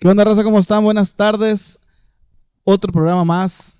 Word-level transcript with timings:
¿Qué 0.00 0.08
onda, 0.08 0.24
raza? 0.24 0.42
¿Cómo 0.42 0.58
están? 0.58 0.82
Buenas 0.82 1.14
tardes. 1.14 1.78
Otro 2.64 2.90
programa 2.92 3.24
más 3.24 3.78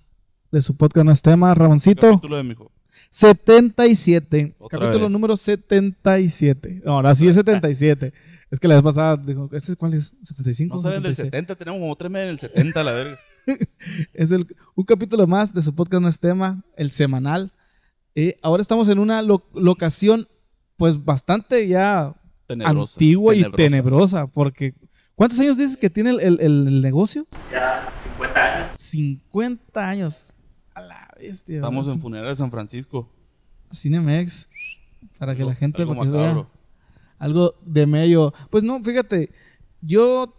de 0.52 0.60
su 0.60 0.77
podcast 0.77 1.06
No 1.06 1.12
es 1.12 1.23
tema, 1.23 1.54
Ramoncito. 1.54 2.08
Capítulo 2.10 2.36
de 2.36 2.43
mijo. 2.43 2.70
77. 3.10 4.54
Otra 4.59 4.79
capítulo 4.80 5.04
vez. 5.06 5.12
número 5.12 5.37
77. 5.37 6.83
No, 6.85 6.93
ahora 6.96 7.14
sí 7.14 7.27
es 7.27 7.37
77. 7.37 8.12
es 8.51 8.61
que 8.61 8.69
la 8.69 8.75
vez 8.75 8.85
pasada 8.85 9.17
dijo, 9.17 9.48
¿este 9.53 9.75
cuál 9.77 9.95
es? 9.95 10.14
¿75? 10.22 10.69
No 10.69 10.79
salen 10.79 11.03
del 11.03 11.17
77. 11.17 11.30
70, 11.30 11.54
tenemos 11.56 11.80
como 11.80 11.96
tres 11.96 12.11
meses 12.11 12.29
del 12.29 12.39
70, 12.39 12.85
la 12.85 12.93
verga. 12.93 13.17
Es 14.13 14.31
el- 14.31 14.47
un 14.75 14.85
capítulo 14.85 15.27
más 15.27 15.55
de 15.55 15.63
su 15.63 15.75
podcast 15.75 16.02
No 16.02 16.09
es 16.09 16.21
tema, 16.21 16.62
el 16.77 16.91
semanal. 16.91 17.52
Eh, 18.14 18.37
ahora 18.43 18.61
estamos 18.61 18.89
en 18.91 18.98
una 18.98 19.23
lo- 19.23 19.48
locación, 19.55 20.29
pues 20.77 21.02
bastante 21.02 21.66
ya 21.66 22.14
Tenebrosa. 22.46 22.93
antigua 22.95 23.34
y 23.34 23.39
tenebrosa. 23.39 23.57
tenebrosa, 23.57 24.27
porque 24.27 24.75
¿cuántos 25.21 25.39
años 25.41 25.59
dices 25.59 25.77
que 25.77 25.91
tiene 25.91 26.09
el, 26.11 26.21
el- 26.21 26.41
el- 26.41 26.66
el 26.68 26.80
negocio? 26.80 27.27
ya 27.52 27.93
50 28.02 28.41
años. 28.65 28.80
50 28.80 29.88
años. 29.88 30.33
A 30.74 30.80
la 30.80 31.09
bestia. 31.20 31.56
Estamos 31.56 31.87
¿verdad? 31.87 31.97
en 31.97 32.01
Funeraria 32.01 32.30
de 32.30 32.37
San 32.37 32.51
Francisco. 32.51 33.06
Cinemex, 33.73 34.48
para 35.19 35.37
que 35.37 35.45
la 35.45 35.55
gente 35.55 35.83
algo 35.83 35.95
vea 36.11 36.47
algo 37.19 37.55
de 37.64 37.87
medio. 37.87 38.33
Pues 38.48 38.64
no, 38.64 38.83
fíjate, 38.83 39.30
yo 39.83 40.34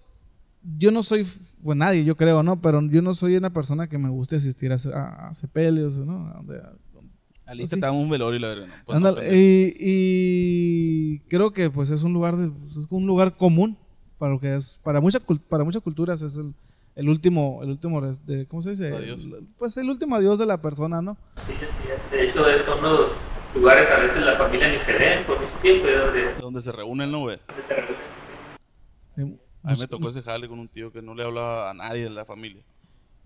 yo 0.78 0.92
no 0.92 1.04
soy 1.04 1.26
pues 1.64 1.78
nadie, 1.78 2.04
yo 2.04 2.18
creo, 2.18 2.42
¿no? 2.42 2.60
Pero 2.60 2.82
yo 2.90 3.02
no 3.04 3.14
soy 3.14 3.36
una 3.38 3.54
persona 3.54 3.88
que 3.88 4.00
me 4.00 4.10
guste 4.10 4.36
asistir 4.38 4.72
a, 4.74 4.78
a, 4.94 5.30
a 5.30 5.34
sepelios, 5.36 5.96
¿no? 5.98 6.28
A 6.28 6.34
donde- 6.38 6.60
Alista 7.46 7.76
Sí. 7.76 7.82
te 7.82 7.86
dan 7.86 7.96
un 7.96 8.10
velorio 8.10 8.38
y 8.38 8.42
la 8.42 8.48
verga. 8.48 8.68
¿no? 8.68 8.74
Pues 8.86 9.00
no, 9.00 9.08
Ándale, 9.08 9.28
pendejo. 9.30 9.42
y, 9.42 9.76
y 9.80 11.20
creo 11.30 11.52
que 11.52 11.70
pues 11.70 11.90
es 11.90 12.02
un 12.04 12.14
lugar 12.14 12.36
de, 12.38 12.50
pues, 12.50 12.78
es 12.78 12.86
un 12.90 13.06
lugar 13.06 13.36
común 13.38 13.78
para 14.22 14.34
lo 14.34 14.40
que 14.40 14.56
es 14.56 14.80
para 14.84 15.02
muchas 15.02 15.26
cul- 15.26 15.40
para 15.50 15.64
muchas 15.64 15.82
culturas 15.82 16.22
es 16.22 16.38
el, 16.38 16.54
el 16.96 17.10
último 17.10 17.62
el 17.64 17.72
último 17.72 18.00
de, 18.02 18.46
¿cómo 18.46 18.62
se 18.62 18.70
dice? 18.70 18.96
Adiós. 18.96 19.20
El- 19.20 19.48
pues 19.58 19.76
el 19.78 19.90
último 19.90 20.16
adiós 20.16 20.38
de 20.38 20.46
la 20.46 20.62
persona, 20.62 21.02
¿no? 21.02 21.18
Sí, 21.48 21.54
es. 21.54 22.12
De 22.12 22.30
hecho, 22.30 22.44
son 22.64 22.84
los 22.84 23.12
lugares 23.56 23.90
a 23.90 24.00
veces 24.00 24.22
la 24.24 24.38
familia 24.38 24.72
ni 24.72 24.78
se 24.78 24.94
ven 24.96 25.24
por 25.26 25.42
mucho 25.42 25.54
tiempo 25.60 25.88
donde, 25.88 26.36
Donde 26.40 26.62
se 26.62 26.72
reúnen, 26.72 27.12
¿no, 27.12 27.22
güey? 27.22 27.40
donde 27.48 27.64
se 27.68 27.74
reúnen. 27.74 27.96
Eh, 29.18 29.40
A 29.64 29.72
mí 29.74 29.78
me 29.82 29.88
tocó 29.88 30.10
ese 30.10 30.22
jale 30.22 30.48
con 30.48 30.60
un 30.60 30.68
tío 30.68 30.92
que 30.92 31.02
no 31.02 31.16
le 31.16 31.24
hablaba 31.24 31.72
a 31.72 31.74
nadie 31.74 32.04
de 32.04 32.10
la 32.12 32.24
familia. 32.24 32.62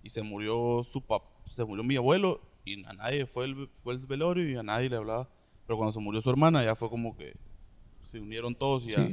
Y 0.02 0.12
se 0.12 0.22
murió 0.22 0.82
su 0.86 1.02
papá, 1.02 1.26
se 1.50 1.66
murió 1.66 1.84
mi 1.84 1.98
abuelo 1.98 2.40
y 2.64 2.86
a 2.86 2.94
nadie 2.94 3.26
fue 3.26 3.44
el, 3.46 3.68
fue 3.84 3.94
el 3.96 4.00
velorio 4.06 4.50
y 4.50 4.56
a 4.56 4.64
nadie 4.64 4.90
le 4.90 4.96
hablaba. 4.96 5.28
Pero 5.68 5.76
cuando 5.78 5.92
se 5.92 6.00
murió 6.00 6.22
su 6.22 6.30
hermana 6.30 6.64
ya 6.64 6.74
fue 6.76 6.90
como 6.90 7.18
que 7.18 7.34
se 8.06 8.18
unieron 8.22 8.56
todos 8.56 8.88
y 8.88 8.94
ya. 8.94 9.10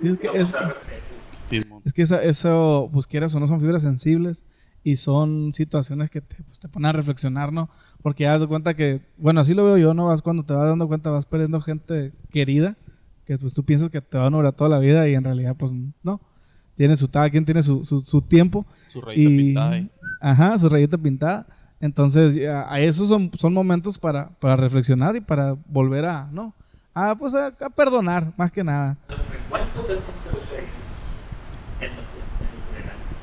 Sí. 0.00 0.08
Es 0.08 0.18
que, 0.18 0.28
es, 0.34 0.54
es 1.84 1.92
que 1.92 2.02
esa- 2.02 2.22
eso, 2.22 2.88
pues 2.92 3.06
quieras 3.06 3.34
o 3.34 3.40
no, 3.40 3.46
son 3.46 3.60
fibras 3.60 3.82
sensibles 3.82 4.44
y 4.82 4.96
son 4.96 5.52
situaciones 5.52 6.10
que 6.10 6.20
te, 6.20 6.42
pues, 6.42 6.58
te 6.58 6.68
ponen 6.68 6.86
a 6.88 6.92
reflexionar, 6.92 7.52
¿no? 7.52 7.68
Porque 8.02 8.24
ya 8.24 8.38
das 8.38 8.46
cuenta 8.48 8.74
que, 8.74 9.00
bueno, 9.18 9.40
así 9.40 9.52
lo 9.54 9.64
veo 9.64 9.76
yo, 9.76 9.92
¿no? 9.94 10.06
Vas 10.06 10.22
cuando 10.22 10.44
te 10.44 10.54
vas 10.54 10.66
dando 10.68 10.88
cuenta, 10.88 11.10
vas 11.10 11.26
perdiendo 11.26 11.60
gente 11.60 12.12
querida, 12.30 12.76
que 13.26 13.36
pues 13.38 13.52
tú 13.52 13.64
piensas 13.64 13.90
que 13.90 14.00
te 14.00 14.16
van 14.16 14.32
a 14.32 14.36
durar 14.36 14.52
toda 14.52 14.70
la 14.70 14.78
vida 14.78 15.06
y 15.08 15.14
en 15.14 15.24
realidad, 15.24 15.54
pues 15.58 15.72
no. 16.02 16.20
Tiene 16.76 16.96
su, 16.96 17.10
cada 17.10 17.28
quien 17.28 17.44
tiene 17.44 17.62
su, 17.62 17.84
su, 17.84 18.00
su 18.00 18.22
tiempo. 18.22 18.64
Su 18.88 19.02
rayita 19.02 19.30
y, 19.30 19.36
pintada 19.36 19.70
ahí. 19.72 19.90
Ajá, 20.20 20.58
su 20.58 20.68
rayita 20.68 20.96
pintada. 20.96 21.46
Entonces, 21.78 22.34
ya, 22.34 22.72
a 22.72 22.80
esos 22.80 23.08
son, 23.08 23.30
son 23.34 23.52
momentos 23.52 23.98
para, 23.98 24.30
para 24.38 24.56
reflexionar 24.56 25.14
y 25.16 25.20
para 25.20 25.56
volver 25.66 26.06
a, 26.06 26.28
¿no? 26.32 26.54
A, 26.94 27.14
pues 27.14 27.34
a, 27.34 27.46
a 27.48 27.70
perdonar, 27.70 28.32
más 28.36 28.50
que 28.52 28.64
nada. 28.64 28.96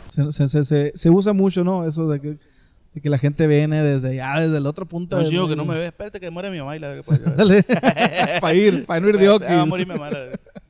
Se, 0.08 0.32
se, 0.32 0.50
se, 0.50 0.66
se, 0.66 0.92
se 0.96 1.10
usa 1.10 1.34
mucho, 1.34 1.64
¿no? 1.64 1.86
Eso 1.88 2.08
de 2.10 2.20
que, 2.20 2.38
de 2.94 3.02
que 3.02 3.10
la 3.10 3.18
gente 3.18 3.46
viene 3.46 3.84
desde 3.84 4.16
ya, 4.16 4.40
desde 4.40 4.58
el 4.58 4.66
otro 4.66 4.86
punto. 4.86 5.18
Un 5.18 5.24
del- 5.24 5.32
chico 5.32 5.48
que 5.48 5.56
no 5.56 5.66
me 5.66 5.76
ve, 5.76 5.86
espérate 5.88 6.20
que 6.20 6.32
muere 6.32 6.50
mi 6.50 6.60
mamá 6.60 6.76
y 6.76 6.80
la 6.80 6.96
pues. 7.06 7.22
Dale. 7.36 7.64
para 8.42 8.54
ir, 8.54 8.86
para 8.86 9.00
no 9.00 9.10
ir 9.10 9.18
de 9.18 9.28
Ah, 9.28 9.34
Oki. 9.36 9.46
va 9.46 9.62
a 9.62 9.66
morir 9.66 9.88
mi 9.88 9.94
mamá. 9.94 10.10
la. 10.10 10.20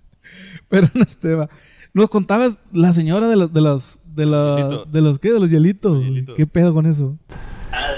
Pero 0.69 0.89
no 0.93 1.01
Esteba. 1.03 1.47
Nos 1.93 2.09
contabas 2.09 2.59
la 2.73 2.91
señora 2.93 3.27
de 3.29 3.35
los, 3.37 3.53
de 3.53 3.61
los, 3.61 3.99
de 4.05 4.25
los, 4.25 4.59
Hielito. 4.59 4.85
de 4.85 5.01
los, 5.01 5.19
¿qué? 5.19 5.31
De 5.31 5.39
los 5.39 5.49
hielitos. 5.49 5.93
Los 5.93 6.03
hielitos. 6.03 6.35
¿Qué 6.35 6.45
pedo 6.45 6.73
con 6.73 6.85
eso? 6.85 7.15
Ah, 7.71 7.91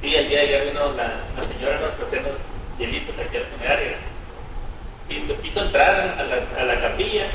sí, 0.00 0.12
el 0.14 0.28
día 0.28 0.40
de 0.40 0.44
ayer 0.46 0.68
vino 0.72 0.92
la, 0.96 1.04
la 1.36 1.44
señora 1.54 1.80
nos 1.80 1.90
ofreció 1.90 2.20
los 2.22 2.78
hielitos 2.78 3.14
aquí 3.14 3.36
a 3.36 3.40
la 3.40 3.46
funeraria. 3.46 3.92
Y 5.08 5.28
lo 5.28 5.34
quiso 5.54 5.66
entrar 5.66 6.16
a 6.18 6.22
la, 6.24 6.60
a 6.60 6.64
la 6.64 6.80
capilla 6.80 7.26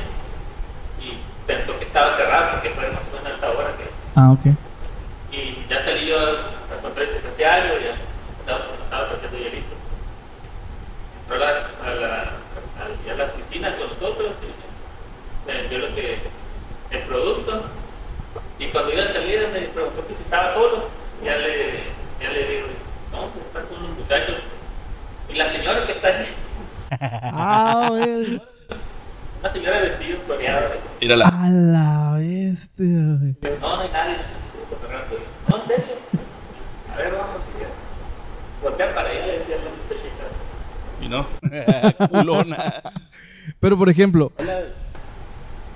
y 1.00 1.16
pensó 1.46 1.78
que 1.78 1.84
estaba 1.86 2.14
cerrado 2.16 2.50
porque 2.52 2.68
fue 2.70 2.90
más 2.90 3.02
o 3.08 3.16
menos 3.16 3.32
a 3.32 3.34
esta 3.34 3.50
hora 3.50 3.70
que 3.78 3.88
Ah, 4.14 4.32
ok. 4.32 4.46
Y 5.32 5.64
ya 5.70 5.80
salí 5.82 6.06
yo 6.06 6.18
a 6.18 6.82
comprar 6.82 7.06
el 7.06 7.14
secretario, 7.14 7.80
ya 7.80 7.94
estaba, 8.40 8.66
estaba 8.84 9.04
ofreciendo 9.04 9.38
hielito. 9.38 9.74
Entró 11.22 11.36
a 11.36 11.38
la, 11.38 11.48
a 11.48 11.94
la, 11.94 12.22
a- 12.82 13.16
la 13.16 13.24
oficina 13.24 13.74
con 13.76 13.88
nosotros 13.88 14.32
y 14.42 15.48
me 15.50 15.54
vendió 15.62 15.78
lo 15.78 15.94
que, 15.94 16.18
el 16.90 17.00
producto. 17.04 17.62
Y 18.58 18.66
cuando 18.68 18.92
iba 18.92 19.04
a 19.04 19.08
salir 19.12 19.48
me 19.52 19.60
preguntó 19.60 20.06
que 20.06 20.14
si 20.14 20.22
estaba 20.22 20.52
solo. 20.52 20.88
Ya 21.24 21.36
le, 21.36 21.84
ya 22.20 22.30
le 22.32 22.44
digo, 22.48 22.66
no, 23.12 23.26
pues 23.28 23.46
está 23.46 23.60
con 23.62 23.78
unos 23.84 23.96
muchachos. 23.98 24.36
Y 25.28 25.34
la 25.34 25.48
señora 25.48 25.86
que 25.86 25.92
está 25.92 26.08
ahí, 26.08 26.26
Ah, 26.90 27.88
ver. 27.92 28.42
una 29.40 29.52
señora 29.52 29.80
vestida 29.80 30.16
floreada. 30.26 30.70
Mírala. 31.00 31.28
A 31.28 31.48
la 31.48 32.12
bestia. 32.18 32.86
güey. 32.86 33.36
No, 33.60 33.76
no 33.76 33.82
hay 33.82 33.88
nadie. 33.90 34.16
No, 35.48 35.56
en 35.56 35.62
serio. 35.62 35.84
A 36.92 36.96
ver, 36.96 37.12
vamos. 37.12 37.42
Y 37.56 37.60
ya. 37.62 37.68
Voltea 38.62 38.94
para 38.94 39.08
allá 39.10 39.26
y 39.26 39.38
decía 39.38 39.56
la 39.56 39.70
muchachita. 39.82 40.24
Y 41.00 41.08
no. 41.08 42.08
Culona. 42.18 42.82
Pero, 43.58 43.78
por 43.78 43.88
ejemplo, 43.88 44.32
Hola. 44.38 44.60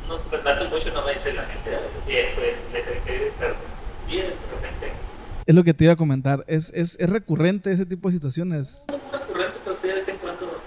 No, 0.09 0.19
pues 0.19 0.45
hace 0.47 0.65
mucho 0.69 0.93
no 0.93 1.05
me 1.07 1.15
dice 1.15 1.33
la 1.33 1.43
gente. 1.45 1.79
Y 2.07 2.13
después 2.13 2.47
le 2.73 2.79
dejé 2.79 3.33
pero 3.39 3.55
bien, 4.07 4.27
de 4.27 4.33
repente. 4.33 4.93
es 5.47 5.55
lo 5.55 5.65
que 5.65 5.73
te 5.73 5.85
iba 5.85 5.95
a 5.95 5.97
comentar. 5.97 6.45
Es, 6.47 6.71
es, 6.75 6.97
es 7.01 7.09
recurrente 7.09 7.71
ese 7.71 7.87
tipo 7.87 8.09
de 8.09 8.15
situaciones. 8.15 8.85
No 8.89 8.97
es 8.97 9.21
recurrente, 9.21 9.59
pero 9.65 9.77
sí 9.77 9.87
de 9.89 9.95
vez 9.95 10.09
en 10.09 10.17
cuando. 10.19 10.61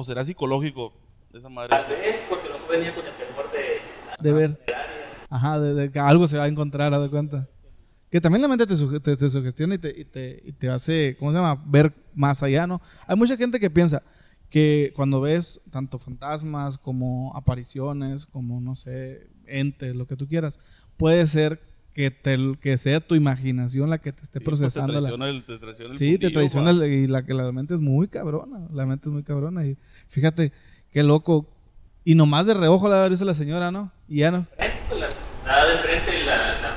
O 0.00 0.04
será 0.04 0.24
psicológico 0.24 0.94
de 1.30 1.40
esa 1.40 1.50
madre. 1.50 1.68
Tal 1.68 1.86
vez 1.88 2.24
porque 2.26 2.48
no 2.48 2.66
venía 2.66 2.94
con 2.94 3.04
el 3.04 3.12
temor 3.12 3.52
de. 3.52 4.30
De 4.30 4.32
ver. 4.32 4.58
Ajá, 5.28 5.60
de, 5.60 5.74
de 5.74 5.92
que 5.92 5.98
algo 5.98 6.26
se 6.26 6.38
va 6.38 6.44
a 6.44 6.48
encontrar, 6.48 6.94
haz 6.94 7.02
de 7.02 7.10
cuenta. 7.10 7.46
Que 8.10 8.18
también 8.18 8.40
la 8.40 8.48
mente 8.48 8.66
te, 8.66 8.74
suge- 8.76 9.02
te- 9.02 9.14
te 9.14 9.28
sugestiona 9.28 9.74
y 9.74 9.78
te, 9.78 10.00
y, 10.00 10.04
te, 10.06 10.42
y 10.42 10.52
te 10.52 10.70
hace, 10.70 11.16
¿cómo 11.18 11.32
se 11.32 11.36
llama? 11.36 11.62
Ver 11.66 11.92
más 12.14 12.42
allá, 12.42 12.66
¿no? 12.66 12.80
Hay 13.06 13.14
mucha 13.14 13.36
gente 13.36 13.60
que 13.60 13.68
piensa 13.68 14.02
que 14.48 14.92
cuando 14.96 15.20
ves 15.20 15.60
tanto 15.70 15.98
fantasmas 15.98 16.78
como 16.78 17.36
apariciones, 17.36 18.24
como, 18.24 18.58
no 18.62 18.74
sé, 18.74 19.28
entes, 19.46 19.94
lo 19.94 20.06
que 20.06 20.16
tú 20.16 20.26
quieras, 20.26 20.58
puede 20.96 21.26
ser 21.26 21.60
que, 21.94 22.10
te, 22.10 22.38
que 22.60 22.78
sea 22.78 23.00
tu 23.00 23.14
imaginación 23.14 23.90
la 23.90 23.98
que 23.98 24.12
te 24.12 24.22
esté 24.22 24.38
Sí, 24.38 24.44
pues, 24.44 24.60
procesando. 24.60 24.92
Te 24.92 24.94
la- 24.94 25.00
traiciona 25.00 25.28
el, 25.28 25.42
te 25.44 25.58
traiciona 25.58 25.92
el 25.92 25.98
Sí, 25.98 26.18
te 26.18 26.30
traiciona 26.30 26.70
el- 26.70 26.82
y 26.84 27.06
la 27.06 27.24
que 27.24 27.34
la 27.34 27.50
mente 27.52 27.74
es 27.74 27.80
muy 27.80 28.08
cabrona. 28.08 28.66
La 28.72 28.86
mente 28.86 29.08
es 29.08 29.12
muy 29.12 29.22
cabrona. 29.22 29.66
Y 29.66 29.76
fíjate, 30.08 30.52
qué 30.92 31.02
loco. 31.02 31.46
Y 32.04 32.14
nomás 32.14 32.46
de 32.46 32.54
reojo 32.54 32.88
la 32.88 33.08
dice 33.08 33.24
la 33.24 33.34
señora, 33.34 33.70
¿no? 33.70 33.90
Y 34.08 34.18
ya 34.18 34.30
no. 34.30 34.46
La- 34.58 35.08
nada 35.44 35.66
de 35.70 35.78
frente, 35.78 36.24
la, 36.24 36.36
la, 36.36 36.52
la- 36.60 36.76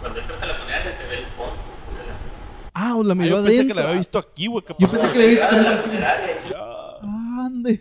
cuando 0.00 0.20
entras 0.20 0.42
a 0.42 0.46
la 0.46 0.54
funeraria 0.54 0.92
se 0.92 1.06
ve 1.06 1.14
el 1.18 1.24
fondo. 1.36 1.54
de 1.54 2.06
la- 2.06 2.70
Ah, 2.74 2.94
la 3.04 3.12
Ah, 3.12 3.14
miró 3.14 3.38
yo 3.38 3.44
pensé 3.44 3.66
que 3.66 3.74
la 3.74 3.82
había 3.82 3.94
visto 3.98 4.18
aquí, 4.18 4.46
güey. 4.48 4.64
¿qué 4.64 4.74
Yo 4.78 4.88
pensé 4.90 5.12
que 5.12 5.18
la 5.18 5.24
había 5.24 5.62
la 5.62 5.70
visto. 5.70 5.82
funeraria, 5.84 6.36
Ya, 6.50 7.46
Ande. 7.46 7.80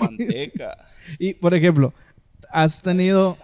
manteca. 0.00 0.78
Y 1.18 1.34
por 1.34 1.54
ejemplo, 1.54 1.92
has 2.50 2.80
tenido, 2.80 3.36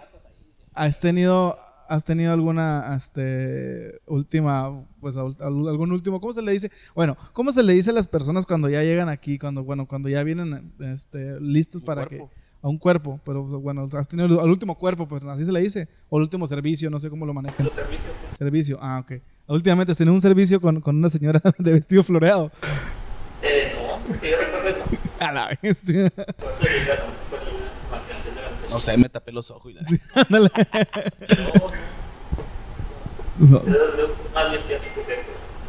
has 0.74 1.00
tenido, 1.00 1.58
has 1.90 2.04
tenido 2.04 2.32
alguna, 2.32 2.94
este, 2.96 4.00
última, 4.06 4.84
pues 5.00 5.16
al- 5.16 5.36
al- 5.40 5.68
algún 5.68 5.92
último, 5.92 6.20
¿cómo 6.20 6.32
se 6.32 6.40
le 6.42 6.52
dice? 6.52 6.70
Bueno, 6.94 7.16
¿cómo 7.32 7.52
se 7.52 7.62
le 7.62 7.72
dice 7.72 7.90
a 7.90 7.92
las 7.92 8.06
personas 8.06 8.46
cuando 8.46 8.68
ya 8.68 8.82
llegan 8.82 9.08
aquí, 9.08 9.38
cuando, 9.38 9.64
bueno, 9.64 9.86
cuando 9.86 10.08
ya 10.08 10.22
vienen, 10.22 10.72
este, 10.80 11.40
listos 11.40 11.82
Un 11.82 11.86
para 11.86 12.06
cuerpo. 12.06 12.28
que 12.28 12.40
a 12.62 12.68
un 12.68 12.76
cuerpo, 12.78 13.18
pero 13.24 13.42
bueno, 13.42 13.88
has 13.92 14.06
tenido 14.06 14.40
al 14.40 14.50
último 14.50 14.76
cuerpo, 14.78 15.08
pues 15.08 15.24
así 15.24 15.44
se 15.46 15.50
le 15.52 15.60
dice, 15.60 15.88
o 16.10 16.18
el 16.18 16.22
último 16.24 16.46
servicio, 16.46 16.90
no 16.90 17.00
sé 17.00 17.08
cómo 17.10 17.24
lo 17.26 17.32
manejan. 17.34 17.64
los 17.64 17.74
servicios. 17.74 18.12
Servicio, 18.38 18.78
ah, 18.82 19.00
ok. 19.00 19.20
Últimamente 19.48 19.92
has 19.92 19.98
tenido 19.98 20.14
un 20.14 20.20
servicio 20.22 20.60
con, 20.60 20.80
con 20.80 20.96
una 20.96 21.10
señora 21.10 21.40
de 21.58 21.72
vestido 21.72 22.04
floreado. 22.04 22.52
Eh, 23.42 23.72
no, 24.08 24.18
que 24.20 24.30
yo 24.30 24.36
recuerdo. 24.38 24.84
A 25.20 25.32
la 25.32 25.58
bestia. 25.62 26.10
Por 26.10 26.24
eso 26.24 26.34
digo, 26.36 26.94
no, 26.98 27.12
fue 27.30 27.38
la 27.38 27.90
marcación 27.90 28.34
de 28.34 28.42
la 28.42 28.48
muchacha. 28.48 28.58
No 28.70 28.80
sé, 28.80 28.96
me 28.96 29.08
tapé 29.08 29.32
los 29.32 29.50
ojos 29.50 29.72
y 29.72 29.74
la... 29.74 29.82
Ándale. 30.14 30.50
No, 33.38 33.64
yo- 33.64 33.96
yo 33.96 34.14
más 34.34 34.50
bien 34.50 34.62
pienso 34.66 34.88
que 34.94 35.00
es 35.00 35.08
eso. 35.08 35.28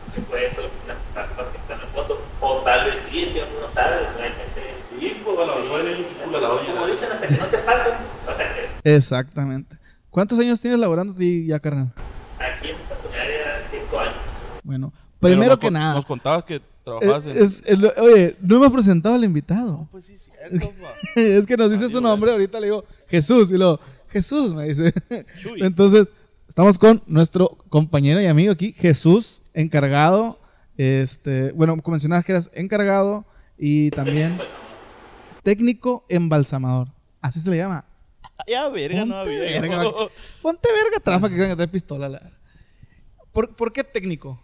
Si 0.09 0.21
fue 0.21 0.45
eso, 0.45 0.61
la 0.87 0.95
trampa 1.13 1.51
que 1.51 1.57
está 1.57 1.73
en 1.73 1.79
la 1.79 1.85
foto. 1.87 2.21
O 2.41 2.57
tal 2.63 2.85
vez 2.91 3.01
sí, 3.09 3.25
que 3.33 3.43
uno 3.43 3.61
no 3.65 3.69
sabe, 3.73 3.95
no 4.17 4.23
hay 4.23 4.29
gente. 4.29 4.75
Sí, 4.99 5.21
pues, 5.23 5.39
a 5.39 5.45
lo 5.45 5.59
mejor 5.63 5.81
hay 5.81 5.93
un 6.01 6.05
chuculo 6.07 6.37
a 6.37 6.41
la 6.41 6.49
olla. 6.51 6.73
Como 6.73 6.87
dicen, 6.87 7.11
hasta 7.11 7.27
que 7.27 7.37
no 7.37 7.45
te 7.45 7.57
pasen, 7.59 7.93
o 8.31 8.35
sea 8.35 8.55
que 8.83 8.95
Exactamente. 8.95 9.77
¿Cuántos 10.09 10.37
años 10.39 10.59
tienes 10.59 10.79
laborando 10.79 11.13
ti 11.13 11.45
ya, 11.47 11.59
carnal? 11.59 11.93
Aquí 12.39 12.69
en 12.69 12.75
cinco 13.71 13.99
años. 13.99 14.13
Bueno, 14.63 14.91
primero 15.19 15.57
que 15.57 15.71
nada, 15.71 15.95
Nos 15.95 16.05
contabas 16.05 16.43
que 16.43 16.61
trabajabas 16.83 17.25
en. 17.25 17.37
es- 17.43 17.63
oye, 17.99 18.35
no 18.41 18.55
hemos 18.57 18.71
presentado 18.71 19.15
al 19.15 19.23
invitado. 19.23 19.87
Pues 19.91 20.05
sí, 20.05 20.17
cierto, 20.17 20.69
es 21.15 21.45
que 21.45 21.57
nos 21.57 21.71
dice 21.71 21.89
su 21.89 22.01
nombre, 22.01 22.31
ahorita 22.31 22.59
le 22.59 22.67
digo 22.67 22.83
Jesús, 23.07 23.51
y 23.51 23.57
luego, 23.57 23.79
Jesús, 24.09 24.53
me 24.53 24.67
dice. 24.67 24.93
Chuy. 25.39 25.61
Entonces, 25.63 26.11
estamos 26.47 26.77
con 26.79 27.01
nuestro 27.07 27.49
compañero 27.69 28.19
y 28.21 28.27
amigo 28.27 28.51
aquí, 28.51 28.73
Jesús, 28.73 29.41
encargado, 29.53 30.39
este, 30.77 31.51
bueno, 31.53 31.75
como 31.81 31.93
mencionabas 31.93 32.25
que 32.25 32.31
eras 32.31 32.49
encargado 32.53 33.25
y 33.57 33.91
también 33.91 34.39
técnico 35.43 36.05
embalsamador. 36.09 36.87
Así 37.21 37.39
se 37.39 37.49
le 37.49 37.57
llama. 37.57 37.85
Ya, 38.47 38.67
verga, 38.69 39.05
no 39.05 39.15
Ponte 39.23 39.37
había. 39.47 39.61
verga. 39.61 39.83
Ponte 40.41 40.69
verga, 40.73 40.99
trafa, 41.03 41.29
que 41.29 41.35
traer 41.55 41.69
pistola. 41.69 42.09
la- 42.09 42.31
¿Por, 43.31 43.55
¿Por 43.55 43.71
qué 43.71 43.83
técnico? 43.83 44.41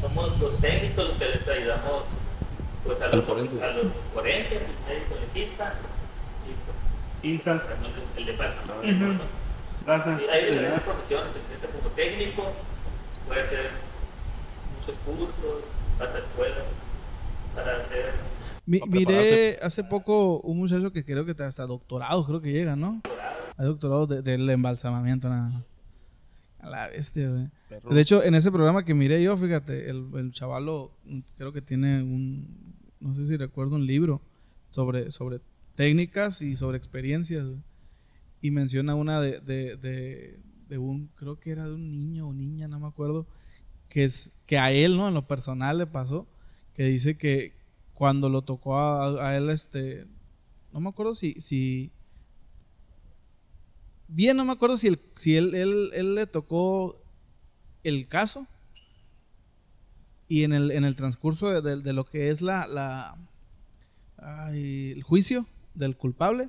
Somos 0.00 0.38
los 0.40 0.56
técnicos 0.60 1.08
los 1.08 1.18
que 1.18 1.24
les 1.26 1.48
ayudamos 1.48 2.04
pues, 2.84 3.00
a, 3.02 3.08
los, 3.14 3.24
forense. 3.24 3.62
a 3.62 3.70
los 3.72 3.86
forenses, 4.14 4.52
el 4.62 4.94
médico 4.94 5.14
legista 5.20 5.74
y 7.22 7.36
pues 7.38 7.56
el, 8.16 8.26
de 8.26 8.32
paz. 8.34 8.54
Raza. 9.86 10.18
Sí, 10.18 10.24
hay 10.30 10.44
diferentes 10.46 10.80
profesiones, 10.82 11.28
empieza 11.36 11.66
como 11.76 11.88
técnico, 11.94 12.52
puede 13.26 13.42
hacer 13.42 13.70
muchos 14.78 14.94
cursos, 15.04 15.62
vas 15.98 16.14
a 16.14 16.18
escuelas 16.18 16.64
para 17.54 17.76
hacer 17.78 18.12
Mi- 18.66 18.80
miré 18.88 19.58
hace 19.62 19.84
poco 19.84 20.40
un 20.40 20.58
muchacho 20.58 20.92
que 20.92 21.04
creo 21.04 21.24
que 21.26 21.34
hasta 21.42 21.66
doctorado, 21.66 22.24
creo 22.26 22.40
que 22.40 22.52
llega, 22.52 22.76
¿no? 22.76 23.00
Hay 23.56 23.66
doctorado 23.66 24.06
de- 24.06 24.22
del 24.22 24.48
embalsamamiento, 24.48 25.28
nada 25.28 25.48
más. 25.50 25.62
A 26.62 26.68
la 26.68 26.88
bestia, 26.88 27.30
güey. 27.30 27.48
Perro. 27.68 27.94
De 27.94 28.00
hecho, 28.00 28.22
en 28.22 28.34
ese 28.34 28.50
programa 28.50 28.84
que 28.84 28.94
miré 28.94 29.22
yo, 29.22 29.36
fíjate, 29.36 29.88
el, 29.90 30.08
el 30.14 30.32
chavalo 30.32 30.92
creo 31.36 31.52
que 31.52 31.62
tiene 31.62 32.02
un, 32.02 32.74
no 33.00 33.14
sé 33.14 33.26
si 33.26 33.36
recuerdo 33.36 33.76
un 33.76 33.86
libro 33.86 34.20
sobre, 34.70 35.10
sobre 35.10 35.40
técnicas 35.74 36.42
y 36.42 36.56
sobre 36.56 36.76
experiencias. 36.76 37.46
güey. 37.46 37.58
Y 38.42 38.50
menciona 38.50 38.94
una 38.94 39.20
de, 39.20 39.40
de, 39.40 39.76
de, 39.76 40.38
de 40.68 40.78
un, 40.78 41.08
creo 41.16 41.38
que 41.40 41.50
era 41.50 41.66
de 41.66 41.74
un 41.74 41.90
niño 41.90 42.28
o 42.28 42.32
niña, 42.32 42.68
no 42.68 42.78
me 42.80 42.86
acuerdo, 42.86 43.26
que, 43.88 44.04
es, 44.04 44.32
que 44.46 44.58
a 44.58 44.72
él, 44.72 44.96
¿no? 44.96 45.08
En 45.08 45.14
lo 45.14 45.26
personal 45.26 45.78
le 45.78 45.86
pasó, 45.86 46.26
que 46.74 46.84
dice 46.84 47.16
que 47.16 47.54
cuando 47.94 48.28
lo 48.28 48.42
tocó 48.42 48.78
a, 48.78 49.28
a 49.28 49.36
él, 49.36 49.50
este, 49.50 50.06
no 50.72 50.80
me 50.80 50.88
acuerdo 50.88 51.14
si, 51.14 51.34
si, 51.40 51.92
bien 54.12 54.36
no 54.36 54.44
me 54.44 54.52
acuerdo 54.52 54.76
si, 54.76 54.98
si 55.14 55.36
él, 55.36 55.54
él, 55.54 56.14
le 56.14 56.26
tocó 56.26 57.00
el 57.84 58.08
caso 58.08 58.46
y 60.28 60.44
en 60.44 60.52
el, 60.52 60.70
en 60.70 60.84
el 60.84 60.96
transcurso 60.96 61.48
de, 61.60 61.76
de- 61.82 61.92
lo 61.92 62.04
que 62.04 62.30
es 62.30 62.42
la, 62.42 63.16
el 64.52 65.02
juicio 65.02 65.46
del 65.74 65.96
culpable, 65.96 66.48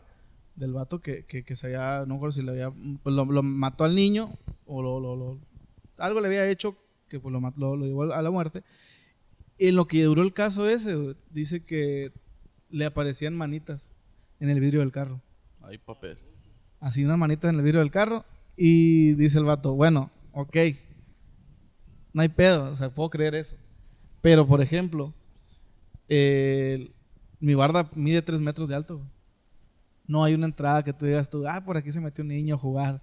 del 0.56 0.74
vato 0.74 1.02
que, 1.02 1.26
que, 1.26 1.56
se 1.56 1.68
había, 1.68 2.02
no 2.02 2.08
me 2.08 2.16
acuerdo 2.16 2.34
si 2.34 2.44
le 2.44 2.52
había, 2.52 2.72
pues 3.04 3.16
lo, 3.16 3.26
mató 3.26 3.84
al 3.84 3.96
niño 3.96 4.34
o 4.66 4.82
lo, 4.82 5.00
lo- 5.00 5.40
algo 5.98 6.20
le 6.22 6.28
había 6.28 6.50
hecho 6.50 6.78
que 7.10 7.20
pues 7.20 7.32
lo, 7.34 7.76
lo, 7.76 7.86
llevó 7.86 8.04
a 8.14 8.22
la 8.22 8.32
muerte. 8.32 8.64
En 9.58 9.76
lo 9.76 9.86
que 9.86 10.04
duró 10.04 10.24
el 10.24 10.34
caso 10.34 10.68
ese, 10.68 11.16
dice 11.30 11.64
que 11.64 12.12
le 12.70 12.86
aparecían 12.86 13.36
manitas 13.36 13.94
en 14.40 14.50
el 14.50 14.60
vidrio 14.60 14.80
del 14.80 14.92
carro 14.92 15.22
Hay 15.62 15.78
papel. 15.78 16.18
Así 16.82 17.06
unas 17.06 17.18
manitas 17.18 17.50
en 17.50 17.56
el 17.58 17.62
vidrio 17.64 17.80
del 17.80 17.92
carro 17.92 18.26
y 18.58 19.14
dice 19.14 19.38
el 19.38 19.46
vato, 19.46 19.74
bueno, 19.76 20.12
ok, 20.34 20.58
no 22.14 22.22
hay 22.22 22.30
pedo, 22.30 22.72
o 22.72 22.76
sea, 22.76 22.90
puedo 22.94 23.10
creer 23.10 23.36
eso. 23.36 23.56
Pero, 24.22 24.46
por 24.46 24.62
ejemplo, 24.62 25.14
el- 26.10 26.94
mi 27.40 27.56
barda 27.56 27.90
mide 27.96 28.22
3 28.22 28.42
metros 28.42 28.68
de 28.70 28.76
alto. 28.76 29.02
No 30.06 30.24
hay 30.24 30.34
una 30.34 30.46
entrada 30.46 30.84
que 30.84 30.94
tú 30.94 31.06
digas 31.06 31.30
tú, 31.30 31.48
ah, 31.48 31.64
por 31.64 31.78
aquí 31.78 31.92
se 31.92 32.02
metió 32.02 32.22
un 32.24 32.28
niño 32.28 32.56
a 32.56 32.58
jugar. 32.58 33.02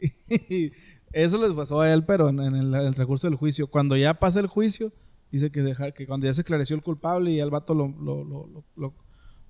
eso 1.12 1.38
les 1.42 1.52
pasó 1.52 1.80
a 1.80 1.92
él, 1.92 2.04
pero 2.04 2.28
en, 2.28 2.38
el, 2.40 2.54
en 2.54 2.74
el 2.74 2.94
recurso 2.94 3.26
del 3.26 3.36
juicio. 3.36 3.66
Cuando 3.66 3.96
ya 3.96 4.14
pasa 4.14 4.40
el 4.40 4.46
juicio, 4.46 4.92
dice 5.32 5.50
que, 5.50 5.62
deja, 5.62 5.90
que 5.90 6.06
cuando 6.06 6.26
ya 6.26 6.34
se 6.34 6.42
esclareció 6.42 6.76
el 6.76 6.82
culpable 6.82 7.30
y 7.32 7.40
al 7.40 7.50
vato 7.50 7.74
lo- 7.74 7.88
lo- 7.88 8.24
lo- 8.24 8.64
lo 8.76 8.94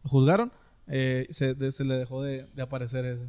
juzgaron, 0.04 0.50
eh, 0.86 1.26
se, 1.30 1.54
de- 1.54 1.70
se 1.72 1.84
le 1.84 1.94
dejó 1.94 2.22
de, 2.22 2.46
de 2.54 2.62
aparecer 2.62 3.04
eso. 3.04 3.26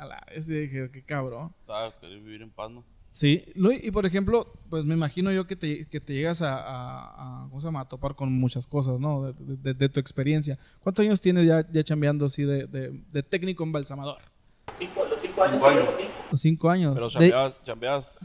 A 0.00 0.06
la 0.06 0.24
vez 0.30 0.46
dije, 0.46 0.90
qué 0.90 1.02
cabrón. 1.04 1.52
Querer 2.00 2.20
vivir 2.20 2.42
en 2.42 2.50
paz, 2.50 2.70
¿no? 2.70 2.84
Sí, 3.12 3.44
y 3.82 3.90
por 3.90 4.06
ejemplo, 4.06 4.52
pues 4.70 4.84
me 4.84 4.94
imagino 4.94 5.32
yo 5.32 5.46
que 5.46 5.56
te, 5.56 5.84
que 5.88 6.00
te 6.00 6.14
llegas 6.14 6.42
a, 6.42 6.54
a- 6.56 7.42
a- 7.42 7.48
¿cómo 7.48 7.60
se 7.60 7.66
llama? 7.66 7.80
a 7.80 7.84
topar 7.88 8.14
con 8.14 8.32
muchas 8.32 8.66
cosas, 8.66 8.98
¿no? 9.00 9.24
De, 9.24 9.32
de- 9.32 9.56
de- 9.56 9.74
de 9.74 9.88
tu 9.88 9.98
experiencia. 10.00 10.58
¿Cuántos 10.80 11.04
años 11.04 11.20
tienes 11.20 11.44
ya, 11.44 11.66
ya 11.70 11.82
chambeando 11.82 12.26
así 12.26 12.44
de, 12.44 12.66
de- 12.66 13.02
de 13.12 13.22
técnico 13.22 13.62
embalsamador? 13.64 14.18
cinco, 14.78 15.04
los 15.04 15.20
cinco 15.20 15.42
años 15.42 15.54
Cinco 15.60 15.66
años. 15.66 15.88
Los 16.30 16.40
cinco 16.40 16.70
años. 16.70 16.94
Pero 16.94 17.06
De- 17.08 17.12
chambeabas, 17.12 17.64
chambeabas. 17.64 18.18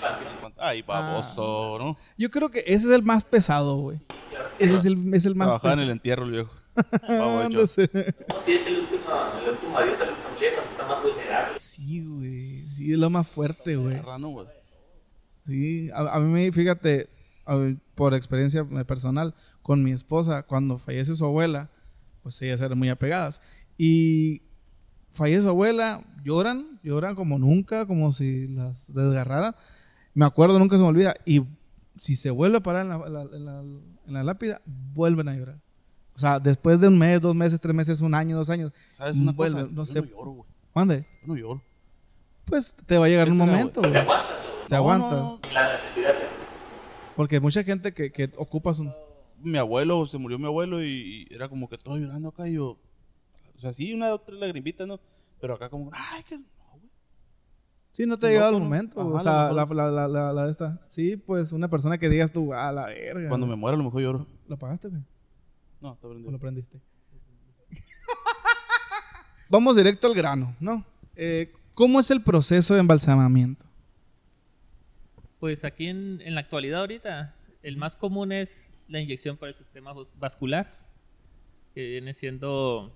Panteón. 0.00 0.52
Ay, 0.58 0.82
baboso, 0.82 1.78
¿no? 1.78 1.96
yo 2.16 2.30
creo 2.30 2.50
que 2.50 2.60
ese 2.60 2.86
es 2.88 2.92
el 2.92 3.02
más 3.02 3.22
pesado, 3.24 3.76
güey. 3.76 4.00
Ese 4.58 4.76
es 4.78 4.84
el, 4.86 5.12
es 5.14 5.24
el 5.26 5.34
más 5.34 5.46
Trabajaba 5.48 5.74
en 5.74 5.80
el 5.80 5.84
pesado. 5.84 5.92
entierro, 5.92 6.24
el 6.24 6.30
viejo. 6.30 6.50
Babo 7.08 7.38
hecho. 7.40 7.46
Ándase. 7.48 7.90
No, 7.92 8.34
sí, 8.46 8.52
es 8.54 8.66
el 8.66 8.78
último, 8.78 9.02
el 9.44 9.50
último 9.50 9.76
adiós 9.78 10.00
al 10.00 10.08
último 10.08 10.40
día 10.40 10.48
cuando 10.54 10.70
está 10.72 10.86
más 10.86 11.02
vulnerable. 11.02 11.41
Sí, 11.58 12.04
güey. 12.04 12.40
Sí, 12.40 12.92
es 12.92 12.98
lo 12.98 13.10
más 13.10 13.26
fuerte, 13.28 13.76
güey. 13.76 13.96
Serrano, 13.96 14.28
güey. 14.28 14.46
Sí, 15.46 15.90
a, 15.90 16.16
a 16.16 16.20
mí, 16.20 16.50
fíjate, 16.52 17.08
a 17.46 17.56
por 17.94 18.14
experiencia 18.14 18.64
personal, 18.86 19.34
con 19.62 19.82
mi 19.82 19.92
esposa, 19.92 20.42
cuando 20.44 20.78
fallece 20.78 21.14
su 21.14 21.24
abuela, 21.24 21.70
pues 22.22 22.40
ellas 22.42 22.60
eran 22.60 22.78
muy 22.78 22.88
apegadas. 22.88 23.40
Y 23.76 24.42
fallece 25.10 25.42
su 25.42 25.48
abuela, 25.48 26.04
lloran, 26.24 26.78
lloran 26.82 27.14
como 27.14 27.38
nunca, 27.38 27.86
como 27.86 28.12
si 28.12 28.48
las 28.48 28.86
desgarraran. 28.92 29.54
Me 30.14 30.24
acuerdo, 30.24 30.58
nunca 30.58 30.76
se 30.76 30.82
me 30.82 30.88
olvida. 30.88 31.14
Y 31.24 31.42
si 31.96 32.16
se 32.16 32.30
vuelve 32.30 32.58
a 32.58 32.62
parar 32.62 32.82
en 32.82 32.88
la, 32.90 33.08
la- 33.08 33.22
en 33.36 33.44
la- 33.44 33.60
en 34.06 34.14
la 34.14 34.22
lápida, 34.24 34.60
vuelven 34.66 35.28
a 35.28 35.34
llorar. 35.36 35.60
O 36.14 36.18
sea, 36.20 36.38
después 36.38 36.78
de 36.80 36.88
un 36.88 36.98
mes, 36.98 37.20
dos 37.20 37.34
meses, 37.34 37.58
tres 37.60 37.74
meses, 37.74 38.00
un 38.00 38.14
año, 38.14 38.36
dos 38.36 38.50
años. 38.50 38.72
¿Sabes 38.88 39.16
una 39.16 39.32
vuelve, 39.32 39.62
cosa? 39.62 39.72
no 39.72 39.84
Yo 39.84 39.86
sé. 39.86 40.00
no 40.00 40.06
lloro, 40.06 40.30
güey. 40.32 40.51
¿Mande? 40.74 41.04
No 41.24 41.36
lloro. 41.36 41.62
Pues 42.44 42.74
te 42.86 42.98
va 42.98 43.06
a 43.06 43.08
llegar 43.08 43.26
¿Qué 43.26 43.32
un 43.32 43.38
momento, 43.38 43.80
¿Te 43.82 43.98
aguantas 43.98 44.46
o 44.46 44.64
Te 44.68 44.70
No, 44.70 44.76
aguantas. 44.76 45.12
no, 45.12 45.40
la 45.52 45.72
necesidad? 45.72 46.12
Porque 47.16 47.36
hay 47.36 47.40
mucha 47.40 47.62
gente 47.62 47.92
que, 47.92 48.10
que 48.10 48.30
ocupa 48.36 48.74
su... 48.74 48.90
mi 49.38 49.58
abuelo, 49.58 50.06
se 50.06 50.18
murió 50.18 50.38
mi 50.38 50.46
abuelo 50.46 50.82
y, 50.82 51.26
y 51.30 51.34
era 51.34 51.48
como 51.48 51.68
que 51.68 51.78
todo 51.78 51.96
llorando 51.98 52.28
acá 52.30 52.48
y 52.48 52.54
yo, 52.54 52.78
o 53.56 53.60
sea, 53.60 53.72
sí, 53.72 53.92
una 53.92 54.12
otra 54.12 54.34
lagrimita, 54.34 54.86
¿no? 54.86 54.98
Pero 55.40 55.54
acá 55.54 55.68
como, 55.68 55.90
ay, 55.92 56.22
que 56.24 56.38
no, 56.38 56.44
güey. 56.72 56.90
Sí, 57.92 58.06
no 58.06 58.18
te 58.18 58.28
llegado 58.28 58.56
el 58.56 58.62
momento. 58.62 59.00
Ajá, 59.00 59.10
o 59.10 59.20
sea, 59.20 59.52
la, 59.52 59.64
la, 59.66 59.90
la, 59.90 60.08
la, 60.08 60.32
la 60.32 60.44
de 60.46 60.50
esta. 60.50 60.80
Sí, 60.88 61.16
pues 61.16 61.52
una 61.52 61.68
persona 61.68 61.98
que 61.98 62.08
digas 62.08 62.32
tú, 62.32 62.54
a 62.54 62.72
la 62.72 62.86
verga. 62.86 63.28
Cuando 63.28 63.46
me 63.46 63.54
muera 63.56 63.74
a 63.74 63.78
lo 63.78 63.84
mejor 63.84 64.02
lloro. 64.02 64.26
¿Lo 64.48 64.56
pagaste, 64.56 64.88
güey? 64.88 65.02
No, 65.80 65.90
¿O 65.90 65.96
prendido. 65.96 66.30
lo 66.30 66.38
prendiste? 66.38 66.80
Vamos 69.52 69.76
directo 69.76 70.06
al 70.06 70.14
grano, 70.14 70.56
¿no? 70.60 70.82
Eh, 71.14 71.52
¿Cómo 71.74 72.00
es 72.00 72.10
el 72.10 72.22
proceso 72.22 72.72
de 72.72 72.80
embalsamamiento? 72.80 73.66
Pues 75.40 75.62
aquí 75.64 75.88
en, 75.88 76.22
en 76.22 76.34
la 76.34 76.40
actualidad 76.40 76.80
ahorita, 76.80 77.34
el 77.62 77.76
más 77.76 77.94
común 77.96 78.32
es 78.32 78.70
la 78.88 78.98
inyección 78.98 79.36
por 79.36 79.48
el 79.48 79.54
sistema 79.54 79.92
vas- 79.92 80.06
vascular, 80.18 80.74
que 81.74 81.86
viene 81.86 82.14
siendo, 82.14 82.90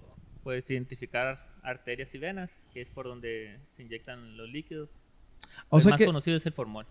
pues, 0.44 0.70
identificar 0.70 1.46
arterias 1.62 2.14
y 2.14 2.18
venas, 2.18 2.50
que 2.72 2.80
es 2.80 2.88
por 2.88 3.04
donde 3.06 3.58
se 3.72 3.82
inyectan 3.82 4.38
los 4.38 4.48
líquidos. 4.48 4.88
O 5.68 5.76
el 5.76 5.82
sea 5.82 5.90
más 5.90 5.98
que 5.98 6.06
conocido 6.06 6.38
es 6.38 6.46
el 6.46 6.52
formol. 6.54 6.86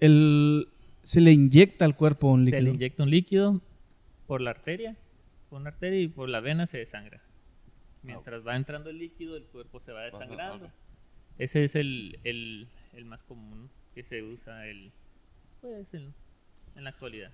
el, 0.00 0.68
se 1.02 1.22
le 1.22 1.32
inyecta 1.32 1.86
al 1.86 1.96
cuerpo 1.96 2.28
un 2.28 2.44
Se 2.44 2.50
líquido. 2.50 2.62
le 2.64 2.70
inyecta 2.76 3.02
un 3.04 3.10
líquido 3.10 3.60
por 4.26 4.42
la 4.42 4.50
arteria, 4.50 4.96
por 5.48 5.62
una 5.62 5.70
arteria 5.70 6.00
y 6.00 6.08
por 6.08 6.28
la 6.28 6.40
vena 6.40 6.66
se 6.66 6.76
desangra. 6.76 7.22
Mientras 8.04 8.46
va 8.46 8.54
entrando 8.56 8.90
el 8.90 8.98
líquido, 8.98 9.36
el 9.36 9.44
cuerpo 9.44 9.80
se 9.80 9.92
va 9.92 10.02
desangrando. 10.02 10.66
ok. 10.66 10.70
Ese 11.38 11.64
es 11.64 11.74
el, 11.74 12.18
el, 12.24 12.68
el 12.92 13.04
más 13.06 13.22
común 13.24 13.68
que 13.94 14.02
se 14.04 14.22
usa 14.22 14.66
el, 14.66 14.92
pues, 15.60 15.92
el- 15.94 16.12
en 16.76 16.84
la 16.84 16.90
actualidad. 16.90 17.30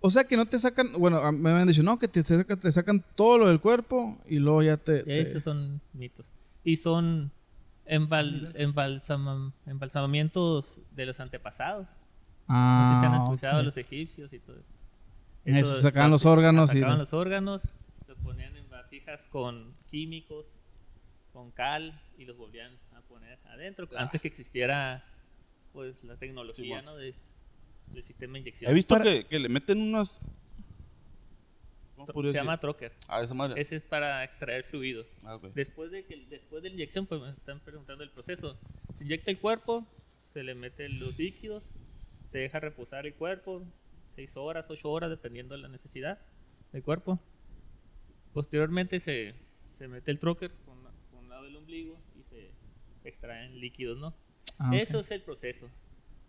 O 0.00 0.10
sea 0.10 0.24
que 0.24 0.36
no 0.36 0.46
te 0.46 0.58
sacan, 0.58 0.92
bueno, 0.98 1.30
me 1.32 1.50
habían 1.50 1.68
dicho, 1.68 1.82
no, 1.82 1.98
que 1.98 2.08
te 2.08 2.22
sacan, 2.22 2.58
te 2.58 2.72
sacan 2.72 3.04
todo 3.14 3.38
lo 3.38 3.48
del 3.48 3.60
cuerpo 3.60 4.18
y 4.26 4.38
luego 4.38 4.62
ya 4.62 4.76
te... 4.76 5.02
te- 5.04 5.20
Esos 5.20 5.42
son 5.44 5.80
mitos. 5.92 6.26
Y 6.64 6.76
son 6.76 7.30
embal- 7.86 8.52
embalsama- 8.56 9.52
embalsamamientos 9.66 10.78
de 10.92 11.06
los 11.06 11.20
antepasados. 11.20 11.86
No 12.48 12.88
sé 12.90 12.94
si 12.94 13.00
se 13.00 13.06
han 13.06 13.14
Ah, 13.14 13.24
escuchado 13.24 13.58
ok. 13.60 13.64
los 13.64 13.76
egipcios 13.76 14.32
y 14.32 14.38
todo 14.40 14.56
eso. 14.56 14.68
Eso, 15.44 15.80
sacaban 15.80 16.10
los 16.10 16.24
órganos 16.24 16.70
y- 16.74 16.78
Sacaban 16.78 16.98
los 16.98 17.12
órganos, 17.12 17.62
los 18.08 18.18
ponían 18.18 18.51
vasijas 18.92 19.26
con 19.28 19.74
químicos, 19.90 20.44
con 21.32 21.50
cal 21.52 21.98
y 22.18 22.26
los 22.26 22.36
volvían 22.36 22.78
a 22.94 23.00
poner 23.02 23.38
adentro, 23.46 23.88
antes 23.96 24.20
que 24.20 24.28
existiera 24.28 25.02
pues 25.72 26.04
la 26.04 26.16
tecnología, 26.18 26.80
Sí, 26.80 26.84
¿no? 26.84 26.96
De, 26.96 27.14
del 27.86 28.04
sistema 28.04 28.34
de 28.34 28.40
inyección. 28.40 28.70
He 28.70 28.74
visto 28.74 28.94
Para- 28.94 29.04
que, 29.04 29.24
que 29.24 29.38
le 29.38 29.48
meten 29.48 29.80
unas. 29.80 30.20
¿Cómo 31.94 32.06
Se 32.06 32.12
podría 32.12 32.32
llama 32.34 32.52
decir? 32.52 32.60
trocker. 32.60 32.92
Ah, 33.08 33.22
esa 33.22 33.32
madre. 33.32 33.58
Ese 33.60 33.76
es 33.76 33.82
para 33.82 34.24
extraer 34.24 34.64
fluidos. 34.64 35.06
Ah, 35.24 35.36
ok. 35.36 35.44
Después 35.54 35.90
de 35.90 36.04
que 36.04 36.26
después 36.28 36.62
de 36.62 36.68
la 36.68 36.74
inyección, 36.74 37.06
pues 37.06 37.22
me 37.22 37.30
están 37.30 37.60
preguntando 37.60 38.04
el 38.04 38.10
proceso. 38.10 38.58
Se 38.96 39.04
inyecta 39.04 39.30
el 39.30 39.38
cuerpo, 39.38 39.86
se 40.34 40.42
le 40.42 40.54
meten 40.54 41.00
los 41.00 41.18
líquidos, 41.18 41.64
se 42.30 42.38
deja 42.38 42.60
reposar 42.60 43.06
el 43.06 43.14
cuerpo, 43.14 43.62
6 44.16 44.36
horas, 44.36 44.66
8 44.68 44.90
horas, 44.90 45.08
dependiendo 45.08 45.54
de 45.54 45.62
la 45.62 45.68
necesidad 45.68 46.18
del 46.72 46.82
cuerpo. 46.82 47.18
Posteriormente 48.32 49.00
se, 49.00 49.34
se 49.78 49.88
mete 49.88 50.10
el 50.10 50.18
trocker 50.18 50.52
con, 50.64 50.78
con 51.10 51.20
un 51.24 51.28
lado 51.28 51.44
del 51.44 51.56
ombligo 51.56 51.98
y 52.18 52.22
se 52.24 52.50
extraen 53.04 53.58
líquidos, 53.60 53.98
¿no? 53.98 54.14
Ah. 54.58 54.70
Eso 54.74 55.00
es 55.00 55.10
el 55.10 55.22
proceso. 55.22 55.68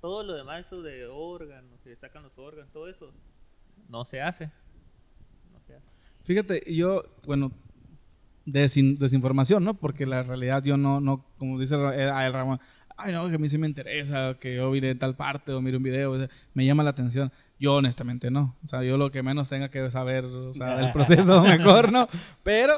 Todo 0.01 0.24
lo 0.24 0.33
demás, 0.33 0.65
eso 0.67 0.81
de 0.81 1.05
órganos, 1.07 1.79
que 1.81 1.95
sacan 1.95 2.24
los 2.24 2.38
órganos, 2.38 2.72
todo 2.74 2.89
eso, 2.89 3.13
no 3.89 4.03
se 4.05 4.22
hace. 4.22 4.51
No 5.53 5.60
se 5.65 5.75
hace. 5.75 5.88
Fíjate, 6.25 6.63
yo, 6.74 7.03
bueno, 7.25 7.51
desin- 8.45 8.98
desinformación, 8.98 9.63
¿no? 9.63 9.75
Porque 9.75 10.05
la 10.05 10.24
realidad 10.24 10.63
yo 10.63 10.75
no, 10.77 11.00
no 11.00 11.25
como 11.38 11.60
dice 11.60 11.75
ah, 11.75 12.25
el 12.25 12.33
Ramón, 12.33 12.60
ay, 12.98 13.13
no, 13.13 13.29
que 13.29 13.36
a 13.36 13.39
mí 13.39 13.48
sí 13.50 13.57
me 13.57 13.67
interesa, 13.67 14.38
que 14.39 14.55
yo 14.55 14.69
mire 14.72 14.93
tal 14.95 15.15
parte 15.15 15.51
o 15.53 15.62
mire 15.62 15.77
un 15.77 15.83
video, 15.83 16.12
o 16.12 16.17
sea, 16.17 16.29
me 16.53 16.65
llama 16.65 16.83
la 16.83 16.89
atención. 16.91 17.31
Yo 17.60 17.75
honestamente 17.75 18.29
no. 18.31 18.55
O 18.63 18.67
sea, 18.67 18.83
yo 18.83 18.98
lo 18.98 19.12
que 19.12 19.24
menos 19.24 19.50
tenga 19.50 19.69
que 19.69 19.89
saber, 19.91 20.25
o 20.25 20.53
sea, 20.53 20.77
del 20.77 20.91
proceso 20.93 21.41
mejor, 21.41 21.91
¿no? 21.91 22.07
Pero 22.43 22.74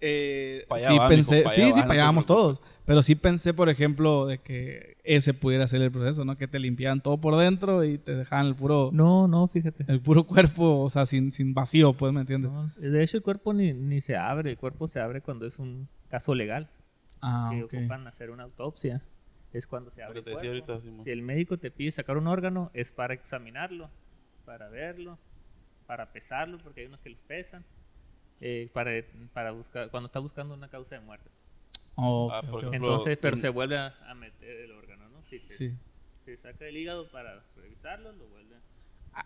eh, 0.00 0.64
sí 0.88 0.98
va, 0.98 1.08
pensé, 1.08 1.44
sí, 1.50 1.72
sí, 1.72 1.82
preocupes. 1.82 2.26
todos. 2.26 2.60
Pero 2.84 3.02
sí 3.02 3.14
pensé, 3.14 3.54
por 3.54 3.68
ejemplo, 3.68 4.26
de 4.26 4.38
que 4.38 4.96
ese 5.04 5.34
pudiera 5.34 5.68
ser 5.68 5.82
el 5.82 5.92
proceso, 5.92 6.24
¿no? 6.24 6.36
Que 6.36 6.48
te 6.48 6.58
limpiaban 6.58 7.00
todo 7.00 7.18
por 7.18 7.36
dentro 7.36 7.84
y 7.84 7.98
te 7.98 8.16
dejaban 8.16 8.46
el 8.46 8.56
puro, 8.56 8.90
No, 8.92 9.28
no, 9.28 9.46
fíjate. 9.46 9.84
el 9.86 10.00
puro 10.00 10.24
cuerpo, 10.24 10.80
o 10.80 10.90
sea, 10.90 11.06
sin, 11.06 11.30
sin 11.32 11.54
vacío, 11.54 11.92
pues, 11.92 12.12
¿me 12.12 12.20
entiendes? 12.22 12.50
No, 12.50 12.68
de 12.76 13.02
hecho, 13.02 13.16
el 13.18 13.22
cuerpo 13.22 13.52
ni, 13.52 13.72
ni 13.72 14.00
se 14.00 14.16
abre. 14.16 14.50
El 14.50 14.56
cuerpo 14.58 14.88
se 14.88 14.98
abre 14.98 15.20
cuando 15.20 15.46
es 15.46 15.58
un 15.60 15.88
caso 16.08 16.34
legal. 16.34 16.68
Ah, 17.20 17.50
que 17.52 17.62
ok. 17.62 17.74
ocupan 17.74 18.06
hacer 18.08 18.30
una 18.30 18.42
autopsia. 18.42 19.00
Es 19.52 19.68
cuando 19.68 19.90
se 19.92 20.02
abre 20.02 20.18
el 20.20 20.24
cuerpo. 20.24 20.40
ahorita. 20.44 20.80
Si 20.80 21.10
el 21.10 21.22
médico 21.22 21.58
te 21.58 21.70
pide 21.70 21.92
sacar 21.92 22.16
un 22.16 22.26
órgano, 22.26 22.70
es 22.74 22.90
para 22.90 23.14
examinarlo, 23.14 23.90
para 24.52 24.68
verlo, 24.68 25.18
para 25.86 26.12
pesarlo, 26.12 26.58
porque 26.58 26.82
hay 26.82 26.86
unos 26.86 27.00
que 27.00 27.08
los 27.08 27.18
pesan. 27.20 27.64
eh, 28.44 28.68
para, 28.74 28.90
para 29.32 29.52
buscar, 29.52 29.88
cuando 29.90 30.06
está 30.08 30.18
buscando 30.18 30.52
una 30.52 30.68
causa 30.68 30.96
de 30.96 31.00
muerte. 31.00 31.30
Oh, 31.94 32.28
Ah, 32.32 32.40
ok, 32.40 32.50
por 32.50 32.58
ok. 32.58 32.64
ejemplo, 32.68 32.90
Entonces, 32.90 33.18
pero 33.22 33.36
se 33.38 33.48
vuelve 33.48 33.78
a, 33.78 33.94
a 34.08 34.14
meter 34.14 34.50
el 34.64 34.72
órgano, 34.72 35.08
¿no? 35.08 35.22
Si 35.30 35.38
se, 35.40 35.54
Sí. 35.56 35.76
se 36.24 36.36
saca 36.38 36.66
el 36.66 36.76
hígado 36.76 37.08
para 37.10 37.42
revisarlo, 37.56 38.12
lo 38.12 38.26
vuelve 38.26 38.56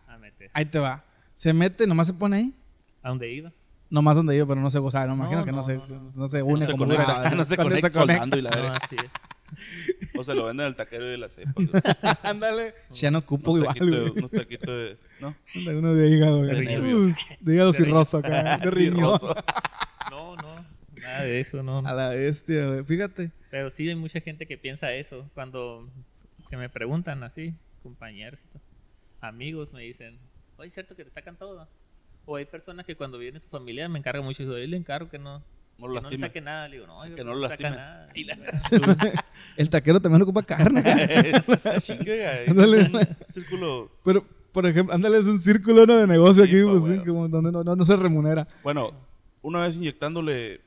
a 0.06 0.18
meter. 0.18 0.50
Ahí 0.54 0.66
te 0.66 0.78
va. 0.78 1.02
Se 1.34 1.52
mete, 1.54 1.86
nomás 1.88 2.06
se 2.08 2.12
pone 2.14 2.36
ahí. 2.36 2.54
¿A 3.02 3.08
dónde 3.08 3.32
iba? 3.32 3.52
Nomás 3.90 4.14
donde 4.16 4.36
yo, 4.36 4.46
pero 4.46 4.60
no 4.60 4.70
se 4.70 4.78
goza. 4.78 5.06
No, 5.06 5.14
imagino 5.14 5.38
No, 5.40 5.44
que 5.46 5.50
no, 5.52 5.56
no, 5.58 5.62
se, 5.64 5.76
no, 5.76 5.86
no. 5.88 6.10
no 6.14 6.28
se 6.28 6.38
Sí, 6.38 6.42
une 6.44 6.60
No 6.60 6.66
se 6.66 6.72
como 6.72 6.84
conecta, 6.84 7.18
una- 7.20 7.30
no 7.36 7.44
se 7.44 7.56
conecta 7.56 7.92
soldando 7.92 8.36
y 8.38 8.42
la 8.42 8.50
No, 8.50 8.68
así 8.74 8.96
es. 8.96 9.10
O 10.16 10.24
se 10.24 10.34
lo 10.34 10.44
venden 10.44 10.66
al 10.66 10.76
taquero 10.76 11.04
de 11.04 11.18
la 11.18 11.28
cepa. 11.28 11.52
Ándale. 12.22 12.74
Ya 12.92 13.10
no 13.10 13.18
ocupo 13.18 13.52
Unos 13.52 13.76
igual, 13.76 13.90
güey. 13.90 14.10
unos 14.10 14.30
taquitos 14.30 14.66
de. 14.66 14.96
¿No? 15.20 15.34
Ándale, 15.54 15.78
Uno 15.78 15.94
de 15.94 16.08
hígado, 16.10 16.42
De 16.42 17.14
De 17.40 17.54
hígado 17.54 17.72
cirroso 17.72 18.18
acá. 18.18 18.58
De 18.58 18.70
riñón. 18.70 19.18
No, 20.10 20.36
no, 20.36 20.64
nada 21.00 21.22
de 21.22 21.40
eso, 21.40 21.62
no. 21.62 21.78
A 21.78 21.92
la 21.92 22.08
bestia, 22.10 22.66
güey. 22.66 22.84
Fíjate. 22.84 23.30
Pero 23.50 23.70
sí 23.70 23.88
hay 23.88 23.94
mucha 23.94 24.20
gente 24.20 24.46
que 24.46 24.58
piensa 24.58 24.92
eso. 24.92 25.30
Cuando 25.34 25.88
que 26.50 26.56
me 26.56 26.68
preguntan 26.68 27.22
así, 27.22 27.54
compañeros, 27.82 28.40
y 28.54 28.58
amigos 29.20 29.72
me 29.72 29.82
dicen, 29.82 30.18
oye, 30.58 30.68
¿es 30.68 30.74
cierto 30.74 30.94
que 30.94 31.04
te 31.04 31.10
sacan 31.10 31.36
todo? 31.36 31.68
O 32.24 32.36
hay 32.36 32.44
personas 32.44 32.86
que 32.86 32.96
cuando 32.96 33.18
viene 33.18 33.40
su 33.40 33.48
familia 33.48 33.88
me 33.88 33.98
encargan 33.98 34.24
mucho. 34.24 34.42
Yo 34.42 34.52
le 34.56 34.76
encargo 34.76 35.08
que 35.08 35.18
no, 35.18 35.42
No 35.78 35.88
que 35.88 35.94
lo 35.94 36.00
no 36.00 36.10
le 36.10 36.18
saque 36.18 36.40
nada. 36.40 36.68
Le 36.68 36.76
digo, 36.76 36.86
no, 36.86 37.02
Que 37.02 37.14
que 37.16 37.24
no 37.24 37.30
no 37.32 37.36
lo 37.36 37.42
le 37.42 37.48
saca 37.48 37.70
lastime. 37.70 38.36
nada. 38.36 39.24
El 39.56 39.68
taquero 39.70 40.00
también 40.00 40.22
ocupa 40.22 40.42
carne. 40.42 40.82
Chinga, 41.80 42.40
Ándale. 42.48 42.90
círculo. 43.28 43.90
pero, 44.04 44.24
por 44.52 44.66
ejemplo, 44.66 44.94
ándale, 44.94 45.18
es 45.18 45.26
un 45.26 45.38
círculo 45.38 45.84
¿no? 45.86 45.96
de 45.96 46.06
negocio 46.06 46.44
Sí, 46.44 46.50
aquí, 46.50 46.62
pues, 46.64 46.84
sí, 46.84 46.98
como 47.06 47.28
donde 47.28 47.52
no, 47.52 47.62
no, 47.62 47.76
no 47.76 47.84
se 47.84 47.94
remunera. 47.96 48.48
Bueno, 48.62 48.92
una 49.42 49.66
vez 49.66 49.76
inyectándole 49.76 50.62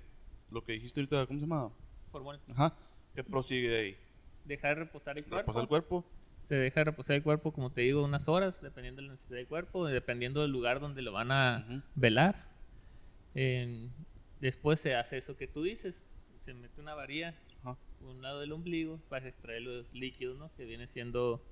lo 0.52 0.64
que 0.64 0.74
dijiste 0.74 1.00
ahorita, 1.00 1.26
¿cómo 1.26 1.40
se 1.40 1.46
llama? 1.46 1.70
Hormona. 2.12 2.40
Ajá. 2.52 2.74
¿Qué 3.16 3.24
prosigue 3.24 3.68
de 3.70 3.80
ahí? 3.80 3.98
Dejar 4.46 4.78
reposar 4.78 5.18
el 5.18 5.24
cuerpo. 5.26 5.38
Reposa 5.52 5.62
el 5.62 5.68
cuerpo. 5.68 6.06
Se 6.44 6.56
deja 6.56 6.84
reposar 6.84 7.16
el 7.18 7.24
cuerpo, 7.24 7.52
como 7.52 7.72
te 7.72 7.82
digo, 7.82 8.04
unas 8.04 8.28
horas, 8.28 8.62
dependiendo 8.62 9.02
de 9.02 9.08
la 9.08 9.14
necesidad 9.14 9.38
del 9.38 9.48
cuerpo, 9.48 9.86
dependiendo 9.88 10.42
del 10.42 10.52
lugar 10.52 10.80
donde 10.80 11.02
lo 11.02 11.12
van 11.12 11.32
a 11.32 11.84
velar. 11.96 12.46
En- 13.36 13.92
después 14.40 14.80
se 14.80 14.96
hace 14.96 15.18
eso 15.18 15.36
que 15.38 15.48
tú 15.48 15.64
dices, 15.64 16.02
se 16.46 16.54
mete 16.54 16.80
una 16.82 16.94
varilla 16.96 17.36
Ajá. 17.62 17.78
un 18.02 18.22
lado 18.22 18.40
del 18.40 18.52
ombligo 18.52 19.00
para 19.10 19.28
extraer 19.28 19.62
los 19.62 19.94
líquidos, 19.94 20.38
¿no? 20.38 20.52
Que 20.56 20.66
vienen 20.66 20.88
siendo, 20.88 21.44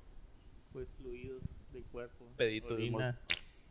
pues, 0.74 0.88
fluidos 0.98 1.41
del 1.74 1.84
cuerpo. 1.84 2.25
Pedito 2.38 2.70
de 2.70 2.74
orina, 2.75 3.20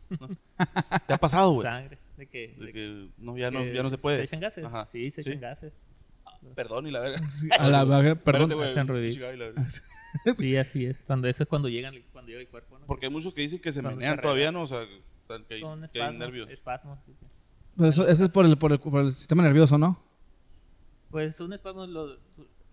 ¿Te 1.08 1.14
ha 1.14 1.18
pasado, 1.18 1.52
güey? 1.52 1.62
sangre, 1.64 1.98
de 2.16 2.26
que, 2.28 2.54
De 2.56 2.66
de 2.66 2.72
que 2.72 3.08
no, 3.18 3.36
ya, 3.36 3.50
no, 3.50 3.64
ya 3.66 3.82
no 3.82 3.90
se 3.90 3.98
puede. 3.98 4.18
¿Se 4.18 4.24
echan 4.24 4.40
gases? 4.40 4.64
Ajá. 4.64 4.88
Sí, 4.92 5.10
se 5.10 5.24
Sí. 5.24 5.30
echan 5.30 5.40
gases. 5.40 5.72
Perdón 6.54 6.86
y 6.86 6.90
la 6.92 7.00
verga. 7.00 7.18
Sí, 7.30 7.48
a 7.58 7.68
la 7.68 7.84
verga, 7.84 8.14
perdón. 8.14 8.52
Espérate. 8.52 9.12
Sí, 10.38 10.56
así 10.56 10.86
es. 10.86 10.96
Cuando 11.06 11.28
eso 11.28 11.42
es 11.42 11.48
cuando 11.48 11.68
llegan, 11.68 11.94
cuando 12.12 12.28
llega 12.30 12.40
el 12.40 12.48
cuerpo, 12.48 12.78
¿no? 12.78 12.86
Porque 12.86 13.06
hay 13.06 13.12
muchos 13.12 13.34
que 13.34 13.42
dicen 13.42 13.60
que 13.60 13.70
se 13.72 13.82
Cuando 13.82 13.98
menean 13.98 14.16
se 14.16 14.22
todavía. 14.22 14.50
¿no? 14.52 14.62
O 14.62 14.66
sea, 14.66 14.86
que 14.86 15.54
hay, 15.54 15.60
Son 15.60 15.80
que 15.80 15.86
hay 15.86 15.86
espasmos, 15.92 16.18
nervios. 16.18 16.50
espasmos, 16.50 16.98
sí, 17.04 17.12
sí. 17.20 17.26
Pero 17.76 17.88
eso, 17.88 18.06
eso 18.08 18.24
es 18.24 18.30
por 18.30 18.44
el, 18.46 18.56
por, 18.56 18.72
el, 18.72 18.78
por 18.80 19.02
el 19.02 19.12
sistema 19.12 19.42
nervioso, 19.42 19.76
¿no? 19.78 20.00
Pues 21.10 21.40
un 21.40 21.52
espasmo, 21.52 21.86
lo- 21.86 22.16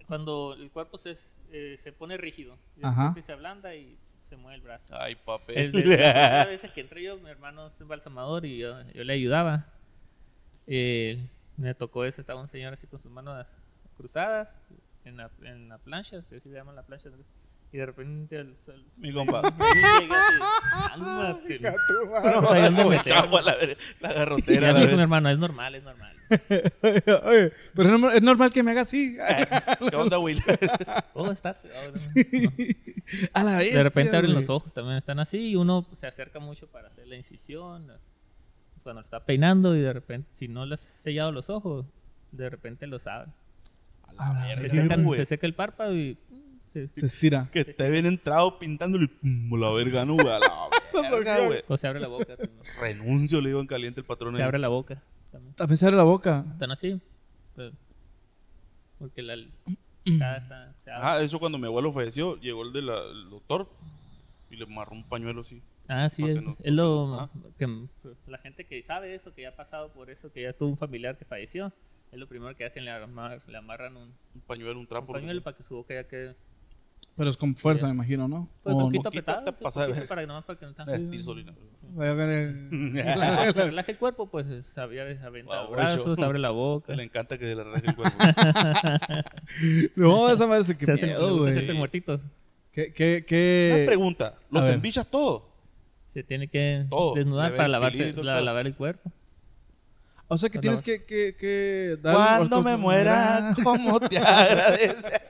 cuando 0.07 0.53
el 0.57 0.69
cuerpo 0.71 0.97
se, 0.97 1.17
eh, 1.51 1.77
se 1.81 1.91
pone 1.91 2.17
rígido, 2.17 2.57
Ajá. 2.81 3.15
se 3.25 3.31
ablanda 3.31 3.75
y 3.75 3.97
se 4.29 4.37
mueve 4.37 4.55
el 4.57 4.61
brazo. 4.61 4.95
Ay, 4.97 5.15
papel. 5.15 5.57
El 5.57 5.71
de, 5.89 6.71
que 6.73 6.81
entré 6.81 7.03
yo, 7.03 7.17
mi 7.17 7.29
hermano 7.29 7.67
es 7.67 7.79
embalsamador 7.81 8.45
y 8.45 8.57
yo, 8.57 8.81
yo 8.93 9.03
le 9.03 9.13
ayudaba. 9.13 9.65
Eh, 10.67 11.27
me 11.57 11.73
tocó 11.75 12.05
eso, 12.05 12.21
estaba 12.21 12.41
un 12.41 12.47
señor 12.47 12.73
así 12.73 12.87
con 12.87 12.99
sus 12.99 13.11
manos 13.11 13.45
cruzadas 13.97 14.49
en 15.05 15.17
la, 15.17 15.29
en 15.41 15.69
la 15.69 15.77
plancha, 15.77 16.17
así 16.19 16.39
se 16.39 16.49
llama 16.49 16.73
la 16.73 16.83
plancha. 16.83 17.09
Y 17.73 17.77
de 17.77 17.85
repente 17.87 18.35
el, 18.35 18.55
el- 18.67 18.85
Mi 18.97 19.11
compa. 19.11 19.41
meter. 21.41 23.01
chavo, 23.03 23.41
la, 23.41 23.55
garrotera. 24.13 24.71
ya 24.73 24.73
la 24.73 25.01
hermano, 25.01 25.29
es 25.29 25.39
normal, 25.39 25.73
es 25.73 25.83
normal. 25.83 26.15
Oye, 27.25 27.51
pero 27.73 27.83
es 27.83 27.91
normal, 27.91 28.15
es 28.15 28.21
normal 28.21 28.53
que 28.53 28.61
me 28.61 28.71
haga 28.71 28.81
así. 28.81 29.17
¿Qué 29.89 29.95
onda, 29.95 30.17
güey? 30.17 30.37
Oh, 31.13 31.31
está. 31.31 31.59
oh, 31.63 31.89
no. 31.89 32.51
A 33.33 33.43
la 33.43 33.57
vez. 33.57 33.73
De 33.73 33.83
repente 33.83 34.15
abren 34.15 34.33
los 34.35 34.47
ojos, 34.49 34.71
también 34.71 34.97
están 34.97 35.19
así 35.19 35.39
y 35.49 35.55
uno 35.55 35.87
se 35.95 36.05
acerca 36.05 36.39
mucho 36.39 36.67
para 36.67 36.89
hacer 36.89 37.07
la 37.07 37.15
incisión. 37.15 37.91
Cuando 38.83 39.01
está 39.01 39.25
peinando 39.25 39.75
y 39.75 39.81
de 39.81 39.93
repente, 39.93 40.29
si 40.33 40.47
no 40.47 40.65
le 40.67 40.75
has 40.75 40.81
sellado 40.81 41.31
los 41.31 41.49
ojos, 41.49 41.85
de 42.31 42.49
repente 42.51 42.85
los 42.85 43.07
abre. 43.07 43.31
A 44.03 44.13
la 44.13 44.55
Se 44.57 44.69
seca, 44.69 44.95
se 45.15 45.25
seca 45.25 45.47
el 45.47 45.55
párpado 45.55 45.95
y 45.95 46.17
mm, 46.81 46.89
se, 46.95 47.05
estira. 47.05 47.49
Que 47.51 47.59
esté 47.61 47.89
bien 47.89 48.05
entrado 48.05 48.57
pintándole 48.59 49.07
pum, 49.07 49.59
la 49.59 49.71
verga, 49.71 50.05
no, 50.05 50.13
güey. 50.15 50.27
A 50.27 50.39
la 50.39 50.69
verga, 51.11 51.39
güey. 51.45 51.63
o 51.67 51.77
se 51.77 51.87
abre 51.87 51.99
la 51.99 52.07
boca. 52.07 52.35
también. 52.37 52.59
Renuncio, 52.79 53.41
le 53.41 53.49
digo 53.49 53.59
en 53.61 53.67
caliente 53.67 53.99
el 54.01 54.05
patrón. 54.05 54.35
Se 54.35 54.41
ahí. 54.41 54.45
abre 54.45 54.59
la 54.59 54.67
boca. 54.69 55.01
También. 55.31 55.53
También 55.55 55.77
se 55.77 55.85
abre 55.85 55.97
la 55.97 56.03
boca. 56.03 56.45
Están 56.53 56.71
así. 56.71 56.99
pero- 57.55 57.71
porque 58.99 59.21
la, 59.21 59.33
está- 60.05 60.73
se 60.83 60.91
abre. 60.91 61.03
Ajá, 61.05 61.21
eso 61.23 61.39
cuando 61.39 61.57
mi 61.57 61.65
abuelo 61.67 61.91
falleció, 61.91 62.39
llegó 62.39 62.63
el, 62.63 62.71
de 62.73 62.81
la, 62.81 62.99
el 62.99 63.29
doctor 63.29 63.67
y 64.49 64.55
le 64.55 64.63
amarró 64.65 64.93
un 64.93 65.03
pañuelo 65.03 65.41
así. 65.41 65.61
Ah, 65.87 66.09
sí, 66.09 66.23
es, 66.23 66.35
que 66.39 66.45
no- 66.45 66.55
es 66.63 66.71
lo 66.73 67.19
Ah. 67.19 67.29
que 67.59 67.67
la 68.27 68.37
gente 68.37 68.65
que 68.65 68.81
sabe 68.83 69.13
eso, 69.15 69.33
que 69.33 69.41
ya 69.41 69.49
ha 69.49 69.55
pasado 69.55 69.89
por 69.91 70.09
eso, 70.09 70.31
que 70.31 70.43
ya 70.43 70.53
tuvo 70.53 70.69
un 70.69 70.77
familiar 70.77 71.17
que 71.17 71.25
falleció, 71.25 71.73
es 72.11 72.19
lo 72.19 72.27
primero 72.27 72.55
que 72.55 72.63
hacen, 72.63 72.85
le, 72.85 72.91
amar- 72.91 73.41
le 73.47 73.57
amarran 73.57 73.97
un, 73.97 74.13
Un 74.35 74.41
pañuelo, 74.47 74.73
un 74.73 74.77
un 74.79 74.87
trapo. 74.87 75.11
pañuelo 75.11 75.41
para 75.41 75.57
que 75.57 75.63
su 75.63 75.75
boca 75.75 75.93
ya 75.95 76.07
quede 76.07 76.35
Pero 77.15 77.29
es 77.29 77.37
con 77.37 77.55
fuerza, 77.55 77.85
me 77.85 77.93
imagino, 77.93 78.27
¿no? 78.27 78.49
pues 78.63 78.73
un 78.73 78.79
no. 78.79 78.85
poquito 78.87 79.09
apretado, 79.09 79.43
te 79.43 79.53
pasa 79.53 79.85
de 79.85 79.93
ver. 79.93 80.07
para 80.07 80.21
que 80.21 80.27
nomás 80.27 80.43
para 80.45 80.57
que 80.59 80.65
no 80.65 80.73
que 83.53 83.63
relaje 83.65 83.91
el 83.91 83.97
cuerpo, 83.99 84.27
pues 84.27 84.47
sabía 84.73 85.03
aventa 85.23 85.61
Wow, 85.61 85.71
brazos, 85.71 86.17
abre 86.19 86.39
la 86.39 86.49
boca. 86.49 86.95
Le 86.95 87.03
encanta 87.03 87.37
que 87.37 87.45
se 87.45 87.55
le 87.55 87.63
raje 87.63 87.85
el 87.85 87.95
cuerpo. 87.95 88.17
No, 89.95 90.29
esa 90.29 90.47
madre 90.47 90.65
se 90.65 90.75
que 90.75 90.85
Se 90.85 91.05
miedo, 91.05 91.37
güey. 91.37 91.57
el 91.57 91.75
muertito. 91.75 92.19
¿Qué, 92.71 92.91
qué, 92.91 93.17
Una 93.17 93.25
qué? 93.27 93.83
pregunta. 93.85 94.39
¿Los 94.49 94.67
embichas 94.67 95.05
todo? 95.05 95.51
Se 96.07 96.23
tiene 96.23 96.47
que 96.47 96.87
desnudar 97.15 97.55
para 97.55 97.67
lavarse, 97.67 98.13
lavar 98.13 98.65
el 98.65 98.75
cuerpo. 98.75 99.11
O 100.27 100.37
sea 100.37 100.49
que 100.49 100.57
tienes 100.57 100.79
no. 100.79 100.85
que, 100.85 101.03
que, 101.05 101.35
que 101.35 101.97
dar 102.01 102.15
Cuando 102.15 102.63
me 102.63 102.75
muera, 102.75 103.53
¿cómo 103.63 103.99
te 103.99 104.17
agradece? 104.17 105.21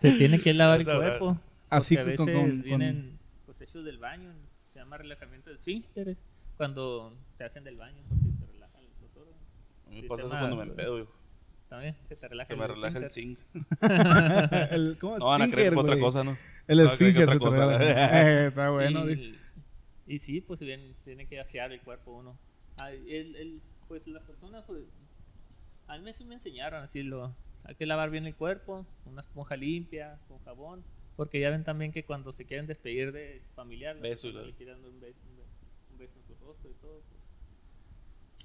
Se 0.00 0.12
tiene 0.12 0.38
que 0.38 0.54
lavar 0.54 0.80
el 0.80 0.86
cuerpo. 0.86 1.38
Así 1.70 1.96
porque 1.96 2.00
a 2.00 2.10
veces 2.12 2.18
con- 2.18 2.32
con- 2.50 2.62
vienen 2.62 3.18
pues, 3.46 3.60
hechos 3.60 3.84
del 3.84 3.98
baño. 3.98 4.32
Se 4.72 4.78
llama 4.78 4.96
relajamiento 4.98 5.50
de 5.50 5.56
esfínteres. 5.56 6.16
Cuando 6.56 7.14
te 7.36 7.44
hacen 7.44 7.64
del 7.64 7.76
baño 7.76 8.02
porque 8.08 8.24
te 8.40 8.52
relajan 8.52 8.82
los 9.00 9.16
órganos. 9.16 9.40
A 9.86 9.90
mí 9.90 10.02
me 10.02 10.08
pasa 10.08 10.22
eso 10.26 10.30
cuando 10.30 10.56
me 10.56 10.62
empedo, 10.64 10.98
hijo. 11.00 11.12
También 11.68 11.94
se 12.08 12.16
te 12.16 12.26
relaja 12.28 12.48
Que 12.48 12.56
me 12.56 12.66
relaja 12.66 12.98
el 12.98 13.10
zinc. 13.10 13.38
El, 14.70 14.96
¿Cómo? 14.98 15.18
No 15.18 15.26
van 15.26 15.42
a 15.42 15.50
creer 15.50 15.74
otra 15.76 15.98
cosa, 15.98 16.24
¿no? 16.24 16.36
El 16.66 16.78
No, 16.78 16.84
que 16.86 16.92
esfínter 16.92 17.24
otra 17.24 17.38
cosa. 17.38 17.78
Eh, 17.82 18.46
Está 18.48 18.70
bueno. 18.70 19.08
y, 19.10 19.38
y 20.06 20.18
sí, 20.18 20.40
pues 20.40 20.60
bien, 20.60 20.94
tiene 21.04 21.26
que 21.26 21.38
asear 21.40 21.72
el 21.72 21.80
cuerpo 21.80 22.12
uno. 22.12 22.38
Ah, 22.80 22.90
el, 22.92 23.34
el- 23.36 23.60
pues 23.86 24.06
las 24.06 24.22
personas, 24.22 24.64
pues, 24.66 24.80
a 25.86 25.96
mí 25.98 26.12
sí 26.14 26.24
me 26.24 26.34
enseñaron 26.36 26.82
así 26.82 27.02
lo, 27.02 27.34
hay 27.64 27.74
que 27.74 27.86
lavar 27.86 28.10
bien 28.10 28.26
el 28.26 28.34
cuerpo, 28.34 28.86
una 29.04 29.20
esponja 29.20 29.56
limpia, 29.56 30.18
con 30.28 30.38
jabón, 30.44 30.82
porque 31.16 31.40
ya 31.40 31.50
ven 31.50 31.64
también 31.64 31.92
que 31.92 32.04
cuando 32.04 32.32
se 32.32 32.44
quieren 32.44 32.66
despedir 32.66 33.12
de 33.12 33.40
su 33.46 33.54
familiar, 33.54 33.94
las 33.96 34.02
Beso 34.02 34.28
y 34.28 34.32
personas 34.32 34.42
la- 34.42 34.46
le 34.50 34.56
quieren 34.56 34.76
un 34.84 35.00
beso, 35.00 35.18
un 35.28 35.36
beso, 35.36 35.48
un 35.92 35.98
beso 35.98 36.12
en 36.18 36.24
su 36.26 36.44
rostro 36.46 36.70
y 36.70 36.74
todo. 36.74 37.02
pues. 37.08 37.20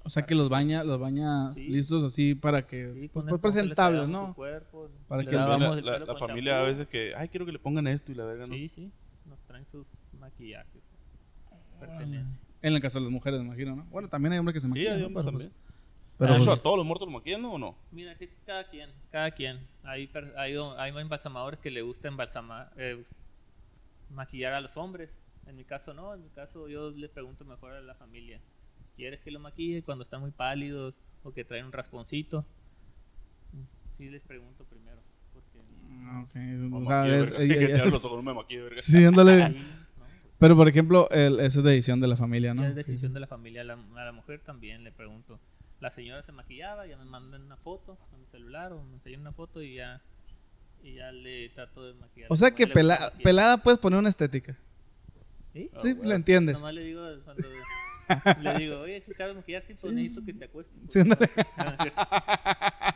O 0.06 0.10
sea 0.10 0.26
que 0.26 0.34
los 0.34 0.50
baña, 0.50 0.84
los 0.84 1.00
baña 1.00 1.50
Sí. 1.54 1.66
listos 1.68 2.04
así 2.04 2.34
para 2.34 2.66
que... 2.66 2.92
Sí, 2.92 3.08
pues, 3.08 3.24
pues, 3.26 3.40
presentables, 3.40 4.06
¿no? 4.06 4.34
cuerpo, 4.34 4.90
Para 5.08 5.22
le 5.22 5.30
que 5.30 5.36
La, 5.36 5.42
lavamos 5.46 5.82
la- 5.82 5.98
la- 6.00 6.16
familia 6.16 6.60
a 6.60 6.64
veces 6.64 6.86
que, 6.88 7.14
ay, 7.16 7.28
quiero 7.28 7.46
que 7.46 7.52
le 7.52 7.58
pongan 7.58 7.86
esto 7.86 8.12
y 8.12 8.14
la 8.14 8.24
verga, 8.26 8.46
¿no? 8.46 8.54
Sí, 8.54 8.68
sí, 8.68 8.92
nos 9.24 9.40
traen 9.46 9.64
sus 9.64 9.86
maquillajes, 10.20 10.82
pertenencias. 11.80 12.40
En 12.60 12.74
el 12.74 12.80
caso 12.82 12.98
de 12.98 13.04
las 13.04 13.12
mujeres, 13.12 13.40
me 13.40 13.46
imagino, 13.46 13.76
¿no? 13.76 13.84
Bueno, 13.86 14.08
también 14.08 14.32
hay 14.32 14.38
hombres 14.38 14.54
que 14.54 14.60
se 14.60 14.66
Sí, 14.66 14.70
maquillan, 14.70 14.94
hay 14.94 15.00
¿no? 15.00 15.06
hombres 15.06 15.24
Pero, 15.24 15.32
también. 15.38 15.50
pues, 15.52 15.63
pero, 16.18 16.34
¿De 16.34 16.38
hecho, 16.40 16.52
a 16.52 16.62
todos 16.62 16.76
los 16.76 16.86
muertos 16.86 17.06
los 17.08 17.14
maquillan 17.14 17.44
o 17.44 17.58
no? 17.58 17.76
Mira, 17.90 18.14
que 18.16 18.28
cada 18.46 18.68
quien, 18.68 18.90
cada 19.10 19.30
quien. 19.32 19.66
Hay, 19.82 20.06
per- 20.06 20.32
hay, 20.36 20.54
hay 20.78 20.92
embalsamadores 21.00 21.58
que 21.60 21.70
le 21.70 21.82
gusta 21.82 22.08
embalsamar, 22.08 22.72
eh, 22.76 23.02
maquillar 24.10 24.52
a 24.54 24.60
los 24.60 24.76
hombres. 24.76 25.10
En 25.46 25.56
mi 25.56 25.64
caso 25.64 25.92
no, 25.92 26.14
en 26.14 26.22
mi 26.22 26.30
caso 26.30 26.68
yo 26.68 26.90
le 26.90 27.08
pregunto 27.08 27.44
mejor 27.44 27.72
a 27.72 27.80
la 27.80 27.94
familia. 27.94 28.40
¿Quieres 28.96 29.20
que 29.20 29.30
lo 29.30 29.40
maquille 29.40 29.82
cuando 29.82 30.02
están 30.04 30.20
muy 30.20 30.30
pálidos 30.30 30.94
o 31.22 31.32
que 31.32 31.44
traen 31.44 31.66
un 31.66 31.72
rasponcito? 31.72 32.46
Mm, 33.52 33.62
Sí 33.96 34.08
les 34.08 34.22
pregunto 34.22 34.64
primero. 34.64 35.02
Porque, 35.32 35.58
ah, 36.04 36.24
ok, 36.24 36.36
O 36.72 36.76
o 36.76 36.86
sea, 36.86 36.96
maquille, 37.00 37.20
es- 37.20 37.30
verga. 37.30 37.38
ella- 37.44 37.54
Que 37.54 37.58
te 37.66 37.72
ella- 37.72 37.78
abro 37.80 37.90
los 37.90 38.04
ojos, 38.04 38.16
no 38.18 38.22
me 38.22 38.34
maquille, 38.34 38.62
verga. 38.62 38.82
sí, 38.82 39.04
ándale. 39.04 39.54
Pero, 40.38 40.56
por 40.56 40.68
ejemplo, 40.68 41.08
el, 41.10 41.40
eso 41.40 41.60
es 41.60 41.64
decisión 41.64 42.00
de 42.00 42.08
la 42.08 42.16
familia, 42.16 42.52
¿no? 42.54 42.64
Es 42.66 42.74
decisión 42.74 43.10
sí. 43.12 43.14
de 43.14 43.20
la 43.20 43.26
familia. 43.26 43.64
La, 43.64 43.74
a 43.74 44.04
la 44.04 44.12
mujer 44.12 44.40
también 44.40 44.82
le 44.84 44.92
pregunto. 44.92 45.40
La 45.80 45.90
señora 45.90 46.22
se 46.22 46.32
maquillaba, 46.32 46.86
ya 46.86 46.96
me 46.96 47.04
mandan 47.04 47.42
una 47.42 47.56
foto 47.56 47.98
a 48.12 48.16
mi 48.16 48.24
celular 48.26 48.72
o 48.72 48.82
me 48.82 48.94
enseñan 48.94 49.20
una 49.20 49.32
foto 49.32 49.62
y 49.62 49.74
ya, 49.76 50.00
y 50.82 50.94
ya 50.94 51.12
le 51.12 51.48
trato 51.50 51.84
de 51.84 51.94
maquillar. 51.94 52.28
O 52.32 52.36
sea 52.36 52.50
que 52.52 52.66
pela- 52.66 52.98
maquillar. 53.00 53.22
pelada 53.22 53.56
puedes 53.58 53.78
poner 53.78 53.98
una 53.98 54.08
estética. 54.08 54.56
¿Sí? 55.52 55.70
Ah, 55.74 55.78
sí, 55.82 55.92
bueno. 55.92 56.08
la 56.10 56.14
entiendes. 56.16 56.56
Nomás 56.56 56.74
le 56.74 56.82
digo 56.84 57.02
cuando 57.24 57.48
le 58.42 58.58
digo, 58.58 58.80
oye, 58.80 59.02
si 59.06 59.12
sabes 59.14 59.34
maquillar, 59.36 59.62
sí, 59.62 59.74
pues 59.80 59.92
necesito 59.94 60.24
que 60.24 60.32
te 60.34 60.44
acuestes. 60.46 60.80
Sí. 60.88 61.00
Ah, 61.56 61.74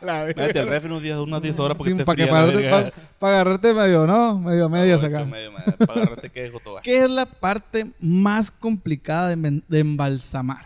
no 0.01 0.13
es. 0.27 0.35
Métete 0.35 0.59
al 0.59 0.67
refri 0.67 0.89
unos 0.89 1.03
días, 1.03 1.17
unas 1.17 1.41
10 1.41 1.59
horas 1.59 1.77
porque 1.77 1.91
Sí, 1.91 1.97
te 1.97 2.05
para, 2.05 2.15
que 2.15 2.23
fría 2.27 2.71
para, 2.71 2.91
para- 2.91 2.91
para 3.19 3.33
agarrarte 3.33 3.73
medio, 3.73 4.07
¿no? 4.07 4.39
Medio 4.39 4.69
medias 4.69 5.03
Ah, 5.03 5.07
acá. 5.07 5.25
medio, 5.25 5.51
medio, 5.51 5.77
Para 5.77 5.93
agarrarte 6.01 6.29
que 6.29 6.43
dejo 6.43 6.59
todo. 6.59 6.79
¿Qué 6.81 7.03
es 7.03 7.09
la 7.09 7.25
parte 7.25 7.91
más 7.99 8.49
complicada 8.51 9.35
de 9.35 9.79
embalsamar? 9.79 10.65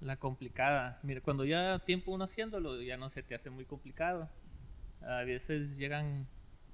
La 0.00 0.16
complicada. 0.16 1.00
Mira, 1.02 1.20
cuando 1.20 1.44
ya 1.44 1.80
tiempo 1.80 2.12
uno 2.12 2.24
haciéndolo, 2.24 2.80
ya 2.82 2.96
no 2.96 3.10
se 3.10 3.22
te 3.22 3.34
hace 3.34 3.50
muy 3.50 3.64
complicado. 3.64 4.28
A 5.00 5.22
veces 5.24 5.76
llegan 5.76 6.26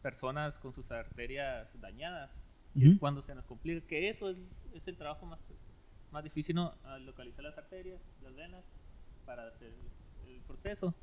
personas 0.03 0.59
con 0.59 0.75
sus 0.75 0.91
arterias 0.91 1.69
dañadas. 1.81 2.31
Y 2.75 2.91
es 2.91 2.99
cuando 2.99 3.23
se 3.23 3.35
nos 3.35 3.45
complica. 3.47 3.87
Que 3.87 4.09
eso 4.09 4.31
es, 4.31 4.37
es 4.75 4.87
el 4.89 4.97
trabajo 4.97 5.25
más, 5.27 5.39
más 6.11 6.25
difícil, 6.25 6.57
¿no? 6.57 6.75
A 6.85 6.99
localizar 6.99 7.45
las 7.45 7.57
arterias, 7.57 8.01
las 8.23 8.35
venas, 8.35 8.65
para 9.25 9.47
hacer 9.47 9.73
el 10.27 10.41
proceso. 10.43 10.95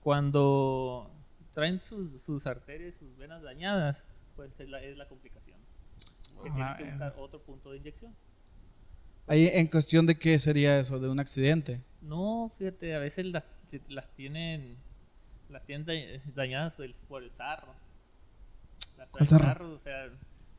Cuando 0.00 1.10
traen 1.52 1.80
sus, 1.80 2.22
sus 2.22 2.46
arterias, 2.46 2.94
sus 2.94 3.16
venas 3.18 3.42
dañadas, 3.42 4.04
pues 4.36 4.58
es 4.60 4.68
la, 4.68 4.80
es 4.82 4.96
la 4.96 5.08
complicación. 5.08 5.58
Que 6.42 6.50
tienen 6.50 6.76
que 6.76 6.84
Ah, 6.84 6.90
buscar 6.90 7.14
otro 7.18 7.40
punto 7.42 7.70
de 7.72 7.78
inyección. 7.78 8.14
Ahí, 9.28 9.48
en 9.52 9.66
cuestión 9.66 10.06
de 10.06 10.18
qué 10.18 10.38
sería 10.38 10.78
eso, 10.78 10.98
de 11.00 11.08
un 11.08 11.18
accidente. 11.18 11.80
No, 12.00 12.52
fíjate, 12.58 12.94
a 12.94 12.98
veces 13.00 13.26
las, 13.26 13.44
las 13.88 14.08
tienen 14.14 14.76
las 15.48 15.64
tienen 15.64 15.84
da- 15.86 16.22
dañadas 16.34 16.76
del- 16.78 16.94
por 17.08 17.22
el 17.22 17.30
sarro. 17.32 17.72
Las 18.98 19.08
¿Cuál 19.10 19.26
traen 19.26 19.42
sarro? 19.42 19.72
o 19.74 19.78
sea, 19.80 20.08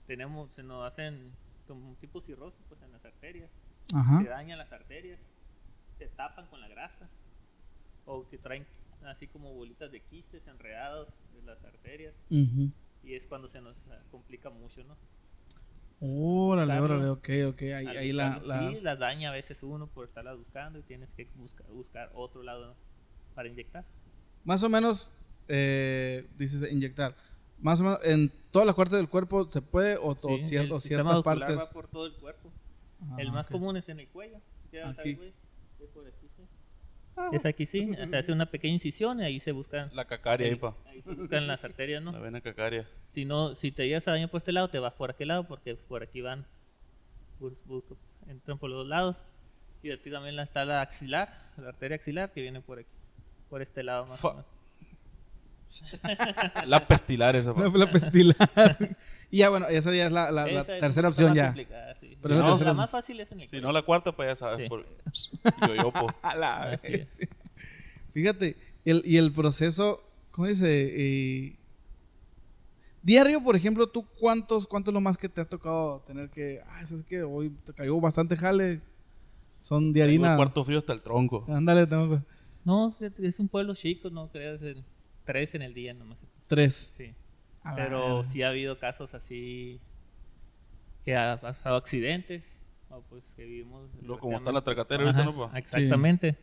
tenemos, 0.06 0.49
se 0.56 0.63
nos 0.63 0.86
hacen 0.86 1.32
como 1.67 1.89
un 1.89 1.95
tipo 1.97 2.21
cirrosis 2.21 2.60
pues, 2.69 2.82
en 2.82 2.91
las 2.91 3.03
arterias. 3.06 3.49
Ajá. 3.93 4.21
Se 4.21 4.27
dañan 4.30 4.58
las 4.58 4.71
arterias, 4.71 5.19
se 5.97 6.08
tapan 6.08 6.47
con 6.47 6.62
la 6.62 6.67
grasa. 6.67 7.10
O 8.06 8.27
que 8.30 8.38
traen 8.38 8.65
así 9.06 9.27
como 9.27 9.53
bolitas 9.53 9.91
de 9.91 9.99
quistes 10.01 10.45
enredados 10.47 11.10
en 11.38 11.45
las 11.45 11.62
arterias. 11.63 12.13
Y 12.30 13.13
es 13.13 13.25
cuando 13.25 13.49
se 13.49 13.60
nos 13.62 13.75
complica 14.12 14.49
mucho, 14.49 14.84
¿no? 14.84 14.95
Órale, 15.99 16.73
Buscarlo. 16.79 16.95
órale, 16.95 17.10
ok, 17.10 17.53
ok. 17.53 17.62
Ahí, 17.75 17.88
ahí 17.88 18.13
la, 18.13 18.39
la- 18.45 18.69
Sí, 18.71 18.79
daña 18.99 19.29
a 19.29 19.33
veces 19.33 19.63
uno 19.63 19.88
por 19.88 20.05
estarlas 20.05 20.38
buscando 20.38 20.77
y 20.79 20.83
tienes 20.83 21.10
que 21.12 21.27
busca- 21.36 21.63
buscar 21.71 22.12
otro 22.13 22.43
lado 22.43 22.75
para 23.33 23.47
inyectar. 23.49 23.83
Más 24.43 24.62
o 24.63 24.69
menos, 24.69 25.12
eh, 25.47 26.27
dices 26.38 26.71
inyectar. 26.71 27.15
Más 27.60 27.81
o 27.81 27.83
menos, 27.83 27.99
en 28.03 28.31
todas 28.51 28.67
las 28.67 28.75
partes 28.75 28.97
del 28.97 29.10
cuerpo 29.10 29.49
se 29.51 29.62
puede 29.62 29.97
o, 29.97 30.10
o 30.10 30.15
Sí, 30.15 30.43
cier- 30.43 30.65
el 30.65 30.71
o 30.71 30.79
ciertas 30.79 31.23
partes. 31.23 31.57
va 31.57 31.69
por 31.71 31.88
todo 31.88 32.05
el 32.05 32.13
cuerpo. 32.13 32.51
Ah, 33.01 33.15
el 33.17 33.31
más 33.31 33.47
común 33.47 33.75
es 33.77 33.89
en 33.89 33.99
el 33.99 34.07
cuello. 34.07 34.38
¿Sí 34.63 34.69
te 34.69 34.77
das 34.77 34.97
Aquí. 34.99 35.15
por 35.15 36.07
aquí. 36.07 36.26
Es 37.34 37.45
aquí 37.45 37.65
sí, 37.65 37.89
se 38.10 38.15
hace 38.17 38.32
una 38.32 38.45
pequeña 38.45 38.73
incisión 38.75 39.19
y 39.19 39.23
ahí 39.23 39.39
se 39.39 39.51
buscan, 39.51 39.89
La 39.93 40.06
cacaria 40.06 40.47
ahí, 40.47 40.56
pa. 40.56 40.75
ahí 40.86 41.01
se 41.01 41.12
buscan 41.13 41.47
las 41.47 41.63
arterias, 41.63 42.03
La 42.03 42.12
¿no? 42.12 42.21
vena 42.21 42.41
cacaria. 42.41 42.88
Si 43.12 43.25
no, 43.25 43.56
si 43.56 43.71
te 43.71 43.86
llegas 43.88 44.08
a 44.08 44.12
daño 44.12 44.27
por 44.27 44.38
este 44.39 44.51
lado, 44.51 44.69
te 44.69 44.80
vas 44.80 44.93
por 44.93 45.10
aquel 45.10 45.30
lado 45.30 45.47
porque 45.47 45.75
por 45.75 46.03
aquí 46.03 46.21
van, 46.21 46.45
bus- 47.39 47.63
bus- 47.65 47.84
entran 48.27 48.58
por 48.60 48.69
los 48.69 48.80
dos 48.80 48.88
lados. 48.88 49.15
Y 49.84 49.91
aquí 49.91 50.10
también 50.12 50.36
la- 50.36 50.43
está 50.43 50.63
la 50.65 50.82
axilar, 50.82 51.30
la 51.58 51.69
arteria 51.69 51.95
axilar 51.95 52.32
que 52.32 52.41
viene 52.41 52.62
por 52.62 52.80
aquí, 52.80 52.89
por 53.49 53.62
este 53.62 53.84
lado 53.84 54.06
más 54.06 54.19
Fa- 54.19 54.30
o 54.30 54.34
menos. 54.36 54.45
La 56.65 56.88
pestilar 56.88 57.36
esa. 57.36 57.53
La, 57.53 57.67
la 57.69 57.91
pestilar. 57.91 58.38
y 59.32 59.38
ya, 59.38 59.49
bueno, 59.49 59.67
esa 59.67 59.93
ya 59.93 60.08
es 60.08 60.12
la, 60.12 60.32
la- 60.32 60.45
la 60.47 60.62
Esa 60.62 60.75
es 60.75 60.82
tercera 60.82 61.10
opción 61.10 61.34
ya. 61.34 61.53
sí. 61.99 62.17
Pero 62.21 62.36
Si 62.58 62.63
la 62.63 62.71
no, 62.71 62.73
más 62.75 62.89
fácil 62.89 63.19
es 63.19 63.32
en 63.32 63.41
el 63.41 63.49
Si 63.49 63.62
no, 63.62 63.71
la 63.71 63.82
cuarta, 63.84 64.12
pues 64.15 64.30
ya 64.30 64.36
sabes. 64.36 64.60
Sí. 64.60 64.69
Por... 64.69 64.86
Yoyopo. 65.67 66.08
A 66.21 66.36
la 66.36 66.63
Así 66.71 66.89
vez. 66.89 67.08
es. 67.19 67.30
Fíjate, 68.13 68.58
el, 68.86 69.01
y 69.06 69.17
el 69.17 69.32
proceso, 69.34 70.01
¿cómo 70.32 70.47
dice? 70.47 70.65
Eh, 70.69 71.56
diario, 73.03 73.43
por 73.43 73.56
ejemplo, 73.56 73.88
¿tú 73.88 74.06
cuántos, 74.19 74.65
cuánto 74.67 74.89
es 74.91 74.93
lo 74.93 75.01
más 75.01 75.17
que 75.17 75.30
te 75.30 75.41
ha 75.41 75.45
tocado 75.45 76.03
tener 76.08 76.30
que, 76.30 76.62
ah, 76.67 76.82
eso 76.82 76.95
es 76.95 77.03
que 77.03 77.21
hoy 77.23 77.51
te 77.65 77.73
cayó 77.73 77.99
bastante 78.01 78.36
jale, 78.36 78.82
son 79.62 79.93
de 79.93 79.99
Tengo 79.99 80.06
harina. 80.10 80.32
el 80.32 80.38
cuarto 80.38 80.65
frío 80.65 80.80
hasta 80.80 80.93
el 80.93 81.01
tronco. 81.01 81.45
Ándale, 81.47 81.86
tengo 81.88 82.21
No, 82.65 82.91
fíjate, 82.97 83.27
es 83.27 83.39
un 83.39 83.47
pueblo 83.47 83.75
chico, 83.75 84.10
no 84.10 84.30
creas, 84.30 84.62
en- 84.63 84.84
tres 85.27 85.53
en 85.53 85.61
el 85.61 85.75
día 85.75 85.93
nomás. 85.93 86.17
tres. 86.47 86.93
Sí. 86.97 87.13
A 87.63 87.75
Pero 87.75 88.17
verga. 88.17 88.31
sí 88.31 88.41
ha 88.41 88.49
habido 88.49 88.79
casos 88.79 89.13
así 89.13 89.79
que 91.03 91.15
ha 91.15 91.39
pasado 91.39 91.75
accidentes. 91.75 92.43
O 92.89 93.01
pues 93.01 93.23
que 93.35 93.43
vivimos. 93.45 93.89
Luego, 94.01 94.19
como 94.21 94.37
está 94.37 94.51
la 94.51 94.61
tracatera. 94.61 95.13
Exactamente. 95.55 96.37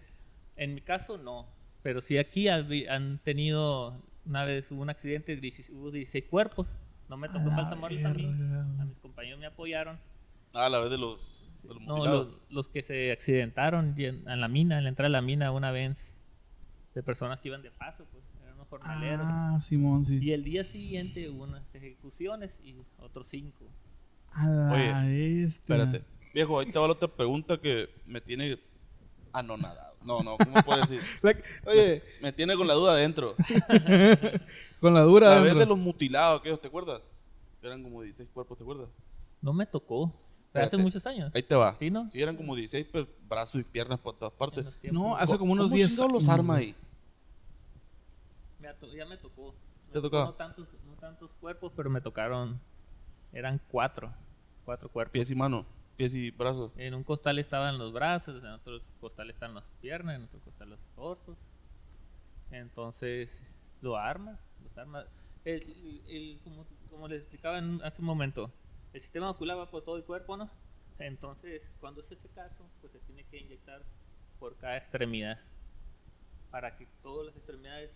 En 0.56 0.74
mi 0.74 0.82
caso 0.82 1.18
no. 1.18 1.46
Pero 1.82 2.00
sí 2.00 2.18
aquí 2.18 2.48
han 2.48 3.18
tenido. 3.24 4.00
Una 4.26 4.44
vez 4.44 4.70
hubo 4.70 4.82
un 4.82 4.90
accidente, 4.90 5.36
16 5.36 5.70
hubo 5.70 5.90
16 5.90 6.24
cuerpos. 6.30 6.74
No 7.08 7.16
me 7.16 7.28
tocó 7.28 7.40
la 7.40 7.50
embalsamarlos 7.50 8.04
a 8.04 8.14
mí. 8.14 8.24
A 8.24 8.84
mis 8.84 8.98
compañeros 8.98 9.40
me 9.40 9.46
apoyaron. 9.46 9.98
Ah, 10.52 10.66
a 10.66 10.70
la 10.70 10.78
vez 10.78 10.90
de 10.90 10.98
los, 10.98 11.18
de 11.62 11.74
los 11.74 11.82
No, 11.82 12.06
los, 12.06 12.38
los 12.48 12.68
que 12.68 12.80
se 12.82 13.12
accidentaron 13.12 13.94
en, 13.98 14.28
en 14.28 14.40
la 14.40 14.48
mina, 14.48 14.78
en 14.78 14.84
la 14.84 14.90
entrada 14.90 15.08
de 15.08 15.12
la 15.12 15.22
mina 15.22 15.50
una 15.52 15.70
vez. 15.72 16.16
De 16.94 17.02
personas 17.02 17.40
que 17.40 17.48
iban 17.48 17.60
de 17.62 17.70
paso, 17.70 18.06
pues. 18.12 18.24
Jornaleros. 18.78 19.26
Ah, 19.28 19.56
Simón, 19.60 20.04
sí. 20.04 20.18
Y 20.20 20.32
el 20.32 20.42
día 20.44 20.64
siguiente 20.64 21.28
hubo 21.30 21.44
unas 21.44 21.74
ejecuciones 21.74 22.50
y 22.64 22.74
otros 22.98 23.28
cinco. 23.28 23.64
A 24.32 24.46
la 24.46 24.72
Oye. 24.72 25.44
Espérate. 25.44 26.02
Viejo, 26.34 26.58
ahí 26.58 26.66
te 26.70 26.78
va 26.78 26.86
la 26.86 26.94
otra 26.94 27.06
pregunta 27.08 27.60
que 27.60 27.88
me 28.06 28.20
tiene 28.20 28.58
anonadado. 29.32 29.94
No, 30.04 30.22
no, 30.22 30.36
¿cómo 30.36 30.54
puedo 30.66 30.80
decir? 30.80 31.00
La- 31.22 31.34
oye, 31.70 32.02
Me 32.20 32.32
tiene 32.32 32.56
con 32.56 32.66
la 32.66 32.74
duda 32.74 32.92
adentro. 32.92 33.34
con 34.80 34.92
la 34.94 35.02
dura 35.02 35.28
La 35.28 35.34
vez 35.36 35.52
adentro. 35.52 35.60
de 35.60 35.66
los 35.66 35.78
mutilados, 35.78 36.40
aquellos, 36.40 36.60
¿te 36.60 36.68
acuerdas? 36.68 37.00
Eran 37.62 37.82
como 37.82 38.02
16 38.02 38.28
cuerpos, 38.34 38.58
¿te 38.58 38.64
acuerdas? 38.64 38.88
No 39.40 39.52
me 39.52 39.64
tocó. 39.66 40.12
Pero 40.52 40.66
hace 40.66 40.76
muchos 40.76 41.04
años. 41.06 41.32
Ahí 41.34 41.42
te 41.42 41.54
va. 41.54 41.74
¿Sí, 41.78 41.90
no? 41.90 42.08
Sí, 42.12 42.20
eran 42.22 42.36
como 42.36 42.54
16 42.54 42.86
pues, 42.92 43.06
brazos 43.28 43.60
y 43.60 43.64
piernas 43.64 43.98
por 43.98 44.14
todas 44.16 44.32
partes. 44.34 44.64
Los. 44.64 44.74
No, 44.92 45.16
hace 45.16 45.36
como 45.38 45.52
unos 45.52 45.66
¿Cómo 45.66 45.76
10 45.76 45.88
chingados 45.90 46.12
los 46.12 46.22
años, 46.24 46.34
arma 46.34 46.54
güey. 46.54 46.66
ahí? 46.66 46.74
Me 48.64 48.96
ya 48.96 49.04
me 49.04 49.16
tocó. 49.18 49.54
Me 49.88 49.92
¿Te 49.92 50.00
tocó 50.00 50.10
tocó? 50.10 50.24
No 50.24 50.34
tantos, 50.34 50.68
no 50.84 50.94
tantos 50.96 51.30
cuerpos, 51.34 51.72
pero 51.76 51.90
me 51.90 52.00
tocaron. 52.00 52.58
Eran 53.32 53.60
cuatro. 53.70 54.12
Cuatro 54.64 54.88
cuerpos. 54.88 55.12
Pies 55.12 55.30
y 55.30 55.34
manos, 55.34 55.66
pies 55.96 56.14
y 56.14 56.30
brazos. 56.30 56.72
En 56.76 56.94
un 56.94 57.04
costal 57.04 57.38
estaban 57.38 57.76
los 57.78 57.92
brazos, 57.92 58.42
en 58.42 58.50
otro 58.50 58.80
costal 59.00 59.28
están 59.28 59.54
las 59.54 59.64
piernas, 59.80 60.16
en 60.16 60.24
otro 60.24 60.40
costal 60.40 60.70
los 60.70 60.80
torsos. 60.94 61.36
Entonces, 62.50 63.42
lo 63.82 63.96
armas, 63.96 64.40
los 64.62 64.76
armas. 64.78 65.06
El, 65.44 65.60
el- 66.08 66.40
como, 66.42 66.66
como 66.88 67.08
les 67.08 67.20
explicaba 67.20 67.58
en- 67.58 67.82
hace 67.82 68.00
un 68.00 68.06
momento, 68.06 68.50
el 68.94 69.00
sistema 69.02 69.30
ocular 69.30 69.58
va 69.58 69.70
por 69.70 69.84
todo 69.84 69.96
el 69.96 70.04
cuerpo, 70.04 70.36
¿no? 70.36 70.50
Entonces, 70.98 71.60
cuando 71.80 72.00
es 72.00 72.10
ese 72.10 72.28
caso, 72.30 72.64
pues 72.80 72.92
se 72.92 73.00
tiene 73.00 73.24
que 73.24 73.38
inyectar 73.38 73.82
por 74.38 74.56
cada 74.56 74.76
extremidad 74.78 75.38
para 76.50 76.76
que 76.76 76.86
todas 77.02 77.26
las 77.26 77.36
extremidades 77.36 77.90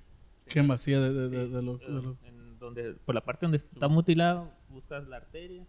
Qué 0.49 0.63
vacía 0.63 1.01
de, 1.01 1.13
de, 1.13 1.29
de, 1.29 1.49
de 1.49 1.63
lo, 1.63 1.79
de 1.79 1.89
lo- 1.89 2.17
en 2.25 2.59
donde, 2.59 2.95
por 2.95 3.15
la 3.15 3.21
parte 3.23 3.47
donde 3.47 3.59
está 3.59 3.89
mutilado, 3.89 4.51
buscas 4.69 5.07
la 5.09 5.17
arteria 5.19 5.65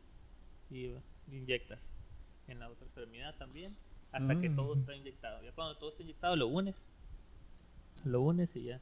y 0.72 0.92
inyectas. 1.32 1.80
En 2.48 2.60
la 2.60 2.70
otra 2.70 2.86
extremidad 2.86 3.36
también, 3.38 3.76
hasta 4.12 4.40
que 4.42 4.50
todo 4.50 4.74
está 4.76 4.96
inyectado. 4.96 5.44
Ya 5.44 5.52
cuando 5.52 5.78
todo 5.78 5.92
está 5.92 6.02
inyectado, 6.04 6.36
lo 6.36 6.48
unes. 6.48 6.76
Lo 8.06 8.22
unes 8.22 8.56
y 8.56 8.64
ya. 8.64 8.80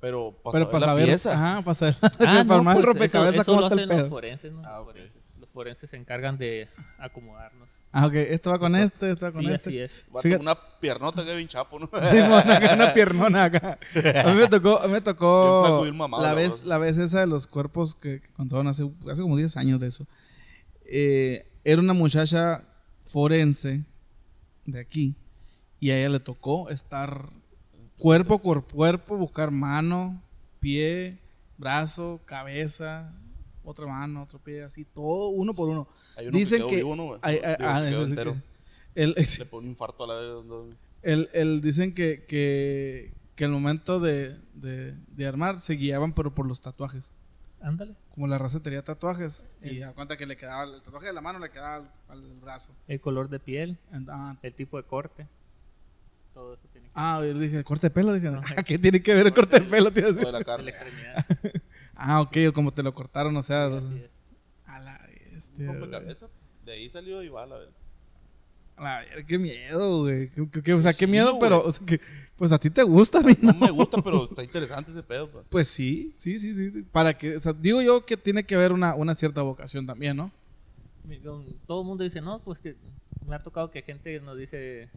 Pero 0.00 0.32
para 0.42 0.52
Pero 0.52 0.64
saber 0.64 0.70
para 0.72 0.80
la 0.80 0.86
saber, 0.86 1.06
pieza. 1.06 1.32
ajá, 1.34 1.62
para 1.62 1.74
saber, 1.74 1.96
Ah, 2.02 2.08
para 2.18 2.44
no, 2.44 2.54
armar 2.54 2.76
el 2.76 2.82
pues, 2.82 2.86
rompecabezas, 2.86 3.34
eso, 3.34 3.42
eso 3.42 3.50
¿cómo 3.52 3.60
lo 3.60 3.66
está 3.68 3.80
el 3.82 3.90
hacen 3.90 4.00
los 4.00 4.08
forenses, 4.08 4.52
¿no? 4.52 4.62
Ah, 4.64 4.70
Los 4.78 4.80
ok. 4.80 4.86
forenses. 4.86 5.19
Forenses 5.52 5.90
se 5.90 5.96
encargan 5.96 6.38
de 6.38 6.68
acomodarnos. 6.98 7.68
Ah, 7.92 8.06
ok, 8.06 8.14
esto 8.14 8.50
va 8.50 8.58
con 8.60 8.76
este, 8.76 9.10
esto 9.10 9.26
va 9.26 9.32
con 9.32 9.42
Sí, 9.42 9.50
este. 9.50 9.68
así 9.70 9.78
es. 9.80 9.92
Va 10.14 10.22
con 10.22 10.40
una 10.40 10.54
piernota 10.78 11.24
que 11.24 11.34
bien 11.34 11.48
chapo, 11.48 11.78
¿no? 11.78 11.90
Sí, 12.10 12.18
una 12.20 12.92
piernona 12.94 13.44
acá. 13.44 13.78
A 14.24 14.32
mí 14.32 14.38
me 14.38 14.46
tocó, 14.48 14.80
a 14.80 14.86
mí 14.86 14.92
me 14.92 15.00
tocó 15.00 15.84
mamado, 15.92 16.22
la 16.22 16.34
vez, 16.34 16.64
la 16.64 16.78
vez 16.78 16.98
esa 16.98 17.20
de 17.20 17.26
los 17.26 17.48
cuerpos 17.48 17.96
que, 17.96 18.20
que 18.20 18.28
contaron 18.32 18.68
hace, 18.68 18.88
hace 19.10 19.22
como 19.22 19.36
10 19.36 19.56
años 19.56 19.80
de 19.80 19.88
eso. 19.88 20.06
Eh, 20.84 21.46
era 21.64 21.80
una 21.80 21.92
muchacha 21.92 22.64
forense 23.04 23.84
de 24.66 24.78
aquí 24.80 25.16
y 25.80 25.90
a 25.90 25.98
ella 25.98 26.10
le 26.10 26.20
tocó 26.20 26.70
estar 26.70 27.28
cuerpo 27.98 28.38
por 28.38 28.66
cuerpo, 28.68 29.16
buscar 29.16 29.50
mano, 29.50 30.22
pie, 30.60 31.18
brazo, 31.58 32.20
cabeza, 32.24 33.12
otra 33.64 33.86
mano, 33.86 34.22
otro 34.22 34.38
pie, 34.38 34.62
así, 34.62 34.84
todo 34.84 35.28
uno 35.28 35.52
por 35.52 35.68
uno. 35.68 35.88
Hay 36.16 36.28
uno 36.28 36.36
Dicen 36.38 36.58
que, 36.58 36.66
quedó 36.66 36.68
que... 36.68 36.76
vivo, 36.76 36.96
¿no, 36.96 37.04
güey? 37.06 37.20
ay, 37.22 37.40
ay, 37.44 37.56
Digo, 37.58 37.70
ah, 37.70 37.80
que 37.82 37.88
quedó 37.88 37.96
eso 37.98 38.04
sí 38.04 38.10
entero. 38.10 38.32
que- 38.34 39.02
el- 39.02 39.14
Le 39.38 39.44
pone 39.46 39.64
un 39.66 39.70
infarto 39.70 40.04
a 40.04 40.06
la 40.08 40.14
vez. 40.14 40.44
¿no? 40.44 40.64
el, 41.02 41.28
el- 41.32 41.60
dicen 41.60 41.94
que, 41.94 42.24
que, 42.26 43.12
que 43.36 43.44
el 43.44 43.50
momento 43.50 44.00
de, 44.00 44.36
de, 44.54 44.92
de 45.08 45.26
armar 45.26 45.60
se 45.60 45.74
guiaban 45.74 46.12
pero 46.14 46.34
por 46.34 46.46
los 46.46 46.60
tatuajes. 46.60 47.12
Ándale. 47.62 47.94
Como 48.14 48.26
la 48.26 48.38
raza 48.38 48.60
tenía 48.62 48.82
tatuajes 48.82 49.46
y 49.62 49.82
a 49.82 49.92
cuenta 49.92 50.16
que 50.16 50.24
le 50.24 50.36
quedaba 50.36 50.64
el 50.64 50.80
tatuaje 50.80 51.06
de 51.08 51.12
la 51.12 51.20
mano 51.20 51.38
le 51.38 51.50
quedaba 51.50 51.76
al, 51.76 51.90
al 52.08 52.22
brazo. 52.40 52.70
El 52.88 53.00
color 53.02 53.28
de 53.28 53.38
piel, 53.38 53.76
And- 53.92 54.08
ah, 54.10 54.36
el 54.42 54.54
tipo 54.54 54.78
de 54.78 54.82
corte. 54.84 55.26
Todo 56.32 56.54
eso 56.54 56.66
tiene 56.72 56.86
que 56.86 56.92
ah, 56.94 57.20
yo 57.22 57.38
dije, 57.38 57.58
¿el 57.58 57.64
corte 57.64 57.88
de 57.88 57.90
pelo? 57.90 58.14
Dije, 58.14 58.28
Ajá. 58.28 58.54
¿qué 58.64 58.78
tiene 58.78 59.02
que 59.02 59.14
ver 59.14 59.26
el 59.26 59.34
corte 59.34 59.60
de 59.60 59.66
pelo? 59.66 59.90
tío? 59.92 60.08
O 60.08 60.12
de 60.12 60.22
la 60.22 60.26
de 60.26 60.32
la 60.32 60.44
carne. 60.44 60.72
Ah, 62.02 62.20
ok, 62.22 62.36
o 62.48 62.52
como 62.52 62.72
te 62.72 62.82
lo 62.82 62.94
cortaron, 62.94 63.36
o 63.36 63.42
sea, 63.42 63.66
Así 63.66 63.98
es. 63.98 64.10
a 64.66 64.78
la. 64.80 65.06
Rompecabezas. 65.58 66.30
De 66.64 66.72
ahí 66.72 66.88
salió 66.90 67.22
igual, 67.22 67.52
a 67.52 67.58
ver. 67.58 67.68
A 68.76 68.82
la 68.82 68.98
verga, 69.00 69.26
qué 69.26 69.38
miedo, 69.38 70.00
güey. 70.00 70.30
Qué- 70.30 70.72
o 70.74 70.80
sea, 70.80 70.92
qué 70.92 71.04
Sí, 71.04 71.06
miedo, 71.06 71.30
güey. 71.34 71.40
pero 71.40 71.62
o 71.62 71.70
sea, 71.72 71.84
que, 71.86 72.00
pues 72.36 72.52
a 72.52 72.58
ti 72.58 72.70
te 72.70 72.82
gusta, 72.82 73.18
a 73.18 73.22
mí 73.22 73.34
No 73.42 73.52
no. 73.52 73.58
me 73.58 73.70
gusta, 73.70 73.98
pero 74.02 74.24
está 74.30 74.42
interesante 74.42 74.90
ese 74.90 75.02
pedo. 75.02 75.30
pues. 75.30 75.44
Pues 75.50 75.68
sí, 75.68 76.14
sí, 76.18 76.38
sí, 76.38 76.54
sí. 76.54 76.70
sí. 76.70 76.82
Para 76.82 77.16
que, 77.18 77.36
o 77.36 77.40
sea, 77.40 77.52
digo 77.52 77.82
yo 77.82 78.04
que 78.06 78.16
tiene 78.16 78.44
que 78.44 78.54
haber 78.54 78.72
una, 78.72 78.94
una 78.94 79.14
cierta 79.14 79.42
vocación 79.42 79.86
también, 79.86 80.16
¿no? 80.16 80.30
Todo 81.66 81.80
el 81.82 81.86
mundo 81.86 82.04
dice, 82.04 82.20
no, 82.20 82.38
pues 82.40 82.58
que 82.60 82.76
me 83.26 83.34
ha 83.34 83.40
tocado 83.40 83.70
que 83.70 83.82
gente 83.82 84.20
nos 84.20 84.38
dice, 84.38 84.88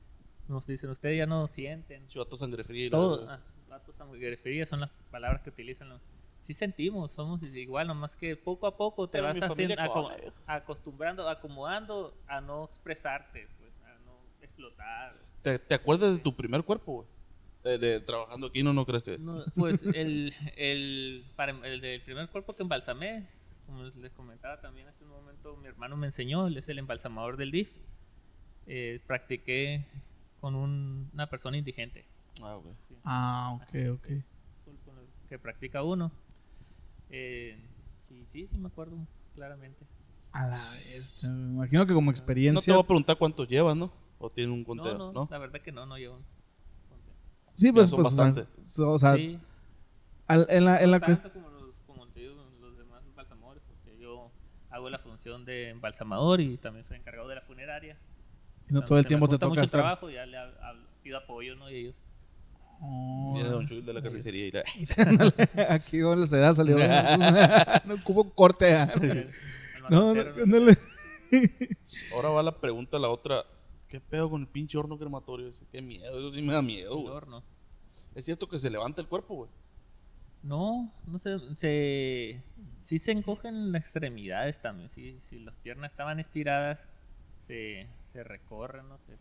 nos 0.48 0.66
dicen, 0.68 0.90
ustedes 0.90 1.18
ya 1.18 1.26
no 1.26 1.48
sienten. 1.48 2.08
Chivato 2.08 2.38
sangre 2.38 2.64
fría. 2.64 2.86
y 2.86 2.90
la 2.90 2.98
Todo, 2.98 3.30
ah, 3.30 3.40
vatos 3.70 3.96
son 4.70 4.80
las 4.82 4.90
palabras 5.12 5.42
que 5.42 5.50
utilizan. 5.50 5.90
¿no? 5.90 6.00
Sí 6.44 6.54
sentimos, 6.54 7.14
somos 7.14 7.42
igual, 7.42 7.88
nomás 7.88 8.18
que 8.18 8.36
poco 8.36 8.68
a 8.68 8.76
poco 8.76 9.08
te 9.08 9.14
Pero 9.20 9.28
vas 9.28 9.42
haciendo, 9.42 9.76
acostumbrando, 10.46 11.28
acomodando 11.30 12.14
a 12.28 12.42
no 12.42 12.66
expresarte, 12.66 13.48
pues, 13.58 13.72
a 13.86 13.98
no 14.06 14.18
explotar. 14.42 15.14
¿Te, 15.42 15.58
te 15.58 15.74
acuerdas 15.74 16.14
de 16.14 16.20
tu 16.20 16.36
primer 16.36 16.64
cuerpo, 16.64 16.92
güey? 16.94 17.08
De, 17.64 17.78
de 17.78 18.00
trabajando 18.02 18.48
aquí, 18.48 18.62
¿no, 18.62 18.74
no 18.74 18.86
crees 18.86 19.04
que? 19.04 19.18
No, 19.18 19.42
pues 19.56 19.84
el, 19.84 20.34
el, 20.58 21.24
para, 21.38 21.52
el 21.66 21.80
del 21.80 22.02
primer 22.02 22.28
cuerpo 22.30 22.54
que 22.58 22.64
embalsamé, 22.64 23.26
como 23.66 23.84
les 23.86 24.12
comentaba 24.12 24.60
también 24.60 24.90
hace 24.90 25.06
un 25.06 25.12
momento, 25.12 25.56
mi 25.56 25.68
hermano 25.70 25.96
me 25.96 26.08
enseñó, 26.08 26.48
él 26.48 26.58
es 26.58 26.68
el 26.68 26.78
embalsamador 26.78 27.38
del 27.38 27.52
DIF. 27.52 27.72
Eh, 28.66 29.02
practiqué 29.08 29.86
con 30.42 30.56
un- 30.56 31.10
una 31.14 31.28
persona 31.30 31.56
indigente, 31.58 32.06
Ah. 32.42 32.60
Ah, 33.06 33.54
ok, 33.62 33.76
ok. 33.94 34.08
con- 34.66 34.78
con 34.78 34.98
el 34.98 35.06
que 35.30 35.40
practica 35.40 35.84
uno. 35.84 36.12
Eh, 37.16 37.56
y 38.10 38.26
sí, 38.26 38.48
sí 38.52 38.58
me 38.58 38.68
acuerdo 38.68 38.98
claramente. 39.36 39.86
A 40.32 40.48
la 40.48 40.72
bestia. 40.72 41.30
Me 41.30 41.54
imagino 41.54 41.86
que 41.86 41.94
como 41.94 42.08
No 42.10 42.14
te 42.16 42.20
experiencia. 42.20 42.74
voy 42.74 42.84
a 42.84 42.88
preguntar 42.88 43.18
cuántos 43.18 43.48
llevas, 43.48 43.76
¿no? 43.78 43.92
O 44.18 44.32
tiene 44.32 44.52
un 44.52 44.62
No, 44.62 44.66
conteo, 44.66 44.98
no, 44.98 45.14
¿no? 45.14 45.28
la 45.30 45.38
verdad 45.38 45.62
que 45.62 45.72
no, 45.72 45.86
no 45.86 45.96
llevo. 45.98 46.20
sí, 47.54 47.72
pues, 47.72 47.90
son 47.90 48.02
pues, 48.02 48.14
o 48.14 48.16
sea, 48.16 48.26
bastante. 48.26 48.50
so- 48.68 48.92
o 48.92 48.98
sea, 49.00 49.16
Sí, 49.16 49.38
al- 50.28 50.48
en 50.50 50.66
la, 50.66 50.82
en 50.82 50.90
la 50.92 51.00
no 51.00 51.06
cuestión. 51.06 51.32
como 51.34 51.50
los, 51.50 51.76
como 51.86 52.08
te 52.08 52.20
digo, 52.22 52.34
los 52.60 52.78
demás 52.78 53.04
embalsamadores, 53.06 53.62
porque 53.68 53.98
yo 54.00 54.32
hago 54.72 54.90
la 54.90 54.98
función 54.98 55.46
de 55.46 55.70
embalsamador 55.70 56.42
y 56.42 56.58
también 56.58 56.84
soy 56.84 56.98
encargado 56.98 57.28
de 57.28 57.36
la 57.36 57.42
funeraria. 57.42 57.96
No 58.70 58.80
Cuando 58.80 58.88
todo 58.88 58.98
el 58.98 59.06
tiempo 59.06 59.28
te 59.28 59.34
toca 59.38 59.50
mucho 59.50 59.62
estar. 59.66 59.82
trabajo, 59.82 60.10
ya 60.10 60.26
le 60.26 60.38
pido 61.04 61.18
apoyo, 61.18 61.56
¿no? 61.56 61.70
Y 61.70 61.76
ellos. 61.76 61.96
Oh, 62.86 63.32
Viene 63.34 63.50
Don 63.50 63.66
Chuy 63.66 63.82
de 63.82 63.94
la 63.94 64.02
carnicería 64.02 64.48
y 64.48 64.52
la... 64.52 64.64
Aquí 65.70 66.00
donde 66.00 66.28
se 66.28 66.38
da 66.38 66.54
salió. 66.54 66.78
no 67.86 68.04
cubo 68.04 68.30
corte. 68.34 68.76
ah. 68.76 68.94
No, 69.90 70.14
no, 70.14 70.24
no 70.46 70.60
le- 70.60 70.78
Ahora 72.14 72.30
va 72.30 72.44
la 72.44 72.60
pregunta, 72.60 73.00
la 73.00 73.10
otra. 73.10 73.44
¿Qué 73.88 74.00
pedo 74.02 74.30
con 74.30 74.42
el 74.42 74.48
pinche 74.48 74.78
horno 74.78 74.98
crematorio 74.98 75.48
ese? 75.48 75.66
Qué 75.72 75.82
miedo, 75.82 76.18
eso 76.18 76.32
sí 76.32 76.42
me 76.42 76.54
da 76.54 76.62
miedo, 76.62 76.94
el 76.96 77.02
güey. 77.04 77.14
horno. 77.16 77.44
Es 78.16 78.26
cierto 78.26 78.48
que 78.48 78.60
se 78.60 78.70
levanta 78.70 79.02
el 79.02 79.08
cuerpo, 79.08 79.36
güey. 79.36 79.50
No, 80.42 80.92
no 81.08 81.18
sé, 81.18 81.38
se... 81.56 82.42
Sí 82.84 83.00
se 83.00 83.12
encogen 83.14 83.72
las 83.72 83.82
extremidades 83.84 84.60
también, 84.62 84.90
sí, 84.90 85.18
si 85.30 85.40
las 85.40 85.56
piernas 85.56 85.92
estaban 85.92 86.20
estiradas, 86.20 86.84
se, 87.44 87.88
se 88.12 88.24
recorren, 88.26 88.90
no 88.90 88.98
sé, 88.98 89.14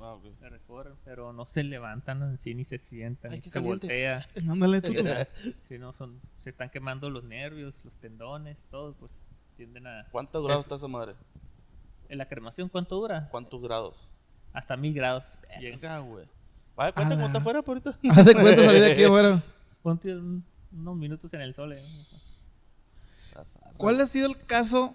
Ah, 0.00 0.12
ok. 0.12 0.24
se 0.38 0.48
recorren, 0.50 0.94
pero 1.04 1.32
no 1.32 1.46
se 1.46 1.62
levantan 1.62 2.22
en 2.22 2.38
sí 2.38 2.54
ni 2.54 2.64
se 2.64 2.78
sientan, 2.78 3.32
Ay, 3.32 3.40
ni 3.44 3.50
se 3.50 3.58
voltea. 3.58 4.26
Ándale 4.50 4.82
tú. 4.82 4.92
tú. 5.42 5.54
Si 5.62 5.78
no 5.78 5.92
son, 5.92 6.20
se 6.38 6.50
están 6.50 6.68
quemando 6.70 7.08
los 7.10 7.24
nervios, 7.24 7.82
los 7.84 7.96
tendones, 7.96 8.58
todo, 8.70 8.94
pues 8.94 9.16
tienden 9.56 9.86
a... 9.86 10.06
¿Cuántos 10.10 10.44
grados 10.44 10.64
está 10.64 10.74
esa 10.76 10.88
madre? 10.88 11.14
¿En 12.08 12.18
la 12.18 12.28
cremación 12.28 12.68
cuánto 12.68 12.96
dura? 12.96 13.28
¿Cuántos 13.30 13.60
grados? 13.62 13.96
Hasta 14.52 14.76
mil 14.76 14.92
grados. 14.94 15.24
Venga, 15.60 15.98
güey. 16.00 16.26
Vaya, 16.76 16.92
cuenta 16.92 17.14
cómo 17.14 17.26
está 17.26 17.38
afuera 17.38 17.62
por 17.62 17.78
ahorita. 17.78 17.98
Haz 18.10 18.24
de 18.26 18.34
cuenta 18.34 18.64
salir 18.64 18.82
de 18.82 18.92
aquí 18.92 19.04
afuera. 19.04 19.42
Ponte 19.82 20.14
un- 20.14 20.44
unos 20.72 20.96
minutos 20.96 21.32
en 21.32 21.40
el 21.40 21.54
sol. 21.54 21.72
eh. 21.72 21.78
¿Cuál 23.76 24.00
ha 24.00 24.06
sido 24.06 24.28
el 24.28 24.36
caso 24.46 24.94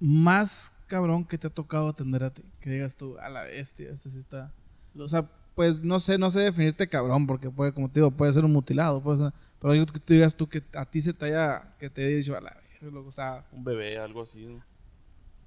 más 0.00 0.72
cabrón 0.90 1.24
que 1.24 1.38
te 1.38 1.46
ha 1.46 1.50
tocado 1.50 1.88
atender 1.88 2.24
a 2.24 2.34
ti? 2.34 2.42
Que 2.60 2.68
digas 2.70 2.96
tú, 2.96 3.16
a 3.18 3.28
la 3.28 3.44
bestia, 3.44 3.90
este 3.90 4.10
sí 4.10 4.18
está. 4.18 4.52
O 4.98 5.06
sea, 5.08 5.30
pues 5.54 5.80
no 5.82 6.00
sé, 6.00 6.18
no 6.18 6.30
sé 6.32 6.40
definirte 6.40 6.88
cabrón, 6.88 7.26
porque 7.28 7.48
puede, 7.50 7.72
como 7.72 7.88
te 7.88 8.00
digo, 8.00 8.10
puede 8.10 8.32
ser 8.32 8.44
un 8.44 8.52
mutilado, 8.52 9.00
puede 9.00 9.18
ser- 9.18 9.32
pero 9.60 9.72
algo 9.72 9.86
que 9.86 10.00
tú 10.00 10.12
digas 10.14 10.34
tú 10.34 10.48
que 10.48 10.62
a 10.74 10.84
ti 10.84 11.00
se 11.00 11.14
te 11.14 11.26
haya, 11.26 11.76
que 11.78 11.88
te 11.88 12.04
haya 12.04 12.16
dicho, 12.16 12.36
a 12.36 12.40
la 12.40 12.56
loco", 12.80 13.08
o 13.10 13.12
sea, 13.12 13.46
Un 13.52 13.62
bebé, 13.62 13.98
algo 13.98 14.22
así. 14.22 14.44
¿no? 14.46 14.62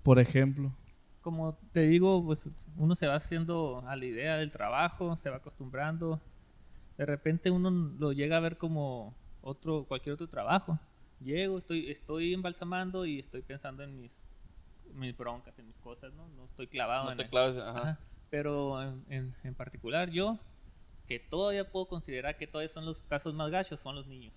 por 0.03 0.19
ejemplo. 0.19 0.71
Como 1.21 1.57
te 1.71 1.81
digo, 1.81 2.23
pues 2.23 2.49
uno 2.77 2.95
se 2.95 3.07
va 3.07 3.15
haciendo 3.15 3.83
a 3.87 3.95
la 3.95 4.05
idea 4.05 4.35
del 4.37 4.51
trabajo, 4.51 5.15
se 5.17 5.29
va 5.29 5.37
acostumbrando. 5.37 6.21
De 6.97 7.05
repente 7.05 7.49
uno 7.49 7.69
lo 7.71 8.11
llega 8.11 8.37
a 8.37 8.41
ver 8.41 8.57
como 8.57 9.15
otro, 9.41 9.85
cualquier 9.85 10.13
otro 10.13 10.27
trabajo. 10.27 10.77
Llego, 11.19 11.57
estoy, 11.59 11.89
estoy 11.89 12.33
embalsamando 12.33 13.05
y 13.05 13.19
estoy 13.19 13.41
pensando 13.41 13.83
en 13.83 13.95
mis, 13.95 14.11
mis 14.95 15.15
broncas, 15.17 15.57
en 15.59 15.67
mis 15.67 15.77
cosas, 15.77 16.13
¿no? 16.13 16.27
No 16.29 16.45
estoy 16.45 16.67
clavado 16.67 17.05
No 17.05 17.11
en 17.11 17.17
te 17.17 17.23
el- 17.23 17.29
claves, 17.29 17.57
ajá. 17.57 17.79
Ajá. 17.79 17.99
Pero 18.29 18.81
en, 18.81 19.05
en- 19.09 19.35
en 19.43 19.53
particular 19.55 20.09
yo, 20.09 20.39
que 21.07 21.19
todavía 21.19 21.69
puedo 21.71 21.87
considerar 21.87 22.37
que 22.37 22.47
todavía 22.47 22.73
son 22.73 22.85
los 22.85 22.97
casos 23.03 23.33
más 23.33 23.51
gachos, 23.51 23.79
son 23.79 23.95
los 23.95 24.07
niños. 24.07 24.33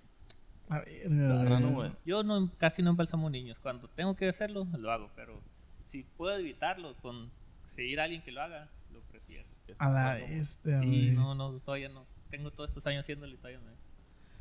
A 0.68 0.80
verga, 0.80 1.24
Zarra, 1.26 1.60
¿no, 1.60 1.70
güey. 1.72 1.88
güey? 1.90 1.92
Yo 2.04 2.22
no 2.24 2.50
casi 2.58 2.82
no 2.82 2.90
embalsamo 2.90 3.30
niños. 3.30 3.56
Cuando 3.62 3.88
tengo 3.88 4.16
que 4.16 4.28
hacerlo, 4.28 4.66
lo 4.76 4.90
hago, 4.90 5.10
pero 5.14 5.40
si 5.86 6.02
puedo 6.02 6.36
evitarlo 6.36 6.94
con 6.96 7.30
seguir 7.70 8.00
a 8.00 8.04
alguien 8.04 8.20
que 8.22 8.32
lo 8.32 8.42
haga, 8.42 8.68
lo 8.92 9.00
prefiero. 9.02 9.44
A 9.78 9.90
la 9.90 10.14
bestia, 10.14 10.80
Sí, 10.80 10.86
güey. 10.86 11.10
no, 11.12 11.34
no, 11.36 11.52
todavía 11.60 11.88
no. 11.88 12.04
Tengo 12.30 12.50
todos 12.50 12.70
estos 12.70 12.84
años 12.86 13.00
haciéndolo 13.02 13.32
y 13.32 13.36
todavía 13.36 13.60
me, 13.60 13.70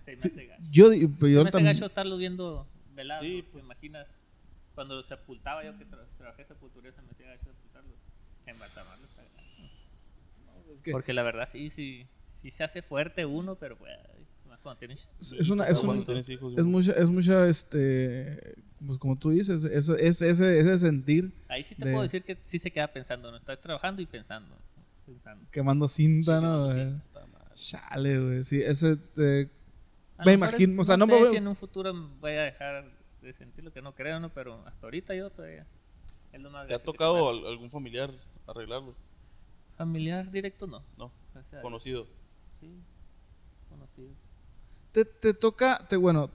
se 0.04 0.12
me 0.15 0.19
Sí, 0.19 0.28
hace 0.30 0.45
gacho. 0.47 0.63
yo, 0.71 0.89
pero 0.89 0.99
Se 1.28 1.32
yo 1.34 1.43
me 1.43 1.49
hace 1.49 1.51
también. 1.51 1.73
gacho 1.75 1.86
estarlos 1.86 2.17
viendo 2.19 2.67
velados. 2.95 3.23
Sí, 3.25 3.43
¿te 3.43 3.51
pues. 3.51 3.63
imaginas? 3.63 4.08
Cuando 4.76 5.02
sepultaba 5.04 5.64
yo 5.64 5.78
que 5.78 5.86
tra- 5.88 6.06
trabajé 6.18 6.46
sepultura, 6.46 6.92
se 6.92 7.02
me 7.02 7.10
hacía 7.12 7.28
gacho 7.28 7.46
sepultarlos. 7.46 7.98
Embalsamarlos. 8.46 9.04
está 9.04 9.42
gacho. 9.42 10.74
es 10.76 10.82
que 10.84 10.92
Porque 10.92 11.14
la 11.14 11.24
verdad 11.24 11.48
sí, 11.52 11.70
sí, 11.70 12.06
sí 12.30 12.52
se 12.52 12.64
hace 12.64 12.82
fuerte 12.82 13.26
uno, 13.26 13.56
pero 13.56 13.78
pues, 13.78 13.92
más 14.48 14.60
cuando 14.60 14.80
tienes... 14.80 15.08
es- 15.20 15.34
es 15.34 15.50
una, 15.50 15.66
es, 15.66 15.80
Cuando 15.80 16.02
un- 16.02 16.06
tienes 16.06 16.28
hijos, 16.30 16.54
es 16.58 16.64
mucha, 16.64 16.92
es 16.92 17.10
mucha, 17.10 17.48
este, 17.48 18.56
pues 18.86 19.00
como 19.00 19.18
tú 19.18 19.30
dices, 19.32 19.64
eso, 19.64 19.96
es, 19.96 20.22
ese, 20.22 20.60
ese 20.60 20.78
sentir 20.78 21.32
Ahí 21.48 21.64
sí 21.64 21.74
te 21.76 21.86
de- 21.86 21.92
puedo 21.92 22.04
decir 22.04 22.24
que 22.24 22.38
sí 22.44 22.60
se 22.60 22.70
queda 22.72 22.88
pensando, 22.90 23.32
no 23.32 23.38
estás 23.38 23.60
trabajando 23.62 24.02
y 24.02 24.06
pensando. 24.06 24.56
pensando. 25.06 25.46
quemando 25.52 25.88
cinta, 25.88 26.42
¿no? 26.42 26.66
Güey? 26.66 26.94
Chale, 27.54 28.20
güey. 28.20 28.44
Sí, 28.44 28.62
ese. 28.62 28.98
eh, 29.18 29.48
Me 30.26 30.34
imagino, 30.34 30.82
o 30.82 30.86
sea, 30.86 30.98
no 30.98 31.06
sé 31.06 31.12
me 31.14 31.20
voy- 31.20 31.30
si 31.30 31.36
en 31.38 31.48
un 31.48 31.56
futuro 31.56 31.94
voy 32.20 32.32
a 32.34 32.44
dejar 32.44 32.86
de 33.26 33.34
sentir 33.34 33.64
lo 33.64 33.72
que 33.74 33.82
no 33.82 33.94
creo, 33.94 34.20
¿no? 34.20 34.30
Pero 34.30 34.64
hasta 34.66 34.86
ahorita 34.88 35.14
yo 35.16 35.30
todavía 35.30 35.66
es 36.32 36.42
lo 36.42 36.50
más 36.50 36.68
¿Te 36.68 36.74
ha 36.74 36.80
tocado 36.84 37.30
al- 37.30 37.46
algún 37.48 37.70
familiar 37.72 38.12
arreglarlo? 38.48 38.96
Familiar 39.78 40.30
directo 40.32 40.68
no. 40.68 40.84
No, 40.98 41.12
Gracias 41.34 41.62
conocido. 41.62 42.08
Sí, 42.60 42.82
conocidos. 43.70 44.16
te, 44.92 45.04
te 45.04 45.34
toca, 45.34 45.86
te, 45.90 45.98
bueno, 45.98 46.30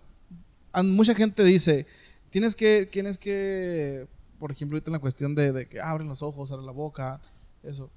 mucha 0.84 1.14
gente 1.14 1.42
dice, 1.44 1.86
tienes 2.28 2.54
que, 2.54 2.84
tienes 2.86 3.16
que, 3.18 4.06
por 4.38 4.50
ejemplo, 4.52 4.76
ahorita 4.76 4.90
en 4.90 4.94
la 4.94 4.98
cuestión 4.98 5.34
de, 5.34 5.52
de 5.52 5.68
que 5.68 5.80
abren 5.80 6.08
los 6.08 6.22
ojos, 6.22 6.50
abren 6.52 6.66
la 6.66 6.72
boca, 6.72 7.20
eso. 7.62 7.90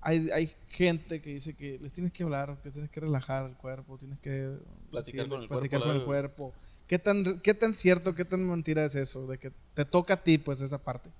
Hay, 0.00 0.30
hay 0.30 0.54
gente 0.68 1.20
que 1.20 1.30
dice 1.30 1.54
que 1.56 1.78
les 1.80 1.92
tienes 1.92 2.12
que 2.12 2.22
hablar, 2.22 2.60
que 2.62 2.70
tienes 2.70 2.88
que 2.90 3.00
relajar 3.00 3.50
el 3.50 3.56
cuerpo, 3.56 3.98
tienes 3.98 4.18
que 4.20 4.56
Platicar 4.90 5.26
decirle- 5.26 5.28
con 5.28 5.42
el 5.42 5.48
platicar 5.48 5.80
cuerpo, 5.80 5.86
con 5.88 5.90
el 5.96 5.98
la- 5.98 6.04
cuerpo. 6.06 6.54
¿Qué 6.88 6.98
tan, 6.98 7.40
¿Qué 7.40 7.54
tan 7.54 7.74
cierto, 7.74 8.14
qué 8.14 8.24
tan 8.24 8.48
mentira 8.48 8.84
es 8.84 8.94
eso? 8.96 9.26
De 9.26 9.38
que 9.38 9.52
te 9.74 9.84
toca 9.84 10.14
a 10.14 10.22
ti, 10.22 10.38
pues, 10.38 10.60
esa 10.60 10.82
parte. 10.82 11.10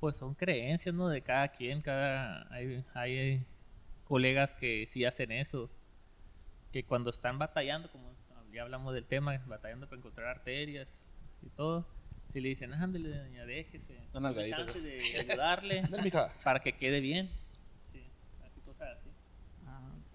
Pues 0.00 0.16
son 0.16 0.34
creencias, 0.34 0.94
¿no? 0.94 1.08
De 1.08 1.22
cada 1.22 1.48
quien, 1.48 1.80
cada... 1.80 2.46
Hay, 2.52 2.84
hay 2.94 3.44
colegas 4.04 4.54
que 4.54 4.84
sí 4.86 5.04
hacen 5.04 5.32
eso. 5.32 5.70
Que 6.72 6.84
cuando 6.84 7.10
están 7.10 7.38
batallando, 7.38 7.90
como 7.90 8.12
ya 8.52 8.62
hablamos 8.62 8.92
del 8.94 9.06
tema, 9.06 9.38
batallando 9.46 9.86
para 9.86 9.98
encontrar 9.98 10.28
arterias 10.28 10.86
y 11.42 11.48
todo, 11.50 11.86
si 12.32 12.40
le 12.40 12.50
dicen, 12.50 12.74
ándale, 12.74 13.16
doña, 13.16 13.46
déjese. 13.46 13.94
Dame 14.12 14.28
nalgadita, 14.28 14.56
chance 14.58 14.80
de 14.80 14.98
ayudarle 15.20 15.82
para 16.44 16.60
que 16.60 16.72
quede 16.74 17.00
bien. 17.00 17.30
Sí, 17.92 18.02
así 18.46 18.60
cosas 18.60 18.98
así. 18.98 19.08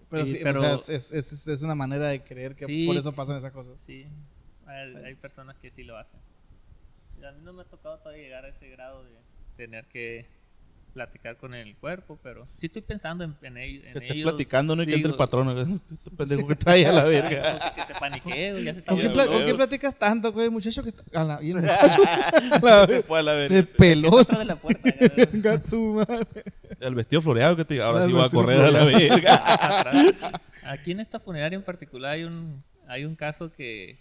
Pero 0.09 0.25
Sí, 0.25 0.33
sí, 0.33 0.39
pero- 0.43 0.59
o 0.59 0.63
sea, 0.77 0.95
es, 0.95 1.11
es, 1.11 1.33
es- 1.33 1.47
es 1.47 1.61
una 1.63 1.73
manera 1.75 2.07
de 2.09 2.23
creer 2.23 2.55
que 2.55 2.65
Sí. 2.65 2.85
por 2.85 2.95
eso 2.95 3.11
pasan 3.13 3.37
esas 3.37 3.51
cosas. 3.51 3.75
Sí, 3.85 4.05
hay, 4.67 4.95
hay 5.05 5.15
personas 5.15 5.55
que 5.57 5.69
sí 5.71 5.83
lo 5.83 5.97
hacen. 5.97 6.19
Y 7.19 7.25
A 7.25 7.31
mí 7.31 7.39
no 7.43 7.53
me 7.53 7.63
ha 7.63 7.65
tocado 7.65 7.97
todavía 7.97 8.23
llegar 8.23 8.45
a 8.45 8.49
ese 8.49 8.69
grado 8.69 9.03
de 9.03 9.09
tener 9.55 9.85
que 9.85 10.25
platicar 10.93 11.37
con 11.37 11.53
el 11.53 11.75
cuerpo, 11.75 12.17
pero 12.23 12.47
sí 12.53 12.65
estoy 12.67 12.81
pensando 12.81 13.23
en, 13.23 13.35
en, 13.43 13.57
ello- 13.57 13.81
en 13.85 13.93
Que 13.93 13.99
esté 13.99 14.13
ello. 14.13 14.23
platicando, 14.29 14.75
no 14.75 14.81
hay 14.81 14.87
que 14.87 14.95
entre 14.95 15.11
el 15.11 15.17
patrón. 15.17 15.47
Este 15.91 16.09
pendejo 16.11 16.47
que 16.47 16.55
trae 16.55 16.85
a 16.87 16.91
la 16.91 17.03
verga. 17.05 17.73
Que 17.75 17.85
se 17.93 17.99
paniquee, 17.99 18.63
ya 18.63 18.73
se 18.73 18.79
está 18.79 18.91
¿Con 18.93 19.01
qué, 19.01 19.13
con 19.13 19.45
qué 19.45 19.53
platicas 19.53 19.95
tanto, 19.99 20.31
güey? 20.31 20.49
Muchacho 20.49 20.81
que 20.83 20.89
está... 20.89 21.03
a 21.21 21.23
la- 21.23 21.43
y 21.43 21.51
el 21.51 21.57
muchacho 21.61 22.01
la- 22.61 22.87
Se 22.87 23.01
fue 23.03 23.19
a 23.19 23.23
la 23.23 23.47
se 23.47 23.53
verga. 23.53 23.71
peló. 23.77 24.19
Atrás 24.19 24.39
de 24.39 24.45
la 24.45 24.55
puerta. 24.55 24.89
ya, 24.89 25.25
Venga, 25.31 25.61
su 25.67 26.03
madre. 26.07 26.43
El 26.79 26.95
vestido 26.95 27.21
floreado 27.21 27.55
que 27.55 27.65
te 27.65 27.73
diga, 27.75 27.85
ahora 27.87 28.01
El 28.03 28.07
sí 28.09 28.13
va 28.13 28.25
a 28.25 28.29
correr 28.29 28.61
a 28.61 28.71
la 28.71 28.83
verga. 28.85 30.41
Aquí 30.63 30.91
en 30.91 30.99
esta 30.99 31.19
funeraria 31.19 31.55
en 31.55 31.63
particular 31.63 32.11
hay 32.13 32.23
un, 32.23 32.63
hay 32.87 33.05
un 33.05 33.15
caso 33.15 33.51
que 33.51 33.97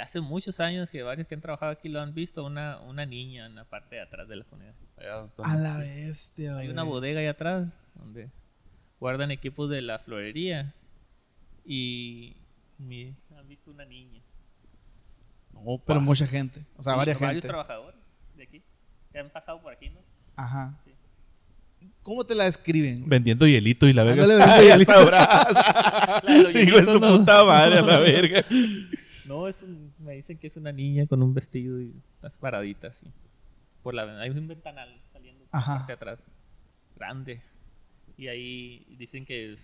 hace 0.00 0.20
muchos 0.20 0.58
años 0.60 0.88
que 0.90 1.02
varios 1.02 1.26
que 1.26 1.34
han 1.34 1.40
trabajado 1.40 1.72
aquí 1.72 1.88
lo 1.88 2.00
han 2.00 2.14
visto, 2.14 2.44
una, 2.44 2.80
una 2.80 3.04
niña 3.04 3.46
en 3.46 3.54
la 3.54 3.64
parte 3.64 3.96
de 3.96 4.02
atrás 4.02 4.26
de 4.28 4.36
la 4.36 4.44
está. 4.44 4.74
A 5.44 5.56
la 5.56 5.76
bestia, 5.78 6.56
Hay 6.56 6.68
una 6.68 6.82
bodega 6.84 7.20
ahí 7.20 7.26
atrás 7.26 7.68
donde 7.94 8.30
guardan 9.00 9.30
equipos 9.30 9.68
de 9.68 9.82
la 9.82 9.98
florería 9.98 10.72
y 11.64 12.36
mi- 12.78 13.14
han 13.38 13.48
visto 13.48 13.70
una 13.70 13.84
niña. 13.84 14.20
No, 15.52 15.78
Pero 15.86 16.00
mucha 16.00 16.26
gente. 16.26 16.64
O 16.76 16.82
sea, 16.82 16.94
varias 16.96 17.18
varios 17.18 17.42
gente. 17.42 17.48
trabajadores 17.48 18.00
de 18.36 18.42
aquí 18.44 18.62
que 19.12 19.18
han 19.18 19.28
pasado 19.30 19.60
por 19.60 19.72
aquí, 19.72 19.90
¿no? 19.90 20.00
Ajá. 20.36 20.80
Sí. 20.84 20.92
¿Cómo 22.02 22.24
te 22.24 22.34
la 22.34 22.44
describen? 22.44 23.08
Vendiendo 23.08 23.46
hielito 23.46 23.86
y 23.86 23.92
la 23.92 24.04
verga. 24.04 24.22
Ándale, 24.22 24.38
vendiendo 24.38 24.62
Ay, 24.62 24.68
hielito. 24.72 24.92
sabrás. 24.92 25.52
La 26.24 26.30
de 26.32 26.42
los 26.42 26.62
Hijo 26.62 26.76
de 26.78 26.84
su 26.84 27.00
puta 27.00 27.44
madre 27.44 27.78
a 27.78 27.82
la 27.82 27.98
verga. 27.98 28.44
No, 29.32 29.48
es 29.48 29.62
un- 29.62 29.94
me 29.98 30.12
dicen 30.14 30.36
que 30.36 30.46
es 30.48 30.56
una 30.58 30.72
niña 30.72 31.06
con 31.06 31.22
un 31.22 31.32
vestido 31.32 31.80
y 31.80 31.94
unas 32.20 32.32
paraditas 32.34 32.96
así. 32.98 33.06
Por 33.82 33.94
la 33.94 34.20
hay 34.20 34.28
un 34.28 34.46
ventanal 34.46 35.00
saliendo 35.10 35.44
por 35.46 35.58
la 35.58 35.66
parte 35.66 35.86
de 35.86 35.92
atrás, 35.94 36.18
grande. 36.96 37.40
Y 38.18 38.28
ahí 38.28 38.84
dicen 38.98 39.24
que 39.24 39.56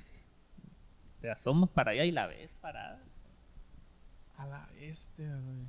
te 1.20 1.30
asomas 1.30 1.68
para 1.68 1.90
allá 1.90 2.06
y 2.06 2.12
la 2.12 2.26
ves 2.26 2.50
parada. 2.62 3.04
A 4.38 4.46
la 4.46 4.68
bestia, 4.80 5.36
güey. 5.38 5.66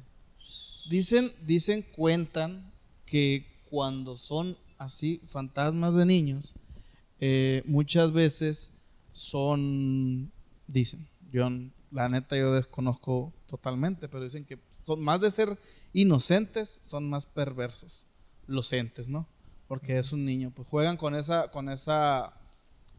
Dicen, 0.89 1.33
dicen, 1.45 1.81
cuentan 1.95 2.71
que 3.05 3.45
cuando 3.69 4.15
son 4.15 4.57
así 4.77 5.21
fantasmas 5.25 5.93
de 5.93 6.05
niños, 6.05 6.55
eh, 7.19 7.63
muchas 7.65 8.13
veces 8.13 8.71
son, 9.11 10.31
dicen, 10.67 11.05
yo 11.31 11.49
la 11.91 12.09
neta 12.09 12.35
yo 12.37 12.53
desconozco 12.53 13.33
totalmente, 13.47 14.07
pero 14.09 14.23
dicen 14.23 14.45
que 14.45 14.59
son 14.83 15.01
más 15.01 15.19
de 15.21 15.31
ser 15.31 15.57
inocentes, 15.93 16.79
son 16.83 17.09
más 17.09 17.25
perversos, 17.25 18.07
los 18.47 18.71
entes, 18.73 19.07
¿no? 19.07 19.27
Porque 19.67 19.97
es 19.97 20.11
un 20.11 20.25
niño, 20.25 20.51
pues 20.55 20.67
juegan 20.67 20.97
con 20.97 21.15
esa, 21.15 21.51
con 21.51 21.69
esa, 21.69 22.33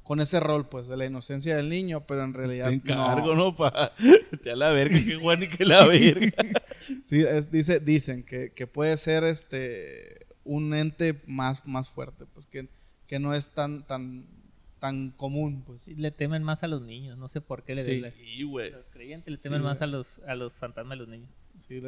con 0.02 0.20
ese 0.20 0.38
rol, 0.40 0.68
pues, 0.68 0.86
de 0.86 0.96
la 0.96 1.06
inocencia 1.06 1.56
del 1.56 1.68
niño, 1.68 2.04
pero 2.06 2.22
en 2.24 2.32
realidad 2.34 2.68
Te 2.68 2.74
encargo, 2.74 3.34
no. 3.34 3.46
¿no? 3.46 3.56
Pa. 3.56 3.92
Te 4.42 4.50
a 4.52 4.56
la 4.56 4.70
verga, 4.70 4.98
que 5.04 5.16
Juan 5.16 5.42
y 5.42 5.48
que 5.48 5.64
la 5.64 5.84
verga. 5.86 6.30
Sí, 7.04 7.20
es- 7.22 7.50
dice, 7.52 7.78
dicen 7.78 8.24
que, 8.24 8.52
que 8.52 8.66
puede 8.66 8.96
ser 8.96 9.22
este 9.24 10.26
un 10.44 10.74
ente 10.74 11.20
más, 11.26 11.64
más 11.66 11.88
fuerte, 11.90 12.24
pues 12.26 12.46
que, 12.46 12.68
que 13.06 13.18
no 13.20 13.34
es 13.34 13.48
tan, 13.50 13.86
tan, 13.86 14.26
tan 14.80 15.10
común, 15.10 15.62
pues. 15.64 15.82
Sí, 15.82 15.94
le 15.94 16.10
temen 16.10 16.42
más 16.42 16.62
a 16.62 16.68
los 16.68 16.82
niños, 16.82 17.16
no 17.18 17.28
sé 17.28 17.40
por 17.40 17.62
qué 17.64 17.74
le 17.74 17.82
Sí. 17.84 18.42
güey. 18.44 18.70
Los 18.72 18.86
creyentes 18.86 19.30
le 19.30 19.36
temen 19.38 19.60
Sí, 19.60 19.64
más 19.64 19.82
a 19.82 19.86
los, 19.86 20.18
a 20.26 20.34
los 20.34 20.54
fantasmas 20.54 20.98
de 20.98 21.04
los 21.04 21.08
niños. 21.08 21.30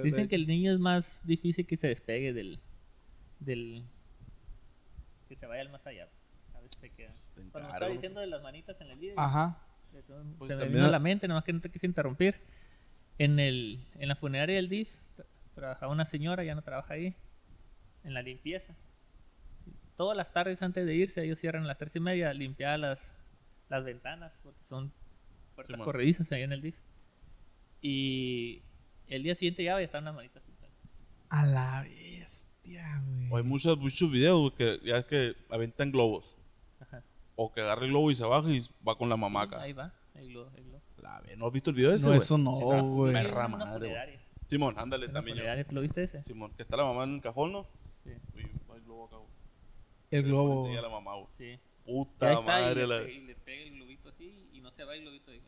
Dicen 0.04 0.28
que 0.28 0.34
el 0.36 0.46
niño 0.46 0.72
es 0.72 0.78
más 0.78 1.22
difícil 1.26 1.66
que 1.66 1.76
se 1.76 1.88
despegue 1.88 2.32
del. 2.32 2.60
del 3.40 3.82
que 5.28 5.34
se 5.36 5.46
vaya 5.46 5.62
al 5.62 5.70
más 5.70 5.86
allá. 5.86 6.08
A 6.54 6.60
veces 6.60 6.78
se 6.80 6.90
queda. 6.90 7.08
Te 7.08 7.14
Cuando 7.14 7.42
me 7.42 7.48
encargo, 7.48 7.72
estaba 7.74 7.90
diciendo 7.92 8.20
de 8.20 8.26
las 8.26 8.42
manitas 8.42 8.80
en 8.80 8.90
el 8.90 8.98
video, 8.98 9.18
Ajá. 9.18 9.58
Pues 10.38 10.48
se 10.48 10.56
me 10.56 10.68
vino 10.68 10.86
a 10.86 10.90
la 10.90 10.98
mente, 10.98 11.28
nomás 11.28 11.44
que 11.44 11.52
no 11.52 11.60
te 11.60 11.70
quise 11.70 11.86
interrumpir. 11.86 12.36
En, 13.18 13.38
el, 13.38 13.84
en 13.98 14.08
la 14.08 14.16
funeraria 14.16 14.56
del 14.56 14.68
DIF 14.70 14.88
tra- 15.16 15.26
trabajaba 15.54 15.92
una 15.92 16.06
señora, 16.06 16.44
ya 16.44 16.54
no 16.54 16.62
trabaja 16.62 16.94
ahí, 16.94 17.14
en 18.04 18.14
la 18.14 18.22
limpieza. 18.22 18.74
Todas 19.96 20.16
las 20.16 20.32
tardes 20.32 20.62
antes 20.62 20.86
de 20.86 20.94
irse, 20.94 21.22
ellos 21.24 21.38
cierran 21.38 21.64
a 21.64 21.66
las 21.66 21.78
tres 21.78 21.94
y 21.96 22.00
media, 22.00 22.32
limpiar 22.32 22.78
las, 22.78 22.98
las 23.68 23.84
ventanas, 23.84 24.32
porque 24.42 24.62
son 24.64 24.92
puertas 25.54 25.74
Simón. 25.74 25.84
corredizas 25.84 26.30
ahí 26.32 26.42
en 26.42 26.52
el 26.52 26.62
DIF. 26.62 26.76
Y 27.80 28.62
el 29.08 29.22
día 29.22 29.34
siguiente 29.34 29.64
ya 29.64 29.80
estaban 29.80 30.04
las 30.06 30.14
manitas 30.14 30.42
pintadas. 30.42 30.74
A 31.28 31.46
la 31.46 31.82
bestia, 31.82 33.02
O 33.04 33.10
hay 33.12 33.28
güey. 33.28 33.42
muchos, 33.44 33.78
muchos 33.78 34.10
videos 34.10 34.40
güey, 34.40 34.52
que 34.54 34.86
ya 34.86 34.98
es 34.98 35.04
que 35.06 35.34
aventan 35.50 35.90
globos. 35.90 36.24
Ajá. 36.80 37.02
O 37.36 37.52
que 37.52 37.60
agarra 37.60 37.84
el 37.84 37.90
globo 37.90 38.10
y 38.10 38.16
se 38.16 38.24
baja 38.24 38.48
y 38.50 38.60
va 38.86 38.96
con 38.96 39.08
la 39.08 39.16
mamaca. 39.16 39.60
Ahí 39.60 39.72
va, 39.72 39.92
ahí 40.14 40.28
lo. 40.30 40.50
La 41.02 41.20
ve- 41.20 41.36
¿No 41.36 41.46
has 41.48 41.52
visto 41.52 41.70
el 41.70 41.76
video 41.76 41.92
ese, 41.92 42.04
No, 42.04 42.10
güey? 42.10 42.18
eso 42.18 42.38
no, 42.38 42.50
güey. 42.52 43.12
perra 43.12 43.48
madre, 43.48 43.88
güey. 43.88 44.18
Simón, 44.48 44.74
ándale 44.78 45.08
también 45.08 45.38
¿Lo 45.70 45.80
viste 45.80 46.02
ese? 46.04 46.22
Simón, 46.24 46.52
que 46.56 46.62
está 46.62 46.76
la 46.76 46.84
mamá 46.84 47.04
en 47.04 47.14
el 47.14 47.20
cajón, 47.22 47.52
¿no? 47.52 47.66
Sí. 48.04 48.10
Y 48.36 48.42
va 48.70 48.76
el 48.76 48.82
globo 48.82 49.06
acá, 49.06 49.16
güey. 49.16 49.28
El 50.12 50.22
globo. 50.24 50.60
Enseña 50.66 50.82
la 50.82 50.88
mamá, 50.88 51.14
güey. 51.14 51.26
Sí. 51.36 51.58
Puta 51.84 52.26
Ya 52.26 52.32
está, 52.34 52.44
madre. 52.44 52.84
y, 52.84 52.86
la- 52.86 52.98
le, 53.00 53.04
pe- 53.06 53.12
y 53.14 53.20
le 53.22 53.34
pega 53.34 53.62
el 53.64 53.74
globito 53.74 54.08
así 54.08 54.48
y 54.52 54.60
no 54.60 54.70
se 54.70 54.84
va 54.84 54.94
el 54.94 55.02
globito. 55.02 55.30
Digo, 55.32 55.44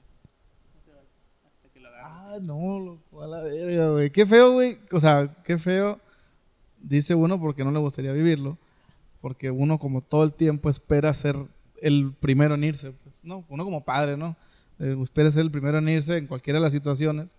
no 0.74 0.80
se 0.82 0.90
va 0.90 1.00
hasta 1.46 1.68
que 1.72 1.80
lo. 1.80 1.88
Ah, 2.02 2.38
no, 2.42 2.80
loco, 2.80 3.22
a 3.22 3.26
la 3.28 3.40
verga, 3.42 3.90
güey. 3.90 4.10
Qué 4.10 4.26
feo, 4.26 4.52
güey. 4.52 4.78
O 4.90 5.00
sea, 5.00 5.34
qué 5.44 5.58
feo. 5.58 6.00
Dice 6.80 7.14
uno 7.14 7.40
porque 7.40 7.64
no 7.64 7.70
le 7.70 7.78
gustaría 7.78 8.12
vivirlo. 8.12 8.58
Porque 9.20 9.50
uno 9.50 9.78
como 9.78 10.02
todo 10.02 10.24
el 10.24 10.34
tiempo 10.34 10.68
espera 10.68 11.14
ser 11.14 11.36
el 11.80 12.12
primero 12.18 12.54
en 12.56 12.64
irse. 12.64 12.92
Pues, 13.04 13.24
no, 13.24 13.44
uno 13.48 13.64
como 13.64 13.84
padre, 13.84 14.16
¿no? 14.16 14.36
Eh, 14.80 14.96
espera 15.02 15.30
ser 15.30 15.42
el 15.42 15.50
primero 15.50 15.78
en 15.78 15.88
irse 15.88 16.16
en 16.18 16.26
cualquiera 16.26 16.58
de 16.58 16.64
las 16.64 16.72
situaciones. 16.72 17.36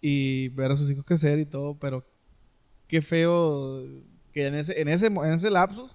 Y 0.00 0.48
ver 0.50 0.70
a 0.70 0.76
sus 0.76 0.90
hijos 0.90 1.04
crecer 1.04 1.38
y 1.38 1.46
todo. 1.46 1.74
Pero 1.78 2.04
qué 2.86 3.00
feo 3.02 3.82
que 4.32 4.46
en 4.46 4.54
ese, 4.54 4.80
en 4.80 4.88
ese, 4.88 5.06
en 5.06 5.32
ese 5.32 5.50
lapsus 5.50 5.90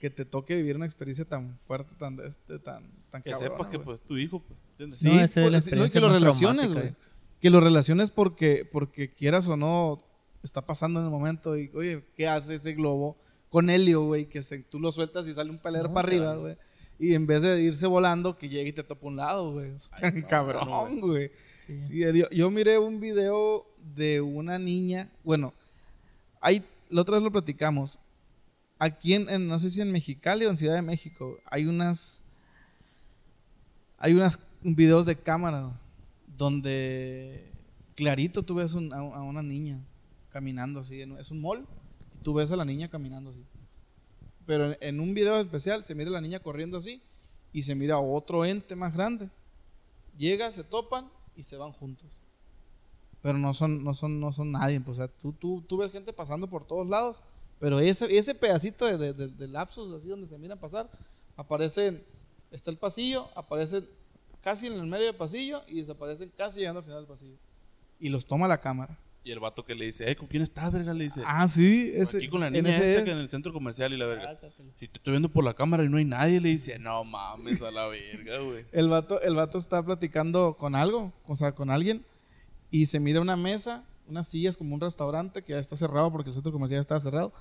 que 0.00 0.08
te 0.08 0.24
toque 0.24 0.56
vivir 0.56 0.76
una 0.76 0.86
experiencia 0.86 1.26
tan 1.26 1.58
fuerte, 1.60 1.94
tan, 1.98 2.18
este, 2.20 2.58
tan, 2.58 2.90
tan 3.10 3.22
Que 3.22 3.32
cabrona, 3.32 3.52
sepas 3.52 3.66
que 3.68 3.78
pues 3.78 4.00
tu 4.00 4.16
hijo, 4.16 4.40
pues, 4.40 4.58
¿entiendes? 4.70 4.98
Sí, 4.98 5.08
No, 5.08 5.14
esa 5.14 5.24
es 5.24 5.32
pues, 5.34 5.52
la 5.52 5.58
experiencia 5.58 6.00
que 6.00 6.06
lo 6.06 6.12
relaciones, 6.12 6.72
güey. 6.72 6.94
Que 7.38 7.50
lo 7.50 7.60
relaciones 7.60 8.10
porque, 8.10 8.66
porque 8.70 9.12
quieras 9.12 9.46
o 9.48 9.58
no, 9.58 10.02
está 10.42 10.62
pasando 10.62 11.00
en 11.00 11.06
el 11.06 11.12
momento 11.12 11.56
y, 11.56 11.70
oye, 11.74 12.02
¿qué 12.16 12.26
hace 12.26 12.54
ese 12.54 12.72
globo 12.72 13.18
con 13.50 13.68
helio, 13.68 14.02
güey? 14.04 14.26
Que 14.26 14.42
se, 14.42 14.62
tú 14.62 14.80
lo 14.80 14.90
sueltas 14.90 15.28
y 15.28 15.34
sale 15.34 15.50
un 15.50 15.58
pelero 15.58 15.88
No, 15.88 15.94
para 15.94 16.08
arriba, 16.08 16.34
güey. 16.34 16.56
Y 16.98 17.14
en 17.14 17.26
vez 17.26 17.42
de 17.42 17.60
irse 17.60 17.86
volando, 17.86 18.36
que 18.36 18.48
llegue 18.48 18.70
y 18.70 18.72
te 18.72 18.82
topa 18.82 19.06
un 19.06 19.16
lado, 19.16 19.52
güey. 19.52 19.72
No, 20.14 20.28
cabrón, 20.28 21.00
güey. 21.00 21.00
güey. 21.00 21.30
Sí. 21.66 21.82
Sí, 21.82 21.98
yo, 21.98 22.28
yo 22.30 22.50
miré 22.50 22.78
un 22.78 23.00
video 23.00 23.66
de 23.94 24.22
una 24.22 24.58
niña, 24.58 25.10
bueno, 25.22 25.52
hay, 26.40 26.64
la 26.88 27.02
otra 27.02 27.16
vez 27.16 27.22
lo 27.22 27.30
platicamos, 27.30 27.98
aquí 28.80 29.14
en, 29.14 29.28
en- 29.28 29.46
no 29.46 29.58
sé 29.60 29.70
si 29.70 29.80
en 29.80 29.92
Mexicali 29.92 30.44
o 30.46 30.50
en 30.50 30.56
Ciudad 30.56 30.74
de 30.74 30.82
México, 30.82 31.38
hay 31.44 31.66
unas, 31.66 32.24
hay 33.98 34.14
unas 34.14 34.40
videos 34.62 35.06
de 35.06 35.16
cámara 35.16 35.78
donde 36.36 37.52
clarito 37.94 38.42
tú 38.42 38.54
ves 38.56 38.74
a, 38.74 38.78
una 39.02 39.42
niña 39.42 39.78
caminando 40.30 40.80
así, 40.80 41.00
es 41.00 41.30
un 41.30 41.40
mall, 41.40 41.66
y 42.18 42.22
tú 42.24 42.34
ves 42.34 42.50
a 42.50 42.56
la 42.56 42.64
niña 42.64 42.88
caminando 42.88 43.30
así. 43.30 43.44
Pero 44.46 44.72
en, 44.72 44.76
en 44.80 45.00
un 45.00 45.14
video 45.14 45.38
especial 45.38 45.84
se 45.84 45.94
mira 45.94 46.08
a 46.10 46.14
la 46.14 46.20
niña 46.20 46.40
corriendo 46.40 46.78
así 46.78 47.02
y 47.52 47.62
se 47.62 47.74
mira 47.74 47.96
a 47.96 48.00
otro 48.00 48.44
ente 48.44 48.74
más 48.74 48.94
grande. 48.94 49.28
Llega, 50.16 50.50
se 50.52 50.64
topan 50.64 51.08
y 51.36 51.42
se 51.42 51.56
van 51.56 51.72
juntos. 51.72 52.08
Pero 53.22 53.36
no 53.36 53.52
son, 53.52 53.84
no 53.84 53.92
son, 53.92 54.18
no 54.18 54.32
son 54.32 54.52
nadie. 54.52 54.80
pues, 54.80 54.98
o 54.98 55.02
sea, 55.02 55.08
tú, 55.08 55.32
tú, 55.32 55.62
tú 55.68 55.76
ves 55.76 55.92
gente 55.92 56.12
pasando 56.12 56.48
por 56.48 56.66
todos 56.66 56.88
lados. 56.88 57.22
Pero 57.60 57.78
ese, 57.78 58.16
ese 58.16 58.34
pedacito 58.34 58.86
de, 58.86 58.96
de, 58.98 59.12
de- 59.12 59.28
de 59.28 59.48
lapsos 59.48 59.92
así 59.94 60.08
donde 60.08 60.26
se 60.26 60.36
miran 60.38 60.58
pasar, 60.58 60.90
aparecen, 61.36 62.02
está 62.50 62.70
el 62.70 62.76
pasillo, 62.78 63.28
aparecen 63.36 63.84
casi 64.42 64.66
en 64.66 64.72
el 64.74 64.86
medio 64.86 65.06
del 65.06 65.14
pasillo 65.14 65.62
y 65.68 65.80
desaparecen 65.82 66.32
casi 66.36 66.60
llegando 66.60 66.78
al 66.80 66.84
final 66.84 67.00
del 67.00 67.06
pasillo. 67.08 67.36
Y 67.98 68.08
los 68.08 68.24
toma 68.24 68.48
la 68.48 68.58
cámara. 68.60 68.98
Y 69.22 69.32
el 69.32 69.38
vato 69.38 69.62
que 69.66 69.74
le 69.74 69.84
dice, 69.84 70.10
eh, 70.10 70.16
¿con 70.16 70.26
quién 70.28 70.42
estás, 70.42 70.72
verga? 70.72 70.94
Le 70.94 71.04
dice, 71.04 71.20
Ah, 71.26 71.46
sí, 71.46 71.92
ese. 71.94 72.16
aquí 72.16 72.28
con 72.30 72.40
la 72.40 72.46
en 72.46 72.54
niña 72.54 72.70
esta 72.70 72.86
es. 72.88 73.02
que 73.04 73.10
en 73.10 73.18
el 73.18 73.28
centro 73.28 73.52
comercial 73.52 73.92
y 73.92 73.98
la 73.98 74.06
verga. 74.06 74.38
Si 74.78 74.88
te 74.88 74.96
estoy 74.96 75.10
viendo 75.12 75.28
por 75.28 75.44
la 75.44 75.52
cámara 75.52 75.84
y 75.84 75.90
no 75.90 75.98
hay 75.98 76.06
nadie, 76.06 76.40
le 76.40 76.48
dice, 76.48 76.78
no 76.78 77.04
mames 77.04 77.60
a 77.60 77.70
la 77.70 77.86
verga, 77.88 78.38
güey. 78.38 78.64
El 78.72 78.88
vato, 78.88 79.20
el 79.20 79.34
vato 79.34 79.58
está 79.58 79.82
platicando 79.82 80.54
con 80.58 80.74
algo, 80.74 81.12
o 81.26 81.36
sea, 81.36 81.52
con 81.52 81.68
alguien, 81.68 82.02
y 82.70 82.86
se 82.86 82.98
mira 82.98 83.20
una 83.20 83.36
mesa, 83.36 83.84
unas 84.08 84.26
sillas 84.26 84.56
como 84.56 84.74
un 84.74 84.80
restaurante 84.80 85.42
que 85.42 85.52
ya 85.52 85.58
está 85.58 85.76
cerrado 85.76 86.10
porque 86.10 86.30
el 86.30 86.34
centro 86.34 86.50
comercial 86.50 86.78
ya 86.78 86.82
estaba 86.82 87.00
cerrado. 87.00 87.32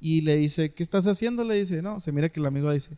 Y 0.00 0.20
le 0.20 0.36
dice, 0.36 0.72
¿qué 0.74 0.82
estás 0.82 1.06
haciendo? 1.06 1.44
Le 1.44 1.54
dice, 1.54 1.80
no, 1.82 2.00
se 2.00 2.12
mira 2.12 2.28
que 2.28 2.40
el 2.40 2.46
amigo 2.46 2.70
dice. 2.70 2.96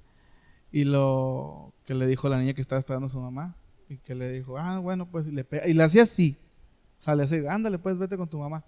Y 0.72 0.84
lo 0.84 1.72
que 1.84 1.94
le 1.94 2.06
dijo 2.06 2.28
la 2.28 2.38
niña 2.38 2.54
que 2.54 2.60
estaba 2.60 2.78
esperando 2.78 3.06
a 3.06 3.10
su 3.10 3.20
mamá. 3.20 3.56
Y 3.88 3.98
que 3.98 4.14
le 4.14 4.32
dijo, 4.32 4.58
ah, 4.58 4.78
bueno, 4.80 5.08
pues, 5.08 5.28
y 5.28 5.32
le 5.32 5.44
pega. 5.44 5.66
Y 5.68 5.74
le 5.74 5.82
hacía 5.84 6.02
así. 6.02 6.36
O 6.98 7.02
sea, 7.02 7.14
le 7.14 7.22
hace, 7.22 7.48
ándale, 7.48 7.78
pues, 7.78 7.98
vete 7.98 8.16
con 8.16 8.28
tu 8.28 8.38
mamá. 8.38 8.64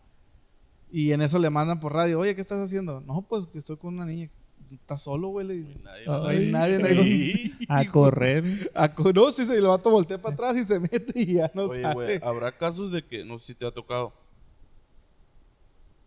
Y 0.90 1.12
en 1.12 1.20
eso 1.20 1.38
le 1.38 1.50
mandan 1.50 1.80
por 1.80 1.92
radio, 1.92 2.20
oye, 2.20 2.34
¿qué 2.34 2.40
estás 2.40 2.60
haciendo? 2.60 3.00
No, 3.00 3.22
pues, 3.22 3.46
que 3.46 3.58
estoy 3.58 3.76
con 3.76 3.94
una 3.94 4.06
niña. 4.06 4.30
¿Estás 4.70 5.02
solo, 5.02 5.28
güey? 5.28 5.46
Le 5.46 5.54
nadie. 5.82 6.00
Ay, 6.00 6.06
No 6.06 6.26
hay 6.26 6.50
nadie, 6.50 7.02
Sí. 7.02 7.54
A 7.68 7.86
correr. 7.86 8.70
No, 9.14 9.30
sí, 9.32 9.44
sí, 9.44 9.52
el 9.52 9.66
vato 9.66 9.90
voltea 9.90 10.20
para 10.20 10.34
atrás 10.34 10.56
y 10.56 10.64
se 10.64 10.78
mete 10.78 11.12
y 11.14 11.34
ya 11.34 11.50
no 11.54 11.64
Oye, 11.64 11.92
güey, 11.94 12.20
habrá 12.22 12.56
casos 12.56 12.92
de 12.92 13.04
que, 13.04 13.24
no 13.24 13.38
sé 13.38 13.46
si 13.46 13.54
te 13.54 13.66
ha 13.66 13.70
tocado, 13.70 14.12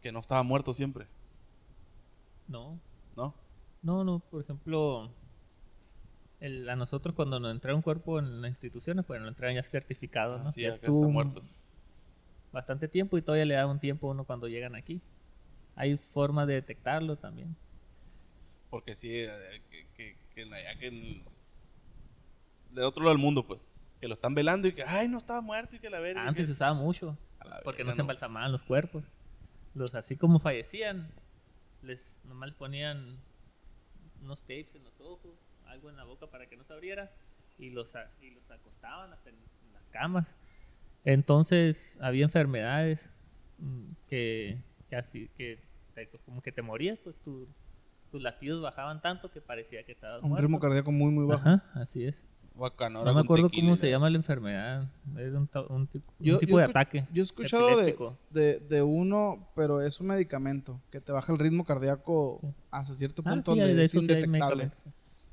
que 0.02 0.12
no 0.12 0.20
estaba 0.20 0.44
muerto 0.44 0.74
siempre, 0.74 1.08
No, 2.52 2.82
¿no? 3.16 3.34
no, 3.82 4.04
no. 4.04 4.20
Por 4.20 4.44
ejemplo, 4.44 5.10
el- 6.42 6.70
a 6.70 6.76
nosotros 6.76 7.16
cuando 7.16 7.40
nos 7.40 7.52
entra 7.52 7.74
un 7.74 7.82
cuerpo 7.82 8.20
en 8.20 8.42
las 8.42 8.50
instituciones, 8.50 9.06
pues 9.06 9.22
nos 9.22 9.30
entregan 9.30 9.56
ya 9.56 9.64
certificado, 9.64 10.38
¿no? 10.40 10.50
Ah, 10.50 10.52
sí, 10.52 10.62
ya 10.62 10.76
está 10.76 10.92
muerto. 10.92 11.42
bastante 12.52 12.90
tiempo 12.90 13.18
y 13.18 13.22
todavía 13.22 13.46
le 13.46 13.54
da 13.54 13.66
un 13.66 13.80
tiempo 13.80 14.08
a 14.10 14.12
uno 14.12 14.26
cuando 14.26 14.50
llegan 14.50 14.76
aquí. 14.76 15.02
Hay 15.76 15.96
formas 15.98 16.48
de 16.48 16.56
detectarlo 16.56 17.16
también. 17.16 17.56
Porque 18.70 18.96
sí, 18.96 19.10
eh, 19.14 19.64
que, 19.70 19.88
que, 19.96 20.18
que 20.36 20.42
en 20.42 20.54
allá 20.54 20.78
que 20.78 20.88
en- 20.88 21.24
de 22.72 22.84
otro 22.84 23.04
lado 23.04 23.16
del 23.16 23.24
mundo, 23.24 23.48
pues, 23.48 23.62
que 24.02 24.10
lo 24.10 24.14
están 24.14 24.36
velando 24.36 24.68
y 24.68 24.74
que, 24.74 24.84
ay, 24.84 25.08
no 25.08 25.18
estaba 25.18 25.42
muerto 25.42 25.78
y 25.78 25.80
que 25.80 25.90
la 25.90 26.02
verga. 26.02 26.28
Antes 26.28 26.48
se 26.48 26.52
usaba 26.52 26.74
mucho, 26.74 27.18
porque 27.64 27.84
verga, 27.84 27.92
no 27.92 27.96
se 27.96 28.02
embalsamaban 28.02 28.52
los 28.52 28.64
cuerpos. 28.64 29.06
Los 29.74 29.96
así 29.96 30.18
como 30.18 30.40
fallecían, 30.40 31.14
les 31.84 32.20
nomás 32.24 32.50
les 32.50 32.58
ponían 32.58 33.18
unos 34.22 34.42
tapes 34.42 34.76
en 34.76 34.84
los 34.84 35.00
ojos, 35.00 35.32
algo 35.66 35.90
en 35.90 35.98
la 35.98 36.04
boca 36.04 36.28
para 36.28 36.48
que 36.48 36.56
no 36.58 36.64
se 36.64 36.74
abriera 36.74 37.12
y 37.58 37.70
los 37.72 37.94
y 38.20 38.32
los 38.32 38.50
acostaban 38.52 39.12
hasta 39.14 39.30
en, 39.30 39.36
en 39.66 39.74
las 39.74 39.84
camas. 39.90 40.36
Entonces 41.04 41.98
había 42.00 42.26
enfermedades 42.26 43.12
mm, 43.58 43.92
que, 44.08 44.62
que 44.90 44.96
así 44.96 45.28
que 45.38 45.60
como 46.26 46.42
que 46.42 46.52
te 46.52 46.62
morías, 46.62 47.00
pues 47.00 47.16
tu- 47.24 47.48
tus 48.12 48.22
latidos 48.22 48.62
bajaban 48.62 49.02
tanto 49.02 49.32
que 49.32 49.42
parecía 49.42 49.84
que 49.86 49.92
estabas 49.94 50.22
Un 50.24 50.30
muerto. 50.30 50.42
ritmo 50.48 50.60
cardíaco 50.60 50.92
muy, 50.92 51.12
muy 51.12 51.26
bajo. 51.26 51.48
Ajá, 51.48 51.72
así 51.76 52.06
es. 52.06 52.16
Bacano, 52.54 53.04
No 53.06 53.14
me 53.14 53.22
acuerdo 53.22 53.46
tequila 53.50 53.64
cómo 53.68 53.74
y 53.76 53.78
se 53.78 53.86
la- 53.88 53.92
llama 53.94 54.10
la 54.10 54.18
enfermedad. 54.18 54.90
Es 55.18 55.34
un, 55.34 55.48
tipo, 55.88 56.14
un 56.20 56.26
Yo- 56.26 56.38
tipo 56.38 56.52
yo 56.52 56.58
de 56.58 56.64
ataque. 56.66 57.08
Yo 57.14 57.22
he 57.22 57.24
escuchado 57.24 57.68
de, 57.68 57.74
epiléptico. 57.74 58.18
de, 58.30 58.60
de 58.60 58.82
uno, 58.82 59.48
pero 59.56 59.82
es 59.82 60.00
un 60.02 60.08
medicamento 60.08 60.80
que 60.92 61.00
te 61.02 61.12
baja 61.12 61.32
el 61.32 61.40
ritmo 61.40 61.64
cardíaco 61.64 62.42
hasta 62.70 62.94
cierto 62.94 63.22
Ah, 63.26 63.32
punto 63.32 63.54
sí, 63.54 63.60
donde 63.60 63.76
de 63.76 63.84
es 63.84 63.92
sí 63.92 64.00
indetectable. 64.00 64.72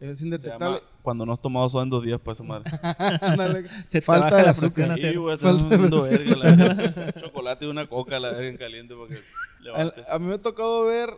Es 0.01 0.23
indetectable. 0.23 0.65
llama 0.77 0.81
cuando 1.03 1.27
no 1.27 1.33
has 1.33 1.43
tomado 1.43 1.69
soda 1.69 1.83
en 1.83 1.91
dos 1.91 2.05
días 2.05 2.21
para 2.21 2.35
esa 2.35 2.45
madre. 2.45 2.71
Se 3.91 4.01
Falta 4.01 4.37
de 4.37 4.43
la 4.45 4.51
azúcar. 4.53 4.93
a 4.93 4.97
cero. 4.97 5.23
güey, 5.23 5.37
Falta 5.39 5.77
de 5.77 6.17
verga, 6.17 6.37
la. 6.37 7.13
Chocolate 7.21 7.67
y 7.67 7.69
una 7.69 7.89
coca 7.89 8.21
la 8.21 8.31
verga 8.31 8.47
en 8.49 8.57
caliente 8.57 8.95
para 8.95 9.09
que 9.09 9.15
Al- 9.17 9.25
levante. 9.65 10.05
a 10.09 10.19
mí 10.21 10.27
me 10.27 10.35
ha 10.35 10.39
tocado 10.43 10.85
ver 10.85 11.11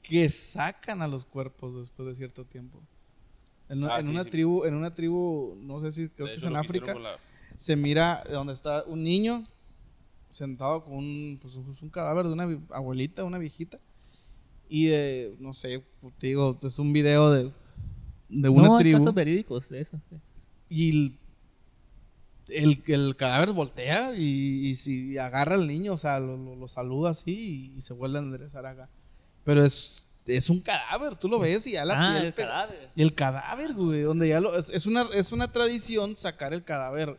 que 0.00 0.30
sacan 0.30 1.02
a 1.02 1.08
los 1.08 1.24
cuerpos 1.26 1.74
después 1.76 2.08
de 2.08 2.14
cierto 2.14 2.44
tiempo. 2.44 2.80
En, 3.68 3.78
una- 3.84 3.96
Ah, 3.96 4.00
en 4.00 4.06
sí, 4.06 4.12
una 4.12 4.24
sí. 4.24 4.30
tribu, 4.30 4.64
en 4.64 4.74
una 4.74 4.94
tribu, 4.94 5.56
no 5.60 5.80
sé 5.80 5.92
si 5.92 6.08
creo 6.08 6.26
De 6.26 6.32
que 6.34 6.38
es 6.38 6.44
en 6.44 6.56
África, 6.56 6.94
la- 6.94 7.18
se 7.56 7.76
mira 7.76 8.24
donde 8.30 8.52
está 8.54 8.84
un 8.84 9.02
niño 9.02 9.44
sentado 10.30 10.84
con 10.84 10.94
un, 10.94 11.38
pues, 11.40 11.54
un- 11.56 11.90
cadáver 11.90 12.26
de 12.26 12.32
una 12.32 12.44
abuelita, 12.70 13.24
una 13.24 13.38
viejita. 13.38 13.78
Y 14.68 14.86
de, 14.86 15.34
no 15.38 15.54
sé, 15.54 15.82
te 16.18 16.26
digo, 16.28 16.58
es 16.62 16.78
un 16.78 16.92
video 16.92 17.30
de, 17.30 17.52
de 18.28 18.48
una 18.48 18.68
no, 18.68 18.76
hay 18.76 18.84
tribu. 18.84 18.98
casos 18.98 19.14
verídicos 19.14 19.68
de 19.70 19.80
eso. 19.80 19.98
sí. 20.10 20.16
Y 20.70 20.90
el, 20.90 21.18
el, 22.48 22.82
el 22.86 23.16
cadáver 23.16 23.52
voltea 23.52 24.14
y, 24.16 24.66
y 24.68 24.74
si 24.74 25.16
agarra 25.18 25.54
al 25.54 25.66
niño, 25.66 25.94
o 25.94 25.98
sea, 25.98 26.20
lo, 26.20 26.36
lo- 26.36 26.56
lo 26.56 26.68
saluda 26.68 27.10
así 27.10 27.72
y, 27.76 27.80
se 27.80 27.94
vuelve 27.94 28.18
a 28.18 28.22
enderezar 28.22 28.64
acá. 28.66 28.88
Pero 29.44 29.64
es, 29.64 30.06
es 30.36 30.50
un 30.50 30.60
cadáver, 30.60 31.16
tú 31.16 31.28
lo 31.28 31.38
ves 31.38 31.66
y 31.66 31.72
ya 31.72 31.84
la 31.84 31.94
ah, 31.96 32.12
piel 32.12 32.26
el 32.26 32.34
cadáver. 32.34 32.90
y 32.94 33.02
el 33.02 33.14
cadáver, 33.14 33.74
güey, 33.74 34.02
donde 34.02 34.28
ya 34.28 34.40
lo... 34.40 34.54
Es, 34.56 34.68
es 34.70 34.86
una, 34.86 35.08
es 35.14 35.32
una 35.32 35.50
tradición 35.50 36.16
sacar 36.16 36.52
el 36.52 36.64
cadáver, 36.64 37.18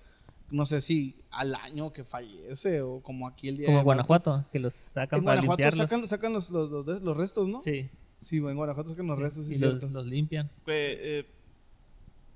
no 0.51 0.65
sé 0.65 0.81
si 0.81 1.15
al 1.31 1.53
año 1.55 1.91
que 1.91 2.03
fallece 2.03 2.81
o 2.81 3.01
como 3.01 3.27
aquí 3.27 3.49
el 3.49 3.57
día 3.57 3.65
Como 3.67 3.77
de 3.77 3.81
en 3.81 3.85
muertos. 3.85 4.07
Guanajuato, 4.07 4.49
que 4.51 4.59
los 4.59 4.73
sacan 4.73 5.19
En 5.19 5.25
para 5.25 5.41
Guanajuato 5.41 5.61
limpiarlos. 5.61 5.89
sacan, 5.89 6.07
sacan 6.07 6.33
los, 6.33 6.49
los, 6.49 6.69
los, 6.69 7.01
los 7.01 7.17
restos, 7.17 7.47
¿no? 7.47 7.61
Sí. 7.61 7.89
Sí, 8.21 8.37
en 8.37 8.55
Guanajuato 8.55 8.89
sacan 8.89 9.07
los 9.07 9.17
restos, 9.17 9.47
sí, 9.47 9.53
y 9.53 9.57
cierto. 9.57 9.87
los 9.87 10.05
limpian. 10.05 10.49
Que, 10.65 11.19
eh, 11.19 11.25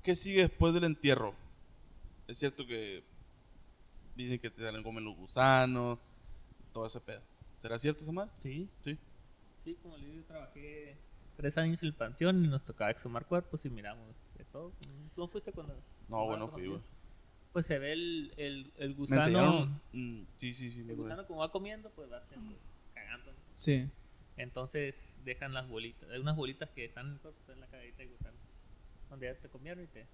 ¿Qué 0.01 0.15
sigue 0.15 0.41
después 0.41 0.73
del 0.73 0.85
entierro? 0.85 1.33
Es 2.27 2.37
cierto 2.39 2.65
que 2.65 3.03
dicen 4.15 4.39
que 4.39 4.49
te 4.49 4.61
salen 4.61 4.83
comen 4.83 5.03
los 5.03 5.15
gusanos, 5.15 5.99
todo 6.71 6.85
ese 6.87 6.99
pedo. 7.01 7.21
¿Será 7.61 7.77
cierto 7.79 8.03
esa 8.03 8.11
madre? 8.11 8.31
Sí, 8.39 8.69
Sí. 8.83 8.97
Sí, 9.63 9.77
como 9.81 9.97
le 9.97 10.07
digo, 10.07 10.23
trabajé 10.25 10.97
tres 11.37 11.57
años 11.57 11.81
en 11.83 11.87
el 11.87 11.93
panteón 11.95 12.43
y 12.43 12.47
nos 12.47 12.63
tocaba 12.63 12.91
exhumar 12.91 13.25
cuerpos 13.25 13.65
y 13.65 13.69
miramos 13.69 14.07
de 14.37 14.45
todo. 14.45 14.71
¿Tú 15.15 15.27
fuiste 15.27 15.51
cuando? 15.51 15.75
No, 16.09 16.25
bueno, 16.25 16.47
fui, 16.47 16.67
güey. 16.67 16.81
Pues 17.51 17.65
se 17.67 17.77
ve 17.77 17.93
el, 17.93 18.33
el, 18.37 18.71
el 18.77 18.89
Me 18.89 18.95
gusano. 18.95 19.21
enseñaron. 19.21 19.81
mm, 19.93 20.23
sí, 20.37 20.53
sí, 20.53 20.71
sí. 20.71 20.79
El 20.81 20.95
gusano 20.95 21.25
como 21.27 21.39
va 21.41 21.51
comiendo, 21.51 21.89
pues 21.91 22.11
va 22.11 22.17
haciendo, 22.17 22.55
cagando. 22.93 23.31
¿no? 23.31 23.37
Sí. 23.55 23.87
Entonces 24.37 24.95
dejan 25.23 25.53
las 25.53 25.67
bolitas. 25.69 26.09
Hay 26.09 26.19
unas 26.19 26.35
bolitas 26.35 26.69
que 26.71 26.85
están 26.85 27.07
en 27.07 27.13
el 27.13 27.19
cuerpo, 27.19 27.39
están 27.41 27.55
en 27.55 27.61
la 27.61 27.67
cagadita 27.67 27.97
de 27.99 28.07
gusano. 28.07 28.37
Donde 29.09 29.27
ya 29.27 29.35
te 29.35 29.49
comieron 29.49 29.83
y 29.83 29.87
te. 29.87 30.07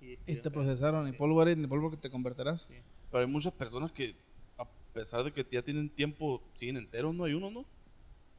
Y, 0.00 0.12
Y 0.26 0.36
te 0.36 0.50
procesaron, 0.50 1.06
y 1.08 1.12
polvo 1.12 1.42
eres, 1.42 1.56
ni 1.58 1.66
polvo 1.66 1.90
que 1.90 1.96
te 1.98 2.08
convertirás. 2.10 2.66
Pero 3.10 3.20
hay 3.20 3.26
muchas 3.26 3.52
personas 3.52 3.92
que, 3.92 4.14
a 4.56 4.64
pesar 4.94 5.24
de 5.24 5.32
que 5.32 5.44
ya 5.50 5.60
tienen 5.60 5.90
tiempo, 5.90 6.42
siguen 6.54 6.76
enteros, 6.78 7.14
¿no? 7.14 7.24
Hay 7.24 7.34
uno, 7.34 7.50
¿no? 7.50 7.66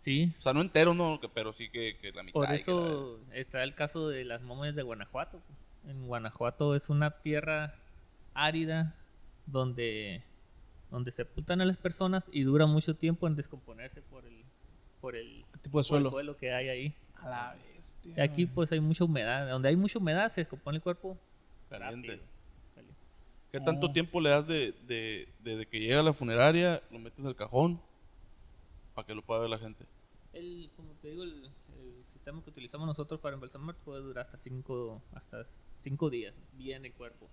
Sí, 0.02 0.34
O 0.40 0.42
sea, 0.42 0.54
no 0.54 0.62
enteros, 0.62 0.96
no, 0.96 1.20
pero 1.34 1.52
sí 1.54 1.70
que, 1.70 1.98
que 1.98 2.12
la 2.14 2.24
mitad. 2.24 2.34
por 2.34 2.46
y 2.46 2.48
que 2.48 2.54
la- 2.54 2.60
eso 2.60 3.20
está 3.34 3.64
el 3.64 3.76
caso 3.76 4.08
de 4.08 4.24
las 4.26 4.42
momias 4.42 4.76
de 4.76 4.82
Guanajuato. 4.84 5.42
En 5.88 6.08
Guanajuato 6.08 6.74
es 6.76 6.90
una 6.90 7.12
tierra 7.22 7.76
árida 8.34 8.96
donde, 9.46 10.24
donde 10.90 11.12
sepultan 11.12 11.60
a 11.62 11.66
las 11.66 11.78
personas 11.78 12.24
y 12.32 12.44
dura 12.44 12.66
mucho 12.66 12.96
tiempo 12.96 13.28
en 13.28 13.36
descomponerse 13.36 14.02
por 14.02 14.26
el, 14.26 14.44
por 15.02 15.16
el, 15.16 15.44
¿Qué 15.54 15.58
tipo 15.60 15.82
de 15.82 15.88
por 15.90 15.98
el 16.02 16.10
suelo? 16.10 16.38
que 16.38 16.54
hay 16.54 16.70
ahí. 16.70 16.94
A 17.16 17.30
la 17.30 17.56
bestia. 17.76 18.14
Y 18.16 18.22
aquí 18.22 18.46
pues 18.46 18.72
hay 18.72 18.80
mucha 18.80 19.04
humedad. 19.04 19.50
Donde 19.50 19.68
hay 19.68 19.76
mucha 19.76 20.00
humedad 20.00 20.30
se 20.32 20.42
descompone 20.42 20.78
el 20.78 20.82
cuerpo 20.84 21.18
rápido. 21.70 22.18
¿Qué 23.52 23.60
tanto 23.60 23.88
Oh. 23.88 23.92
tiempo 23.92 24.22
le 24.22 24.30
das 24.30 24.48
de, 24.48 24.74
de- 24.88 25.28
desde 25.40 25.66
que 25.66 25.80
llega 25.80 26.00
a 26.02 26.04
la 26.04 26.14
funeraria, 26.14 26.82
lo 26.92 27.00
metes 27.00 27.26
al 27.26 27.36
cajón, 27.36 27.82
para 29.00 29.08
que 29.08 29.16
lo 29.16 29.22
pueda 29.22 29.40
ver 29.40 29.50
la 29.50 29.58
gente? 29.58 29.86
El, 30.34 30.70
como 30.76 30.92
te 31.02 31.08
digo, 31.10 31.24
el, 31.24 31.46
el 31.46 32.06
sistema 32.06 32.44
que 32.44 32.50
utilizamos 32.50 32.86
nosotros 32.86 33.20
para 33.22 33.34
embalsamar 33.36 33.76
puede 33.78 34.02
durar 34.02 34.26
hasta 34.26 34.38
cinco, 34.38 35.02
hasta 35.14 35.48
cinco 35.78 36.10
días, 36.10 36.36
bien 36.54 36.86
el 36.86 36.94
cuerpo. 36.94 37.30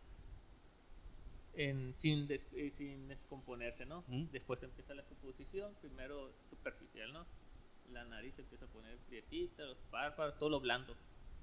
En, 1.55 1.95
sin, 1.97 2.27
des- 2.29 2.47
eh, 2.55 2.71
sin 2.71 3.09
descomponerse, 3.09 3.85
¿no? 3.85 4.01
Ujú. 4.09 4.29
Después 4.31 4.63
empieza 4.63 4.95
la 4.95 5.03
composición, 5.05 5.75
primero 5.81 6.31
superficial, 6.51 7.13
¿no? 7.13 7.27
La 7.93 8.05
nariz 8.05 8.35
se 8.37 8.43
empieza 8.43 8.67
a 8.67 8.69
poner 8.69 8.97
prietita, 9.09 9.65
los 9.65 9.79
párpados, 9.91 10.39
todo 10.39 10.51
lo 10.51 10.61
blando, 10.61 10.95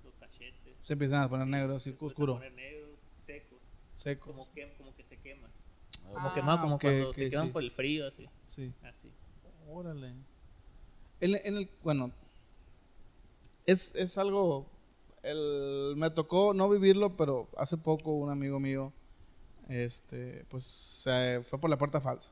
los 0.03 0.13
cachetes. 0.15 0.75
Se 0.79 0.93
empiezan 0.93 1.23
a 1.23 1.29
poner 1.29 1.47
negro, 1.47 1.75
así 1.75 1.91
se 1.91 2.05
oscuro, 2.05 2.35
poner 2.35 2.53
negro, 2.53 2.95
seco, 3.25 3.59
seco. 3.91 4.27
como, 4.31 4.51
que, 4.53 4.73
como 4.77 4.95
que 4.95 5.03
se 5.03 5.17
quema. 5.17 5.49
Ah, 6.05 6.09
Como 6.13 6.33
quemado, 6.33 6.61
como 6.61 6.75
ok, 6.75 6.81
cuando 6.81 7.13
se 7.13 7.29
queman 7.29 7.47
sí. 7.47 7.51
por 7.53 7.63
el 7.63 7.71
frío, 7.71 8.07
así. 8.07 8.29
Sí. 8.47 8.71
así. 8.83 9.09
Órale. 9.73 10.13
En, 11.19 11.35
en 11.35 11.57
el, 11.57 11.69
bueno, 11.83 12.11
es, 13.65 13.95
es 13.95 14.17
algo, 14.17 14.67
el, 15.23 15.93
me 15.97 16.09
tocó 16.09 16.53
no 16.53 16.69
vivirlo, 16.69 17.15
pero 17.15 17.47
hace 17.57 17.77
poco 17.77 18.11
un 18.11 18.29
amigo 18.29 18.59
mío, 18.59 18.91
este, 19.69 20.45
pues 20.49 20.63
se 20.65 21.41
fue 21.43 21.59
por 21.59 21.69
la 21.69 21.77
puerta 21.77 22.01
falsa. 22.01 22.29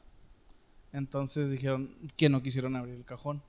Entonces 0.93 1.49
dijeron 1.49 1.95
que 2.17 2.27
no 2.29 2.43
quisieron 2.43 2.75
abrir 2.75 2.95
el 2.95 3.05
cajón. 3.05 3.41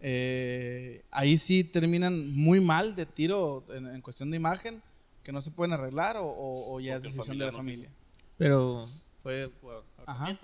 Eh, 0.00 1.04
ahí 1.10 1.38
sí 1.38 1.64
terminan 1.64 2.30
muy 2.32 2.60
mal 2.60 2.94
de 2.94 3.06
tiro 3.06 3.64
en, 3.70 3.86
en 3.86 4.00
cuestión 4.02 4.30
de 4.30 4.36
imagen, 4.36 4.82
que 5.24 5.32
no 5.32 5.40
se 5.40 5.50
pueden 5.50 5.72
arreglar 5.72 6.16
o, 6.18 6.26
o- 6.26 6.74
o 6.74 6.80
ya 6.80 6.94
Porque 6.94 7.08
es 7.08 7.14
decisión 7.14 7.38
de 7.38 7.46
la 7.46 7.50
no 7.52 7.56
familia. 7.58 7.90
Pero 8.36 8.86
fue 9.22 9.48
por 9.60 9.84
Ajá. 10.06 10.38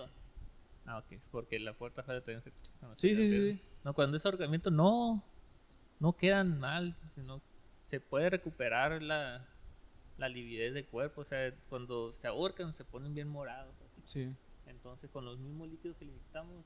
Ah, 0.86 0.98
ok. 0.98 1.18
Porque 1.30 1.58
la 1.58 1.72
puerta 1.74 2.02
falla 2.02 2.20
también 2.20 2.42
se... 2.42 2.52
no, 2.82 2.94
Sí, 2.98 3.14
sí, 3.14 3.28
sí, 3.28 3.52
sí. 3.52 3.62
No, 3.84 3.94
cuando 3.94 4.16
es 4.16 4.24
ahorcamiento 4.24 4.70
no, 4.70 5.22
no 5.98 6.16
quedan 6.16 6.58
mal, 6.58 6.96
sino 7.12 7.42
se 7.86 8.00
puede 8.00 8.30
recuperar 8.30 9.02
la, 9.02 9.48
la 10.16 10.28
lividez 10.28 10.74
del 10.74 10.86
cuerpo. 10.86 11.22
O 11.22 11.24
sea, 11.24 11.54
cuando 11.68 12.14
se 12.18 12.26
ahorcan 12.28 12.72
se 12.72 12.84
ponen 12.84 13.14
bien 13.14 13.28
morados. 13.28 13.74
así. 13.82 14.02
Sí. 14.04 14.36
Entonces, 14.66 15.10
con 15.10 15.24
los 15.24 15.38
mismos 15.38 15.68
líquidos 15.68 15.96
que 15.96 16.04
le 16.04 16.12
inyectamos, 16.12 16.64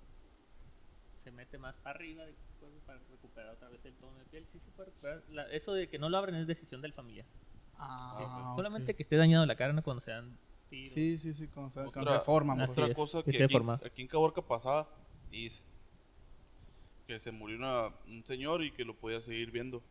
se 1.25 1.31
mete 1.33 1.59
más 1.59 1.75
para 1.77 1.97
arriba 1.97 2.25
del 2.25 2.37
cuerpo 2.59 2.79
para 2.87 2.99
recuperar 3.11 3.55
otra 3.55 3.69
vez 3.69 3.85
el 3.85 3.95
tono 3.95 4.19
de 4.19 4.25
piel. 4.27 4.47
Sí 4.53 4.59
se 4.61 4.71
puede 4.73 4.87
recuperar. 4.91 5.23
La- 5.29 5.51
eso 5.51 5.73
de 5.73 5.89
que 5.89 5.99
no 5.99 6.09
lo 6.09 6.17
abren 6.17 6.37
es 6.37 6.47
decisión 6.47 6.81
del 6.81 6.93
familiar. 6.93 7.27
Ah, 7.77 8.53
Solamente 8.57 8.93
ok. 8.93 8.97
que 8.97 9.03
esté 9.03 9.17
dañado 9.17 9.47
la 9.47 9.57
cara 9.57 9.73
¿no? 9.73 9.83
cuando 9.83 10.01
se 10.01 10.11
dan 10.11 10.37
tiros. 10.69 10.93
Sí, 10.93 11.19
sí, 11.19 11.35
sí, 11.35 11.47
cuando 11.49 11.71
se, 11.71 11.81
cuando 11.81 12.01
Otra- 12.01 12.19
se 12.19 12.25
forma. 12.25 12.53
Así 12.55 12.61
pues. 12.67 12.71
Otra 12.71 12.87
es, 12.89 12.95
cosa 12.97 13.19
que 13.23 13.31
que 13.33 13.45
esté 13.45 13.57
aquí, 13.57 13.67
aquí 13.87 14.03
en 14.03 14.09
Caborca 14.09 14.43
pasaba, 14.43 14.89
dice 15.31 15.65
que 17.07 17.19
se 17.19 17.31
murió 17.33 17.57
una- 17.57 17.89
un 18.07 18.25
señor 18.25 18.63
y 18.63 18.71
que 18.71 18.85
lo 18.85 18.95
podía 18.95 19.21
seguir 19.23 19.51
viendo 19.51 19.83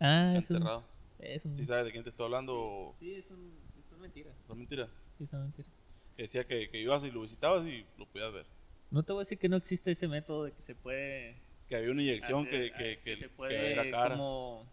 Ah, 0.00 0.34
enterrado. 0.36 0.84
es 1.18 1.44
un- 1.44 1.56
¿Sí 1.56 1.64
sabes 1.66 1.86
de 1.86 1.92
quién 1.92 2.04
te 2.04 2.10
estoy 2.10 2.24
hablando? 2.26 2.94
Sí, 3.00 3.14
es, 3.14 3.30
un, 3.30 3.52
es 3.78 3.90
una 3.92 4.02
mentira. 4.02 4.30
Es 4.48 4.56
mentira. 4.56 4.88
Sí, 5.18 5.24
es 5.24 5.32
una 5.32 5.42
mentira. 5.42 5.68
Que 6.16 6.22
decía 6.22 6.44
que, 6.46 6.68
que 6.70 6.80
ibas 6.80 7.02
y 7.04 7.10
lo 7.10 7.22
visitabas 7.22 7.66
y 7.66 7.84
lo 7.98 8.06
podías 8.06 8.32
ver. 8.32 8.46
No 8.90 9.02
te 9.02 9.12
voy 9.12 9.20
a 9.22 9.24
decir 9.24 9.38
que 9.38 9.48
no 9.48 9.56
existe 9.56 9.90
ese 9.90 10.06
método 10.06 10.44
de 10.44 10.52
que 10.52 10.62
se 10.62 10.74
puede. 10.74 11.36
Que 11.68 11.76
había 11.76 11.90
una 11.90 12.02
inyección 12.02 12.46
hacer- 12.46 12.72
que, 12.72 12.76
que, 12.78 12.92
ah, 13.00 13.02
que, 13.04 13.16
se 13.16 13.22
que 13.24 13.28
puede 13.30 13.72
era 13.72 13.90
cara. 13.90 14.14
como. 14.16 14.66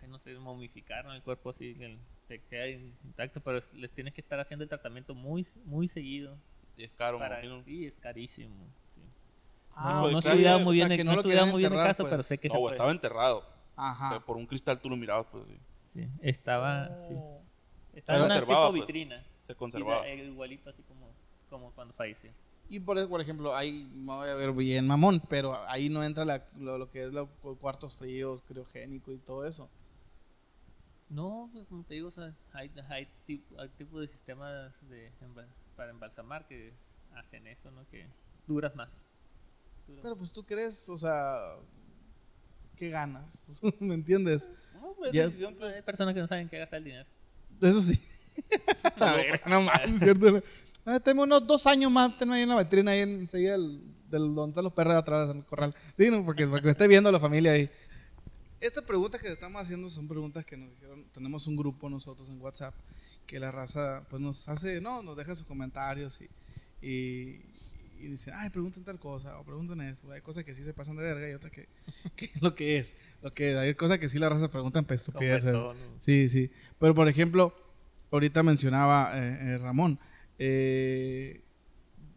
Ay, 0.00 0.08
no 0.08 0.18
sé, 0.18 0.32
momificar 0.38 1.04
¿no? 1.04 1.12
el 1.12 1.22
cuerpo 1.22 1.50
así, 1.50 1.74
que 1.74 1.98
te 2.30 2.38
queda 2.48 2.68
intacto, 2.68 3.40
pero 3.40 3.58
es- 3.58 3.68
les 3.74 3.90
tienes 3.90 4.14
que 4.14 4.20
estar 4.20 4.38
haciendo 4.38 4.62
el 4.62 4.68
tratamiento 4.68 5.16
muy, 5.16 5.44
muy 5.64 5.88
seguido. 5.88 6.36
Y 6.76 6.84
es 6.84 6.90
caro, 6.92 7.18
Para, 7.18 7.44
imagino. 7.44 7.64
sí, 7.64 7.84
es 7.86 7.98
carísimo. 7.98 8.54
sí. 8.94 9.00
Ah, 9.74 9.94
no, 9.94 10.00
pues, 10.02 10.12
no 10.12 10.18
o 10.56 10.60
muy 10.60 10.76
sea, 10.76 10.86
bien, 10.86 10.96
que 10.96 11.02
el- 11.02 11.06
no 11.08 11.46
muy 11.46 11.58
bien 11.62 11.72
el 11.72 11.78
caso, 11.78 12.04
pero 12.04 12.16
pues. 12.18 12.26
sé 12.26 12.38
que 12.38 12.46
No, 12.48 12.54
se 12.54 12.60
puede. 12.60 12.76
estaba 12.76 12.90
enterrado. 12.92 13.44
Ajá. 13.74 14.10
Pero 14.10 14.24
por 14.24 14.36
un 14.36 14.46
cristal 14.46 14.78
tú 14.80 14.88
lo 14.88 14.96
mirabas, 14.96 15.26
pues 15.32 15.44
sí. 15.48 15.58
Sí, 15.88 16.08
estaba, 16.22 17.00
sí. 17.00 17.14
Oh. 17.16 17.40
Estaba 17.94 18.18
en 18.18 18.22
Se 18.22 18.26
una 18.26 18.34
conservaba, 18.36 18.66
tipo 18.68 18.76
pues. 18.78 18.86
vitrina. 18.86 19.24
Se 19.42 19.54
conservaba. 19.56 20.08
Y 20.08 20.12
era 20.12 20.22
igualito 20.22 20.70
así 20.70 20.82
como, 20.84 21.08
como 21.48 21.72
cuando 21.72 21.92
falleció. 21.94 22.30
Y 22.68 22.78
por, 22.78 23.08
por 23.08 23.20
ejemplo, 23.20 23.56
ahí 23.56 23.90
me 23.92 24.12
voy 24.14 24.28
a 24.28 24.34
ver 24.34 24.52
bien 24.52 24.86
mamón, 24.86 25.20
pero 25.28 25.56
ahí 25.66 25.88
no 25.88 26.04
entra 26.04 26.24
la- 26.24 26.44
lo, 26.56 26.78
lo 26.78 26.88
que 26.92 27.02
es 27.02 27.12
los 27.12 27.28
cuartos 27.60 27.96
fríos, 27.96 28.40
criogénico 28.42 29.10
y 29.10 29.18
todo 29.18 29.44
eso. 29.44 29.68
No, 31.10 31.50
pues, 31.52 31.66
como 31.66 31.82
te 31.84 31.94
digo, 31.94 32.08
o 32.08 32.12
sea, 32.12 32.32
hay, 32.52 32.70
hay, 32.88 33.08
tip- 33.26 33.58
hay 33.58 33.68
tipos 33.70 34.00
de 34.00 34.06
sistemas 34.06 34.72
de, 34.88 35.10
para 35.76 35.90
embalsamar 35.90 36.46
que 36.46 36.72
hacen 37.16 37.46
eso, 37.48 37.70
¿no? 37.72 37.84
Que 37.90 38.06
duras 38.46 38.74
más. 38.76 38.88
Duras 39.88 40.02
Pero 40.04 40.16
pues 40.16 40.32
tú 40.32 40.44
crees, 40.44 40.88
o 40.88 40.96
sea, 40.96 41.36
¿qué 42.76 42.90
ganas? 42.90 43.60
¿Me 43.80 43.94
entiendes? 43.94 44.48
No, 44.74 44.94
güey, 44.94 45.12
Ya- 45.12 45.24
decisión, 45.24 45.56
pues. 45.58 45.74
Hay 45.74 45.82
personas 45.82 46.14
que 46.14 46.20
no 46.20 46.26
saben 46.28 46.48
qué 46.48 46.58
gastar 46.58 46.78
el 46.78 46.84
dinero. 46.84 47.06
Eso 47.60 47.80
sí. 47.80 48.00
No 49.46 49.60
más, 49.62 49.82
¿cierto? 49.98 50.42
Ah, 50.86 50.98
tengo 51.00 51.24
unos 51.24 51.46
dos 51.46 51.66
años 51.66 51.90
más, 51.90 52.16
tengo 52.16 52.32
ahí 52.32 52.42
en 52.42 52.48
la 52.48 52.58
vitrina, 52.62 52.92
ahí 52.92 53.00
enseguida 53.00 53.52
del, 53.52 53.82
del 54.08 54.34
donde 54.34 54.50
están 54.52 54.64
los 54.64 54.72
perros 54.72 54.94
atrás 54.94 55.30
en 55.30 55.38
el 55.38 55.44
corral. 55.44 55.74
Sí, 55.96 56.08
no, 56.10 56.24
porque, 56.24 56.46
porque 56.46 56.64
me 56.64 56.70
esté 56.70 56.86
viendo 56.88 57.12
la 57.12 57.20
familia 57.20 57.52
ahí. 57.52 57.68
Estas 58.60 58.84
preguntas 58.84 59.20
que 59.20 59.28
estamos 59.32 59.60
haciendo 59.62 59.88
son 59.88 60.06
preguntas 60.06 60.44
que 60.44 60.56
nos 60.56 60.70
hicieron. 60.72 61.04
Tenemos 61.14 61.46
un 61.46 61.56
grupo 61.56 61.88
nosotros 61.88 62.28
en 62.28 62.40
WhatsApp 62.40 62.74
que 63.26 63.40
la 63.40 63.50
raza 63.50 64.04
pues 64.10 64.20
nos 64.20 64.48
hace, 64.48 64.80
no, 64.80 65.02
nos 65.02 65.16
deja 65.16 65.34
sus 65.34 65.46
comentarios 65.46 66.20
y, 66.20 66.28
y, 66.86 67.40
y 68.00 68.06
dicen, 68.08 68.34
ay, 68.36 68.50
pregunten 68.50 68.84
tal 68.84 68.98
cosa 68.98 69.38
o 69.38 69.44
pregunten 69.44 69.80
eso. 69.80 70.10
Hay 70.12 70.20
cosas 70.20 70.44
que 70.44 70.54
sí 70.54 70.62
se 70.64 70.74
pasan 70.74 70.96
de 70.96 71.02
verga 71.04 71.30
y 71.30 71.32
otras 71.32 71.52
que, 71.52 71.68
que 72.16 72.26
es 72.26 72.42
lo 72.42 72.54
que 72.54 72.76
es. 72.78 72.96
Lo 73.22 73.32
que 73.32 73.56
hay 73.56 73.74
cosas 73.74 73.98
que 73.98 74.08
sí 74.10 74.18
la 74.18 74.28
raza 74.28 74.50
preguntan 74.50 74.84
pues 74.84 75.00
estupideces. 75.02 75.52
¿no? 75.54 75.72
Sí, 75.98 76.28
sí. 76.28 76.50
Pero 76.78 76.94
por 76.94 77.08
ejemplo, 77.08 77.54
ahorita 78.10 78.42
mencionaba 78.42 79.12
eh, 79.14 79.54
eh, 79.54 79.58
Ramón, 79.58 79.98
eh, 80.38 81.42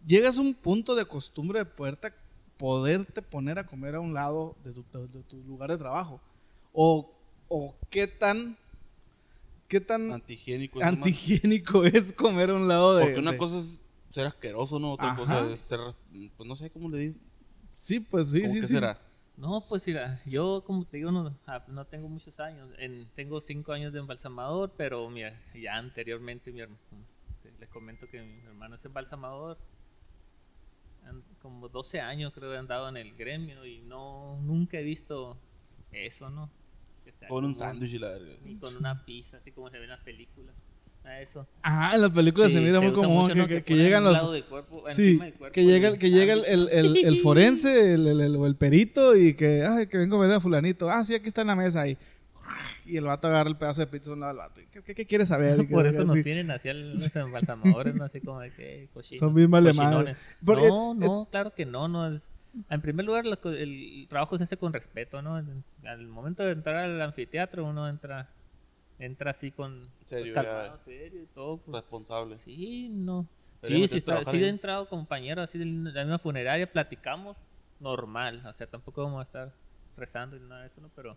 llegas 0.05 0.37
a 0.37 0.41
un 0.41 0.53
punto 0.53 0.95
de 0.95 1.05
costumbre 1.05 1.59
de 1.59 1.65
poderte, 1.65 2.11
poderte 2.57 3.21
poner 3.21 3.59
a 3.59 3.65
comer 3.65 3.95
a 3.95 3.99
un 4.01 4.13
lado 4.13 4.57
de 4.65 4.73
tu, 4.73 4.83
de- 4.91 5.07
de 5.07 5.23
tu 5.23 5.41
lugar 5.43 5.69
de 5.69 5.77
trabajo. 5.77 6.19
O, 6.73 7.09
o 7.47 7.75
qué 7.89 8.07
tan, 8.07 8.57
qué 9.67 9.79
tan 9.79 10.11
Antihigiénico. 10.11 10.79
es 10.79 10.85
nomás. 10.85 10.97
antihigiénico 11.07 11.83
es 11.85 12.11
comer 12.13 12.49
a 12.49 12.55
un 12.55 12.67
lado 12.67 12.95
de... 12.97 13.03
Porque 13.03 13.19
una 13.19 13.31
de- 13.31 13.37
cosa 13.37 13.59
es 13.59 13.81
ser 14.09 14.27
asqueroso, 14.27 14.79
¿no? 14.79 14.93
Otra 14.93 15.11
Ajá. 15.11 15.15
cosa 15.17 15.53
es 15.53 15.61
ser. 15.61 15.79
Pues 16.35 16.47
no 16.47 16.55
sé 16.55 16.69
cómo 16.69 16.89
le 16.89 16.97
dices. 16.99 17.21
Sí, 17.77 17.99
pues 17.99 18.29
sí, 18.31 18.41
¿Cómo 18.41 18.53
sí, 18.53 18.61
sí. 18.61 18.67
será? 18.67 18.99
No, 19.35 19.65
pues 19.67 19.85
mira, 19.87 20.21
yo 20.25 20.63
como 20.65 20.85
te 20.85 20.97
digo, 20.97 21.11
no, 21.11 21.35
ah, 21.47 21.63
no 21.67 21.85
tengo 21.85 22.07
muchos 22.07 22.39
años. 22.39 22.69
En, 22.77 23.07
tengo 23.15 23.39
cinco 23.41 23.71
años 23.71 23.91
de 23.91 23.99
embalsamador, 23.99 24.71
pero 24.77 25.09
mira, 25.09 25.41
ya 25.55 25.75
anteriormente 25.75 26.51
mi 26.51 26.61
les 27.59 27.69
comento 27.69 28.07
que 28.07 28.21
mi 28.21 28.39
hermano 28.45 28.75
es 28.75 28.85
embalsamador. 28.85 29.57
Como 31.41 31.67
12 31.67 31.99
años 31.99 32.31
creo 32.33 32.49
que 32.51 32.55
he 32.55 32.59
andado 32.59 32.87
en 32.87 32.95
el 32.97 33.13
gremio 33.15 33.65
y 33.65 33.79
no 33.81 34.39
nunca 34.41 34.79
he 34.79 34.83
visto 34.83 35.35
eso, 35.91 36.29
¿no? 36.29 36.49
Sea 37.11 37.27
Con 37.27 37.45
un 37.45 37.55
sándwich 37.55 37.93
y 37.93 37.99
la 37.99 38.09
verga. 38.09 38.33
Ni 38.43 38.55
con 38.55 38.75
una 38.77 39.05
pizza, 39.05 39.37
así 39.37 39.51
como 39.51 39.69
se 39.69 39.77
ve 39.77 39.83
en 39.83 39.89
las 39.91 39.99
películas. 40.01 40.55
Nada 41.03 41.17
de 41.17 41.23
eso. 41.23 41.45
Ajá, 41.61 41.95
en 41.95 42.01
las 42.01 42.11
películas 42.11 42.47
Sí, 42.49 42.55
se 42.55 42.61
mira 42.61 42.79
muy 42.79 42.91
usa 42.91 43.03
común 43.03 43.21
mucho, 43.23 43.33
que, 43.33 43.39
¿no? 43.41 43.47
que- 43.47 43.63
que 43.63 43.75
llegan 43.75 44.03
los... 44.05 44.13
lado 44.13 44.31
del 44.31 44.45
cuerpo, 44.45 44.83
Sí, 44.91 45.17
del 45.17 45.33
cuerpo 45.33 45.53
que 45.53 45.65
llega, 45.65 45.89
el 45.89 45.97
que 45.97 46.09
llega 46.09 46.33
el, 46.33 46.45
el, 46.45 46.69
el, 46.71 46.97
el 47.05 47.17
forense 47.19 47.93
el, 47.95 48.07
el- 48.07 48.21
el- 48.21 48.35
o 48.37 48.47
el 48.47 48.55
perito 48.55 49.15
y 49.17 49.33
que, 49.33 49.65
ay, 49.65 49.87
que 49.87 49.97
vengo 49.97 50.15
a 50.21 50.25
ver 50.27 50.35
a 50.35 50.39
fulanito. 50.39 50.89
Ah, 50.89 51.03
sí, 51.03 51.13
aquí 51.13 51.27
está 51.27 51.41
en 51.41 51.47
la 51.47 51.55
mesa 51.57 51.81
ahí. 51.81 51.97
Y 52.85 52.97
el 52.97 53.05
vato 53.05 53.27
agarra 53.27 53.49
el 53.49 53.57
pedazo 53.57 53.81
de 53.81 53.87
pizza 53.87 54.05
de 54.07 54.13
un 54.13 54.19
lado 54.21 54.33
del 54.33 54.37
vato. 54.37 54.61
¿Qué, 54.71 54.81
qué, 54.81 54.95
qué 54.95 55.05
quieres 55.05 55.27
saber? 55.27 55.59
Y 55.59 55.67
que- 55.67 55.73
Por 55.73 55.85
eso 55.87 56.03
nos 56.05 56.15
así. 56.15 56.23
tienen 56.23 56.51
así 56.51 56.69
al- 56.69 56.91
los 56.93 57.15
embalsamadores, 57.15 57.95
no 57.95 58.05
así 58.05 58.21
como 58.21 58.39
de 58.39 58.51
que 58.53 58.87
cochinos, 58.93 59.19
Son 59.19 59.33
bien. 59.35 59.49
Porque- 59.51 60.67
No, 60.67 60.93
no, 60.93 61.27
claro 61.29 61.53
que 61.53 61.65
no, 61.65 61.87
no 61.89 62.07
es. 62.13 62.29
En 62.69 62.81
primer 62.81 63.05
lugar, 63.05 63.25
lo 63.25 63.37
el 63.51 64.05
trabajo 64.09 64.37
se 64.37 64.43
hace 64.43 64.57
con 64.57 64.73
respeto, 64.73 65.21
¿no? 65.21 65.35
Al 65.83 66.07
momento 66.07 66.43
de 66.43 66.51
entrar 66.51 66.75
al 66.77 67.01
anfiteatro, 67.01 67.65
uno 67.65 67.89
entra, 67.89 68.29
entra 68.99 69.31
así 69.31 69.51
con 69.51 69.89
pues, 69.97 70.09
Serio, 70.09 70.33
calmado, 70.33 70.79
serio 70.85 71.23
y 71.23 71.25
todo. 71.27 71.57
pues. 71.57 71.73
Responsable. 71.81 72.37
Sí, 72.37 72.89
no. 72.89 73.25
Sí, 73.63 73.87
sí, 73.87 73.97
está, 73.97 74.23
sí 74.25 74.43
he 74.43 74.49
entrado 74.49 74.87
compañeros 74.89 75.45
así 75.49 75.57
de 75.57 75.65
la 75.65 76.03
misma 76.03 76.19
funeraria, 76.19 76.69
platicamos 76.71 77.37
normal, 77.79 78.43
o 78.45 78.53
sea, 78.53 78.67
tampoco 78.67 79.03
vamos 79.03 79.19
a 79.21 79.23
estar 79.23 79.53
rezando 79.95 80.35
y 80.35 80.39
nada 80.41 80.61
de 80.61 80.67
eso, 80.67 80.81
¿no? 80.81 80.89
Pero, 80.95 81.15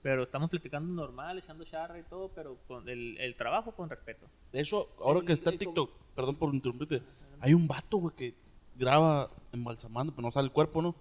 pero 0.00 0.22
estamos 0.22 0.48
platicando 0.50 0.92
normal, 0.92 1.38
echando 1.38 1.64
charra 1.64 1.98
y 1.98 2.04
todo, 2.04 2.28
pero 2.28 2.56
con 2.68 2.88
el, 2.88 3.18
el 3.18 3.34
trabajo 3.34 3.72
con 3.72 3.90
respeto. 3.90 4.26
De 4.52 4.60
hecho, 4.60 4.88
ahora 5.00 5.20
que 5.26 5.32
está 5.32 5.50
el- 5.50 5.58
TikTok, 5.58 5.90
perdón 6.14 6.36
por 6.36 6.54
interrumpirte, 6.54 7.02
hay 7.40 7.54
un 7.54 7.66
vato, 7.66 7.96
güey, 7.98 8.14
que 8.14 8.34
graba 8.80 9.30
embalsamando, 9.52 10.12
pero 10.14 10.26
no 10.26 10.32
sale 10.32 10.46
el 10.46 10.52
cuerpo, 10.52 10.80
¿no? 10.82 10.94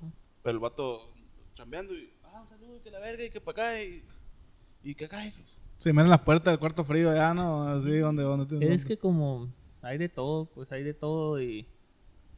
Pero 0.43 0.53
el 0.53 0.59
vato 0.59 1.09
chambeando 1.55 1.93
y, 1.95 2.11
ah, 2.25 2.41
un 2.41 2.49
saludo, 2.49 2.75
y 2.75 2.79
que 2.81 2.91
la 2.91 2.99
verga, 2.99 3.23
y 3.23 3.29
que 3.29 3.39
para 3.41 3.63
acá, 3.69 3.81
y, 3.81 4.03
y 4.83 4.93
que 4.95 5.05
acá. 5.05 5.25
y- 5.25 5.33
Se 5.77 5.93
miran 5.93 6.09
las 6.09 6.19
puertas 6.21 6.51
del 6.51 6.59
cuarto 6.59 6.83
frío 6.83 7.13
ya, 7.15 7.33
¿no? 7.33 7.63
Así, 7.67 7.97
donde, 7.97 8.23
donde, 8.23 8.73
Es 8.73 8.83
que 8.85 8.97
como 8.97 9.47
hay 9.81 9.97
de 9.97 10.09
todo, 10.09 10.45
pues 10.45 10.71
hay 10.73 10.83
de 10.83 10.93
todo 10.93 11.41
y, 11.41 11.65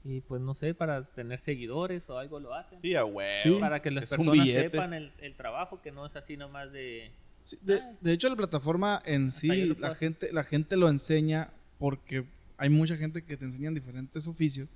y 0.04 0.22
pues 0.22 0.42
no 0.42 0.54
sé, 0.54 0.74
para 0.76 1.04
tener 1.06 1.39
seguidores 1.39 2.08
o 2.10 2.18
algo 2.20 2.39
lo 2.39 2.54
hacen. 2.54 2.80
Sí, 2.82 2.96
a 2.96 3.04
huevo. 3.04 3.38
Sí. 3.42 3.58
Para 3.60 3.82
que 3.82 3.89
las 3.89 4.08
personas 4.10 4.34
billete. 4.34 4.70
sepan 4.70 4.94
el, 4.94 5.12
el 5.20 5.36
trabajo, 5.36 5.82
que 5.82 5.92
no 5.92 6.06
es 6.06 6.16
así 6.16 6.38
nomás 6.38 6.72
de... 6.72 7.12
Sí, 7.44 7.58
de, 7.62 7.82
de 8.00 8.14
hecho, 8.14 8.30
la 8.30 8.36
plataforma 8.36 9.02
en 9.06 9.32
sí, 9.32 9.74
la 9.80 9.96
gente, 9.96 10.32
la 10.32 10.44
gente 10.44 10.78
lo 10.78 10.88
enseña 10.88 11.50
porque 11.80 12.26
hay 12.58 12.70
mucha 12.70 12.96
gente 12.96 13.24
que 13.24 13.36
te 13.38 13.46
enseñan 13.46 13.74
diferentes 13.74 14.28
oficios 14.28 14.70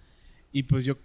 y 0.55 0.63
pues 0.63 0.85
yo, 0.85 0.95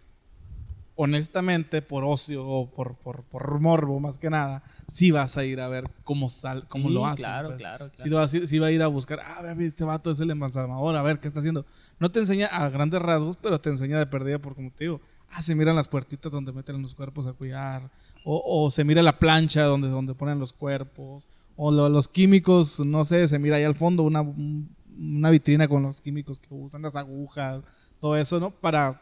honestamente, 0.97 1.83
por 1.83 2.05
ocio 2.05 2.47
o 2.47 2.71
por, 2.71 2.97
por, 2.97 3.23
por 3.25 3.59
morbo 3.61 3.99
más 4.01 4.19
que 4.19 4.29
nada, 4.31 4.63
sí 4.87 5.11
vas 5.11 5.37
a 5.37 5.45
ir 5.45 5.61
a 5.61 5.69
ver 5.69 5.91
cómo, 6.05 6.29
sal, 6.29 6.67
cómo 6.69 6.89
Sí, 6.89 6.95
lo 6.95 7.07
hacen. 7.07 7.25
Claro, 7.25 7.49
pues. 7.49 7.59
claro, 7.59 7.79
claro. 7.87 7.93
Sí, 7.97 8.09
lo 8.11 8.17
vas 8.17 8.35
a 8.35 8.47
sí 8.47 8.59
va 8.59 8.67
a 8.67 8.71
ir 8.71 8.83
a 8.83 8.87
buscar, 8.87 9.21
ah, 9.25 9.43
ve, 9.57 9.65
este 9.67 9.85
vato 9.85 10.11
es 10.11 10.21
el 10.21 10.31
embalsamador, 10.31 10.95
a 10.97 11.03
ver 11.03 11.19
qué 11.21 11.29
está 11.29 11.41
haciendo. 11.41 11.65
No 11.99 12.11
te 12.11 12.21
enseña 12.21 12.47
a 12.47 12.69
grandes 12.69 13.01
rasgos, 13.01 13.37
pero 13.41 13.61
te 13.61 13.71
enseña 13.71 13.99
de 13.99 14.07
perdida 14.07 14.39
por 14.39 14.55
como 14.55 14.71
te 14.71 14.85
digo. 14.85 15.01
Ah, 15.33 15.43
se 15.43 15.55
miran 15.55 15.77
las 15.77 15.87
puertitas 15.89 16.31
donde 16.31 16.53
meten 16.53 16.83
los 16.83 16.95
cuerpos 16.95 17.27
a 17.27 17.33
cuidar. 17.33 17.91
O, 18.25 18.43
o 18.45 18.71
se 18.71 18.85
mira 18.85 19.01
la 19.03 19.19
plancha 19.19 19.63
donde, 19.63 19.89
donde 19.89 20.15
ponen 20.15 20.39
los 20.41 20.53
cuerpos. 20.53 21.27
O 21.57 21.71
lo- 21.71 21.89
los 21.89 22.09
químicos, 22.09 22.81
no 22.81 23.05
sé, 23.05 23.29
se 23.29 23.39
mira 23.39 23.57
ahí 23.57 23.65
al 23.65 23.75
fondo 23.77 24.03
una, 24.03 24.21
un- 24.23 24.75
una 24.99 25.31
vitrina 25.31 25.69
con 25.69 25.83
los 25.85 26.01
químicos 26.01 26.41
que 26.41 26.49
usan, 26.53 26.83
las 26.83 26.97
agujas, 26.97 27.63
todo 28.01 28.17
eso, 28.17 28.41
¿no? 28.41 28.51
Para, 28.51 29.01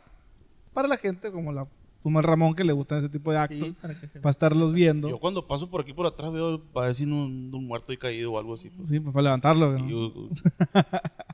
para 0.78 0.86
la 0.86 0.96
gente 0.96 1.32
como 1.32 1.50
la 1.50 1.66
el 2.04 2.22
Ramón 2.22 2.54
que 2.54 2.62
le 2.62 2.72
gustan 2.72 2.98
ese 2.98 3.08
tipo 3.08 3.32
de 3.32 3.38
actos, 3.38 3.58
Sí, 3.66 3.76
para 3.82 3.98
que 3.98 4.06
se... 4.06 4.20
para 4.20 4.30
estarlos 4.30 4.72
viendo. 4.72 5.08
Yo 5.08 5.18
cuando 5.18 5.44
paso 5.44 5.68
por 5.68 5.80
aquí 5.80 5.92
por 5.92 6.06
atrás 6.06 6.32
veo 6.32 6.62
no 6.72 7.16
un, 7.24 7.50
un 7.52 7.66
muerto 7.66 7.92
y 7.92 7.96
caído 7.96 8.30
o 8.32 8.38
algo 8.38 8.54
así. 8.54 8.70
pues. 8.70 8.88
Sí, 8.88 9.00
pues, 9.00 9.12
para 9.12 9.24
levantarlo. 9.24 9.76
¿no? 9.76 9.88
Yo- 9.88 10.12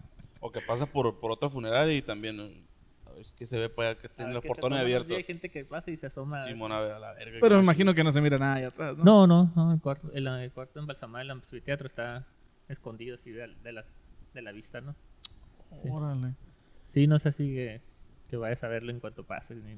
o 0.41 0.51
que 0.51 0.63
pasa 0.63 0.87
por, 0.87 1.21
por 1.21 1.31
otra 1.31 1.51
funeraria 1.51 1.95
y 1.95 2.01
también 2.01 2.41
a 2.41 3.11
ver 3.13 3.27
que 3.39 3.47
se 3.47 3.59
ve 3.59 3.69
para 3.69 3.91
allá 3.91 4.01
que 4.01 4.09
tienen 4.09 4.33
los 4.33 4.43
portones 4.43 4.79
abiertos. 4.79 5.09
sí, 5.09 5.15
hay 5.17 5.25
gente 5.25 5.51
que 5.51 5.67
pasa 5.67 5.91
y 5.91 5.99
se 5.99 6.07
asoma. 6.07 6.43
Simón, 6.45 6.73
a 6.73 6.81
ver, 6.81 6.93
a 6.93 6.99
la 6.99 7.13
verga. 7.13 7.37
Pero 7.43 7.57
me 7.57 7.63
imagino 7.65 7.93
que 7.95 8.03
no 8.03 8.13
se 8.13 8.23
mira 8.23 8.39
nada 8.39 8.55
allá 8.55 8.69
atrás, 8.69 8.97
¿no? 8.97 9.05
No, 9.05 9.27
no, 9.27 9.53
no, 9.55 9.75
el 9.75 9.81
cuarto, 9.83 10.11
el, 10.15 10.27
el 10.27 10.53
cuarto 10.53 10.81
embalsamado 10.81 11.19
del 11.19 11.33
anfiteatro 11.33 11.87
está 11.87 12.27
escondido 12.67 13.17
así 13.17 13.31
de, 13.31 13.55
de, 13.63 13.73
las, 13.73 13.85
de 14.33 14.41
la 14.41 14.53
vista, 14.53 14.81
¿no? 14.81 14.97
Órale. 15.91 16.33
Sí, 16.89 17.07
no 17.07 17.17
es 17.17 17.27
así 17.27 17.53
que, 17.53 17.83
que 18.37 18.43
vayas 18.43 18.63
a 18.65 18.69
verlo 18.69 18.91
en 18.91 19.01
cuanto 19.01 19.25
pases, 19.25 19.59
ni, 19.65 19.77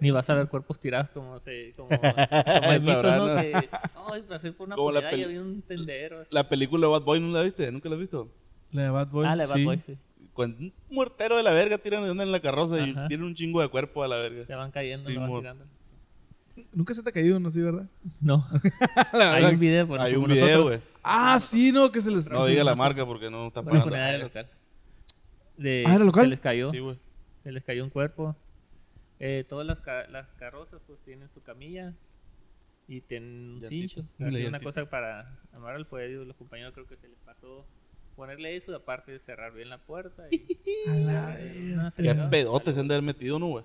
ni 0.00 0.10
vas 0.10 0.28
a 0.30 0.34
ver 0.34 0.48
cuerpos 0.48 0.78
tirados 0.78 1.10
como 1.10 1.38
se, 1.40 1.72
como, 1.76 1.88
como 1.98 2.70
el 2.72 2.80
mito, 2.80 3.02
¿no? 3.02 3.36
Que, 3.36 3.68
ay, 4.12 4.22
pasé 4.28 4.52
por 4.52 4.66
una 4.68 4.76
funeraria 4.76 5.18
y 5.18 5.24
había 5.24 5.40
un 5.40 5.62
tendero. 5.62 6.20
así. 6.20 6.28
La 6.32 6.48
película 6.48 6.86
Bad 6.88 7.02
Boy, 7.02 7.20
¿no 7.20 7.28
la 7.36 7.42
viste? 7.42 7.70
¿Nunca 7.72 7.88
la 7.88 7.94
has 7.96 8.00
visto? 8.00 8.28
La 8.72 8.82
de 8.84 8.90
Bad 8.90 9.08
Boys. 9.08 9.28
ah, 9.28 9.36
la 9.36 9.42
de 9.44 9.48
Bad 9.50 9.56
sí. 9.56 9.64
Boy, 9.64 9.80
sí. 9.86 9.98
Cuando 10.32 10.58
un 10.58 10.72
muertero 10.90 11.36
de 11.36 11.42
la 11.44 11.52
verga 11.52 11.78
tiran 11.78 12.04
en 12.20 12.32
la 12.32 12.40
carroza 12.40 12.74
Ajá. 12.82 13.04
y 13.04 13.08
tiene 13.08 13.24
un 13.24 13.34
chingo 13.36 13.60
de 13.60 13.68
cuerpo 13.68 14.02
a 14.02 14.08
la 14.08 14.16
verga. 14.16 14.44
Ya 14.48 14.56
van 14.56 14.70
cayendo, 14.72 15.06
Sí, 15.08 15.14
lo 15.14 15.20
van 15.20 15.40
tirando. 15.40 15.64
Nunca 16.72 16.94
se 16.94 17.02
te 17.02 17.08
ha 17.08 17.12
caído 17.12 17.36
uno, 17.36 17.50
¿sí, 17.50 17.60
verdad? 17.60 17.86
No, 18.20 18.46
La 19.12 19.34
hay 19.34 19.42
verdad 19.42 19.52
un 19.54 19.58
video, 19.60 19.86
bueno, 19.88 20.04
Hay 20.04 20.14
un 20.14 20.26
video, 20.26 20.62
güey. 20.64 20.80
Ah, 21.02 21.38
sí, 21.40 21.72
no, 21.72 21.90
que 21.90 22.00
se 22.00 22.10
les... 22.12 22.30
No 22.30 22.46
diga 22.46 22.60
se- 22.60 22.64
la 22.64 22.74
marca 22.76 23.04
porque 23.04 23.28
no 23.30 23.48
está 23.48 23.62
pagando. 23.62 23.84
funeraria 23.84 24.18
local. 24.18 24.48
De, 25.56 25.84
Ah, 25.86 25.94
¿era 25.94 26.04
local? 26.04 26.24
Se 26.24 26.30
les 26.30 26.40
cayó. 26.40 26.70
Sí, 26.70 26.78
güey. 26.78 26.96
Se 27.44 27.52
les 27.52 27.62
cayó 27.62 27.84
un 27.84 27.90
cuerpo. 27.90 28.34
Eh, 29.20 29.44
todas 29.48 29.66
las, 29.66 29.78
ca- 29.80 30.08
las 30.08 30.26
carrozas 30.34 30.80
pues 30.86 30.98
tienen 31.04 31.28
su 31.28 31.42
camilla 31.42 31.94
y 32.88 33.00
tienen 33.02 33.52
un 33.54 33.62
cincho. 33.62 34.00
Una 34.18 34.28
Así, 34.28 34.36
una 34.38 34.44
llantita. 34.50 34.64
cosa 34.64 34.90
para 34.90 35.38
amar 35.52 35.76
al 35.76 35.86
poder. 35.86 36.10
Los 36.10 36.36
compañeros 36.36 36.74
creo 36.74 36.86
que 36.86 36.96
se 36.96 37.08
les 37.08 37.18
pasó 37.20 37.64
ponerle 38.16 38.56
eso 38.56 38.74
aparte 38.74 39.12
de 39.12 39.18
cerrar 39.18 39.52
bien 39.54 39.68
la 39.68 39.78
puerta. 39.78 40.24
Y, 40.30 40.44
A 40.88 40.94
la 40.94 41.38
No, 41.76 41.90
se 41.90 42.02
Qué 42.02 42.14
pedote 42.30 42.72
se 42.72 42.80
han 42.80 42.88
de 42.88 42.94
haber 42.94 43.04
metido, 43.04 43.38
¿no, 43.38 43.46
güey? 43.48 43.64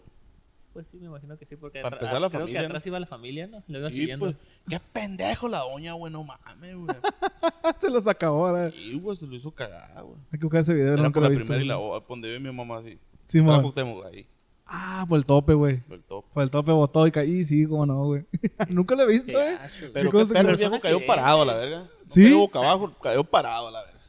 Pues 0.73 0.85
sí, 0.87 0.97
me 0.97 1.07
imagino 1.07 1.35
que 1.37 1.45
sí, 1.45 1.55
porque 1.55 1.81
Para 1.81 1.95
empezar, 1.97 2.21
la 2.21 2.29
creo 2.29 2.41
familia, 2.41 2.59
que 2.61 2.65
atrás 2.67 2.85
¿no? 2.85 2.89
iba 2.89 2.99
la 2.99 3.07
familia, 3.07 3.47
¿no? 3.47 3.63
Lo 3.67 3.79
iba 3.79 3.89
Sí, 3.89 3.97
siguiendo. 4.01 4.27
pues. 4.27 4.37
Qué 4.69 4.79
pendejo 4.93 5.49
la 5.49 5.59
doña, 5.61 5.93
güey, 5.93 6.13
no 6.13 6.23
mames, 6.23 6.75
güey. 6.75 6.87
se 7.79 7.89
los 7.89 8.05
acabó, 8.07 8.47
ahora. 8.47 8.69
Sí, 8.71 8.93
güey, 8.99 9.17
se 9.17 9.25
lo 9.25 9.35
hizo 9.35 9.49
cagar, 9.51 10.03
güey. 10.03 10.17
Hay 10.31 10.37
que 10.39 10.45
buscar 10.45 10.61
ese 10.61 10.73
video, 10.75 10.93
Era 10.93 11.01
nunca 11.01 11.15
por 11.15 11.23
la 11.23 11.29
visto. 11.29 11.43
primera 11.45 11.63
y 11.63 11.67
la 11.67 11.75
donde 12.07 12.29
ve 12.29 12.39
mi 12.39 12.51
mamá 12.51 12.77
así. 12.79 12.99
Mon. 13.39 13.61
Cuauhtémoc 13.61 14.05
ahí, 14.05 14.27
Ah, 14.71 15.05
por 15.09 15.17
el 15.17 15.25
tope, 15.25 15.53
güey. 15.53 15.77
por 15.81 15.97
el 15.97 16.03
top. 16.03 16.25
Por 16.33 16.43
el 16.43 16.49
tope 16.51 16.71
botó 16.71 17.07
y 17.07 17.11
caí, 17.11 17.43
sí, 17.43 17.65
cómo 17.65 17.85
no, 17.85 18.05
güey. 18.05 18.25
nunca 18.69 18.95
lo 18.95 19.03
he 19.03 19.07
visto, 19.07 19.27
Qué 19.27 19.33
güey. 19.33 19.91
Pero 19.93 20.11
qué 20.11 20.25
perro, 20.25 20.49
el 20.51 20.57
viejo 20.57 20.79
cayó 20.79 21.05
parado 21.05 21.43
la 21.45 21.55
verga. 21.55 21.79
No 21.79 21.87
¿Sí? 22.07 22.23
cayó 22.23 22.37
boca 22.39 22.59
abajo, 22.59 22.93
cayó 23.01 23.23
parado 23.23 23.71
la 23.71 23.83
verga. 23.83 23.99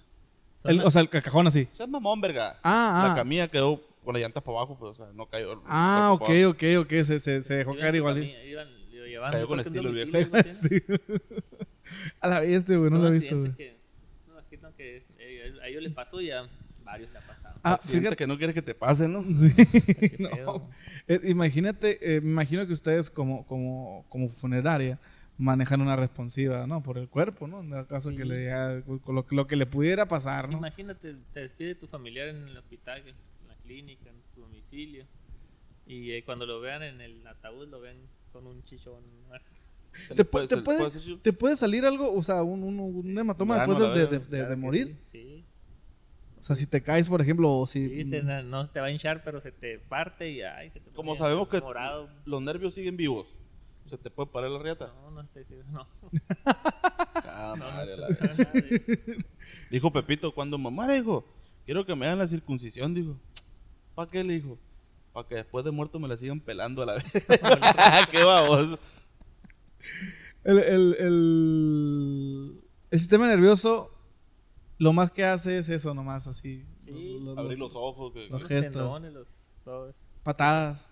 El- 0.64 0.80
o 0.82 0.90
sea, 0.90 1.00
el 1.02 1.08
ca- 1.08 1.22
cajón 1.22 1.46
así. 1.46 1.68
O 1.72 1.76
sea, 1.76 1.86
es 1.86 1.90
mamón, 1.92 2.20
verga. 2.20 2.58
Ah, 2.62 3.04
La 3.06 3.12
ah. 3.12 3.14
camilla 3.16 3.48
quedó 3.48 3.80
con 4.04 4.12
la 4.14 4.20
llanta 4.20 4.40
para 4.42 4.58
abajo, 4.58 4.76
pues, 4.78 4.92
o 4.92 4.94
sea, 4.94 5.06
no 5.14 5.26
cayó. 5.26 5.52
el 5.52 5.58
Ah, 5.66 6.10
ok, 6.12 6.28
ok, 6.48 6.62
ok. 6.80 6.90
Se, 7.04 7.18
se, 7.20 7.42
se 7.42 7.54
dejó 7.54 7.74
caer 7.76 7.94
igual. 7.94 8.22
iban- 8.22 8.68
lo 8.92 9.06
llevaban, 9.06 9.32
Cayó 9.32 9.48
con 9.48 9.60
estilo 9.60 9.88
el 9.90 9.94
viejo. 10.10 10.28
¿no? 10.28 10.38
A 12.20 12.28
la 12.28 12.40
bestia, 12.40 12.76
güey, 12.76 12.90
no 12.90 12.98
lo 12.98 13.08
he 13.08 13.12
visto, 13.12 13.38
güey. 13.38 13.52
me 13.58 14.32
imagino 14.32 14.74
que 14.76 15.04
eh, 15.18 15.54
a 15.62 15.66
ellos 15.68 15.82
les 15.82 15.92
pasó 15.92 16.20
y 16.20 16.30
a 16.30 16.46
varios 16.84 17.10
le 17.12 17.18
ha 17.18 17.22
pasado. 17.22 17.39
Ah, 17.62 17.78
fíjate. 17.82 18.16
que 18.16 18.26
no 18.26 18.36
quieres 18.38 18.54
que 18.54 18.62
te 18.62 18.74
pase, 18.74 19.06
¿no? 19.08 19.22
Sí, 19.36 19.52
no. 20.18 20.68
Eh, 21.08 21.20
imagínate, 21.24 21.98
eh, 22.16 22.20
me 22.20 22.30
imagino 22.30 22.66
que 22.66 22.72
ustedes 22.72 23.10
como, 23.10 23.46
como, 23.46 24.04
como 24.08 24.28
funeraria 24.28 24.98
manejan 25.38 25.80
una 25.80 25.96
responsiva, 25.96 26.66
¿no? 26.66 26.82
Por 26.82 26.98
el 26.98 27.08
cuerpo, 27.08 27.46
¿no? 27.48 27.60
En 27.60 27.72
el 27.72 27.86
caso 27.86 28.10
Sí. 28.10 28.16
que 28.16 28.24
le 28.26 28.36
diga- 28.46 28.82
con 29.02 29.14
lo, 29.14 29.26
lo 29.30 29.46
que 29.46 29.56
le 29.56 29.66
pudiera 29.66 30.06
pasar, 30.06 30.48
¿no? 30.50 30.58
Imagínate, 30.58 31.16
te 31.32 31.40
despide 31.40 31.74
tu 31.74 31.86
familiar 31.86 32.28
en 32.28 32.46
el 32.48 32.56
hospital, 32.58 32.98
en 33.08 33.14
la 33.48 33.54
clínica, 33.56 34.10
en 34.10 34.16
tu 34.34 34.42
domicilio. 34.42 35.04
Y 35.86 36.12
eh, 36.12 36.22
cuando 36.24 36.44
lo 36.46 36.60
vean 36.60 36.82
en 36.82 37.00
el 37.00 37.26
ataúd, 37.26 37.68
lo 37.68 37.80
ven 37.80 37.96
con 38.32 38.46
un 38.46 38.62
chichón. 38.64 39.02
¿Te, 40.14 40.24
puede, 40.24 40.46
te, 40.46 40.56
puede, 40.58 40.88
te 41.22 41.32
puede 41.32 41.56
salir 41.56 41.84
algo, 41.84 42.14
o 42.14 42.22
sea, 42.22 42.42
un, 42.44 42.62
un, 42.62 42.78
un 42.78 43.18
hematoma 43.18 43.66
después 43.66 43.78
de, 44.10 44.18
de- 44.20 44.46
de- 44.46 44.56
morir? 44.56 44.96
Sí, 45.10 45.18
sí. 45.20 45.29
O 46.40 46.42
sea, 46.42 46.56
si 46.56 46.66
te 46.66 46.82
caes, 46.82 47.06
por 47.06 47.20
ejemplo, 47.20 47.52
o 47.52 47.66
si... 47.66 47.88
Sí, 47.88 48.04
te- 48.10 48.22
no 48.22 48.68
te 48.70 48.80
va 48.80 48.86
a 48.86 48.90
hinchar, 48.90 49.22
pero 49.22 49.40
se 49.40 49.52
te 49.52 49.78
parte 49.78 50.30
y 50.30 50.40
ay, 50.42 50.70
se 50.70 50.80
te 50.80 50.90
Como 50.92 51.14
sabemos 51.14 51.48
que 51.48 51.60
morado. 51.60 52.08
los 52.24 52.40
nervios 52.42 52.74
siguen 52.74 52.96
vivos, 52.96 53.26
se 53.88 53.98
te 53.98 54.10
puede 54.10 54.30
parar 54.30 54.50
la 54.50 54.58
riata. 54.58 54.92
No, 55.02 55.10
no 55.10 55.20
estoy 55.20 55.44
seguro, 55.44 55.68
no. 55.70 55.86
Ah, 57.32 57.54
No, 57.58 57.64
la- 57.96 58.08
Dijo 59.70 59.92
Pepito, 59.92 60.32
cuando 60.34 60.56
mamá 60.58 60.86
le 60.86 60.94
dijo, 60.94 61.24
quiero 61.64 61.84
que 61.84 61.94
me 61.94 62.06
hagan 62.06 62.18
la 62.18 62.26
circuncisión, 62.26 62.94
dijo. 62.94 63.16
¿Para 63.94 64.10
qué 64.10 64.24
le 64.24 64.34
dijo? 64.34 64.58
Para 65.12 65.28
que 65.28 65.34
después 65.36 65.64
de 65.64 65.70
muerto 65.70 65.98
me 65.98 66.08
la 66.08 66.16
sigan 66.16 66.40
pelando 66.40 66.82
a 66.82 66.86
la 66.86 66.92
vez. 66.94 67.04
qué 68.10 68.22
baboso. 68.24 68.78
El, 70.44 70.58
el, 70.58 70.96
el, 70.98 72.60
el 72.90 72.98
sistema 72.98 73.26
nervioso, 73.28 73.90
lo 74.80 74.92
más 74.92 75.12
que 75.12 75.24
hace 75.24 75.58
es 75.58 75.68
eso 75.68 75.94
nomás, 75.94 76.26
así. 76.26 76.64
Sí. 76.84 77.14
Los- 77.20 77.22
los- 77.22 77.38
Abrir 77.38 77.58
los 77.60 77.70
ojos. 77.74 78.12
Que, 78.12 78.22
los 78.28 78.40
los 78.40 78.48
gestos. 78.48 78.94
tendones, 79.00 79.12
los-. 79.12 79.94
Patadas. 80.24 80.88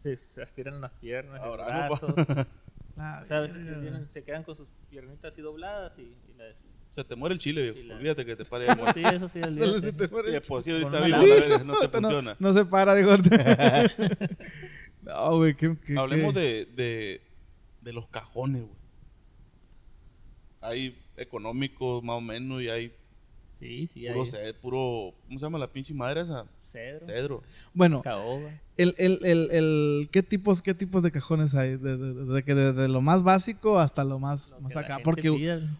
Se, 0.00 0.16
se 0.16 0.42
estiran 0.42 0.80
las 0.80 0.92
piernas, 0.92 1.40
el 1.42 1.46
Ahora, 1.48 1.88
brazo. 1.88 2.06
La 2.96 3.20
O 3.22 3.26
sea, 3.26 3.38
a 3.38 3.40
veces 3.40 3.64
verga. 3.64 3.80
tienen- 3.80 4.08
se 4.08 4.22
quedan 4.24 4.42
con 4.44 4.54
sus 4.56 4.68
piernitas 4.90 5.32
así 5.32 5.40
dobladas 5.42 5.92
y, 5.98 6.02
y 6.02 6.34
las... 6.36 6.54
se 6.90 7.02
te 7.04 7.14
muere 7.16 7.34
el 7.34 7.38
chile, 7.40 7.70
viejo. 7.72 7.88
La- 7.88 7.96
Olvídate 7.96 8.24
que 8.26 8.36
te 8.36 8.44
pare 8.44 8.64
de 8.68 8.74
muerte. 8.76 9.02
Sí, 9.02 9.14
eso 9.14 9.28
sí, 9.28 9.42
olvídate. 9.42 9.80
se 9.86 9.92
te 9.92 10.08
muere 10.08 10.28
Sí, 10.30 10.34
el 10.36 10.42
pues 10.46 10.64
sí, 10.64 10.70
Con 10.72 10.82
ahorita 10.94 11.04
vivo, 11.06 11.16
la 11.18 11.24
verga, 11.34 11.64
no 11.64 11.78
te 11.80 11.86
no, 11.88 11.92
funciona. 12.08 12.36
no 12.38 12.52
se 12.52 12.64
para, 12.66 12.94
digo. 12.94 13.12
no, 15.02 15.36
güey, 15.36 15.56
qué, 15.56 15.76
qué- 15.84 15.98
Hablemos 15.98 16.34
qué- 16.34 16.40
de, 16.40 16.66
de, 16.66 17.22
de 17.80 17.92
los 17.92 18.06
cajones, 18.08 18.62
güey. 18.62 18.74
Hay 20.60 20.98
económicos 21.16 22.02
más 22.04 22.16
o 22.16 22.20
menos 22.20 22.62
y 22.62 22.68
hay 22.68 22.92
Sí, 23.62 23.86
sí, 23.86 24.06
puro, 24.08 24.24
ced- 24.26 24.54
puro 24.56 25.14
¿cómo 25.26 25.38
se 25.38 25.44
llama 25.46 25.58
la 25.58 25.68
pinche 25.68 25.94
madre 25.94 26.22
esa? 26.22 26.46
cedro, 26.64 27.04
Cedro. 27.06 27.42
Bueno, 27.74 28.02
el, 28.78 28.94
el, 28.98 29.18
el, 29.24 29.50
el- 29.52 30.08
¿qué, 30.10 30.22
tipos, 30.22 30.62
¿qué 30.62 30.72
tipos 30.74 31.02
de 31.02 31.12
cajones 31.12 31.54
hay? 31.54 31.76
De, 31.76 31.96
de, 31.98 32.14
de- 32.14 32.24
de 32.32 32.42
que 32.42 32.54
desde 32.54 32.88
lo 32.88 33.00
más 33.02 33.22
básico 33.22 33.78
hasta 33.78 34.02
lo 34.04 34.18
más, 34.18 34.50
lo 34.50 34.60
más 34.62 34.72
acá. 34.76 34.98
Porque, 35.04 35.28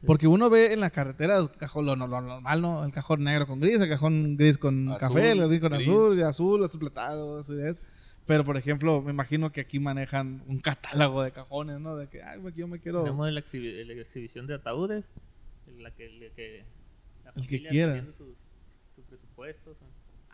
porque 0.07 0.27
uno 0.29 0.49
ve 0.51 0.73
en 0.75 0.81
la 0.81 0.91
carretera 0.91 1.39
el 1.39 1.51
cajón, 1.51 1.87
lo, 1.87 1.97
lo- 1.97 2.07
lo 2.07 2.21
normal, 2.21 2.61
¿no? 2.63 2.85
El 2.85 2.93
cajón 2.93 3.25
negro 3.25 3.47
con 3.47 3.59
gris, 3.59 3.81
el 3.81 3.89
cajón 3.89 4.37
gris 4.37 4.59
con 4.59 4.89
Azul, 4.91 4.99
café, 5.01 5.33
el 5.33 5.49
gris 5.49 5.61
con 5.61 5.73
gris. 5.73 5.89
azul, 5.89 6.19
el 6.19 6.25
azul, 6.25 6.65
azul 6.65 6.79
platado, 6.81 7.39
así 7.41 7.55
de- 7.55 7.75
Pero, 8.27 8.45
por 8.45 8.57
ejemplo, 8.59 9.01
me 9.03 9.11
imagino 9.13 9.51
que 9.51 9.63
aquí 9.63 9.79
manejan 9.81 10.45
un 10.47 10.61
catálogo 10.61 11.23
de 11.23 11.33
cajones, 11.33 11.81
¿no? 11.81 11.97
De 11.97 12.07
que, 12.09 12.23
ay, 12.23 12.39
yo 12.55 12.69
me 12.69 12.79
quiero... 12.79 13.03
Tenemos 13.03 13.33
la, 13.33 13.41
exhibi- 13.41 13.85
la 13.85 13.95
exhibición 13.95 14.47
de 14.47 14.55
ataúdes, 14.55 15.11
en 15.67 15.83
la 15.83 15.91
que, 15.91 16.09
la 16.11 16.29
que 16.37 16.65
la 17.35 17.43
El 17.43 17.49
que 17.49 17.59
quiera. 17.69 17.93
dependiendo 17.95 18.13
Sus, 18.19 18.37
sus 18.97 19.05
presupuestos, 19.07 19.77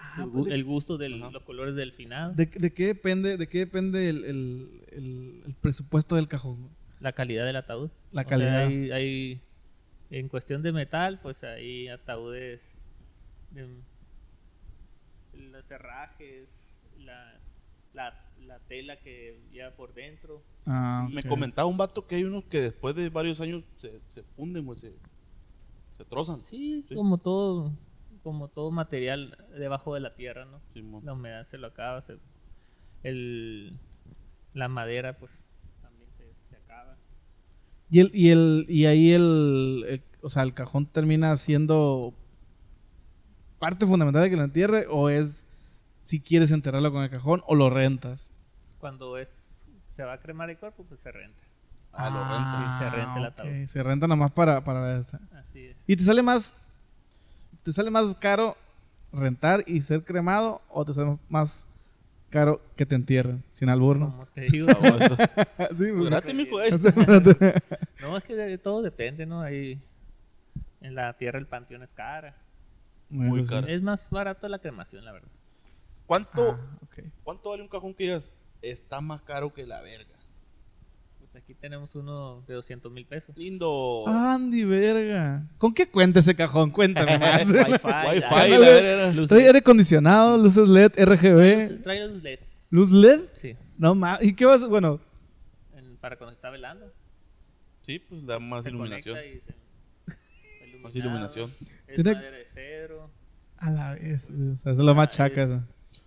Ah, 0.01 0.23
su 0.23 0.33
pues, 0.33 0.53
el 0.53 0.63
gusto 0.65 0.97
de 0.97 1.09
los 1.09 1.43
colores 1.43 1.75
del 1.75 1.93
final. 1.93 2.37
¿De, 2.37 2.47
de 2.47 2.73
qué 2.73 2.87
depende, 2.87 3.37
de 3.37 3.49
qué 3.49 3.59
depende 3.59 4.09
el, 4.09 4.25
el- 4.25 4.83
el- 4.93 5.43
el 5.47 5.55
presupuesto 5.55 6.15
del 6.17 6.29
cajón? 6.29 6.69
la 7.01 7.13
calidad 7.13 7.45
del 7.47 7.57
ataúd. 7.57 7.91
La 8.13 8.23
O 8.23 8.25
sea, 8.25 8.31
calidad. 8.31 8.67
hay, 8.67 8.91
hay- 8.93 9.41
en 10.11 10.29
cuestión 10.29 10.63
de 10.63 10.73
metal, 10.73 11.19
pues 11.23 11.43
hay 11.45 11.89
ataúdes 11.89 12.61
de 13.51 13.67
los 15.51 15.71
herrajes, 15.71 16.49
la, 17.01 17.39
la, 17.95 18.25
la 18.47 18.59
tela 18.61 18.97
que 19.01 19.39
lleva 19.53 19.71
por 19.73 19.95
dentro. 19.95 20.43
Ah, 20.67 21.09
Me 21.11 21.21
ok. 21.21 21.29
comentaba 21.29 21.67
un 21.67 21.77
vato 21.77 22.07
que 22.07 22.17
hay 22.17 22.25
unos 22.25 22.45
que 22.45 22.61
después 22.61 22.95
de 22.95 23.09
varios 23.11 23.41
años 23.41 23.65
se, 23.79 24.01
se 24.09 24.23
funden, 24.37 24.65
güey, 24.65 24.79
se, 24.79 24.93
se 25.99 26.05
trozan. 26.07 26.43
Sí, 26.45 26.85
Sí. 26.89 26.95
como 26.95 27.19
todo 27.19 27.73
como 28.23 28.49
todo 28.49 28.71
material 28.71 29.37
debajo 29.59 29.95
de 29.95 30.01
la 30.01 30.15
tierra, 30.15 30.45
¿no? 30.45 30.61
La 31.03 31.13
humedad 31.13 31.45
se 31.45 31.57
lo 31.59 31.67
acaba, 31.69 32.03
se- 32.03 32.19
el, 33.03 33.79
la 34.55 34.69
madera 34.69 35.17
pues 35.19 35.31
también 35.83 36.09
se, 36.17 36.35
se 36.51 36.57
acaba. 36.57 36.97
Y, 37.91 38.01
el, 38.01 38.11
y, 38.13 38.31
el, 38.31 38.67
y 38.69 38.87
ahí 38.87 39.13
el, 39.13 39.85
el- 39.89 40.03
o 40.21 40.29
sea, 40.31 40.43
el 40.43 40.53
cajón 40.53 40.87
termina 40.87 41.35
siendo 41.37 42.13
parte 43.59 43.87
fundamental 43.87 44.23
de 44.25 44.31
que 44.31 44.37
lo 44.37 44.43
entierre 44.45 44.87
o 44.91 45.09
es 45.09 45.47
si 46.05 46.21
quieres 46.21 46.51
enterrarlo 46.51 46.93
con 46.93 47.03
el 47.05 47.11
cajón 47.11 47.43
o 47.47 47.55
lo 47.55 47.71
rentas. 47.71 48.33
Cuando 48.79 49.17
es 49.17 49.29
se 49.93 50.05
va 50.05 50.13
a 50.15 50.21
cremar 50.21 50.49
el 50.51 50.59
cuerpo, 50.59 50.85
pues 50.85 51.01
se 51.01 51.11
renta. 51.13 51.41
Ah, 51.93 52.11
lo 52.11 52.23
renta. 52.25 52.79
Sí, 52.79 52.85
se 52.85 52.91
renta 52.97 53.19
el 53.19 53.25
ok. 53.27 53.33
ataúd. 53.33 53.67
Se 53.67 53.83
renta 53.83 54.07
nada 54.07 54.17
más 54.17 54.31
para, 54.33 54.63
para 54.63 54.99
esta. 54.99 55.21
Así 55.35 55.67
es. 55.67 55.77
¿Y 55.87 55.97
te 55.97 56.03
sale 56.05 56.23
más 56.23 56.55
te 57.63 57.73
sale 57.73 57.91
más 57.91 58.07
caro 58.19 58.57
rentar 59.13 59.63
y 59.67 59.81
ser 59.81 60.03
cremado 60.05 60.63
o 60.69 60.85
te 60.85 60.95
sale 60.95 61.19
más 61.29 61.67
caro 62.31 62.61
que 62.77 62.87
te 62.87 62.95
entierren 62.95 63.43
sin 63.53 63.69
albur, 63.69 63.99
¿no? 63.99 64.11
Como 64.13 64.27
te 64.27 64.43
digo, 64.43 64.69
Sí, 65.77 66.47
Pues 66.51 66.81
pues, 66.81 66.95
no 68.01 68.17
es 68.17 68.25
que 68.25 68.37
de 68.37 68.59
todo 68.59 68.83
depende, 68.83 69.27
¿no? 69.27 69.43
Ahí 69.43 69.81
en 70.81 70.95
la 70.95 71.13
tierra 71.15 71.39
el 71.39 71.47
panteón 71.47 71.83
es 71.83 71.93
cara. 71.93 72.35
Muy 73.11 73.43
sí. 73.43 73.49
caro. 73.49 73.67
Es 73.67 73.83
más 73.83 74.09
barato 74.11 74.49
la 74.49 74.59
cremación, 74.59 75.05
la 75.05 75.13
verdad. 75.13 75.29
¿Cuánto, 76.07 76.53
Ah. 76.53 77.03
¿Cuánto 77.23 77.51
vale 77.51 77.63
un 77.63 77.69
cajón 77.69 77.95
que 77.95 78.05
digas? 78.05 78.31
Está 78.63 79.01
más 79.01 79.23
caro 79.23 79.53
que 79.53 79.67
la 79.67 79.81
verga. 79.83 80.18
Aquí 81.39 81.55
tenemos 81.55 81.95
uno 81.95 82.43
de 82.47 82.55
200 82.55 82.91
mil 82.93 83.07
pesos. 83.07 83.37
Lindo. 83.37 84.05
Andy, 84.07 84.65
verga. 84.65 85.47
¿Con 85.59 85.73
qué 85.73 85.89
cuenta 85.89 86.19
ese 86.21 86.35
cajón? 86.35 86.71
Cuéntame 86.71 87.17
más. 87.19 87.47
Wi-Fi, 87.49 87.63
Wi-Fi, 87.63 88.21
la- 88.21 88.49
la 88.49 88.59
verga. 88.59 89.13
luz 89.13 89.29
Trae 89.29 89.47
aire 89.47 89.59
acondicionado, 89.61 90.37
luces 90.37 90.69
LED, 90.69 90.93
RGB, 90.97 91.83
Trae 91.83 92.07
luz 92.09 92.23
LED, 92.23 92.39
luz 92.71 92.91
LED. 92.91 93.21
sí, 93.35 93.57
No 93.79 93.95
más. 93.95 94.23
¿Y 94.23 94.35
qué 94.35 94.45
vas? 94.47 94.69
Bueno, 94.69 95.01
en- 95.77 95.97
para 95.97 96.17
cuando 96.17 96.35
está 96.35 96.51
velando. 96.51 96.93
Sí, 97.83 97.99
pues 98.01 98.27
da 98.27 98.39
más 98.39 98.65
se 98.65 98.71
iluminación. 98.71 99.17
conecta 99.17 99.49
y 99.49 99.53
se- 100.73 100.79
Más 100.79 100.95
iluminación. 100.95 101.51
Es 101.87 101.95
Tiene- 101.95 102.15
madera 102.15 102.37
de 102.37 102.45
cedro. 102.53 103.11
a 103.59 103.71
la 103.71 103.95
vez. 103.95 104.29
O 104.31 104.57
sea, 104.57 104.73
eso 104.73 104.81
es 104.81 104.87
lo 104.87 104.95
más 104.95 105.07
Ah, 105.07 105.11
chaca. 105.11 105.43
es-. 105.45 105.51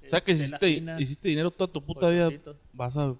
O 0.05 0.09
sea 0.09 0.21
que 0.21 0.33
hiciste, 0.33 0.83
hiciste 0.99 1.29
dinero 1.29 1.51
toda 1.51 1.71
tu 1.71 1.81
puta 1.83 2.09
vida. 2.09 2.29
Vas 2.73 2.97
a, 2.97 3.15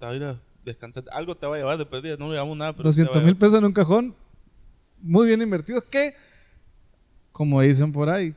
a 0.00 0.14
ir 0.14 0.22
a 0.22 0.40
descansar. 0.70 1.04
Algo 1.12 1.34
te 1.36 1.46
va 1.46 1.56
a 1.56 1.58
llevar 1.58 1.78
de 1.78 2.16
no 2.18 2.26
le 2.28 2.32
llevamos 2.32 2.56
nada. 2.56 2.72
Pero 2.74 2.88
200 2.88 3.22
mil 3.22 3.36
pesos 3.36 3.58
en 3.58 3.64
un 3.64 3.72
cajón. 3.72 4.14
Muy 5.00 5.26
bien 5.26 5.40
invertidos. 5.42 5.84
Que, 5.84 6.14
como 7.32 7.60
dicen 7.62 7.92
por 7.92 8.08
ahí, 8.10 8.34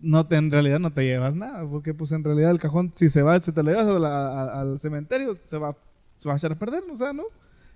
no 0.00 0.26
te, 0.26 0.36
en 0.36 0.50
realidad 0.50 0.78
no 0.78 0.92
te 0.92 1.04
llevas 1.04 1.34
nada. 1.34 1.68
Porque, 1.68 1.94
pues, 1.94 2.12
en 2.12 2.22
realidad 2.24 2.50
el 2.50 2.58
cajón, 2.58 2.92
si 2.94 3.08
se 3.08 3.22
va, 3.22 3.40
si 3.40 3.52
te 3.52 3.62
lo 3.62 3.70
llevas 3.70 3.86
a 3.86 3.98
la- 3.98 4.42
a- 4.42 4.60
al 4.60 4.78
cementerio, 4.78 5.36
se 5.48 5.58
va, 5.58 5.76
se 6.18 6.28
va 6.28 6.34
a 6.34 6.36
echar 6.38 6.52
a 6.52 6.58
perder. 6.58 6.82
O 6.92 6.96
sea, 6.96 7.12
¿no? 7.12 7.24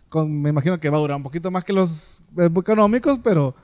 Con, 0.08 0.40
me 0.40 0.50
imagino 0.50 0.78
que 0.80 0.90
va 0.90 0.96
a 0.96 1.00
durar 1.00 1.16
un 1.16 1.22
poquito 1.22 1.50
más 1.50 1.64
que 1.64 1.72
los 1.72 2.22
económicos, 2.36 3.18
pero, 3.22 3.54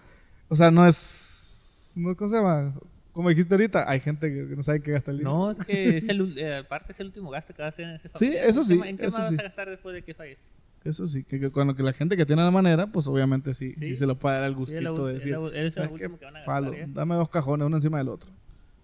o 0.49 0.57
sea, 0.57 0.71
no 0.71 0.87
es. 0.87 1.95
No, 1.97 2.15
¿Cómo 2.17 2.29
se 2.31 2.37
llama? 2.37 2.73
Como 3.17 3.31
dijiste 3.31 3.55
ahorita, 3.55 3.91
hay 3.91 3.99
gente 4.01 4.29
que 4.29 4.55
no 4.55 4.63
sabe 4.63 4.83
qué 4.83 4.91
gasta 4.93 5.11
el 5.11 5.17
dinero. 5.19 5.35
No, 5.35 5.51
es 5.51 5.59
que 5.59 5.97
es 5.97 6.09
el, 6.11 6.37
eh, 6.39 6.57
aparte 6.59 6.93
es 6.93 7.01
el 7.01 7.07
último 7.07 7.31
gasto 7.31 7.55
que 7.55 7.63
va 7.63 7.67
a 7.67 7.69
hacer 7.71 7.87
en 7.87 7.95
ese 7.95 8.11
Sí, 8.11 8.13
familiar. 8.27 8.45
eso 8.47 8.61
¿En 8.61 8.69
qué 8.69 8.75
sí, 8.75 8.89
¿En 8.91 8.99
qué 8.99 9.07
eso 9.07 9.19
más 9.19 9.29
sí. 9.31 9.35
vas 9.37 9.41
a 9.41 9.49
gastar 9.49 9.71
después 9.71 9.95
de 9.95 10.03
que 10.05 10.13
fallece? 10.13 10.43
Eso 10.85 11.07
sí, 11.07 11.25
que, 11.25 11.41
que 11.41 11.51
cuando 11.51 11.75
que 11.75 11.83
la 11.83 11.95
gente 11.95 12.15
que 12.15 12.27
tiene 12.27 12.45
la 12.45 12.51
manera, 12.51 12.87
pues 12.89 13.07
obviamente 13.07 13.55
sí, 13.55 13.73
sí, 13.73 13.87
Sí. 13.87 13.97
se 13.97 14.07
lo 14.07 14.19
puede 14.19 14.37
dar 14.37 14.45
el 14.45 14.51
Sí, 14.67 14.75
la 14.81 14.91
gustito 14.91 15.07
de 15.07 15.15
decir. 15.15 15.33
es 15.35 15.55
el 15.55 15.73
¿sabes 15.73 15.91
último 15.93 16.19
que 16.19 16.27
van 16.27 16.37
a 16.37 16.41
gastar, 16.41 16.55
Falo, 16.63 16.75
¿eh? 16.75 16.87
dame 16.91 17.15
dos 17.15 17.31
cajones, 17.31 17.67
uno 17.67 17.77
encima 17.77 17.97
del 17.99 18.09
otro. 18.11 18.31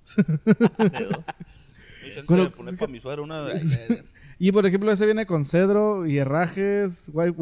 De 0.78 1.05
dos. 1.05 1.24
Bueno, 2.26 2.51
poner 2.53 2.76
para 2.76 2.91
mi 2.91 3.01
suegra 3.01 3.20
una. 3.22 3.51
Y 4.39 4.51
por 4.51 4.66
ejemplo, 4.66 4.91
ese 4.91 5.05
viene 5.05 5.26
con 5.26 5.45
cedro 5.45 6.05
y 6.07 6.16
herrajes, 6.18 7.09
wi- 7.12 7.33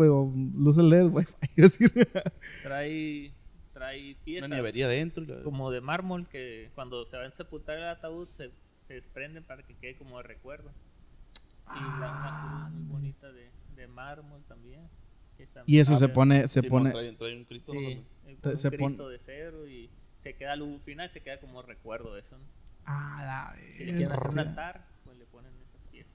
luces 0.55 0.85
LED, 0.85 1.07
wifi. 1.07 1.33
decir, 1.57 1.93
Trae, 3.81 3.99
trae 4.01 4.11
una 4.11 4.25
piezas 4.25 4.51
nevería 4.51 4.87
adentro. 4.87 5.25
como 5.43 5.71
de 5.71 5.81
mármol 5.81 6.29
que 6.29 6.71
cuando 6.75 7.05
se 7.07 7.17
va 7.17 7.25
a 7.25 7.31
sepultar 7.31 7.79
el 7.79 7.85
ataúd 7.89 8.27
se, 8.29 8.51
se 8.87 8.95
desprenden 8.95 9.43
para 9.45 9.63
que 9.63 9.75
quede 9.75 9.97
como 9.97 10.19
de 10.19 10.23
recuerdo. 10.25 10.71
Y 11.75 11.79
la, 12.01 12.11
una 12.11 12.41
cruz 12.69 12.73
muy 12.81 12.93
bonita 12.93 13.33
de, 13.33 13.49
de 13.77 13.87
mármol 13.87 14.43
también. 14.49 14.89
y 15.67 15.79
eso 15.79 15.95
Ah, 15.95 15.97
se 15.97 16.09
pone, 16.09 16.47
se 16.49 16.61
Sí, 16.61 16.69
pone, 16.69 16.91
Trae, 16.91 17.13
trae 17.15 17.37
un 17.37 17.45
Cristo. 17.45 17.73
Sí, 17.73 17.95
¿no? 17.95 18.29
Te- 18.35 18.41
con 18.41 18.51
un 18.53 18.59
se 18.59 18.69
Cristo 18.69 18.97
pone- 19.05 19.09
de 19.13 19.19
cedro 19.21 19.67
y 19.69 19.89
se 20.23 20.35
queda 20.35 20.53
al 20.53 20.81
final 20.85 21.11
se 21.13 21.21
queda 21.23 21.39
como 21.41 21.63
recuerdo 21.63 22.15
de 22.15 22.21
eso. 22.21 22.37
¿no? 22.37 22.45
Ah, 22.85 23.23
la 23.55 23.63
Si 23.77 23.85
le 23.85 23.93
quieren 23.97 24.13
hacer 24.13 24.29
un 24.31 24.39
altar, 24.39 24.87
pues 25.05 25.17
le 25.19 25.25
ponen 25.27 25.53
esas 25.63 25.81
piezas. 25.91 26.13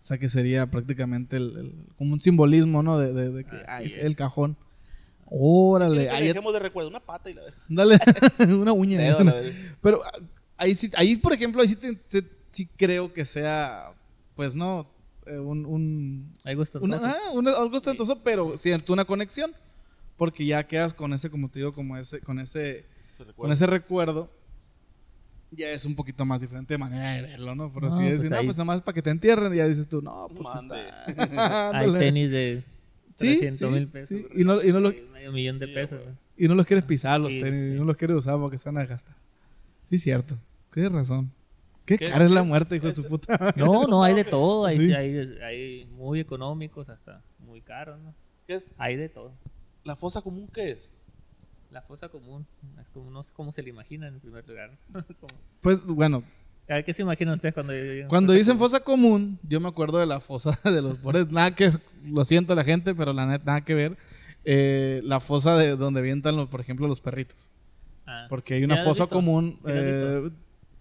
O 0.00 0.04
sea 0.04 0.18
que 0.18 0.28
sería 0.28 0.66
prácticamente 0.70 1.36
el, 1.36 1.56
el- 1.58 1.86
como 1.96 2.12
un 2.14 2.20
simbolismo, 2.20 2.82
¿no? 2.82 2.98
De, 2.98 3.12
de- 3.12 3.30
de 3.30 3.44
que, 3.44 3.62
ah, 3.68 3.82
es 3.82 3.96
es. 3.96 4.04
el 4.04 4.16
cajón. 4.16 4.56
¿Quiere 5.32 5.44
Órale, 5.44 6.10
ahí, 6.10 6.20
le 6.22 6.28
dejemos 6.28 6.52
de 6.52 6.58
recuerdo 6.58 6.90
una 6.90 7.00
pata 7.00 7.30
y 7.30 7.34
la 7.34 7.42
verga. 7.42 7.58
dale, 7.68 7.98
una 8.54 8.72
uña. 8.72 8.98
Dedo, 9.00 9.24
la. 9.24 9.34
Pero 9.80 10.04
ah, 10.04 10.12
ahí 10.56 10.74
sí, 10.74 10.90
ahí 10.94 11.16
por 11.16 11.32
ejemplo, 11.32 11.62
ahí 11.62 11.68
sí, 11.68 11.76
te- 11.76 11.94
te- 11.94 12.28
sí 12.50 12.68
creo 12.76 13.12
que 13.12 13.24
sea, 13.24 13.92
pues 14.34 14.54
no, 14.54 14.90
eh, 15.26 15.38
un, 15.38 15.64
un, 15.64 16.36
gusto. 16.56 16.80
una- 16.80 16.98
ah, 16.98 17.16
algo 17.32 17.76
ostentoso, 17.76 18.22
pero 18.22 18.56
cierto, 18.58 18.92
una 18.92 19.04
conexión. 19.04 19.52
Porque 20.18 20.44
ya 20.44 20.66
quedas 20.68 20.92
con 20.94 21.12
ese, 21.14 21.30
como 21.30 21.48
te 21.48 21.58
digo, 21.58 21.72
como 21.72 21.96
ese, 21.96 22.20
con 22.20 22.38
ese, 22.38 22.84
Se 23.16 23.24
con 23.34 23.50
ese 23.50 23.66
recuerdo. 23.66 24.30
Ya 25.50 25.70
es 25.70 25.84
un 25.84 25.94
poquito 25.96 26.24
más 26.24 26.40
diferente 26.40 26.74
de 26.74 26.78
manera 26.78 27.12
de 27.14 27.22
verlo, 27.22 27.54
¿no? 27.54 27.72
Por 27.72 27.82
No, 27.82 27.88
así 27.88 27.98
pues 28.02 28.12
decir, 28.14 28.30
no, 28.30 28.36
ahí- 28.38 28.44
pues 28.46 28.56
nada 28.56 28.64
más 28.66 28.82
para 28.82 28.94
que 28.94 29.02
te 29.02 29.10
entierren 29.10 29.52
y 29.52 29.56
ya 29.56 29.66
dices 29.66 29.88
tú, 29.88 30.00
no, 30.00 30.28
pues 30.34 30.48
Mande. 30.54 30.88
está. 31.08 31.70
Hay 31.78 31.92
tenis 31.94 32.30
de 32.30 32.62
Sí, 33.16 33.38
300 33.38 33.70
mil 33.72 33.80
sí, 33.84 33.86
pesos. 33.86 34.08
sí. 34.08 34.26
Y 34.34 34.44
no- 34.44 34.62
y 34.62 34.72
no 34.72 34.80
lo- 34.80 34.90
de 34.90 35.02
Medio 35.12 35.32
millón 35.32 35.58
de 35.58 35.68
pesos. 35.68 36.00
Y 36.36 36.48
no 36.48 36.54
los 36.54 36.66
quieres 36.66 36.84
pisar 36.84 37.20
los 37.20 37.30
Sí, 37.30 37.40
tenis, 37.40 37.72
sí. 37.74 37.78
no 37.78 37.84
los 37.84 37.96
quieres 37.96 38.16
usar 38.16 38.38
porque 38.38 38.58
se 38.58 38.68
van 38.68 38.78
a 38.78 38.80
desgastar. 38.80 39.14
Sí, 39.90 39.98
cierto. 39.98 40.36
Tienes 40.72 40.92
razón. 40.92 41.30
Qué, 41.84 41.98
¿Qué- 41.98 42.08
cara 42.10 42.24
es 42.24 42.30
la 42.30 42.42
muerte, 42.42 42.76
hijo 42.76 42.86
de 42.86 42.94
su 42.94 43.06
puta. 43.06 43.26
No, 43.56 43.86
no, 43.86 44.02
hay 44.02 44.14
de 44.14 44.24
todo. 44.24 44.66
Hay, 44.66 44.78
Sí. 44.78 44.92
hay, 44.94 45.16
hay 45.42 45.84
muy 45.96 46.20
económicos 46.20 46.88
hasta 46.88 47.22
muy 47.40 47.60
caros, 47.60 48.00
¿no? 48.00 48.14
¿Qué 48.46 48.54
es? 48.54 48.70
Hay 48.78 48.96
de 48.96 49.08
todo. 49.08 49.32
¿La 49.84 49.94
fosa 49.96 50.22
común 50.22 50.48
qué 50.52 50.70
es? 50.72 50.90
La 51.70 51.82
fosa 51.82 52.08
común, 52.08 52.46
es 52.80 52.88
como, 52.90 53.10
no 53.10 53.22
sé 53.22 53.32
cómo 53.34 53.50
se 53.52 53.62
le 53.62 53.70
imagina 53.70 54.06
en 54.08 54.20
primer 54.20 54.46
lugar. 54.48 54.76
Pues 55.60 55.84
bueno, 55.84 56.22
a 56.68 56.82
¿qué 56.82 56.92
se 56.92 57.02
imaginan 57.02 57.34
ustedes 57.34 57.54
cuando 57.54 57.72
cuando 58.08 58.32
dicen 58.32 58.58
fosa 58.58 58.80
común, 58.80 59.38
yo 59.42 59.60
me 59.60 59.68
acuerdo 59.68 59.98
de 59.98 60.06
la 60.06 60.20
fosa 60.20 60.58
de 60.64 60.80
los 60.82 60.98
pobres. 60.98 61.30
Nada 61.30 61.54
que, 61.54 61.70
lo 62.04 62.24
siento 62.24 62.54
la 62.54 62.64
gente, 62.64 62.94
pero 62.94 63.12
la 63.12 63.26
neta, 63.26 63.44
nada 63.44 63.60
que 63.62 63.74
ver. 63.74 63.98
Eh, 64.44 65.00
la 65.04 65.20
fosa 65.20 65.56
de 65.56 65.76
donde 65.76 66.00
avientan, 66.00 66.36
los, 66.36 66.48
por 66.48 66.60
ejemplo, 66.60 66.88
los 66.88 67.00
perritos. 67.00 67.50
Ah, 68.06 68.26
Porque 68.28 68.54
hay 68.54 68.60
¿sí 68.60 68.64
una 68.64 68.74
has 68.74 68.84
fosa 68.84 69.04
visto? 69.04 69.14
común 69.16 69.58
¿Sí 69.64 69.70
eh, 69.70 70.30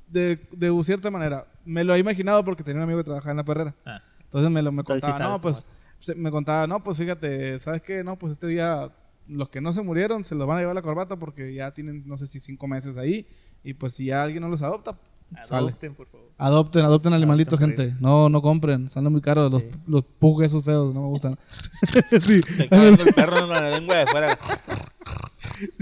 de, 0.07 0.39
de 0.51 0.83
cierta 0.83 1.11
manera. 1.11 1.45
Me 1.65 1.83
lo 1.83 1.93
he 1.95 1.99
imaginado 1.99 2.43
porque 2.43 2.63
tenía 2.63 2.77
un 2.77 2.83
amigo 2.83 2.99
que 2.99 3.05
trabajaba 3.05 3.31
en 3.31 3.37
la 3.37 3.43
perrera. 3.43 3.75
Ah, 3.85 4.01
Entonces 4.23 4.49
me 4.51 4.61
lo 4.61 4.71
me 4.71 4.81
Entonces 4.81 5.03
sí 5.03 5.11
contaba, 5.11 5.17
sabes 5.17 5.31
no, 5.33 5.41
pues 5.41 5.65
se- 5.99 6.15
me 6.15 6.31
contaba, 6.31 6.67
no, 6.67 6.83
pues 6.83 6.97
fíjate, 6.97 7.59
¿sabes 7.59 7.81
qué? 7.83 8.03
No, 8.03 8.17
pues 8.17 8.33
este 8.33 8.47
día 8.47 8.91
los 9.27 9.49
que 9.49 9.61
no 9.61 9.71
se 9.71 9.81
murieron 9.83 10.25
se 10.25 10.35
los 10.35 10.47
van 10.47 10.57
a 10.57 10.61
llevar 10.61 10.75
la 10.75 10.81
corbata 10.81 11.17
porque 11.17 11.53
ya 11.53 11.71
tienen, 11.71 12.03
no 12.07 12.17
sé 12.17 12.25
si 12.27 12.39
cinco 12.39 12.67
meses 12.67 12.97
ahí 12.97 13.27
y 13.63 13.73
pues 13.75 13.93
si 13.93 14.05
ya 14.05 14.23
alguien 14.23 14.41
no 14.41 14.49
los 14.49 14.61
adopta, 14.63 14.97
sale. 15.45 15.67
adopten, 15.69 15.95
por 15.95 16.07
favor. 16.07 16.27
Adopten, 16.37 16.85
adopten 16.85 17.13
animalitos, 17.13 17.59
gente. 17.59 17.95
No, 17.99 18.29
no 18.29 18.41
compren, 18.41 18.89
salen 18.89 19.11
muy 19.11 19.21
caros 19.21 19.51
los, 19.51 19.61
Sí. 19.61 19.69
los 19.87 20.03
pugs 20.19 20.45
esos 20.45 20.63
feos, 20.65 20.93
no 20.93 21.01
me 21.01 21.07
gustan. 21.07 21.37
sí. 22.21 22.41
Te 22.41 22.67
cagas 22.67 22.99
el 22.99 23.13
perro 23.13 23.39
en 23.39 23.49
la 23.49 23.69
lengua 23.71 23.95
de 23.97 24.07
fuera. 24.07 24.37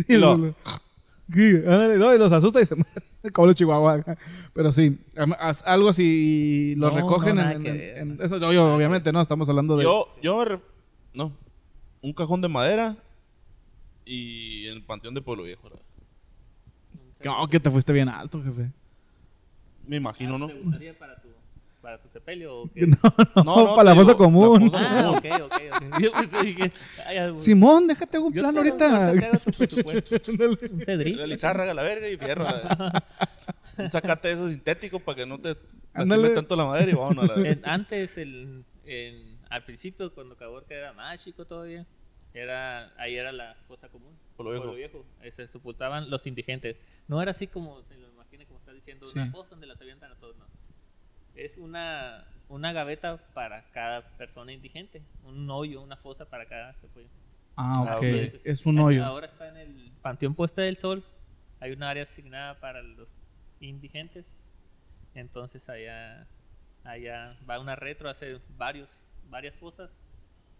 Y 0.09 0.17
lo- 0.17 0.35
lo- 0.37 0.55
no, 1.97 2.13
y 2.15 2.17
los 2.17 2.31
asusta 2.31 2.59
y 2.61 2.65
se 2.65 2.75
mueren. 2.75 3.03
Como 3.33 3.47
los 3.47 3.55
chihuahuas. 3.55 4.03
Pero 4.53 4.71
sí, 4.71 4.99
algo 5.65 5.89
así 5.89 6.73
lo 6.75 6.89
No, 6.89 6.95
recogen 6.97 7.35
no, 7.35 7.49
en, 7.49 8.17
eso 8.21 8.37
yo, 8.39 8.51
yo, 8.51 8.75
obviamente 8.75 9.11
no 9.13 9.21
estamos 9.21 9.47
hablando 9.47 9.77
de 9.77 9.83
Yo, 9.83 10.07
yo 10.21 10.43
ref- 10.43 10.61
No. 11.13 11.31
Un 12.01 12.13
cajón 12.13 12.41
de 12.41 12.47
madera 12.49 12.97
y 14.05 14.67
en 14.67 14.73
el 14.77 14.83
panteón 14.83 15.13
de 15.13 15.21
Pueblo 15.21 15.43
Viejo. 15.43 15.69
No, 17.23 17.47
que 17.47 17.59
te 17.59 17.69
fuiste 17.69 17.93
bien 17.93 18.09
alto, 18.09 18.41
jefe. 18.41 18.71
Me 19.89 19.95
imagino, 19.97 20.37
¿no? 20.37 20.47
¿Te 20.47 20.53
gustaría 20.53 20.93
para 20.97 21.15
tu, 21.19 21.27
para 21.81 21.97
tu 21.97 22.07
sepelio 22.09 22.61
o 22.61 22.69
qué? 22.71 22.81
No, 22.87 22.97
no, 23.35 23.43
No, 23.43 23.63
no, 23.65 23.75
para 23.75 23.89
la 23.89 23.95
fosa 23.95 24.13
común. 24.15 24.63
la 24.65 24.69
fosa 24.69 24.77
Ah, 24.81 25.03
común. 25.03 25.17
ok, 25.17 25.25
ok, 25.45 25.53
ok. 25.91 25.99
Yo 26.03 26.11
pues 26.11 26.31
dije, 26.43 26.71
ay, 27.07 27.17
algo- 27.17 27.37
Simón, 27.37 27.87
déjate 27.87 28.19
un 28.19 28.31
yo 28.33 28.41
plan 28.41 28.53
te- 28.53 28.57
ahorita. 28.59 29.07
ahorita 29.07 29.19
te 29.21 29.35
hago 29.35 29.39
tu 29.39 29.51
presupuesto. 29.57 30.15
Un 30.71 30.81
cedrito. 30.83 31.19
La 31.19 31.27
lizárraga, 31.27 31.73
la 31.73 31.83
verga 31.83 32.07
y 32.07 32.17
fierro. 32.17 32.43
la- 32.43 33.03
Un 33.77 33.89
sacate 33.89 34.27
de 34.29 34.33
eso 34.35 34.49
sintético 34.49 34.99
para 34.99 35.15
que 35.15 35.25
no 35.25 35.39
te 35.39 35.55
Ándale. 35.93 36.29
tanto 36.29 36.55
la 36.55 36.65
madera 36.65 36.91
y 36.91 36.93
vámonos 36.93 37.23
a 37.25 37.27
la 37.27 37.33
verga. 37.33 37.49
En- 37.51 37.61
antes, 37.69 38.17
el, 38.17 38.63
en- 38.85 39.37
al 39.49 39.63
principio, 39.63 40.13
cuando 40.13 40.35
Caborca 40.35 40.75
era 40.75 40.93
más 40.93 41.23
chico 41.23 41.45
todavía, 41.45 41.85
era, 42.33 42.91
ahí 42.97 43.15
era 43.15 43.31
la 43.31 43.55
fosa 43.67 43.87
común. 43.89 44.11
Pueblo 44.37 44.73
Viejo. 44.75 45.03
Eh, 45.23 45.31
Se 45.31 45.47
sepultaban 45.47 46.09
los 46.11 46.27
indigentes. 46.27 46.75
No 47.07 47.21
era 47.21 47.31
así 47.31 47.47
como 47.47 47.81
se 47.83 47.95
lo 47.97 48.08
diciendo, 48.95 49.07
Sí. 49.07 49.19
una 49.19 49.31
fosa 49.31 49.49
donde 49.51 49.67
las 49.67 49.79
avientan 49.81 50.11
a 50.11 50.15
todos, 50.15 50.35
no. 50.37 50.45
Es 51.35 51.57
una, 51.57 52.25
una 52.49 52.73
gaveta 52.73 53.17
para 53.33 53.63
cada 53.71 54.01
persona 54.17 54.51
indigente. 54.51 55.01
Un 55.23 55.49
hoyo, 55.49 55.81
una 55.81 55.95
fosa 55.97 56.25
para 56.25 56.45
cada 56.47 56.73
sepulcro. 56.73 57.09
Ah, 57.55 57.71
Ah, 57.75 57.97
ok. 57.97 58.03
ok. 58.03 58.41
Es 58.43 58.65
un 58.65 58.79
hoyo. 58.79 59.03
Ahora 59.05 59.27
está 59.27 59.47
en 59.49 59.57
el 59.57 59.91
Panteón 60.01 60.33
Puesta 60.35 60.61
del 60.61 60.77
Sol. 60.77 61.03
Hay 61.59 61.71
un 61.71 61.83
área 61.83 62.03
asignada 62.03 62.59
para 62.59 62.81
los 62.81 63.07
indigentes. 63.59 64.25
Entonces 65.13 65.67
allá, 65.69 66.27
allá 66.83 67.37
va 67.49 67.59
una 67.59 67.75
retro, 67.75 68.09
hace 68.09 68.39
varios, 68.57 68.87
varias 69.29 69.55
fosas 69.55 69.89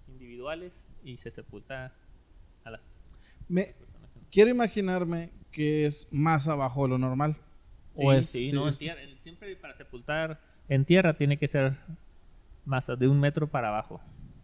individuales 0.08 0.74
y 1.04 1.18
se 1.18 1.32
sepulta 1.32 1.94
a 2.66 2.72
las 2.72 2.82
Me, 3.48 3.76
quiero 4.32 4.50
imaginarme 4.50 5.32
que 5.52 5.86
es 5.86 6.08
más 6.12 6.48
abajo 6.48 6.84
de 6.84 6.90
lo 6.90 6.98
normal. 6.98 7.36
O 8.00 8.12
Sí, 8.14 8.18
es, 8.20 8.28
sí, 8.30 8.50
sí, 8.50 8.56
no, 8.56 8.64
en 8.68 8.72
es- 8.72 8.80
tierra. 8.80 9.02
Siempre 9.24 9.56
para 9.56 9.76
sepultar 9.76 10.40
en 10.68 10.86
tierra 10.86 11.14
tiene 11.18 11.38
que 11.38 11.48
ser 11.48 11.76
más 12.66 12.88
de 12.88 13.08
un 13.08 13.20
metro 13.20 13.48
para 13.50 13.70
abajo. 13.70 14.02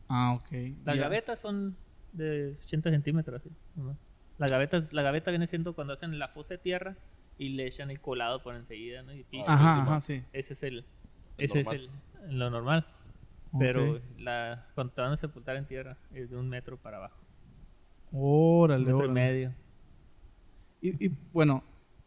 Ah, 0.07 0.33
ok. 0.33 0.51
Las 0.85 0.95
ya. 0.97 1.03
gavetas 1.03 1.39
son 1.39 1.75
de 2.11 2.57
80 2.63 2.89
centímetros, 2.91 3.41
así. 3.41 3.49
¿no? 3.75 3.97
La 4.37 4.47
gaveta, 4.47 4.81
la 4.91 5.01
gaveta 5.01 5.31
viene 5.31 5.47
siendo 5.47 5.73
cuando 5.73 5.93
hacen 5.93 6.17
la 6.19 6.27
fosa 6.29 6.55
de 6.55 6.57
tierra 6.59 6.95
y 7.37 7.49
le 7.49 7.67
echan 7.67 7.89
el 7.91 7.99
colado 8.01 8.41
por 8.43 8.55
enseguida, 8.55 9.01
¿no? 9.03 9.13
Y 9.13 9.23
piso. 9.23 9.45
Ajá, 9.47 9.99
sí. 10.01 10.23
Ese 10.33 10.53
es 10.53 10.63
el, 10.63 10.85
El 11.37 11.45
ese 11.45 11.63
normal. 11.63 11.75
es 11.75 11.81
el, 12.29 12.37
lo 12.39 12.49
normal. 12.49 12.85
Pero 13.57 14.01
la, 14.17 14.67
cuando 14.75 14.93
te 14.93 15.01
van 15.01 15.13
a 15.13 15.17
sepultar 15.17 15.55
en 15.55 15.65
tierra 15.65 15.97
es 16.13 16.29
de 16.29 16.37
un 16.37 16.49
metro 16.49 16.77
para 16.77 16.97
abajo. 16.97 17.17
Órale, 18.11 18.83
Un 18.85 18.91
metro 18.91 19.05
y 19.05 19.13
medio. 19.13 19.53
Y, 20.81 21.05
y, 21.07 21.11
bueno, 21.33 21.63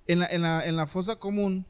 en 0.09 0.19
la, 0.21 0.27
en, 0.27 0.43
la, 0.43 0.67
en 0.67 0.77
la 0.77 0.87
fosa 0.89 1.17
común 1.17 1.65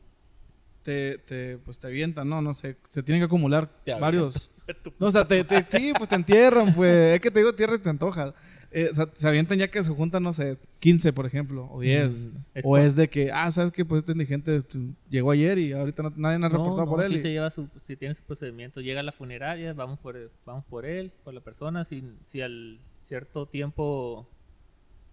te, 0.83 1.19
te, 1.19 1.59
pues 1.59 1.79
te 1.79 1.87
avientan, 1.89 2.29
¿no? 2.29 2.41
No 2.41 2.55
sé, 2.55 2.77
se 2.89 3.03
tienen 3.03 3.21
que 3.21 3.27
acumular 3.27 3.71
varios. 4.01 4.51
No, 4.99 5.07
o 5.07 5.11
sea, 5.11 5.27
te, 5.27 5.45
te- 5.45 5.65
sí, 5.79 5.95
pues 5.97 6.11
te 6.11 6.15
entierran, 6.15 6.75
pues. 6.75 7.15
Es 7.15 7.21
que 7.23 7.31
te 7.31 7.39
digo 7.39 7.55
tierra 7.55 7.77
y 7.77 7.79
te 7.79 7.89
antoja. 7.89 8.35
Eh, 8.71 8.91
o 8.93 8.95
sea, 8.95 9.09
se 9.15 9.27
avientan 9.27 9.57
ya 9.57 9.69
que 9.71 9.83
se 9.83 9.89
juntan, 9.89 10.23
no 10.23 10.35
sé, 10.35 10.59
15, 10.81 11.15
por 11.15 11.25
ejemplo, 11.25 11.67
o 11.73 11.81
10. 11.81 12.27
Mm, 12.27 12.31
o 12.65 12.77
es 12.77 12.95
de 12.95 13.09
que, 13.09 13.31
ah, 13.33 13.51
¿sabes 13.51 13.73
qué? 13.73 13.87
Pues 13.87 14.01
este 14.01 14.13
indigente 14.13 14.63
llegó 15.09 15.31
ayer 15.31 15.57
y 15.57 15.73
ahorita 15.73 16.03
no- 16.03 16.13
nadie 16.17 16.37
ha 16.45 16.49
reportado 16.51 16.85
no, 16.85 16.91
por 16.91 17.03
él. 17.03 17.09
sí 17.13 17.15
y- 17.15 17.23
se 17.23 17.31
lleva 17.31 17.51
su, 17.51 17.67
si 17.81 17.97
tiene 17.97 18.13
su 18.15 18.23
procedimiento, 18.25 18.83
llega 18.83 19.01
a 19.01 19.03
la 19.03 19.13
funeraria, 19.13 19.73
vamos 19.73 19.99
por 20.01 20.19
él, 20.19 20.29
vamos 20.45 20.67
por 20.67 20.85
él, 20.85 21.13
por 21.25 21.33
la 21.33 21.41
persona, 21.41 21.87
si, 21.87 22.05
si 22.27 22.43
al 22.43 22.79
cierto 23.01 23.47
tiempo 23.47 24.29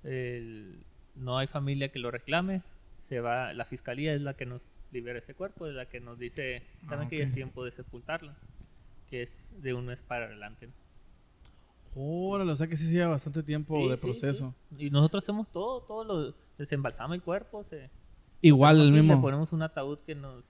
el- 0.04 0.84
no 1.16 1.38
hay 1.38 1.48
familia 1.48 1.88
que 1.94 2.00
lo 2.00 2.12
reclame, 2.12 2.62
se 3.08 3.20
va, 3.22 3.54
la 3.54 3.66
fiscalía 3.66 4.14
es 4.14 4.22
la 4.22 4.34
que 4.36 4.46
nos 4.46 4.62
libera 4.92 5.20
ese 5.20 5.34
cuerpo, 5.34 5.68
es 5.68 5.74
la 5.76 5.88
que 5.88 6.00
nos 6.00 6.18
dice, 6.20 6.64
saben 6.88 7.08
Ah, 7.08 7.10
que 7.10 7.18
ya 7.20 7.24
es 7.26 7.34
tiempo 7.34 7.64
de 7.64 7.72
sepultarlo, 7.72 8.34
que 9.10 9.22
es 9.24 9.52
de 9.62 9.74
un 9.74 9.86
mes 9.86 10.02
para 10.02 10.26
adelante. 10.26 10.70
Órale, 11.96 12.52
o 12.52 12.56
sea 12.56 12.68
que 12.68 12.76
sí 12.76 12.86
se 12.88 12.94
lleva 12.94 13.12
bastante 13.12 13.42
tiempo 13.44 13.78
Sí, 13.84 13.90
de 13.90 13.96
sí, 13.96 14.02
proceso. 14.02 14.54
sí. 14.78 14.88
Y 14.88 14.90
nosotros 14.90 15.24
hacemos 15.24 15.50
todo, 15.50 15.82
todo 15.82 16.04
lo, 16.04 16.34
desembalsama 16.58 17.16
el 17.16 17.22
cuerpo, 17.22 17.64
se, 17.64 17.90
Igual 18.42 18.82
el 18.82 18.92
mismo. 18.92 19.16
Le 19.16 19.22
ponemos 19.22 19.54
un 19.54 19.62
ataúd 19.62 20.00
que 20.00 20.14
nos, 20.14 20.44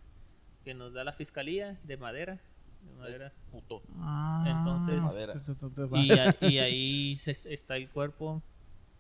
que 0.64 0.74
nos 0.74 0.94
da 0.94 1.04
la 1.04 1.14
fiscalía 1.14 1.80
de 1.84 1.98
madera. 1.98 2.42
De 2.84 2.94
madera. 2.98 3.32
Puto. 3.52 3.84
Ah, 4.00 4.44
Entonces- 4.48 5.02
Madera. 5.02 5.34
te- 5.34 5.40
te- 5.40 5.56
te- 5.56 5.70
te 5.70 5.86
va. 5.86 6.00
Y, 6.00 6.12
a- 6.12 6.36
y 6.42 6.58
ahí 6.58 7.18
se- 7.18 7.54
está 7.54 7.78
el 7.78 7.90
cuerpo 7.90 8.42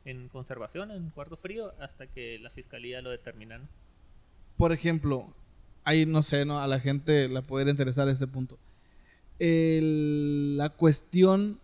en 0.05 0.29
conservación, 0.29 0.91
en 0.91 1.09
cuarto 1.09 1.35
frío, 1.37 1.73
hasta 1.79 2.07
que 2.07 2.39
la 2.39 2.49
fiscalía 2.51 3.01
lo 3.01 3.09
determina. 3.09 3.57
¿no? 3.57 3.67
Por 4.57 4.71
ejemplo, 4.71 5.33
ahí 5.83 6.05
no 6.05 6.21
sé, 6.21 6.45
¿no? 6.45 6.59
A 6.59 6.67
la 6.67 6.79
gente 6.79 7.27
la 7.27 7.41
puede 7.41 7.69
interesar 7.71 8.07
este 8.07 8.27
punto. 8.27 8.57
El- 9.39 10.57
la 10.57 10.69
cuestión 10.69 11.59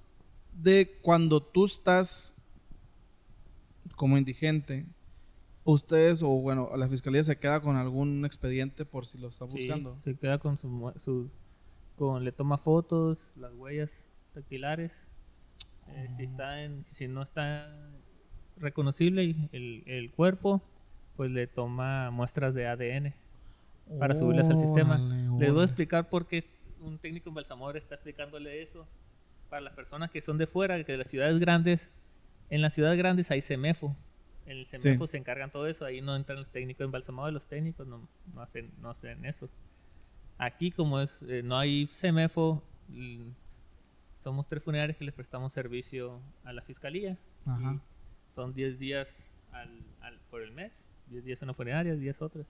de 0.54 0.98
cuando 1.02 1.42
tú 1.42 1.66
estás 1.66 2.36
como 3.96 4.18
indigente, 4.18 4.86
ustedes 5.64 6.24
o 6.24 6.30
bueno, 6.30 6.70
la 6.76 6.90
fiscalía 6.90 7.24
se 7.24 7.38
queda 7.38 7.62
con 7.62 7.76
algún 7.78 8.26
expediente 8.26 8.84
por 8.84 9.06
si 9.06 9.18
lo 9.20 9.30
está 9.30 9.48
Sí, 9.50 9.58
buscando. 9.60 9.98
se 10.02 10.16
queda 10.18 10.40
con 10.40 10.58
su, 10.58 11.30
con 11.96 12.24
le 12.24 12.32
toma 12.32 12.58
fotos, 12.58 13.30
las 13.36 13.54
huellas 13.54 13.92
dactilares. 14.34 14.92
Eh, 15.88 16.08
si 16.18 16.24
está 16.24 16.64
en, 16.64 16.86
si 16.90 17.08
no 17.08 17.22
está 17.22 17.70
reconocible 18.62 19.36
el, 19.52 19.84
el 19.86 20.12
cuerpo, 20.12 20.62
pues 21.18 21.32
le 21.32 21.48
toma 21.48 22.12
muestras 22.12 22.54
de 22.54 22.68
ADN 22.68 23.14
para 24.00 24.16
subirlas 24.16 24.50
al 24.50 24.58
sistema. 24.58 24.96
Órale, 24.96 25.40
Les 25.40 25.52
voy 25.52 25.62
a 25.62 25.66
explicar 25.66 26.10
por 26.10 26.28
qué 26.28 26.46
un 26.80 26.98
técnico 26.98 27.30
embalsamador 27.30 27.78
está 27.78 27.96
explicándole 27.96 28.62
eso. 28.62 28.88
Para 29.50 29.62
las 29.62 29.74
personas 29.74 30.10
que 30.12 30.22
son 30.22 30.38
de 30.38 30.48
fuera, 30.48 30.82
que 30.84 30.94
de 30.94 30.98
las 30.98 31.08
ciudades 31.08 31.40
grandes, 31.40 31.92
en 32.50 32.62
las 32.62 32.74
ciudades 32.74 32.98
grandes 32.98 33.30
hay 33.32 33.42
CEMEFO. 33.42 33.96
En 34.46 34.58
el 34.58 34.66
CEMEFO 34.66 35.08
se 35.08 35.18
encargan 35.18 35.52
todo 35.52 35.68
eso, 35.68 35.86
ahí 35.86 36.02
no 36.02 36.16
entran 36.16 36.40
los 36.40 36.50
técnicos 36.50 36.86
embalsamadores, 36.86 37.34
los 37.34 37.48
técnicos 37.48 37.86
no, 37.86 38.08
no 38.34 38.42
hacen, 38.42 38.72
no 38.82 38.90
hacen 38.90 39.26
eso. 39.26 39.50
Aquí 40.38 40.72
como 40.72 41.02
es, 41.02 41.22
eh, 41.28 41.44
no 41.44 41.58
hay 41.58 41.88
CEMEFO, 41.88 42.64
somos 44.16 44.48
tres 44.48 44.64
funerarios 44.64 44.98
que 44.98 45.06
les 45.06 45.14
prestamos 45.14 45.54
servicio 45.54 46.20
a 46.44 46.54
la 46.54 46.62
fiscalía. 46.62 47.18
Ajá. 47.46 47.80
Son 48.36 48.54
10 48.54 48.80
días 48.80 49.08
al, 49.52 49.70
al- 50.02 50.20
por 50.30 50.42
el 50.42 50.52
mes, 50.52 50.84
10 51.08 51.26
días 51.26 51.42
una 51.42 51.54
funeraria, 51.54 51.94
10 51.96 52.22
otras. 52.22 52.48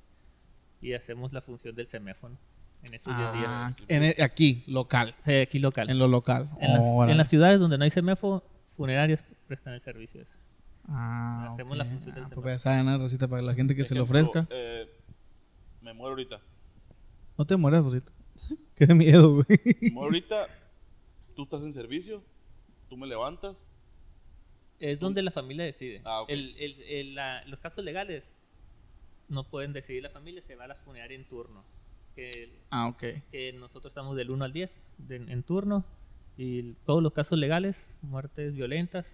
Y 0.82 0.94
hacemos 0.94 1.32
la 1.34 1.42
función 1.42 1.76
del 1.76 1.88
CEMEFO 1.88 2.30
¿no? 2.30 2.38
en 2.84 2.94
esos 2.94 3.16
10 3.16 3.34
días. 3.34 3.46
Ah, 3.48 3.72
en 3.88 4.04
el- 4.04 4.22
aquí, 4.22 4.64
local. 4.68 5.16
Eh, 5.26 5.42
aquí 5.44 5.60
local. 5.60 5.90
En 5.90 6.00
lo 6.00 6.08
local. 6.08 6.50
En 6.60 6.74
las, 6.74 6.82
Órale. 6.84 7.12
en 7.12 7.18
las 7.18 7.28
ciudades 7.30 7.60
donde 7.60 7.78
no 7.78 7.84
hay 7.84 7.90
CEMEFO, 7.92 8.44
funerarias 8.78 9.24
prestan 9.48 9.74
el 9.74 9.82
servicio. 9.82 10.22
ese. 10.22 10.38
Ah, 10.88 11.50
hacemos 11.54 11.74
ok. 11.74 11.78
la 11.78 11.86
función 11.86 12.16
del 12.16 12.24
Ah, 12.24 12.28
semáforo. 12.28 12.42
pues 12.42 12.62
saben, 12.62 12.86
¿no? 12.86 12.98
Rosita, 12.98 13.28
para 13.28 13.42
la 13.44 13.54
gente 13.54 13.76
que 13.76 13.84
se 13.84 13.94
le 13.94 14.02
Ejemplo, 14.02 14.20
ofrezca. 14.32 14.48
eh, 14.52 14.90
me 15.82 15.94
muero 15.94 16.10
ahorita. 16.12 16.40
No 17.38 17.46
te 17.46 17.56
mueras 17.56 17.86
ahorita. 17.86 18.12
Qué 18.76 18.88
miedo, 18.94 19.36
güey. 19.36 19.60
Me 19.82 19.92
muero 19.92 20.06
ahorita. 20.08 20.48
Tú 21.36 21.44
estás 21.44 21.62
en 21.64 21.74
servicio. 21.74 22.24
Tú 22.90 22.98
me 22.98 23.06
levantas. 23.08 23.56
Es 24.82 25.00
donde 25.00 25.22
la 25.22 25.30
familia 25.32 25.64
decide. 25.64 26.02
Ah, 26.04 26.22
ok. 26.24 26.30
El- 26.32 26.56
el- 26.58 26.82
el- 26.82 27.16
la- 27.16 27.44
los 27.46 27.60
casos 27.60 27.86
legales 27.86 28.34
no 29.28 29.44
pueden 29.44 29.74
decidir 29.74 30.02
la 30.02 30.10
familia, 30.10 30.42
se 30.42 30.56
va 30.56 30.64
a 30.66 30.68
la 30.70 30.76
funeraria 30.76 31.16
en 31.16 31.24
turno. 31.26 31.64
Que, 32.16 32.60
Ah, 32.72 32.88
ok. 32.88 33.04
que 33.32 33.54
nosotros 33.54 33.92
estamos 33.92 34.18
del 34.18 34.32
1 34.32 34.44
al 34.44 34.52
10 34.54 34.82
de- 34.98 35.18
en 35.18 35.44
turno 35.44 35.86
y 36.36 36.74
todos 36.86 37.02
los 37.04 37.14
casos 37.14 37.38
legales, 37.38 37.86
muertes 38.02 38.54
violentas 38.56 39.06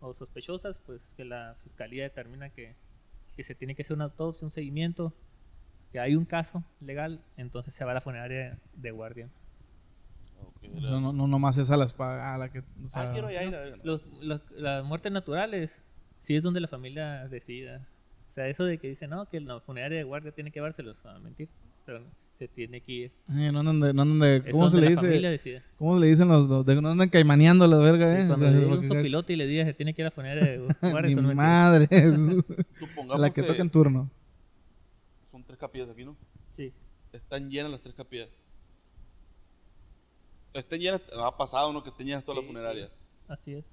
o 0.00 0.14
sospechosas, 0.14 0.78
pues 0.86 1.02
que 1.16 1.24
la 1.24 1.56
fiscalía 1.64 2.04
determina 2.04 2.50
que, 2.50 2.76
que 3.36 3.42
se 3.42 3.54
tiene 3.56 3.74
que 3.74 3.82
hacer 3.82 3.96
una 3.96 4.04
autopsia, 4.04 4.46
un 4.46 4.52
seguimiento, 4.52 5.12
que 5.90 5.98
hay 5.98 6.14
un 6.14 6.24
caso 6.24 6.62
legal, 6.80 7.20
entonces 7.36 7.74
se 7.74 7.84
va 7.84 7.90
a 7.90 7.94
la 7.94 8.00
funeraria 8.00 8.58
de 8.74 8.90
guardia. 8.92 9.28
No, 10.74 11.00
no, 11.00 11.12
no 11.12 11.26
nomás 11.26 11.56
es 11.58 11.70
a 11.70 11.76
la, 11.76 11.86
espa- 11.86 12.34
a 12.34 12.38
la 12.38 12.50
que. 12.50 12.60
o 12.60 12.88
sea, 12.88 13.10
ah, 13.10 13.12
quiero 13.12 13.30
ya 13.30 13.42
ir 13.44 13.54
a. 13.54 13.76
Los, 13.84 14.02
los- 14.20 14.50
las 14.52 14.84
muertes 14.84 15.12
naturales, 15.12 15.80
sí 16.22 16.34
es 16.36 16.42
donde 16.42 16.60
la 16.60 16.68
familia 16.68 17.26
decida. 17.28 17.86
O 18.30 18.32
sea, 18.34 18.48
eso 18.48 18.64
de 18.64 18.78
que 18.78 18.88
dicen, 18.88 19.10
no, 19.10 19.28
que 19.28 19.40
la 19.40 19.60
funeraria 19.60 19.98
de 19.98 20.04
guardia 20.04 20.32
tiene 20.32 20.50
que 20.50 20.58
llevárselos 20.58 21.04
a 21.06 21.18
mentir. 21.20 21.48
Pero 21.86 22.02
se 22.38 22.48
tiene 22.48 22.80
que 22.80 22.92
ir. 22.92 23.12
eh, 23.28 23.52
no 23.52 23.60
andan 23.60 23.78
de, 23.78 23.94
no 23.94 24.02
andan 24.02 24.18
de- 24.18 24.50
¿Cómo 24.50 24.68
se 24.68 24.76
donde 24.76 24.88
le 24.90 24.94
la 24.96 25.00
familia 25.00 25.30
dice? 25.30 25.50
decide. 25.50 25.62
¿Cómo 25.78 25.98
le 26.00 26.06
dicen 26.08 26.26
los, 26.28 26.48
los 26.48 26.66
de 26.66 26.80
no 26.82 26.88
andan 26.90 27.08
caimaneando 27.08 27.66
la 27.68 27.78
verga, 27.78 28.18
eh? 28.18 28.24
Y 28.24 28.26
cuando 28.26 28.50
le 28.50 28.66
un 28.66 28.84
sopilote 28.88 29.32
y 29.34 29.36
le 29.36 29.46
diga 29.46 29.64
que 29.64 29.74
tiene 29.74 29.94
que 29.94 30.02
ir 30.02 30.06
a 30.06 30.08
la 30.08 30.10
funeraria 30.10 30.50
de 30.50 30.58
guardia, 30.90 31.16
Mi 31.16 31.34
madre. 31.34 31.86
Supongamos 32.78 33.20
la 33.20 33.30
que 33.32 33.42
toca 33.44 33.62
en 33.62 33.70
turno. 33.70 34.10
son 35.30 35.44
tres 35.44 35.58
capillas 35.58 35.88
aquí, 35.88 36.04
¿no? 36.04 36.16
Sí. 36.56 36.72
Están 37.12 37.48
llenas 37.50 37.70
las 37.70 37.80
tres 37.80 37.94
capillas. 37.94 38.28
Estén 40.54 40.80
llenas, 40.80 41.02
ha 41.14 41.36
pasado, 41.36 41.72
¿no? 41.72 41.82
Que 41.82 41.90
estén 41.90 42.06
llenas 42.06 42.24
todas 42.24 42.36
Sí, 42.36 42.40
las 42.40 42.46
funerarias. 42.46 42.90
Así 43.28 43.54
es. 43.54 43.64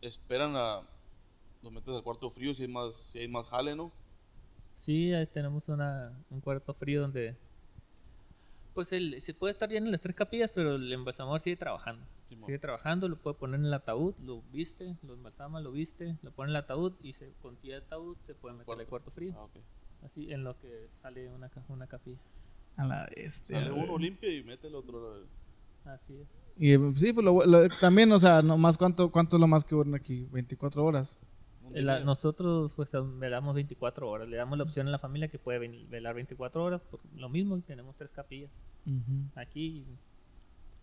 Esperan 0.00 0.56
a. 0.56 0.88
Los 1.62 1.72
metes 1.72 1.94
al 1.94 2.02
cuarto 2.02 2.30
frío 2.30 2.54
si 2.54 2.62
hay 2.62 2.68
más, 2.68 2.94
si 3.12 3.18
hay 3.18 3.28
más 3.28 3.46
jale, 3.48 3.74
¿no? 3.76 3.92
Sí, 4.74 5.12
ahí 5.12 5.26
tenemos 5.26 5.68
una, 5.68 6.24
un 6.30 6.40
cuarto 6.40 6.74
frío 6.74 7.00
donde 7.02 7.36
Pues 8.74 8.92
el, 8.92 9.20
se 9.22 9.34
puede 9.34 9.52
estar 9.52 9.68
lleno 9.70 9.86
en 9.86 9.92
las 9.92 10.00
tres 10.02 10.14
capillas, 10.14 10.50
pero 10.54 10.76
el 10.76 10.92
embalsamador 10.92 11.40
sigue 11.40 11.56
trabajando. 11.56 12.06
Sigue 12.44 12.58
trabajando, 12.58 13.08
lo 13.08 13.16
puede 13.22 13.36
poner 13.36 13.60
en 13.60 13.66
el 13.66 13.74
ataúd, 13.74 14.14
lo 14.18 14.42
viste, 14.42 14.96
lo 15.02 15.14
embalsama, 15.14 15.60
lo 15.60 15.70
viste, 15.72 16.18
lo 16.22 16.32
pone 16.32 16.50
en 16.50 16.56
el 16.56 16.62
ataúd 16.62 16.94
y 17.00 17.12
se 17.14 17.32
con 17.34 17.56
tía 17.56 17.76
de 17.80 17.86
ataúd 17.86 18.18
se 18.20 18.34
puede 18.34 18.54
meter 18.56 18.78
al 18.78 18.86
cuarto 18.86 19.10
frío. 19.12 19.34
Ah, 19.36 19.44
ok. 19.44 19.56
Así 20.02 20.32
en 20.32 20.44
lo 20.44 20.58
que 20.58 20.90
sale 21.02 21.30
una, 21.30 21.50
una 21.68 21.86
capilla. 21.86 22.20
A 22.76 22.84
la 22.84 23.08
bestia. 23.14 23.58
Sale 23.58 23.72
uno 23.72 23.98
limpio 23.98 24.30
y 24.32 24.42
mete 24.42 24.66
el 24.68 24.74
otro. 24.74 25.24
Así 25.84 26.14
es. 26.14 26.28
Y 26.58 26.74
sí, 26.98 27.12
pues 27.12 27.24
lo- 27.24 27.44
lo- 27.44 27.68
también, 27.80 28.10
o 28.12 28.18
sea, 28.18 28.42
nomás 28.42 28.78
cuánto, 28.78 29.10
cuánto 29.10 29.36
es 29.36 29.40
lo 29.40 29.46
más 29.46 29.64
que 29.64 29.74
duerme 29.74 29.96
aquí, 29.98 30.26
24 30.32 30.84
horas. 30.84 31.18
Eh, 31.74 31.82
la- 31.82 32.00
nosotros 32.00 32.72
pues 32.74 32.92
velamos 33.18 33.54
24 33.54 34.08
horas. 34.08 34.28
Le 34.28 34.36
damos 34.36 34.56
la 34.56 34.64
opción 34.64 34.86
a 34.88 34.90
la 34.90 34.98
familia 34.98 35.28
que 35.28 35.38
puede 35.38 35.58
velar 35.88 36.14
24 36.14 36.62
horas. 36.64 36.80
Por 36.90 37.00
lo 37.14 37.28
mismo, 37.28 37.60
tenemos 37.60 37.96
tres 37.96 38.10
capillas. 38.10 38.50
Aquí 39.34 39.84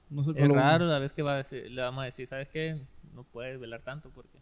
No 0.09 0.23
sé 0.23 0.31
es 0.35 0.47
raro 0.49 0.85
la 0.85 0.99
vez 0.99 1.11
que 1.13 1.23
va 1.23 1.33
a 1.33 1.37
decir- 1.37 1.71
le 1.71 1.81
vamos 1.81 2.01
a 2.03 2.05
decir, 2.05 2.27
¿sabes 2.27 2.49
qué? 2.49 2.79
No 3.15 3.23
puedes 3.23 3.59
velar 3.59 3.81
tanto 3.81 4.09
porque 4.11 4.37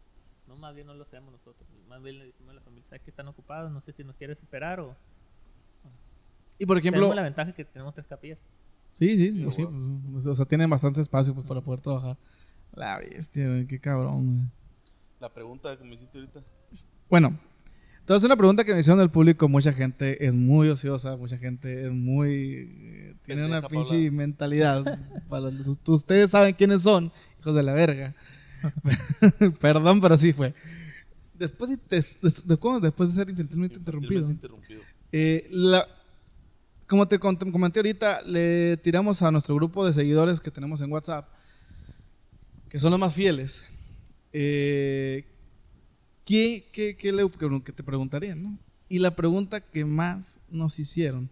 no, 0.48 0.56
más 0.58 0.74
bien 0.76 0.88
no 0.88 0.94
lo 0.96 1.04
hacemos 1.04 1.32
nosotros. 1.32 1.68
Más 1.88 2.02
bien 2.04 2.18
le 2.20 2.26
decimos 2.26 2.52
a 2.52 2.56
la 2.56 2.62
familia, 2.62 2.86
¿sabes 2.90 3.04
que 3.04 3.12
están 3.12 3.28
ocupados? 3.28 3.72
No 3.72 3.80
sé 3.80 3.94
si 3.94 4.04
nos 4.04 4.16
quieres 4.18 4.38
esperar 4.42 4.80
o... 4.82 4.96
Y 6.62 6.66
por 6.66 6.78
ejemplo, 6.78 7.00
tenemos 7.02 7.16
la 7.16 7.24
ventaja 7.24 7.52
que 7.54 7.66
tenemos 7.66 7.94
tres 7.94 8.06
capillas. 8.08 8.38
sí, 8.94 9.18
sí, 9.18 9.32
Sí, 9.32 9.42
pues 9.44 9.56
sí, 9.56 9.66
pues, 10.12 10.28
o 10.28 10.36
sea, 10.36 10.46
tienen 10.46 10.70
bastante 10.70 11.02
espacio 11.02 11.34
pues, 11.34 11.46
para 11.48 11.62
poder 11.62 11.82
trabajar. 11.82 12.18
La 12.74 12.98
bestia, 13.00 13.48
güey, 13.48 13.66
qué 13.68 13.80
cabrón. 13.80 14.26
güey. 14.36 14.48
La 15.20 15.30
pregunta 15.34 15.76
que 15.78 15.84
me 15.84 15.96
hiciste 15.96 16.18
ahorita. 16.20 16.42
Bueno, 17.10 17.38
entonces 18.00 18.26
una 18.26 18.36
pregunta 18.38 18.64
que 18.64 18.74
me 18.74 18.80
hicieron 18.80 19.00
del 19.00 19.10
público, 19.12 19.48
mucha 19.50 19.74
gente 19.74 20.26
es 20.26 20.34
muy 20.34 20.70
ociosa, 20.70 21.18
mucha 21.18 21.38
gente 21.38 21.86
es 21.88 21.92
muy... 21.92 22.70
eh, 22.82 23.16
tiene 23.26 23.46
una 23.46 23.62
pinche 23.68 23.96
hablar. 23.96 24.12
mentalidad. 24.12 25.00
para 25.30 25.50
los- 25.52 25.68
us- 25.68 25.80
ustedes 25.88 26.30
saben 26.32 26.54
quiénes 26.56 26.84
son, 26.84 27.12
hijos 27.40 27.54
de 27.56 27.64
la 27.64 27.74
verga. 27.74 28.16
Perdón, 29.60 30.02
pero 30.02 30.18
sí 30.18 30.34
fue. 30.34 30.54
Después 31.34 31.72
de, 31.72 31.78
des- 31.90 32.20
de- 32.48 32.58
¿cómo? 32.58 32.80
Después 32.80 33.10
de 33.10 33.16
ser 33.16 33.30
infantilmente 33.30 33.78
interrumpido. 33.78 34.30
Infantilmente 34.30 34.46
interrumpido. 34.48 34.82
Eh, 35.12 35.48
la- 35.52 35.86
como 36.92 37.08
te 37.08 37.18
comenté 37.20 37.80
ahorita, 37.80 38.22
le 38.24 38.76
tiramos 38.76 39.22
a 39.22 39.32
nuestro 39.32 39.56
grupo 39.56 39.86
de 39.86 39.94
seguidores 39.94 40.42
que 40.42 40.52
tenemos 40.52 40.82
en 40.82 40.92
WhatsApp, 40.92 41.26
que 42.68 42.80
son 42.80 42.92
los 42.92 43.00
más 43.00 43.14
fieles. 43.14 43.64
Eh, 44.34 45.24
¿qué, 46.26 46.68
qué, 46.74 46.98
qué 46.98 47.14
le- 47.14 47.32
que 47.64 47.72
te 47.72 47.82
preguntarían? 47.82 48.44
¿no? 48.44 48.58
Y 48.90 49.00
la 49.00 49.16
pregunta 49.16 49.62
que 49.62 49.86
más 49.86 50.38
nos 50.50 50.80
hicieron, 50.80 51.30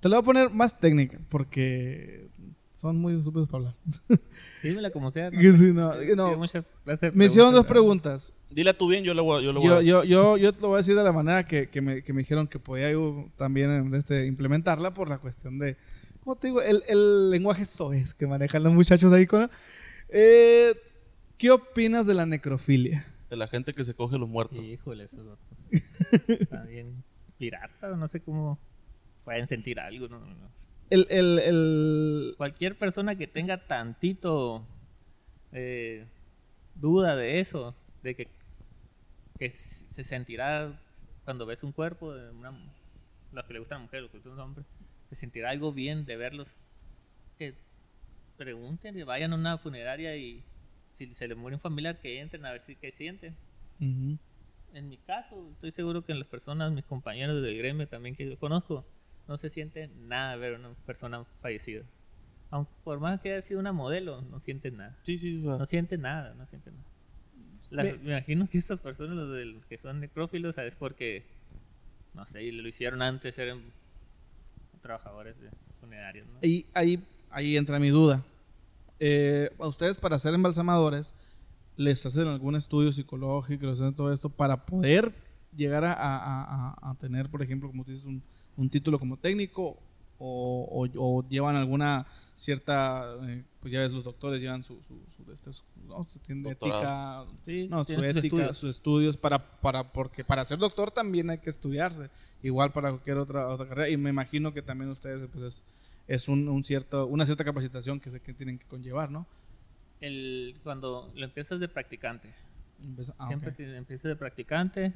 te 0.00 0.08
la 0.08 0.16
voy 0.16 0.22
a 0.22 0.26
poner 0.26 0.50
más 0.50 0.76
técnica, 0.80 1.20
porque 1.28 2.26
son 2.84 2.96
muy 2.98 3.16
estúpidos 3.16 3.48
para 3.48 3.58
hablar. 3.70 3.74
Dímela 4.62 4.90
como 4.90 5.10
sea. 5.10 5.30
Que 5.30 5.52
sí, 5.52 5.72
no, 5.72 5.98
Sí, 5.98 6.06
que 6.06 6.16
no. 6.16 6.38
gracias. 6.84 7.14
Me 7.14 7.24
hicieron 7.26 7.54
dos 7.54 7.64
preguntas. 7.64 8.34
Dile 8.50 8.70
a 8.70 8.74
tu 8.74 8.86
bien, 8.88 9.02
yo 9.04 9.14
le 9.14 9.22
voy, 9.22 9.40
a- 9.40 9.44
yo 9.44 9.52
le 9.52 9.58
voy 9.58 9.68
Yo, 9.68 9.76
a... 9.76 9.82
yo, 9.82 10.04
yo, 10.04 10.36
yo 10.36 10.52
te 10.52 10.60
lo 10.60 10.68
voy 10.68 10.74
a 10.74 10.78
decir 10.78 10.94
de 10.94 11.02
la 11.02 11.12
manera 11.12 11.44
que, 11.46 11.68
que, 11.70 11.80
me, 11.80 12.02
que 12.02 12.12
me 12.12 12.20
dijeron 12.20 12.46
que 12.46 12.58
podía 12.58 12.90
yo 12.92 13.28
también 13.38 13.94
este, 13.94 14.26
implementarla 14.26 14.92
por 14.92 15.08
la 15.08 15.16
cuestión 15.18 15.58
de, 15.58 15.76
¿cómo 16.22 16.36
te 16.36 16.48
digo? 16.48 16.60
El, 16.60 16.82
el 16.88 17.30
lenguaje 17.30 17.64
soez 17.64 18.12
que 18.12 18.26
manejan 18.26 18.62
los 18.62 18.72
muchachos 18.74 19.10
ahí. 19.12 19.26
Con, 19.26 19.50
eh, 20.10 20.74
¿Qué 21.38 21.50
opinas 21.50 22.06
de 22.06 22.14
la 22.14 22.26
necrofilia? 22.26 23.06
De 23.30 23.36
la 23.38 23.48
gente 23.48 23.72
que 23.72 23.84
se 23.84 23.94
coge 23.94 24.18
los 24.18 24.28
muertos. 24.28 24.58
Híjole, 24.62 25.04
eso 25.04 25.38
está 26.28 26.62
bien 26.64 27.02
pirata, 27.38 27.96
no 27.96 28.06
sé 28.08 28.20
cómo 28.20 28.58
pueden 29.24 29.48
sentir 29.48 29.80
algo. 29.80 30.06
No, 30.08 30.20
no, 30.20 30.26
no. 30.26 30.63
El, 30.90 31.06
el, 31.10 31.38
el... 31.38 32.34
Cualquier 32.36 32.76
persona 32.76 33.16
que 33.16 33.26
tenga 33.26 33.66
tantito 33.66 34.66
eh, 35.52 36.06
duda 36.74 37.16
de 37.16 37.40
eso, 37.40 37.74
de 38.02 38.14
que, 38.14 38.28
que 39.38 39.50
se 39.50 40.04
sentirá 40.04 40.80
cuando 41.24 41.46
ves 41.46 41.64
un 41.64 41.72
cuerpo 41.72 42.12
de 42.14 42.30
una 42.30 42.52
los 43.34 43.44
que 43.46 43.52
le 43.54 43.58
gustan 43.58 43.82
mujeres, 43.82 44.02
los 44.02 44.10
que 44.10 44.18
le 44.18 44.24
gustan 44.24 44.40
hombres, 44.40 44.66
se 45.08 45.16
sentirá 45.16 45.50
algo 45.50 45.72
bien 45.72 46.04
de 46.04 46.16
verlos. 46.16 46.48
Que 47.38 47.54
pregunten, 48.36 48.94
que 48.94 49.04
vayan 49.04 49.32
a 49.32 49.36
una 49.36 49.58
funeraria 49.58 50.16
y 50.16 50.42
si 50.96 51.12
se 51.14 51.26
les 51.26 51.36
muere 51.36 51.56
un 51.56 51.60
familiar, 51.60 52.00
que 52.00 52.20
entren 52.20 52.46
a 52.46 52.52
ver 52.52 52.62
si 52.62 52.76
qué 52.76 52.92
sienten. 52.92 53.34
En 53.80 54.88
mi 54.88 54.96
caso, 54.98 55.50
estoy 55.52 55.70
seguro 55.70 56.04
que 56.04 56.14
las 56.14 56.26
personas, 56.26 56.72
mis 56.72 56.84
compañeros 56.84 57.42
del 57.42 57.58
gremio 57.58 57.86
también 57.88 58.14
que 58.14 58.28
yo 58.28 58.38
conozco, 58.38 58.84
no 59.28 59.36
se 59.36 59.48
sienten 59.48 60.08
nada 60.08 60.36
ver 60.36 60.54
a 60.54 60.58
una 60.58 60.70
persona 60.86 61.24
fallecida. 61.40 61.82
Aunque 62.50 62.72
por 62.84 63.00
más 63.00 63.20
que 63.20 63.32
haya 63.32 63.42
sido 63.42 63.58
una 63.60 63.72
modelo, 63.72 64.22
no 64.22 64.38
sienten 64.40 64.76
nada. 64.76 64.96
Sí, 65.02 65.18
sí, 65.18 65.38
o 65.40 65.42
sea, 65.50 65.58
No 65.58 65.66
sienten 65.66 66.02
nada, 66.02 66.34
no 66.34 66.46
sienten 66.46 66.74
nada. 66.74 66.86
Las- 67.70 67.86
Me- 67.86 67.98
me 68.04 68.10
imagino 68.12 68.48
que 68.48 68.58
estas 68.58 68.78
personas, 68.80 69.16
los, 69.16 69.34
del- 69.34 69.60
que 69.68 69.78
son 69.78 69.98
necrófilos, 70.00 70.56
es 70.58 70.74
porque, 70.76 71.24
no 72.14 72.24
sé, 72.26 72.52
lo 72.52 72.68
hicieron 72.68 73.02
antes, 73.02 73.36
eran 73.38 73.62
trabajadores 74.82 75.40
de 75.40 75.48
funerarios, 75.80 76.26
¿no? 76.28 76.38
Ahí, 76.42 76.66
ahí, 76.74 77.02
ahí 77.30 77.56
entra 77.56 77.78
mi 77.78 77.88
duda. 77.88 78.22
Eh, 79.00 79.50
a 79.58 79.66
ustedes 79.66 79.98
para 79.98 80.18
ser 80.18 80.34
embalsamadores, 80.34 81.14
¿les 81.76 82.04
hacen 82.06 82.28
algún 82.28 82.54
estudio 82.54 82.92
psicológico, 82.92 83.66
les 83.66 83.80
hacen 83.80 83.94
todo 83.94 84.12
esto 84.12 84.28
para 84.28 84.64
poder 84.66 85.12
llegar 85.56 85.84
a, 85.84 85.92
a- 85.94 86.74
a- 86.78 86.90
a 86.90 86.94
tener, 86.96 87.28
por 87.30 87.42
ejemplo, 87.42 87.68
como 87.68 87.84
tú 87.84 87.90
dices, 87.90 88.06
un, 88.06 88.22
un 88.56 88.70
título 88.70 88.98
como 88.98 89.16
técnico? 89.16 89.76
O, 90.18 90.68
o- 90.70 90.88
o 91.18 91.28
llevan 91.28 91.56
alguna 91.56 92.06
cierta, 92.36 93.16
eh, 93.28 93.44
pues 93.60 93.72
ya 93.72 93.80
ves, 93.80 93.92
los 93.92 94.04
doctores 94.04 94.40
llevan 94.40 94.62
su, 94.62 94.80
su, 94.82 94.98
su, 95.16 95.32
este, 95.32 95.52
su- 95.52 95.62
¿no? 95.86 96.06
ética, 96.50 97.24
Sí, 97.44 97.68
no, 97.68 97.84
su 97.84 97.92
sus 97.92 98.04
ética, 98.04 98.20
estudios. 98.26 98.58
sus 98.58 98.70
estudios 98.70 99.16
para, 99.16 99.38
para, 99.60 99.92
porque 99.92 100.24
para 100.24 100.44
ser 100.44 100.58
doctor 100.58 100.90
también 100.90 101.30
hay 101.30 101.38
que 101.38 101.50
estudiarse, 101.50 102.10
igual 102.42 102.72
para 102.72 102.90
cualquier 102.90 103.18
otra, 103.18 103.48
otra 103.48 103.66
carrera, 103.68 103.88
y 103.88 103.96
me 103.96 104.10
imagino 104.10 104.52
que 104.54 104.62
también 104.62 104.90
ustedes, 104.90 105.28
pues 105.32 105.44
es, 105.44 105.64
es 106.06 106.28
un, 106.28 106.48
un 106.48 106.62
cierto, 106.62 107.06
una 107.06 107.24
cierta 107.26 107.44
capacitación 107.44 107.98
que, 108.00 108.10
se, 108.10 108.20
que 108.20 108.32
tienen 108.34 108.58
que 108.58 108.66
conllevar, 108.66 109.10
¿no? 109.10 109.26
El, 110.00 110.56
cuando 110.62 111.10
lo 111.14 111.24
empiezas 111.24 111.60
de 111.60 111.68
practicante, 111.68 112.28
ah, 113.18 113.26
Siempre 113.28 113.52
te 113.52 113.76
empiezas 113.76 114.08
de 114.08 114.16
practicante. 114.16 114.92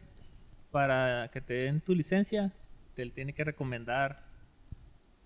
Para 0.71 1.31
que 1.33 1.41
te 1.41 1.55
den 1.55 1.81
tu 1.81 1.95
licencia, 1.95 2.53
te 2.99 3.09
tiene 3.11 3.33
que 3.33 3.45
recomendar 3.45 4.25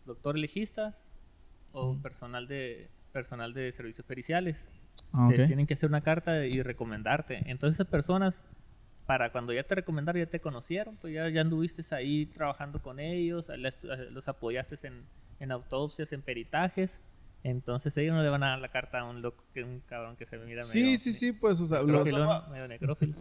doctor 0.05 0.37
legista 0.39 0.99
o 1.73 1.97
personal 2.03 2.47
de 2.47 2.91
personal 3.12 3.55
de 3.55 3.73
servicios 3.73 4.07
periciales. 4.07 4.68
Ah, 5.12 5.29
Te 5.31 5.47
tienen 5.47 5.66
que 5.66 5.73
hacer 5.75 5.89
una 5.89 6.03
carta 6.03 6.45
y 6.45 6.62
recomendarte. 6.62 7.43
Entonces 7.47 7.77
esas 7.77 7.87
personas, 7.87 8.43
para 9.07 9.33
cuando 9.33 9.53
ya 9.55 9.62
te 9.64 9.75
recomendaron, 9.75 10.20
ya 10.23 10.29
te 10.29 10.41
conocieron, 10.41 10.97
pues 10.97 11.14
ya, 11.14 11.29
ya 11.31 11.41
anduviste 11.41 11.83
ahí 11.95 12.27
trabajando 12.27 12.83
con 12.83 13.01
ellos, 13.01 13.49
les- 13.57 13.83
los 14.11 14.29
apoyaste 14.29 14.77
en, 14.87 15.05
en 15.41 15.51
autopsias, 15.53 16.12
en 16.12 16.20
peritajes. 16.23 17.01
Entonces 17.43 17.97
ellos 17.97 18.14
no 18.14 18.23
le 18.23 18.29
van 18.29 18.43
a 18.45 18.51
dar 18.51 18.59
la 18.61 18.68
carta 18.68 19.01
a 19.01 19.05
un 19.05 19.20
loco, 19.23 19.45
que 19.55 19.64
un 19.64 19.81
cabrón 19.81 20.16
que 20.16 20.27
se 20.27 20.37
mira 20.39 20.62
Sí, 20.62 20.83
medio- 20.85 20.99
sí, 20.99 21.14
sí, 21.14 21.33
pues, 21.33 21.59
o 21.61 21.66
sea, 21.66 21.83
Necrófilo, 21.83 22.45
medio 22.51 22.68
necrófilo. 22.68 23.14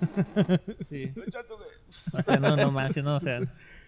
Sí. 0.88 1.12
O 2.18 2.22
sea, 2.22 2.38
no, 2.38 2.56
no 2.58 2.72
no, 3.02 3.16
o 3.16 3.20
sea. 3.22 3.39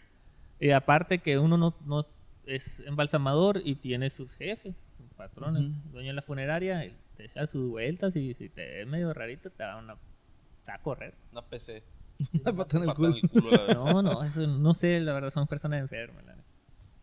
Y 0.63 0.71
aparte 0.71 1.19
que 1.19 1.37
uno 1.39 1.57
no, 1.57 1.75
no 1.85 2.05
es 2.45 2.79
embalsamador 2.87 3.61
y 3.65 3.75
tiene 3.75 4.09
sus 4.09 4.33
jefes, 4.35 4.75
sus 4.97 5.09
patrones, 5.13 5.63
Ujú. 5.63 5.89
dueño 5.91 6.07
de 6.09 6.13
la 6.13 6.21
funeraria, 6.21 6.83
él 6.85 6.93
te 7.17 7.25
echa 7.25 7.45
sus 7.47 7.69
vueltas 7.69 8.15
y 8.15 8.33
si 8.33 8.47
te 8.49 8.61
ves 8.65 8.87
medio 8.87 9.13
rarito 9.13 9.49
te 9.49 9.63
va, 9.63 9.77
una, 9.77 9.95
te 9.95 10.71
va 10.71 10.75
a 10.75 10.81
correr. 10.81 11.13
Una 11.31 11.41
PC. 11.41 11.83
una 12.33 12.53
pata 12.55 12.77
en 12.77 12.83
el 12.83 12.93
culo. 12.95 13.07
en 13.09 13.15
el 13.15 13.29
culo, 13.29 13.51
la 13.51 13.57
verdad. 13.63 13.75
No, 13.75 14.01
no, 14.01 14.23
eso 14.23 14.47
no 14.47 14.73
sé, 14.73 14.99
la 15.01 15.11
verdad 15.13 15.29
son 15.31 15.47
personas 15.47 15.81
enfermas. 15.81 16.23
la 16.25 16.35
neta. 16.35 16.43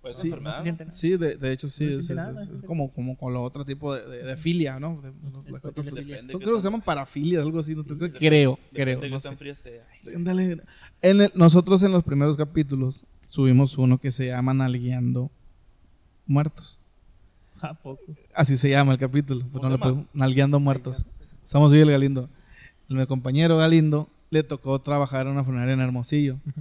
Pues 0.01 0.17
Sí. 0.17 0.31
No 0.31 0.37
enfermedad. 0.37 0.87
Sí, 0.93 1.17
de, 1.19 1.37
de 1.37 1.53
hecho 1.53 1.69
sí, 1.69 1.85
No 1.85 1.91
es, 1.91 1.99
es- 1.99 2.17
nada, 2.17 2.31
es- 2.31 2.35
no 2.37 2.41
es 2.41 2.49
siente 2.49 2.67
como, 2.67 2.91
como 2.95 3.19
con 3.19 3.35
lo 3.35 3.43
otro 3.43 3.67
tipo 3.67 3.95
de, 3.95 4.07
de, 4.09 4.23
de 4.25 4.37
filia, 4.39 4.81
¿no? 4.81 5.03
De- 5.03 5.13
las- 5.51 5.63
otras- 5.63 5.87
son- 5.87 5.95
creo 6.41 6.55
que 6.55 6.61
se 6.63 6.65
llaman 6.67 6.81
parafilias, 6.81 7.43
algo 7.43 7.59
así, 7.59 7.75
creo, 7.75 8.11
creo, 8.19 8.59
creo, 8.73 9.01
no 9.11 9.21
sé. 9.21 9.29
Ándale. 10.17 10.63
En 11.03 11.21
el- 11.21 11.33
nosotros 11.35 11.83
en 11.83 11.93
los 11.93 12.03
primeros 12.03 12.39
capítulos 12.39 13.05
subimos 13.31 13.78
uno 13.78 13.97
que 13.99 14.11
se 14.12 14.26
llama 14.26 14.53
Nalgueando 14.53 15.31
Muertos. 16.26 16.78
¿A 17.62 17.72
poco? 17.74 18.03
Así 18.35 18.57
se 18.59 18.68
llama 18.68 18.93
el 18.93 18.99
capítulo. 18.99 19.41
Pues 19.41 19.53
¿Cómo 19.62 19.70
no 19.70 19.78
puedo- 19.78 20.05
Nalgueando 20.12 20.61
Muertos. 20.61 21.07
Estamos 21.43 21.72
hoy 21.72 21.81
el 21.81 21.91
Galindo. 21.91 22.28
El 22.89 23.07
compañero 23.07 23.57
Galindo 23.57 24.09
le 24.31 24.43
tocó 24.43 24.78
trabajar 24.81 25.26
en 25.26 25.33
una 25.33 25.45
funeraria 25.45 25.74
en 25.74 25.81
Hermosillo. 25.81 26.39
Ujú. 26.47 26.61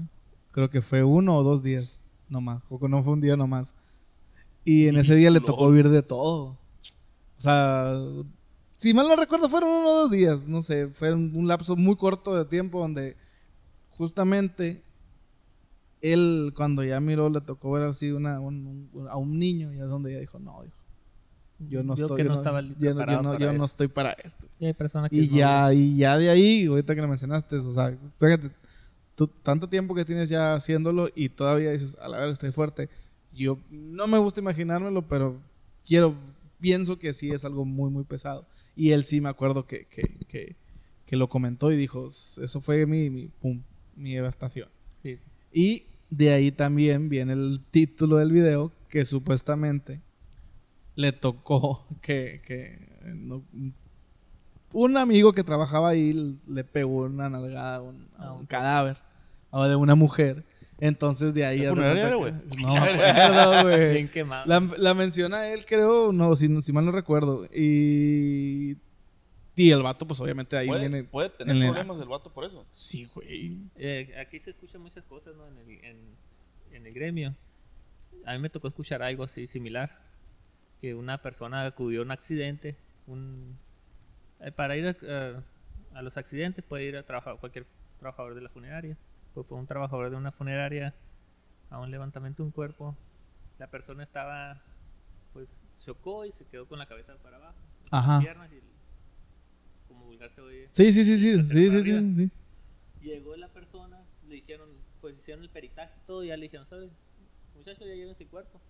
Creo 0.52 0.70
que 0.70 0.82
fue 0.82 1.04
uno 1.04 1.36
o 1.38 1.44
dos 1.44 1.62
días 1.64 2.00
nomás. 2.30 2.62
O 2.70 2.88
no 2.88 3.04
fue 3.04 3.14
un 3.14 3.22
día 3.22 3.36
nomás. 3.36 3.76
Y 4.64 4.88
en 4.88 4.98
ese 4.98 5.16
día 5.16 5.32
le 5.32 5.40
tocó 5.42 5.70
vivir 5.70 5.90
de 5.90 6.04
todo. 6.04 6.58
O 7.38 7.42
sea, 7.42 7.96
si 8.78 8.94
mal 8.94 9.08
no 9.08 9.16
recuerdo, 9.16 9.50
fueron 9.50 9.70
uno 9.70 9.90
o 9.90 9.96
dos 10.02 10.12
días. 10.12 10.46
No 10.46 10.62
sé, 10.62 10.90
fue 10.90 11.14
un, 11.14 11.36
un 11.36 11.48
lapso 11.48 11.76
muy 11.76 11.96
corto 11.96 12.36
de 12.36 12.46
tiempo 12.46 12.80
donde 12.80 13.16
justamente 13.92 14.84
él 16.02 16.54
cuando 16.56 16.84
ya 16.84 17.00
miró, 17.00 17.30
le 17.30 17.42
tocó 17.42 17.72
ver 17.72 17.84
así 17.84 18.12
una, 18.12 18.40
un- 18.40 18.90
un- 18.94 19.08
a 19.10 19.18
un 19.18 19.38
niño 19.38 19.74
y 19.74 19.78
es 19.80 19.88
donde 19.90 20.12
ella 20.12 20.20
dijo, 20.22 20.40
no, 20.40 20.64
dijo, 20.64 20.78
yo 21.60 21.84
no 21.84 21.94
Yo 21.96 22.06
estoy, 22.06 22.18
yo 22.24 22.30
no 22.30 22.36
yo 22.80 22.94
yo 23.40 23.52
estoy 23.66 23.88
para 23.90 24.12
esto. 24.14 24.46
Y 24.60 24.66
hay 24.68 24.74
personas 24.74 25.10
que 25.10 25.18
Y 25.18 25.28
ya, 25.28 25.74
y 25.74 25.98
ya 25.98 26.18
de 26.18 26.30
ahí, 26.30 26.66
ahorita 26.66 26.96
que 26.96 27.02
lo 27.02 27.08
mencionaste, 27.08 27.58
o 27.58 27.74
sea, 27.74 27.98
fíjate, 28.18 28.50
tú, 29.16 29.28
tanto 29.28 29.68
tiempo 29.68 29.94
que 29.94 30.06
tienes 30.06 30.30
ya 30.30 30.54
haciéndolo 30.54 31.10
y 31.14 31.28
todavía 31.30 31.72
dices, 31.72 31.98
a 32.02 32.08
la 32.08 32.20
vez 32.20 32.32
estoy 32.34 32.52
fuerte. 32.54 32.90
Yo 33.34 33.60
no 33.70 34.08
me 34.08 34.18
gusta 34.18 34.40
imaginármelo, 34.40 35.02
pero 35.08 35.36
quiero, 35.86 36.16
pienso 36.62 36.98
que 36.98 37.14
sí 37.14 37.30
es 37.32 37.44
algo 37.44 37.66
muy, 37.66 37.90
muy 37.92 38.06
pesado. 38.06 38.46
Y 38.76 38.92
él 38.92 39.04
sí 39.04 39.20
me 39.20 39.28
acuerdo 39.30 39.66
que, 39.68 39.86
que, 39.88 40.04
que, 40.30 40.56
que 41.06 41.16
lo 41.18 41.28
comentó 41.28 41.72
y 41.74 41.76
dijo, 41.76 42.08
eso 42.08 42.62
fue 42.62 42.86
mi, 42.86 43.10
mi, 43.10 43.28
pum, 43.28 43.62
mi 43.98 44.14
devastación. 44.16 44.70
Sí. 45.04 45.20
Y 45.52 45.84
de 46.10 46.32
ahí 46.32 46.52
también 46.52 47.10
viene 47.10 47.34
el 47.34 47.62
título 47.72 48.18
del 48.18 48.32
video 48.32 48.72
que 48.90 49.06
supuestamente 49.06 50.02
le 50.96 51.12
tocó 51.12 51.86
que, 52.02 52.42
que 52.46 52.80
no- 53.16 53.44
un 54.74 54.98
amigo 54.98 55.34
que 55.34 55.44
trabajaba 55.44 55.90
ahí 55.90 56.38
le 56.48 56.64
pegó 56.64 57.04
una 57.04 57.30
nalgada 57.30 57.78
a 57.78 57.82
un, 57.82 58.08
a 58.18 58.26
Ah, 58.26 58.34
un 58.34 58.46
cadáver 58.46 58.98
o 59.52 59.68
de 59.68 59.76
una 59.76 59.96
mujer. 59.96 60.44
Entonces 60.82 61.34
de 61.34 61.44
ahí... 61.46 61.60
¿Qué 61.62 61.68
haz 61.68 61.76
de 61.76 61.82
funeraria 61.82 62.18
cuenta 62.18 62.40
era, 62.46 62.50
que- 62.50 62.62
No 62.64 62.76
acuerdo, 62.76 63.62
güey. 63.64 63.94
Bien 63.94 64.08
quemado. 64.10 64.46
La, 64.48 64.60
la 64.78 64.94
menciona 64.94 65.48
él, 65.50 65.66
creo, 65.66 66.12
no, 66.14 66.36
si, 66.36 66.62
si 66.62 66.72
mal 66.72 66.86
no 66.86 66.92
recuerdo. 66.92 67.46
Y... 67.54 68.78
Y 69.60 69.72
el 69.72 69.84
vato, 69.84 70.08
pues 70.08 70.22
obviamente 70.22 70.56
ahí 70.56 70.68
¿Puede, 70.68 70.88
viene... 70.88 71.04
puede 71.04 71.30
tener 71.32 71.54
en 71.54 71.64
problemas 71.64 72.00
el 72.00 72.08
vato 72.08 72.32
por 72.32 72.46
eso. 72.46 72.66
Sí, 72.72 73.10
güey. 73.14 73.60
Eh, 73.76 74.16
aquí 74.18 74.40
se 74.40 74.52
escuchan 74.52 74.82
muchas 74.82 75.04
cosas 75.04 75.36
¿no? 75.36 75.46
en, 75.48 75.58
el, 75.58 75.84
en, 75.84 75.98
en 76.72 76.88
el 76.88 76.94
gremio. 76.94 77.36
A 78.26 78.32
mí 78.32 78.40
me 78.40 78.50
tocó 78.50 78.70
escuchar 78.70 79.02
algo 79.02 79.26
así 79.26 79.48
similar. 79.48 80.00
Que 80.80 80.96
una 80.96 81.22
persona 81.22 81.66
acudió 81.66 82.00
a 82.00 82.04
un 82.04 82.12
accidente. 82.12 82.78
Un, 83.06 83.58
eh, 84.40 84.54
para 84.54 84.78
ir 84.78 84.88
a, 84.88 85.44
a 85.94 86.02
los 86.04 86.16
accidentes 86.16 86.64
puede 86.64 86.86
ir 86.86 86.96
a 86.96 87.04
trabajar 87.04 87.36
cualquier 87.38 87.66
trabajador 88.00 88.36
de 88.36 88.42
la 88.42 88.50
funeraria. 88.50 88.96
Pues 89.34 89.46
fue 89.46 89.58
un 89.58 89.68
trabajador 89.68 90.10
de 90.10 90.16
una 90.16 90.32
funeraria 90.32 90.94
a 91.70 91.80
un 91.80 91.92
levantamiento 91.92 92.44
de 92.44 92.48
un 92.48 92.54
cuerpo. 92.54 92.96
La 93.58 93.68
persona 93.68 94.04
estaba, 94.04 94.62
pues, 95.34 95.50
chocó 95.84 96.24
y 96.24 96.32
se 96.32 96.46
quedó 96.46 96.66
con 96.66 96.80
la 96.80 96.86
cabeza 96.86 97.14
para 97.22 97.36
abajo. 97.36 97.58
Ajá. 97.92 98.22
Piernas 98.22 98.50
y 98.54 98.69
Sí, 100.72 100.94
sí, 100.94 101.04
sí, 101.04 101.18
sí, 101.18 101.44
sí, 101.44 101.70
sí, 101.70 101.84
sí. 101.84 102.30
Llegó 103.02 103.36
la 103.36 103.48
persona, 103.48 104.02
le 104.28 104.36
dijeron, 104.36 104.70
pues 105.02 105.18
hicieron 105.18 105.44
el 105.44 105.50
peritaje 105.50 105.94
y 106.04 106.08
todo, 106.08 106.24
y 106.24 106.28
ya 106.28 106.38
le 106.38 106.44
dijeron, 106.44 106.68
¿sabes? 106.68 106.90
Muchachos, 107.56 107.88
ya 107.88 107.96
lleven 107.96 108.16
su 108.16 108.28
cuerpo. 108.28 108.62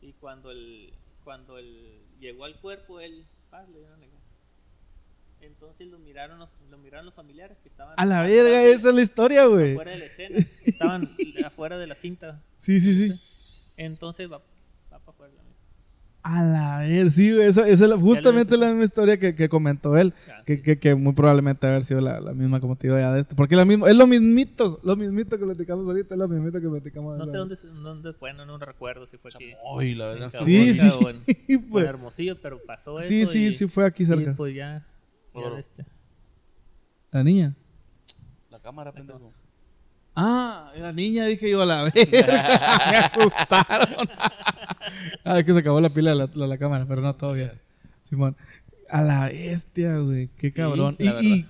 Y 0.00 0.12
cuando 0.14 0.50
el, 0.50 0.92
cuando 1.24 1.58
el 1.58 2.00
llegó 2.20 2.44
al 2.44 2.56
cuerpo, 2.60 3.00
él, 3.00 3.24
paz, 3.50 3.68
le 3.68 3.78
dieron 3.78 4.00
Entonces 5.40 5.86
lo 5.86 5.98
miraron, 5.98 6.38
los, 6.38 6.48
lo 6.70 6.78
miraron 6.78 7.06
los 7.06 7.14
familiares 7.14 7.58
que 7.62 7.68
estaban 7.68 7.94
A 7.96 8.06
la 8.06 8.22
verga, 8.22 8.64
esa 8.64 8.88
es 8.88 8.94
la 8.94 9.02
historia, 9.02 9.46
güey. 9.46 9.72
afuera 9.72 9.92
de 9.92 9.98
la 9.98 10.04
escena, 10.06 10.38
estaban 10.64 11.10
afuera 11.44 11.78
de 11.78 11.86
la 11.86 11.94
cinta. 11.94 12.42
Sí, 12.58 12.80
sí, 12.80 12.94
sí. 12.94 13.74
Entonces 13.76 14.30
va, 14.30 14.38
va 14.38 14.98
para 14.98 15.10
afuera. 15.10 15.32
A 16.22 16.42
la 16.42 16.78
ver, 16.80 17.10
sí, 17.12 17.30
esa, 17.40 17.66
esa 17.66 17.86
es 17.86 17.94
justamente 17.94 18.54
la 18.58 18.66
misma 18.68 18.84
historia 18.84 19.18
que, 19.18 19.34
que 19.34 19.48
comentó 19.48 19.96
él. 19.96 20.12
Ah, 20.28 20.42
Que, 20.44 20.56
sí. 20.56 20.62
que, 20.62 20.78
que 20.78 20.94
muy 20.94 21.14
probablemente 21.14 21.66
haber 21.66 21.82
sido 21.82 22.02
la, 22.02 22.20
la 22.20 22.34
misma 22.34 22.60
como 22.60 22.76
te 22.76 22.88
digo 22.88 22.98
ya 22.98 23.10
de 23.14 23.20
esto. 23.22 23.34
Porque 23.34 23.54
es, 23.54 23.58
la 23.58 23.64
misma, 23.64 23.88
es 23.88 23.94
lo 23.94 24.06
mismito, 24.06 24.80
lo 24.82 24.96
mismito 24.96 25.38
que 25.38 25.44
platicamos 25.46 25.86
ahorita, 25.88 26.14
es 26.14 26.18
lo 26.18 26.28
mismito 26.28 26.60
que 26.60 26.68
platicamos. 26.68 27.16
No 27.18 27.24
sé 27.24 27.38
dónde, 27.38 27.56
dónde 27.82 28.12
fue, 28.12 28.34
no, 28.34 28.44
no 28.44 28.58
recuerdo 28.58 29.06
si 29.06 29.16
fue 29.16 29.30
aquí. 29.34 29.52
Ay, 29.78 29.94
la 29.94 30.08
verdad. 30.08 30.30
Sí, 30.44 30.74
sí, 30.74 30.88
o 31.02 31.08
en- 31.08 31.22
en 31.48 31.70
pues. 31.70 31.86
Hermosillo, 31.86 32.38
pero 32.42 32.60
pasó 32.66 32.98
eso. 32.98 33.08
Sí, 33.08 33.24
sí, 33.24 33.46
y- 33.46 33.52
sí, 33.52 33.66
fue 33.66 33.86
aquí 33.86 34.02
y 34.02 34.06
cerca. 34.06 34.34
pues 34.36 34.54
ya, 34.54 34.86
ya 35.34 35.58
este, 35.58 35.86
La 37.12 37.24
niña. 37.24 37.54
La 38.50 38.58
cámara, 38.60 38.92
pendejo. 38.92 39.32
Ah, 40.22 40.72
la 40.76 40.92
niña, 40.92 41.24
dije 41.26 41.48
yo, 41.50 41.62
a 41.62 41.66
la 41.66 41.84
verga. 41.84 41.92
Me 42.90 42.96
asustaron. 42.98 44.08
ah, 45.24 45.38
es 45.38 45.44
que 45.44 45.52
se 45.52 45.58
acabó 45.60 45.80
la 45.80 45.88
pila 45.90 46.10
de 46.10 46.16
la, 46.16 46.30
la- 46.34 46.46
la 46.46 46.58
cámara, 46.58 46.84
pero 46.86 47.00
no, 47.00 47.14
todo 47.14 47.32
bien. 47.32 47.52
Simón. 48.02 48.36
A 48.88 49.02
la 49.02 49.28
bestia, 49.28 49.96
güey. 49.98 50.28
Qué 50.36 50.52
cabrón. 50.52 50.96
la 50.98 51.22
y, 51.22 51.26
y. 51.38 51.46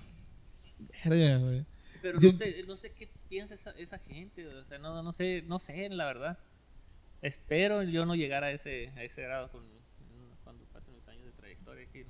Verga, 1.09 1.39
güey. 1.39 1.65
Pero 2.03 2.21
Yo- 2.21 2.33
no 2.33 2.39
sé, 2.39 2.65
no 2.69 2.77
sé 2.77 2.93
qué 2.93 3.09
piensa 3.29 3.55
esa, 3.55 3.71
esa 3.73 3.99
gente, 3.99 4.47
o 4.47 4.65
sea, 4.65 4.79
no, 4.79 5.03
no 5.03 5.13
sé, 5.13 5.43
no 5.47 5.59
sé, 5.59 5.89
la 5.89 6.07
verdad. 6.07 6.39
Espero 7.23 7.83
yo 7.83 8.07
no 8.07 8.15
llegar 8.15 8.45
a 8.45 8.51
ese, 8.53 8.91
a 8.97 9.03
ese 9.03 9.23
grado 9.23 9.51
con, 9.51 9.63
cuando 10.45 10.65
pasen 10.73 10.95
mis 10.95 11.07
años 11.09 11.25
de 11.27 11.33
trayectoria 11.33 11.85
aquí, 11.89 12.05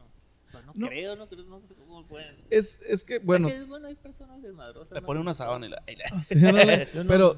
no. 0.63 0.67
No, 0.67 0.73
No. 0.77 0.89
creo, 0.89 1.17
no 1.17 1.29
creo, 1.29 1.45
no 1.45 1.61
sé 1.61 1.75
cómo 1.75 2.05
pueden. 2.07 2.37
Es, 2.51 2.81
es 2.89 3.05
que, 3.05 3.19
bueno. 3.19 3.49
Es 3.49 3.55
que, 3.55 3.65
bueno, 3.65 3.89
hay 3.89 3.95
personas 3.97 4.43
desmadrosas. 4.43 4.93
Le 4.93 5.01
¿no? 5.01 5.07
pone 5.07 5.21
una 5.21 5.35
sábana 5.35 5.67
y 5.67 5.71
la. 5.71 5.83
y 5.87 5.97
la- 5.97 6.23
Sí, 6.23 6.35
ándale. 6.47 6.89
Yo 6.95 7.05
no- 7.05 7.09
Pero 7.09 7.37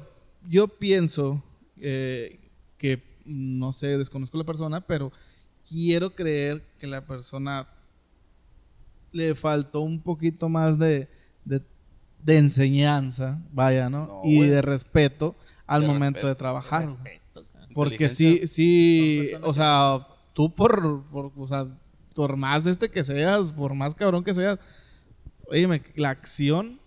yo 0.49 0.67
pienso 0.67 1.41
eh, 1.77 2.39
que, 2.77 3.01
no 3.25 3.71
sé, 3.73 3.97
desconozco 3.97 4.37
la 4.37 4.43
persona, 4.43 4.81
pero 4.81 5.11
quiero 5.69 6.13
creer 6.13 6.61
que 6.79 6.87
la 6.87 7.05
persona 7.05 7.67
le 9.11 9.35
faltó 9.35 9.81
un 9.81 10.01
poquito 10.01 10.49
más 10.49 10.77
de, 10.79 11.07
de, 11.45 11.61
de 12.23 12.37
enseñanza, 12.37 13.41
vaya, 13.51 13.89
¿no? 13.89 14.07
No, 14.07 14.21
y 14.25 14.39
de 14.41 14.61
respeto 14.61 15.35
al 15.67 15.81
De 15.81 15.87
momento 15.87 16.15
respeto, 16.17 16.27
de 16.27 16.35
trabajar. 16.35 16.85
Respeto. 16.87 17.45
Porque 17.73 18.09
sí, 18.09 18.47
sí, 18.47 19.31
o 19.41 19.53
sea, 19.53 20.05
tú 20.33 20.53
por, 20.53 21.03
por, 21.05 21.31
o 21.35 21.47
sea, 21.47 21.67
por 22.13 22.37
más 22.37 22.63
de 22.63 22.71
este 22.71 22.89
que 22.89 23.03
seas, 23.03 23.51
por 23.51 23.73
más 23.73 23.95
cabrón 23.95 24.23
que 24.23 24.33
seas, 24.33 24.59
oye, 25.47 25.81
la 25.95 26.09
acción, 26.09 26.79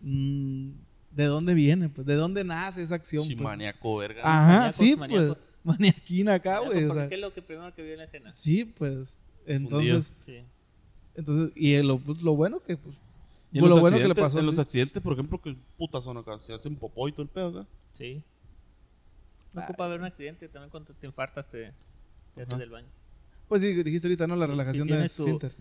mm, 0.00 0.70
¿de 1.12 1.24
dónde 1.24 1.54
viene? 1.54 1.88
Pues, 1.88 2.06
¿de 2.06 2.14
dónde 2.14 2.44
nace 2.44 2.82
esa 2.82 2.94
acción? 2.96 3.24
pues? 3.24 3.36
Chimaniaco, 3.36 3.96
verga. 3.96 4.22
Ajá, 4.24 4.52
Maníacos, 4.52 4.76
sí, 4.76 4.96
maníacos. 4.96 5.36
pues, 5.62 5.78
maniaquina 5.78 6.34
acá, 6.34 6.58
güey, 6.60 6.84
o 6.84 6.88
porque 6.88 6.92
sea, 7.00 7.08
¿Qué 7.08 7.14
es 7.16 7.20
lo 7.20 7.32
que 7.34 7.42
primero 7.42 7.74
que 7.74 7.82
vio 7.82 7.92
en 7.92 7.98
la 7.98 8.04
escena? 8.04 8.32
sí, 8.34 8.64
pues, 8.64 9.16
entonces, 9.46 10.12
Sí. 10.24 10.42
entonces, 11.14 11.52
y 11.56 11.76
lo, 11.82 11.98
pues, 11.98 12.20
lo 12.22 12.34
bueno 12.36 12.60
que, 12.60 12.76
pues, 12.76 12.96
Y 13.52 13.58
en 13.58 13.62
pues, 13.62 13.70
los 13.70 13.76
lo 13.78 13.80
bueno 13.82 13.96
que 13.96 14.02
le 14.04 14.10
accidentes- 14.10 14.22
pasó, 14.24 14.38
En 14.38 14.44
sí. 14.44 14.50
los 14.50 14.58
accidentes, 14.58 15.02
por 15.02 15.12
ejemplo, 15.14 15.40
que 15.40 15.56
puta 15.78 16.00
zona 16.02 16.20
acá. 16.20 16.38
Se 16.40 16.52
hacen 16.52 16.76
popó 16.76 17.08
y 17.08 17.12
todo 17.12 17.22
el 17.22 17.28
pedo 17.28 17.48
acá. 17.60 17.68
Sí. 17.94 18.22
No 19.52 19.62
ocupa 19.62 19.86
haber 19.86 20.00
un 20.00 20.06
accidente, 20.06 20.48
también 20.48 20.68
cuando 20.70 20.92
te 20.92 21.06
infartas 21.06 21.48
te, 21.50 21.72
te 22.34 22.42
haces 22.42 22.58
del 22.58 22.68
baño. 22.70 22.88
Pues 23.48 23.62
sí, 23.62 23.82
dijiste 23.82 24.06
ahorita, 24.08 24.26
¿no? 24.26 24.36
La 24.36 24.46
relajación 24.46 24.86
de 24.86 24.94
tiene 24.94 25.08
su- 25.08 25.22
esfínter. 25.22 25.52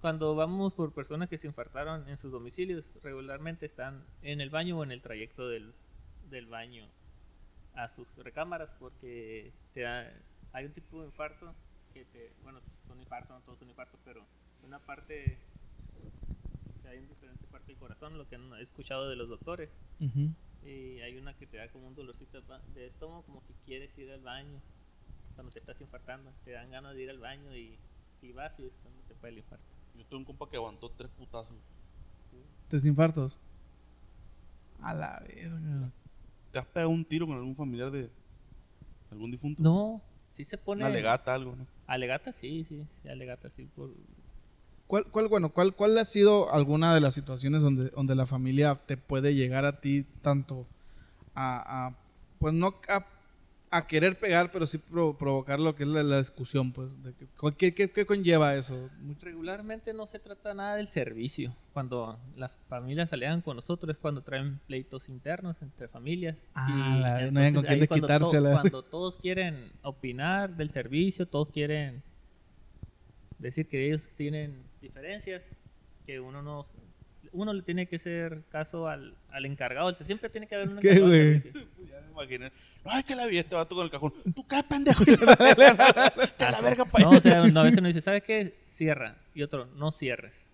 Cuando 0.00 0.34
vamos 0.34 0.74
por 0.74 0.92
personas 0.92 1.28
que 1.28 1.38
se 1.38 1.46
infartaron 1.46 2.08
en 2.08 2.16
sus 2.16 2.30
domicilios, 2.30 2.92
regularmente 3.02 3.66
están 3.66 4.04
en 4.22 4.40
el 4.40 4.50
baño 4.50 4.78
o 4.78 4.84
en 4.84 4.92
el 4.92 5.00
trayecto 5.02 5.48
del, 5.48 5.74
del 6.30 6.46
baño 6.46 6.86
a 7.74 7.88
sus 7.88 8.16
recámaras 8.18 8.70
porque 8.78 9.52
te 9.72 9.80
da, 9.80 10.12
hay 10.52 10.64
un 10.66 10.72
tipo 10.72 11.00
de 11.00 11.06
infarto 11.06 11.54
que 11.92 12.04
te, 12.04 12.32
bueno, 12.42 12.60
son 12.86 13.00
infartos, 13.00 13.30
no 13.36 13.40
todos 13.42 13.58
son 13.58 13.68
infartos, 13.68 13.98
pero 14.04 14.22
una 14.62 14.78
parte, 14.78 15.38
que 16.82 16.88
hay 16.88 16.98
en 16.98 17.08
diferente 17.08 17.46
parte 17.50 17.72
del 17.72 17.78
corazón, 17.78 18.16
lo 18.18 18.28
que 18.28 18.36
he 18.36 18.62
escuchado 18.62 19.08
de 19.08 19.16
los 19.16 19.28
doctores, 19.28 19.70
y 20.62 21.00
hay 21.00 21.16
una 21.16 21.34
que 21.34 21.46
te 21.46 21.56
da 21.58 21.68
como 21.68 21.86
un 21.88 21.94
dolorcito 21.94 22.42
de 22.74 22.86
estómago, 22.86 23.22
como 23.24 23.40
que 23.46 23.54
quieres 23.64 23.96
ir 23.98 24.10
al 24.10 24.20
baño 24.22 24.60
cuando 25.36 25.52
te 25.52 25.60
estás 25.60 25.80
infartando, 25.80 26.32
te 26.44 26.52
dan 26.52 26.70
ganas 26.70 26.94
de 26.94 27.02
ir 27.02 27.10
al 27.10 27.18
baño 27.18 27.54
y, 27.54 27.78
y 28.22 28.32
vas 28.32 28.58
y 28.58 28.64
es 28.64 28.72
cuando 28.82 29.00
te 29.02 29.14
puede 29.14 29.34
el 29.34 29.38
infarto. 29.38 29.64
Yo 29.94 30.04
tuve 30.06 30.18
un 30.18 30.24
compa 30.24 30.48
que 30.50 30.56
aguantó 30.56 30.90
tres 30.90 31.10
putazos. 31.16 31.56
Desinfartos. 32.70 33.38
A 34.82 34.92
la 34.94 35.22
verga. 35.26 35.92
¿Te 36.52 36.58
has 36.58 36.66
pegado 36.66 36.90
un 36.90 37.04
tiro 37.04 37.26
con 37.26 37.36
algún 37.36 37.54
familiar 37.54 37.90
de 37.90 38.10
algún 39.10 39.30
difunto? 39.30 39.62
No, 39.62 40.02
sí 40.32 40.44
se 40.44 40.58
pone. 40.58 40.84
Una 40.84 40.92
legata, 40.92 41.34
algo, 41.34 41.54
¿no? 41.54 41.66
Alegata 41.86 42.32
sí, 42.32 42.64
sí, 42.68 42.84
sí, 42.88 43.08
alegata 43.08 43.48
sí. 43.50 43.68
Por... 43.76 43.94
¿Cuál, 44.86 45.04
cuál, 45.10 45.28
bueno, 45.28 45.52
cuál, 45.52 45.74
cuál 45.74 45.96
ha 45.98 46.04
sido 46.04 46.52
alguna 46.52 46.94
de 46.94 47.00
las 47.00 47.14
situaciones 47.14 47.62
donde, 47.62 47.90
donde 47.90 48.14
la 48.14 48.26
familia 48.26 48.74
te 48.74 48.96
puede 48.96 49.34
llegar 49.34 49.64
a 49.64 49.80
ti 49.80 50.04
tanto 50.22 50.66
a, 51.34 51.86
a, 51.86 51.96
pues 52.38 52.54
no 52.54 52.74
a, 52.88 53.06
a 53.76 53.86
querer 53.86 54.18
pegar, 54.18 54.50
pero 54.50 54.66
sí 54.66 54.78
pro- 54.78 55.16
provocar 55.16 55.58
lo 55.60 55.74
que 55.74 55.82
es 55.84 55.88
la, 55.88 56.02
la 56.02 56.18
discusión, 56.18 56.72
pues? 56.72 57.02
De 57.02 57.12
que- 57.14 57.72
¿qué, 57.74 58.06
conlleva 58.06 58.54
eso? 58.54 58.88
Regularmente 59.20 59.92
no 59.92 60.06
se 60.06 60.18
trata 60.18 60.54
nada 60.54 60.76
del 60.76 60.88
servicio. 60.88 61.54
Cuando 61.72 62.18
las 62.36 62.52
familias 62.68 63.12
alegan 63.12 63.42
con 63.42 63.56
nosotros 63.56 63.94
es 63.94 63.98
cuando 64.00 64.22
traen 64.22 64.58
pleitos 64.66 65.08
internos 65.08 65.60
entre 65.62 65.88
familias. 65.88 66.36
Ah, 66.54 66.98
la- 67.00 67.30
no 67.30 67.40
hayan 67.40 67.54
con 67.54 67.62
quién 67.64 67.78
cuando 67.88 68.06
to- 68.06 68.12
Cuando 68.60 68.82
todos 68.82 69.16
quieren 69.16 69.70
opinar 69.82 70.56
del 70.56 70.70
servicio, 70.70 71.26
todos 71.26 71.50
quieren 71.50 72.02
decir 73.38 73.68
que 73.68 73.86
ellos 73.86 74.08
tienen 74.16 74.62
diferencias, 74.80 75.42
que 76.06 76.20
uno 76.20 76.42
no 76.42 76.64
uno 77.36 77.52
le 77.52 77.62
tiene 77.62 77.86
que 77.86 77.96
hacer 77.96 78.42
caso 78.50 78.88
al, 78.88 79.14
al 79.30 79.44
encargado. 79.44 79.94
Siempre 79.94 80.30
tiene 80.30 80.46
que 80.46 80.54
haber 80.54 80.68
un 80.70 80.78
¿Qué, 80.78 80.98
güey? 81.00 81.42
Ya 81.90 82.00
me 82.00 82.10
imaginé. 82.10 82.52
No, 82.84 82.98
es 82.98 83.04
que 83.04 83.14
la 83.14 83.26
vi 83.26 83.38
este 83.38 83.54
vato 83.54 83.74
con 83.74 83.84
el 83.84 83.90
cajón. 83.90 84.12
Tú 84.34 84.46
qué 84.46 84.62
pendejo. 84.62 85.02
Echa 85.06 86.50
la 86.50 86.60
verga 86.60 86.84
pa' 86.84 87.00
No, 87.00 87.10
o 87.10 87.20
sea, 87.20 87.44
no, 87.46 87.60
a 87.60 87.62
veces 87.62 87.78
uno 87.78 87.88
dice, 87.88 88.00
¿sabes 88.00 88.22
qué? 88.22 88.58
Cierra. 88.64 89.16
Y 89.34 89.42
otro, 89.42 89.66
no 89.76 89.92
cierres. 89.92 90.46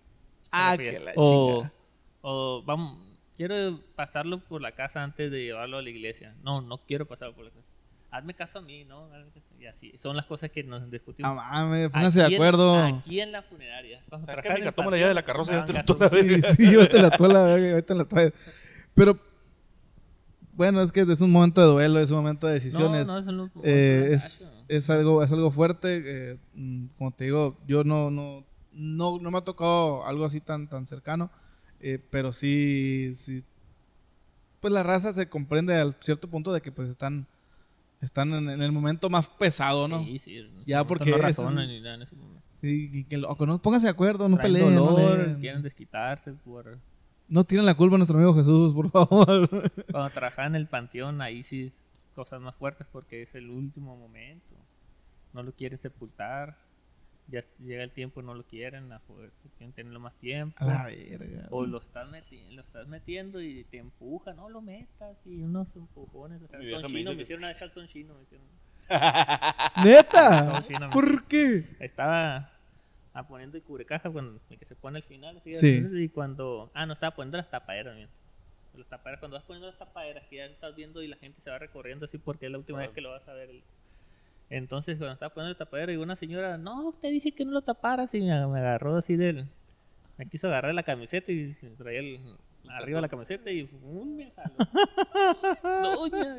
Ah, 0.51 0.75
que 0.77 0.99
la 0.99 1.13
o, 1.15 1.61
chingada. 1.61 1.73
o 2.21 2.63
vamos, 2.63 2.99
quiero 3.35 3.79
pasarlo 3.95 4.39
por 4.39 4.61
la 4.61 4.73
casa 4.73 5.03
antes 5.03 5.31
de 5.31 5.43
llevarlo 5.43 5.77
a 5.77 5.81
la 5.81 5.89
iglesia. 5.89 6.35
No, 6.43 6.61
no 6.61 6.79
quiero 6.79 7.07
pasarlo 7.07 7.33
por 7.33 7.45
la 7.45 7.51
casa. 7.51 7.72
Hazme 8.15 8.35
caso 8.35 8.59
a 8.59 8.61
mí, 8.61 8.85
¿no? 8.85 9.09
Y 9.59 9.65
así. 9.65 9.91
Son 9.97 10.15
las 10.15 10.25
cosas 10.27 10.51
que 10.51 10.63
nos 10.63 10.89
discutimos. 10.91 11.31
Ah, 11.35 11.63
mames, 11.63 11.89
pónganse 11.89 12.19
de 12.19 12.25
Aquí 12.25 12.35
en- 12.35 12.39
acuerdo. 12.41 12.79
Aquí 12.79 13.19
en 13.21 13.31
la 13.31 13.41
funeraria. 13.41 14.03
Cuando 14.07 14.25
¿Sabes 14.27 14.43
qué, 14.43 14.49
trabajaba 14.49 14.53
en 14.55 14.61
mica? 14.61 14.69
el 14.69 14.75
Toma 14.75 14.91
la 14.91 14.97
llave 14.97 15.07
de 15.09 15.13
la 15.15 15.25
carroza 15.25 15.59
y 15.59 15.65
te 15.65 15.73
la 15.73 15.81
gasolina. 15.81 16.51
Sí, 16.51 16.55
sí, 16.63 16.69
llévate 16.69 17.01
la 17.01 17.09
verga, 17.17 17.71
ahorita 17.71 17.95
la 17.95 18.05
traes. 18.05 18.33
Pero, 18.93 19.17
bueno, 20.53 20.81
es 20.83 20.91
que 20.91 21.01
es 21.01 21.21
un 21.21 21.31
momento 21.31 21.59
de 21.61 21.67
duelo, 21.67 21.99
es 21.99 22.11
un 22.11 22.17
momento 22.17 22.45
de 22.45 22.53
decisiones. 22.53 23.07
No, 23.07 23.13
no, 23.13 23.19
eso 23.19 23.31
no- 23.31 23.51
Eh, 23.63 24.09
es, 24.11 24.53
es 24.67 24.89
algo 24.91 25.23
es 25.23 25.31
algo 25.31 25.49
fuerte 25.51 26.03
eh, 26.05 26.37
mm, 26.53 26.85
como 26.97 27.11
te 27.11 27.23
digo 27.25 27.57
yo 27.67 27.83
no 27.83 28.11
no 28.11 28.43
no, 28.71 29.17
no 29.19 29.31
me 29.31 29.37
ha 29.39 29.41
tocado 29.41 30.05
algo 30.05 30.23
así 30.25 30.39
tan 30.39 30.67
tan 30.67 30.87
cercano 30.87 31.29
eh, 31.79 31.99
pero 32.11 32.31
sí 32.31 33.13
sí 33.15 33.43
pues 34.61 34.71
la 34.73 34.83
raza 34.83 35.11
se 35.13 35.27
comprende 35.27 35.75
al 35.75 35.95
cierto 35.99 36.27
punto 36.29 36.53
de 36.53 36.61
que 36.61 36.71
pues 36.71 36.89
están 36.89 37.27
están 38.03 38.31
en, 38.33 38.49
en 38.49 38.61
el 38.61 38.71
momento 38.71 39.09
más 39.09 39.27
pesado 39.27 39.87
no 39.87 40.03
Sí, 40.03 40.19
sí. 40.19 40.37
ese 40.37 40.49
Ya, 40.65 40.85
porque 40.85 41.09
No 41.09 41.15
ese 41.17 41.21
razonan 41.23 41.63
es- 41.63 41.69
ni 41.69 41.81
nada 41.81 41.95
en 41.95 42.01
ese 42.03 42.15
momento. 42.15 42.41
Sí, 42.61 42.89
y 42.93 43.03
que 43.05 43.17
loco, 43.17 43.45
no 43.45 43.61
pónganse 43.61 43.87
de 43.87 43.91
acuerdo 43.91 44.29
no 44.29 44.37
Traen 44.37 44.53
peleen 44.53 44.75
no, 44.75 44.85
dolor, 44.91 45.27
le- 45.27 45.39
quieren 45.39 45.61
desquitarse 45.61 46.31
por... 46.33 46.77
no 47.27 47.43
tienen 47.43 47.65
la 47.65 47.75
culpa 47.75 47.97
nuestro 47.97 48.17
amigo 48.17 48.33
Jesús 48.35 48.73
por 48.73 48.89
favor 48.89 49.49
Cuando 49.91 50.09
trabajaba 50.11 50.47
en 50.47 50.55
el 50.55 50.67
panteón, 50.67 51.21
ahí 51.21 51.43
sí 51.43 51.73
cosas 52.15 52.39
más 52.39 52.55
fuertes 52.55 52.87
porque 52.91 53.21
es 53.23 53.33
el 53.35 53.49
último 53.49 53.97
momento. 53.97 54.55
No 55.33 55.41
lo 55.41 55.51
quieren 55.51 55.77
sepultar. 55.79 56.57
Ya 57.27 57.43
llega 57.59 57.83
el 57.83 57.91
tiempo 57.91 58.21
y 58.21 58.25
no 58.25 58.33
lo 58.33 58.43
quieren 58.43 58.91
a 58.91 58.99
fuerza. 58.99 59.35
Quieren 59.57 59.73
tenerlo 59.73 59.99
más 59.99 60.13
tiempo. 60.15 60.55
a 60.59 60.65
la 60.65 60.85
verga 60.85 61.47
O 61.51 61.65
lo 61.65 61.77
estás, 61.79 62.07
meti- 62.09 62.49
lo 62.53 62.61
estás 62.61 62.87
metiendo 62.87 63.41
y 63.41 63.63
te 63.65 63.77
empuja. 63.77 64.33
No 64.33 64.49
lo 64.49 64.61
metas. 64.61 65.17
Y 65.25 65.41
unos 65.41 65.67
empujones. 65.75 66.39
vieja 66.41 66.57
calzón 66.57 66.81
me 66.81 66.87
chino. 66.87 66.97
dice 66.99 67.09
Me 67.11 67.15
que- 67.15 67.21
hicieron 67.23 67.39
una 67.43 67.47
vez 67.47 67.57
calzón 67.57 67.87
chino. 67.87 68.13
Me 68.15 68.23
hicieron. 68.23 68.47
neta 69.85 70.41
No, 70.43 70.61
sí, 70.63 70.73
no 70.73 70.87
me- 70.87 70.93
¿por 70.93 71.23
qué? 71.27 71.63
Estaba 71.79 72.51
ah, 73.13 73.27
poniendo 73.27 73.57
el 73.57 73.63
cubrecaja 73.63 74.11
con 74.11 74.39
el 74.49 74.57
que 74.59 74.65
se 74.65 74.75
pone 74.75 74.97
al 74.97 75.03
final. 75.03 75.37
así, 75.37 75.53
Sí. 75.53 75.83
Y 75.93 76.09
cuando. 76.09 76.71
Ah, 76.73 76.85
no, 76.85 76.93
estaba 76.93 77.15
poniendo 77.15 77.37
las 77.37 77.49
tapaderas. 77.49 77.95
miento. 77.95 78.13
Las 78.75 78.87
tapaderas, 78.87 79.19
cuando 79.19 79.37
vas 79.37 79.45
poniendo 79.45 79.67
las 79.67 79.77
tapaderas, 79.77 80.23
que 80.29 80.37
ya 80.37 80.45
estás 80.45 80.75
viendo 80.75 81.01
y 81.03 81.07
la 81.07 81.15
gente 81.17 81.39
se 81.41 81.49
va 81.49 81.59
recorriendo 81.59 82.05
así 82.05 82.17
porque 82.17 82.47
es 82.47 82.51
la 82.51 82.57
última 82.57 82.79
vez 82.79 82.89
que 82.89 83.01
lo 83.01 83.11
vas 83.11 83.27
a 83.27 83.33
ver. 83.33 83.49
el- 83.49 83.63
Entonces, 84.53 84.97
cuando 84.97 85.13
estaba 85.13 85.33
poniendo 85.33 85.49
el 85.53 85.57
tapadero, 85.57 85.91
y 85.91 85.95
una 85.95 86.15
señora, 86.15 86.59
no, 86.59 86.93
te 87.01 87.09
dije 87.09 87.33
que 87.33 87.43
no 87.43 87.53
lo 87.53 87.63
taparas. 87.63 88.13
Y 88.13 88.21
me, 88.21 88.31
agarró 88.31 88.95
así 88.97 89.15
del. 89.15 89.47
Me 90.15 90.29
quiso 90.29 90.45
agarrar 90.47 90.75
la 90.75 90.83
camiseta 90.83 91.31
y 91.31 91.51
traía 91.75 92.01
el, 92.01 92.19
arriba 92.69 93.01
la 93.01 93.09
camiseta 93.09 93.49
y 93.49 93.67
¡um! 93.81 94.15
me 94.15 94.31
jaló. 94.31 94.53
Doña, 95.97 96.35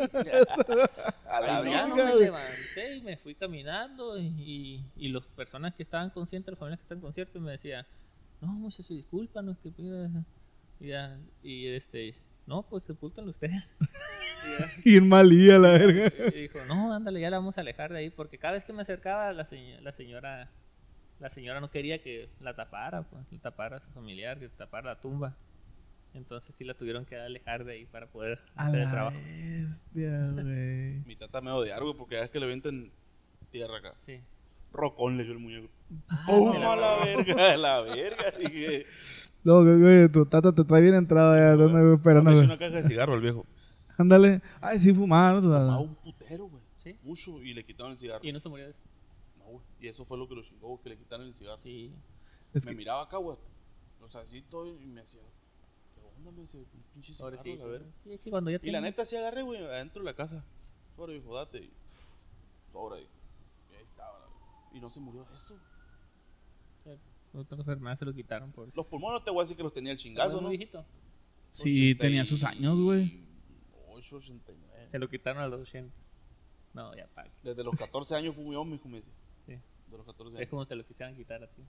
A 1.28 1.40
la 1.40 1.58
Ay, 1.58 1.70
ya 1.72 1.88
no 1.88 1.96
verga. 1.96 2.12
me 2.14 2.20
levanté 2.20 2.96
y 2.98 3.02
me 3.02 3.16
fui 3.16 3.34
caminando 3.34 4.16
y, 4.16 4.26
y, 4.26 4.92
y 4.94 5.08
las 5.08 5.26
personas 5.26 5.74
que 5.74 5.82
estaban 5.82 6.10
conscientes, 6.10 6.52
las 6.52 6.58
familias 6.60 6.78
que 6.78 6.84
están 6.84 7.00
conscientes 7.00 7.42
me 7.42 7.50
decían, 7.50 7.84
no, 8.40 8.46
muchacho, 8.52 8.94
discúlpanos 8.94 9.58
que 9.58 9.72
pida-". 9.72 10.24
y, 10.78 10.86
ya, 10.86 11.18
y 11.42 11.66
este, 11.66 12.14
no, 12.46 12.62
pues 12.62 12.84
sepúltenlo 12.84 13.30
ustedes. 13.30 13.62
y, 14.84 14.96
en 14.96 15.08
malía 15.08 15.58
la 15.58 15.72
verga 15.72 16.12
y 16.34 16.42
dijo, 16.42 16.64
no, 16.66 16.92
ándale, 16.92 17.20
ya 17.20 17.30
la 17.30 17.38
vamos 17.38 17.56
a 17.58 17.62
alejar 17.62 17.92
de 17.92 17.98
ahí, 17.98 18.10
porque 18.10 18.38
cada 18.38 18.54
vez 18.54 18.64
que 18.64 18.72
me 18.72 18.82
acercaba 18.82 19.32
la, 19.32 19.48
señ- 19.48 19.80
la 19.80 19.92
señora, 19.92 20.50
la 21.20 21.30
señora 21.30 21.60
no 21.60 21.70
quería 21.70 22.02
que 22.02 22.28
la 22.40 22.54
tapara, 22.54 23.02
pues, 23.02 23.24
la 23.32 23.38
tapara 23.38 23.76
a 23.76 23.80
su 23.80 23.90
familiar, 23.90 24.38
que 24.38 24.48
tapara 24.48 24.94
la 24.94 25.00
tumba. 25.00 25.36
Entonces 26.14 26.54
sí 26.54 26.64
la 26.64 26.74
tuvieron 26.74 27.04
que 27.04 27.16
alejar 27.16 27.64
de 27.64 27.72
ahí 27.72 27.86
para 27.86 28.06
poder 28.06 28.38
a 28.54 28.66
hacer 28.66 28.80
el 28.80 28.90
trabajo. 28.90 29.16
bestia 29.18 30.30
güey 30.30 31.02
Mi 31.06 31.16
tata 31.16 31.40
me 31.40 31.50
güey, 31.50 31.94
porque 31.96 32.14
ya 32.14 32.22
es 32.24 32.30
que 32.30 32.38
le 32.38 32.46
venten 32.46 32.92
tierra 33.50 33.78
acá. 33.78 33.94
Sí. 34.06 34.20
Rocón 34.74 35.16
le 35.16 35.24
dio 35.24 35.32
el 35.32 35.38
muñeco. 35.38 35.68
Ah, 36.08 36.24
¡Pum! 36.26 36.52
la- 36.58 36.72
A 36.72 36.76
la 36.76 37.04
verga, 37.04 37.52
a 37.52 37.56
la 37.56 37.80
verga. 37.82 38.30
Dije, 38.38 38.86
No, 39.44 39.62
güey, 39.62 39.80
güey, 39.80 40.08
tu 40.10 40.26
tata 40.26 40.52
te 40.54 40.64
trae 40.64 40.82
bien 40.82 40.94
entrada 40.94 41.36
ya, 41.36 41.56
te 41.56 41.64
ando 41.64 41.94
esperando, 41.94 42.32
güey. 42.32 42.44
una 42.44 42.58
caja 42.58 42.76
de 42.76 42.82
cigarro 42.82 43.14
al 43.14 43.20
viejo. 43.20 43.46
Ándale. 43.96 44.42
Ay, 44.60 44.78
sí 44.78 44.92
fumaba, 44.92 45.32
¿no? 45.34 45.40
Fumaba 45.42 45.66
tata? 45.66 45.78
un 45.78 45.94
putero, 45.94 46.46
güey. 46.48 46.62
Sí. 46.82 46.98
Mucho. 47.02 47.40
Y 47.42 47.54
le 47.54 47.64
quitaron 47.64 47.92
el 47.92 47.98
cigarro. 47.98 48.20
Y 48.24 48.32
no 48.32 48.40
se 48.40 48.48
murió 48.48 48.64
de 48.66 48.70
eso. 48.72 48.80
No, 49.38 49.44
güey. 49.44 49.64
Y 49.80 49.88
eso 49.88 50.04
fue 50.04 50.18
lo 50.18 50.28
que 50.28 50.34
lo 50.34 50.42
chingó, 50.42 50.68
güey, 50.68 50.80
que 50.82 50.88
le 50.90 50.96
quitaron 50.98 51.26
el 51.26 51.34
cigarro. 51.34 51.60
Sí. 51.62 51.92
Es 52.52 52.64
me 52.66 52.72
que, 52.72 52.76
miraba 52.78 53.02
acá, 53.02 53.18
güey. 53.18 53.36
O 54.02 54.10
sea, 54.10 54.22
así 54.22 54.42
todo 54.42 54.66
y 54.66 54.86
me 54.86 55.00
hacía. 55.02 55.20
¿Qué 55.94 56.00
onda? 56.18 56.30
Me 56.32 56.42
decía, 56.42 56.60
un 56.60 56.82
pinche 56.92 57.14
cigarro, 57.14 57.36
la 57.36 57.64
verga. 57.66 57.86
Sí, 58.02 58.12
es 58.12 58.20
que 58.20 58.30
cuando 58.30 58.50
ya 58.50 58.56
Y 58.62 58.66
la 58.70 58.78
tengo- 58.78 58.82
neta 58.82 59.04
sí 59.04 59.16
agarré, 59.16 59.42
güey, 59.42 59.62
adentro 59.64 60.00
de 60.02 60.06
la 60.06 60.14
casa. 60.16 60.44
Sobre, 60.96 61.14
viejo, 61.14 61.34
date. 61.36 61.58
Y 61.58 61.70
sobra. 62.72 62.98
Y, 62.98 63.02
y 63.02 63.74
ahí 63.76 63.82
estaba. 63.84 64.18
la 64.18 64.26
verga. 64.26 64.34
Y 64.74 64.80
no 64.80 64.90
se 64.90 65.00
murió 65.00 65.24
de 65.24 65.36
eso. 65.38 65.56
Otra 67.32 67.58
enfermedad 67.58 67.96
se 67.96 68.04
lo 68.04 68.12
quitaron 68.14 68.52
por 68.52 68.68
Los 68.76 68.86
pulmones 68.86 69.20
no 69.20 69.24
te 69.24 69.30
voy 69.30 69.40
a 69.40 69.42
decir 69.42 69.56
que 69.56 69.62
los 69.64 69.72
tenía 69.72 69.90
el 69.92 69.98
chingazo, 69.98 70.40
¿no? 70.40 70.50
viejito. 70.50 70.84
sí, 71.50 71.94
tenía 71.96 72.24
sus 72.24 72.44
años, 72.44 72.78
güey. 72.80 73.22
8, 73.88 74.16
89. 74.16 74.86
Se 74.88 74.98
lo 74.98 75.08
quitaron 75.08 75.42
a 75.42 75.48
los 75.48 75.62
80. 75.62 75.92
No, 76.74 76.94
ya 76.96 77.06
paga. 77.08 77.30
Desde 77.42 77.64
los 77.64 77.74
14 77.76 78.14
años 78.16 78.34
fui 78.36 78.54
hombre, 78.54 78.78
como 78.78 78.96
dice. 78.96 79.08
Sí. 79.46 79.52
De 79.52 79.96
los 79.96 80.06
14 80.06 80.34
Es 80.34 80.38
años. 80.40 80.50
como 80.50 80.66
te 80.66 80.76
lo 80.76 80.86
quisieran 80.86 81.16
quitar 81.16 81.42
a 81.42 81.46
ti. 81.48 81.62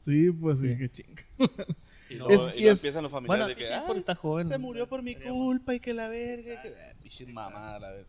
Sí, 0.00 0.30
pues 0.30 0.58
sí, 0.60 0.68
Sí. 0.72 0.78
qué 0.78 0.90
chinga. 0.90 1.22
Y 2.08 2.14
Es- 2.32 2.54
y 2.56 2.62
y 2.62 2.68
es- 2.68 2.78
empiezan 2.78 3.02
los 3.02 3.10
Bueno, 3.10 3.26
familiares 3.26 3.44
a 3.46 3.48
de 3.48 3.54
que 3.56 3.66
sí, 3.66 3.72
"Ay, 3.72 3.82
porque 3.86 3.98
estás 4.00 4.18
joven. 4.18 4.46
se 4.46 4.58
murió 4.58 4.88
por 4.88 5.02
mi 5.02 5.16
culpa 5.16 5.74
y 5.74 5.80
que 5.80 5.92
la 5.92 6.06
verga. 6.08 6.62
Que, 6.62 6.68
ah, 6.68 6.94
pinche 7.02 7.26
mamada, 7.26 7.80
la 7.80 7.90
verga. 7.90 8.08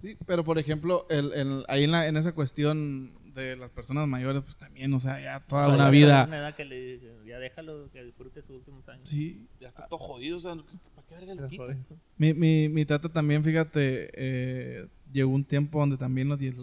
Sí, 0.00 0.16
pero 0.26 0.44
por 0.44 0.58
ejemplo, 0.58 1.06
el, 1.10 1.32
el- 1.34 1.64
ahí 1.68 1.84
en, 1.84 1.90
la- 1.90 2.06
en 2.06 2.16
esa 2.16 2.32
cuestión 2.32 3.12
de 3.38 3.56
las 3.56 3.70
personas 3.70 4.06
mayores, 4.08 4.42
pues 4.42 4.56
también, 4.56 4.92
o 4.94 5.00
sea, 5.00 5.20
ya 5.20 5.40
toda 5.46 5.62
O 5.62 5.66
sea, 5.66 5.74
una 5.74 5.84
ya 5.84 5.90
vida. 5.90 6.24
Una 6.26 6.38
edad 6.38 6.54
que 6.56 6.64
le 6.64 6.80
dicen, 6.94 7.24
ya 7.26 7.38
déjalo 7.38 7.90
que 7.90 8.04
disfrute 8.04 8.42
sus 8.42 8.56
últimos 8.56 8.88
años. 8.88 9.08
Sí, 9.08 9.46
Ya 9.60 9.68
está 9.68 9.86
todo 9.86 9.98
jodido, 9.98 10.38
o 10.38 10.40
sea, 10.40 10.54
¿para 10.54 11.06
qué 11.08 11.14
verga 11.14 11.34
lo 11.34 11.48
quita? 11.48 11.76
Mi, 12.16 12.34
mi, 12.34 12.68
mi 12.68 12.84
tata 12.84 13.08
también, 13.08 13.42
fíjate, 13.44 14.10
eh, 14.14 14.86
llegó 15.12 15.30
un 15.32 15.44
tiempo 15.44 15.80
donde 15.80 15.96
también 15.96 16.28
lo 16.28 16.36
dijo. 16.36 16.62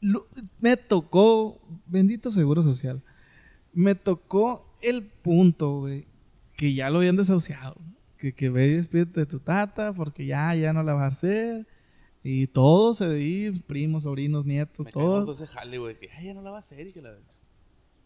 Lo- 0.00 0.26
me 0.60 0.76
tocó, 0.76 1.60
bendito 1.86 2.30
seguro 2.30 2.62
social, 2.62 3.02
me 3.72 3.94
tocó 3.94 4.76
el 4.82 5.02
punto, 5.04 5.80
güey, 5.80 6.06
que 6.56 6.74
ya 6.74 6.90
lo 6.90 6.98
habían 6.98 7.16
desahuciado. 7.16 7.76
Que, 8.18 8.32
que 8.32 8.48
ve 8.48 8.68
y 8.68 8.74
despídete 8.76 9.20
de 9.20 9.26
tu 9.26 9.38
tata 9.40 9.92
porque 9.92 10.24
ya, 10.24 10.54
ya 10.54 10.72
no 10.72 10.82
la 10.82 10.94
vas 10.94 11.02
a 11.02 11.06
hacer. 11.08 11.66
Y 12.26 12.46
todos 12.46 12.96
se 12.96 13.06
veían, 13.06 13.60
primos, 13.60 14.04
sobrinos, 14.04 14.46
nietos, 14.46 14.86
Me 14.86 14.92
todos. 14.92 15.42
ese 15.42 15.46
jale, 15.46 15.76
güey, 15.76 15.98
que 15.98 16.10
ay, 16.10 16.26
ya 16.26 16.34
no 16.34 16.40
la 16.40 16.50
va 16.50 16.56
a 16.56 16.60
hacer 16.60 16.86
y 16.86 16.92
que 16.92 17.02
la. 17.02 17.14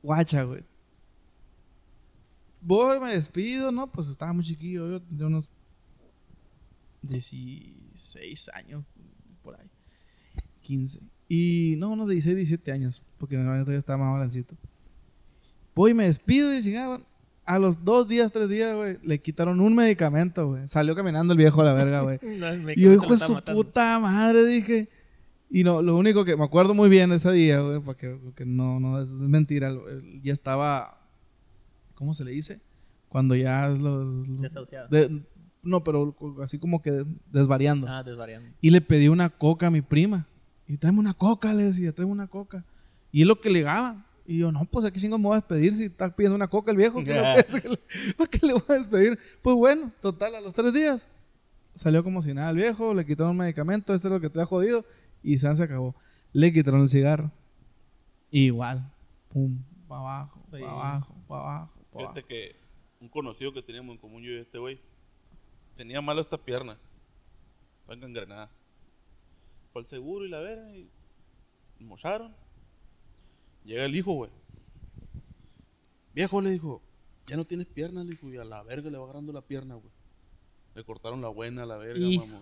Guacha, 0.03 0.43
güey. 0.43 0.65
Voy, 2.61 2.99
me 2.99 3.13
despido, 3.15 3.71
¿no? 3.71 3.87
Pues 3.87 4.09
estaba 4.09 4.33
muy 4.33 4.43
chiquillo, 4.43 4.91
yo 4.91 4.99
de 4.99 5.25
unos 5.25 5.49
16 7.03 8.49
años, 8.55 8.85
por 9.41 9.55
ahí. 9.55 9.71
15. 10.63 11.01
Y 11.29 11.77
no, 11.79 11.91
unos 11.91 12.09
16, 12.09 12.35
17 12.35 12.73
años, 12.73 13.05
porque 13.19 13.37
normalmente 13.37 13.67
todavía 13.67 13.79
estaba 13.79 14.05
más 14.05 14.17
jovencito. 14.17 14.57
Voy, 15.77 15.95
me 15.95 16.07
despido 16.07 16.53
y 16.53 16.61
chingada, 16.61 17.01
A 17.49 17.59
los 17.59 17.83
dos 17.83 18.07
días, 18.07 18.31
tres 18.31 18.49
días, 18.49 18.77
güey, 18.77 18.99
le 19.03 19.21
quitaron 19.23 19.59
un 19.61 19.75
medicamento, 19.75 20.49
güey. 20.49 20.69
Salió 20.69 20.95
caminando 20.95 21.33
el 21.33 21.39
viejo 21.39 21.63
a 21.63 21.65
la 21.65 21.73
verga, 21.73 22.03
güey. 22.03 22.19
Y 22.77 22.83
yo, 22.83 22.93
hijo 22.93 23.07
de 23.13 23.17
su 23.19 23.33
puta 23.55 23.99
madre, 23.99 24.45
dije. 24.45 24.89
Y 25.51 25.65
no, 25.65 25.81
lo 25.81 25.97
único 25.97 26.27
que 26.27 26.37
me 26.37 26.45
acuerdo 26.45 26.75
muy 26.75 26.91
bien 26.91 27.09
de 27.09 27.17
ese 27.17 27.33
día, 27.33 27.61
güey, 27.61 27.81
porque, 27.81 28.19
porque 28.23 28.45
no, 28.45 28.79
no, 28.81 29.01
es 29.01 29.09
mentira. 29.09 29.73
Ya 30.23 30.35
estaba, 30.35 31.01
¿cómo 31.95 32.13
se 32.13 32.23
le 32.25 32.33
dice? 32.33 32.61
Cuando 33.09 33.35
ya 33.35 33.69
los... 33.69 34.29
los- 34.29 34.43
Desahuciado. 34.43 34.89
de- 34.89 35.23
no, 35.63 35.83
pero 35.83 36.15
así 36.43 36.59
como 36.59 36.83
que 36.83 37.05
desvariando. 37.33 37.87
Ah, 37.89 38.03
desvariando. 38.03 38.51
Y 38.61 38.71
le 38.71 38.81
pedí 38.83 39.09
una 39.09 39.31
coca 39.31 39.69
a 39.69 39.71
mi 39.71 39.81
prima. 39.81 40.27
Y 40.67 40.77
tráeme 40.77 40.99
una 41.01 41.15
coca, 41.15 41.55
le 41.55 41.65
decía, 41.65 41.93
tráeme 41.93 42.13
una 42.13 42.27
coca. 42.29 42.65
Y 43.11 43.23
es 43.23 43.27
lo 43.27 43.41
que 43.41 43.49
le 43.49 43.63
daba. 43.63 44.05
Y 44.31 44.37
yo, 44.41 44.53
no, 44.53 44.67
pues 44.67 44.85
aquí 44.85 45.01
chingo 45.01 45.17
me 45.17 45.25
voy 45.25 45.33
a 45.33 45.37
despedir 45.41 45.75
si 45.75 45.85
está 45.85 46.15
pidiendo 46.15 46.37
una 46.37 46.49
coca 46.49 46.71
el 46.71 46.77
viejo. 46.77 47.03
¿qué 47.03 47.15
le- 47.15 47.61
qué 47.63 47.69
le- 47.71 47.79
¿Para 48.19 48.31
qué 48.31 48.47
le 48.47 48.53
voy 48.53 48.63
a 48.69 48.73
despedir? 48.75 49.19
Pues 49.41 49.57
bueno, 49.57 49.91
total, 50.03 50.35
a 50.35 50.41
los 50.43 50.53
tres 50.53 50.75
días 50.75 51.09
salió 51.75 52.05
como 52.05 52.21
si 52.21 52.35
nada 52.35 52.51
el 52.51 52.57
viejo, 52.57 52.93
le 52.93 53.07
quitaron 53.07 53.31
un 53.31 53.39
medicamento, 53.39 53.95
este 53.95 54.09
es 54.09 54.13
lo 54.13 54.21
que 54.21 54.29
te 54.29 54.39
ha 54.41 54.45
jodido. 54.45 54.85
Y 55.23 55.39
San 55.39 55.57
se 55.57 55.63
acabó. 55.63 55.95
Le 56.35 56.53
quitaron 56.53 56.83
el 56.83 56.91
cigarro. 56.91 57.31
Igual, 58.31 58.93
pum, 59.31 59.63
para 59.89 60.01
abajo, 60.03 60.41
Sí. 60.45 60.51
para 60.61 60.73
abajo, 60.73 61.15
para 61.27 61.41
abajo, 61.41 61.73
pa' 61.91 61.99
abajo. 61.99 62.13
Fíjate 62.15 62.23
que 62.25 62.57
un 63.01 63.09
conocido 63.09 63.53
que 63.55 63.63
teníamos 63.63 63.95
en 63.95 63.99
común 63.99 64.23
yo 64.23 64.31
y 64.33 64.37
este 64.41 64.59
güey, 64.59 64.79
tenía 65.75 66.03
mala 66.03 66.21
esta 66.21 66.37
pierna. 66.37 66.77
Estaba 67.81 67.95
engangrenada. 67.95 68.51
Fue 69.73 69.81
al 69.81 69.87
seguro 69.87 70.27
y 70.27 70.29
la 70.29 70.41
verga 70.41 70.71
y 70.77 70.87
mocharon. 71.81 72.35
Llega 73.69 73.85
el 73.85 73.95
hijo, 73.95 74.15
güey. 74.15 74.31
Viejo, 76.15 76.41
le 76.41 76.51
dijo, 76.51 76.81
ya 77.27 77.37
no 77.37 77.45
tienes 77.45 77.67
pierna, 77.67 78.03
le 78.03 78.13
dijo, 78.13 78.33
y 78.33 78.39
a 78.39 78.45
la 78.45 78.63
verga 78.63 78.91
le 78.91 78.97
va 78.97 79.05
agarrando 79.05 79.31
la 79.31 79.43
pierna, 79.43 79.75
güey. 79.75 79.93
Le 80.75 80.85
cortaron 80.85 81.21
la 81.21 81.29
buena 81.29 81.65
a 81.65 81.67
la 81.67 81.77
verga, 81.77 82.01
la- 82.01 82.41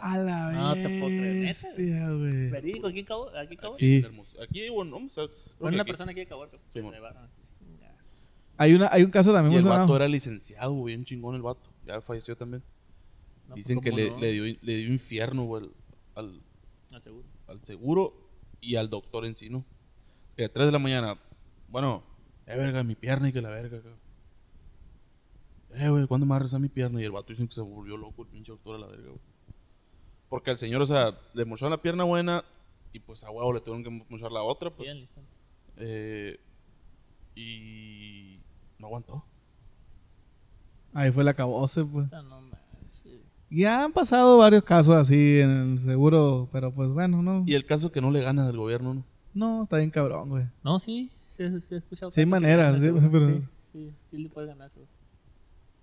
A 0.00 0.18
la 0.18 0.52
No 0.52 0.74
te 0.74 0.82
puedo 0.88 1.06
creer, 1.06 1.46
bestia, 1.46 2.10
güey. 2.10 2.50
Verídico, 2.50 2.88
aquí 2.88 3.00
acabó, 3.00 3.28
aquí 3.36 3.54
acabó. 3.54 3.76
Sí. 3.78 3.96
en 3.98 4.04
Hermosillo. 4.06 4.42
Aquí, 4.42 4.68
bueno, 4.68 4.96
creo 5.14 5.28
Bueno, 5.60 5.74
una 5.76 5.82
aquí. 5.82 5.90
persona 5.92 6.10
aquí 6.10 6.20
acabó. 6.22 6.50
que 6.50 6.58
Sí. 6.72 6.80
Hay, 8.56 8.74
una, 8.74 8.88
hay 8.92 9.02
un 9.02 9.10
caso 9.10 9.32
también 9.32 9.52
Y 9.54 9.56
el 9.58 9.64
vato 9.64 9.94
era 9.96 10.08
licenciado, 10.08 10.72
güey, 10.72 10.94
bien 10.94 11.04
chingón 11.04 11.34
el 11.36 11.42
vato. 11.42 11.70
Ya 11.86 12.00
falleció 12.00 12.36
también. 12.36 12.62
No, 13.48 13.54
Dicen 13.54 13.76
pues, 13.80 13.84
que 13.84 13.90
¿cómo 13.90 14.02
le, 14.02 14.10
no? 14.10 14.18
le 14.18 14.32
dio, 14.32 14.58
le 14.60 14.76
dio 14.76 14.88
infierno, 14.92 15.44
güey, 15.44 15.64
al, 16.14 16.24
al, 16.26 16.40
Al 16.92 17.02
seguro. 17.02 17.24
al 17.48 17.64
seguro 17.64 18.14
y 18.60 18.74
al 18.76 18.88
doctor 18.90 19.24
en 19.26 19.36
sí, 19.36 19.50
¿no? 19.50 19.64
Que 20.36 20.44
a 20.44 20.52
3 20.52 20.66
de 20.66 20.72
la 20.72 20.78
mañana, 20.78 21.18
bueno, 21.68 22.02
eh, 22.46 22.56
verga, 22.56 22.82
mi 22.82 22.94
pierna 22.94 23.28
y 23.28 23.32
que 23.32 23.40
la 23.40 23.50
verga, 23.50 23.78
cabrón. 23.78 23.98
Eh, 25.74 25.88
güey, 25.88 26.06
¿cuándo 26.06 26.26
me 26.26 26.30
va 26.30 26.36
a 26.36 26.40
rezar 26.40 26.60
mi 26.60 26.68
pierna? 26.68 27.00
Y 27.00 27.04
el 27.04 27.12
vato 27.12 27.28
dicen 27.28 27.48
que 27.48 27.54
se 27.54 27.60
volvió 27.60 27.96
loco 27.96 28.22
el 28.22 28.28
pinche 28.28 28.52
doctor 28.52 28.76
a 28.76 28.78
la 28.78 28.86
verga, 28.86 29.08
güey. 29.08 29.20
Porque 30.28 30.50
al 30.50 30.58
señor, 30.58 30.82
o 30.82 30.86
sea, 30.86 31.16
le 31.34 31.44
mocharon 31.44 31.70
la 31.70 31.82
pierna 31.82 32.04
buena 32.04 32.44
y 32.92 33.00
pues 33.00 33.24
a 33.24 33.30
huevo 33.30 33.52
le 33.52 33.60
tuvieron 33.60 33.84
que 33.84 34.06
mochar 34.08 34.32
la 34.32 34.42
otra, 34.42 34.70
pues. 34.70 34.88
instante. 34.94 35.30
Eh, 35.76 36.40
y 37.34 38.40
no 38.78 38.86
aguantó. 38.86 39.24
Ahí 40.92 41.10
fue 41.10 41.24
la 41.24 41.34
cabose, 41.34 41.84
pues. 41.84 42.10
No. 42.10 42.44
Ya 43.50 43.84
han 43.84 43.92
pasado 43.92 44.38
varios 44.38 44.64
casos 44.64 44.96
así 44.96 45.38
en 45.38 45.50
el 45.50 45.78
seguro, 45.78 46.48
pero 46.50 46.72
pues 46.72 46.90
bueno, 46.90 47.22
no. 47.22 47.44
Y 47.46 47.54
el 47.54 47.64
caso 47.64 47.92
que 47.92 48.00
no 48.00 48.10
le 48.10 48.20
gana 48.20 48.46
del 48.46 48.56
gobierno, 48.56 48.94
¿no? 48.94 49.04
No, 49.34 49.64
está 49.64 49.78
bien 49.78 49.90
cabrón, 49.90 50.28
güey. 50.30 50.44
No, 50.62 50.78
sí, 50.78 51.10
sí, 51.36 51.44
sí 51.60 51.74
he 51.74 51.78
escuchado. 51.78 52.10
Sí 52.10 52.20
hay 52.20 52.26
maneras, 52.26 52.80
sí, 52.80 52.88
pero- 53.10 53.28
Sí, 53.28 53.40
sí, 53.72 53.92
sí 54.10 54.18
le 54.18 54.28
puedes 54.28 54.48
ganar 54.48 54.70
seguro. 54.70 54.90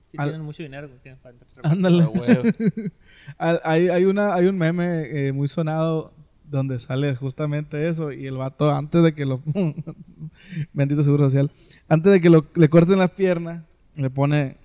Sí 0.09 0.17
Al- 0.17 0.29
tienen 0.29 0.45
mucho 0.45 0.63
dinero. 0.63 0.89
porque 0.89 1.15
para 1.21 1.35
Ándale. 1.63 2.05
Güey. 2.05 2.27
Al- 3.37 3.61
Hay, 3.63 3.89
hay, 3.89 4.05
una, 4.05 4.33
hay 4.33 4.47
un 4.47 4.57
meme 4.57 5.27
eh, 5.27 5.31
muy 5.31 5.47
sonado 5.47 6.11
donde 6.43 6.79
sale 6.79 7.15
justamente 7.15 7.87
eso 7.87 8.11
y 8.11 8.27
el 8.27 8.35
vato 8.35 8.71
antes 8.71 9.03
de 9.03 9.13
que 9.13 9.25
lo... 9.25 9.41
Bendito 10.73 11.03
Seguro 11.03 11.25
Social. 11.25 11.51
Antes 11.87 12.11
de 12.11 12.19
que 12.21 12.29
lo, 12.29 12.45
le 12.55 12.69
corten 12.69 12.99
las 12.99 13.11
piernas, 13.11 13.63
le 13.95 14.09
pone 14.09 14.57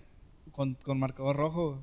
con, 0.53 0.75
con 0.75 0.99
marcador 0.99 1.37
rojo. 1.37 1.79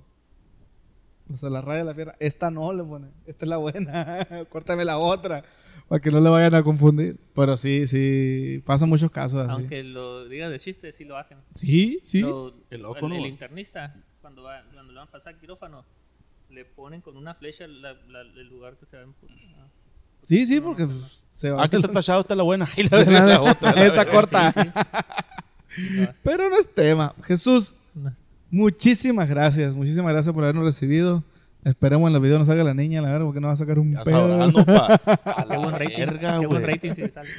O 1.34 1.38
sea, 1.38 1.50
la 1.50 1.62
raya 1.62 1.80
de 1.80 1.86
la 1.86 1.94
pierna. 1.96 2.16
Esta 2.20 2.52
no 2.52 2.72
le 2.74 2.84
pone. 2.84 3.08
Esta 3.26 3.46
es 3.46 3.50
la 3.50 3.58
buena. 3.58 4.28
Córtame 4.50 4.86
la 4.86 4.98
otra. 4.98 5.44
Para 5.88 6.00
que 6.02 6.12
no 6.12 6.20
le 6.22 6.30
vayan 6.30 6.54
a 6.56 6.64
confundir. 6.64 7.18
Pero 7.36 7.58
sí, 7.58 7.88
sí. 7.88 8.62
Pasan 8.66 8.88
muchos 8.90 9.10
casos 9.12 9.42
así. 9.42 9.52
Aunque 9.52 9.84
lo 9.84 10.28
digas 10.30 10.52
de 10.52 10.60
chiste, 10.60 10.92
sí 10.92 11.04
lo 11.06 11.18
hacen. 11.18 11.40
Sí, 11.56 12.00
sí. 12.06 12.22
Lo- 12.22 12.54
Qué 12.70 12.78
loco, 12.78 13.06
el, 13.08 13.10
¿no? 13.10 13.16
el 13.16 13.26
internista, 13.26 13.96
cuando, 14.22 14.44
va, 14.44 14.64
cuando 14.74 14.92
le 14.92 15.00
van 15.00 15.08
a 15.08 15.12
pasar 15.12 15.38
quirófano, 15.40 15.84
le 16.50 16.66
ponen 16.66 17.02
con 17.02 17.18
una 17.18 17.34
flecha 17.34 17.66
la- 17.68 17.94
la- 18.08 18.22
el 18.22 18.48
lugar 18.48 18.78
que 18.78 18.86
se 18.86 18.96
va 18.98 19.04
a 19.04 19.06
empu- 19.08 19.28
ah, 19.58 19.68
Sí, 20.22 20.46
sí, 20.46 20.62
porque 20.62 20.86
pues, 20.86 21.22
se 21.36 21.50
va 21.50 21.64
Ah, 21.64 21.68
que 21.68 21.76
está 21.78 21.92
tachado, 21.92 22.22
está 22.22 22.36
la 22.36 22.44
buena. 22.44 22.68
Y 22.78 22.84
la, 22.90 22.98
verga, 23.00 23.26
la 23.26 23.42
otra. 23.42 23.74
la 23.74 23.86
Está 23.88 24.06
corta. 24.06 24.54
Pero 26.24 26.50
no 26.50 26.58
es 26.58 26.74
tema. 26.74 27.14
Jesús, 27.24 27.76
No, 27.96 28.12
muchísimas 28.54 29.28
gracias. 29.28 29.74
Muchísimas 29.74 30.14
gracias 30.14 30.34
por 30.34 30.44
habernos 30.44 30.64
recibido. 30.64 31.24
Esperemos 31.64 32.08
en 32.08 32.14
los 32.14 32.22
videos 32.22 32.40
no 32.40 32.46
salga 32.46 32.64
la 32.66 32.74
niña, 32.74 33.02
la 33.02 33.10
verdad, 33.10 33.26
porque 33.26 33.40
no 33.40 33.48
va 33.48 33.54
a 33.54 33.56
sacar 33.56 33.80
un 33.80 33.94
Ya 33.94 34.04
pedo. 34.04 34.44
A 34.44 34.52
Qué 34.52 35.48
la 35.48 35.58
buen 35.60 35.72
rating, 35.72 35.98
verga, 35.98 36.40
qué 36.42 36.46
buen 36.48 36.64
rating 36.64 36.94
si 36.94 37.08
sale. 37.10 37.30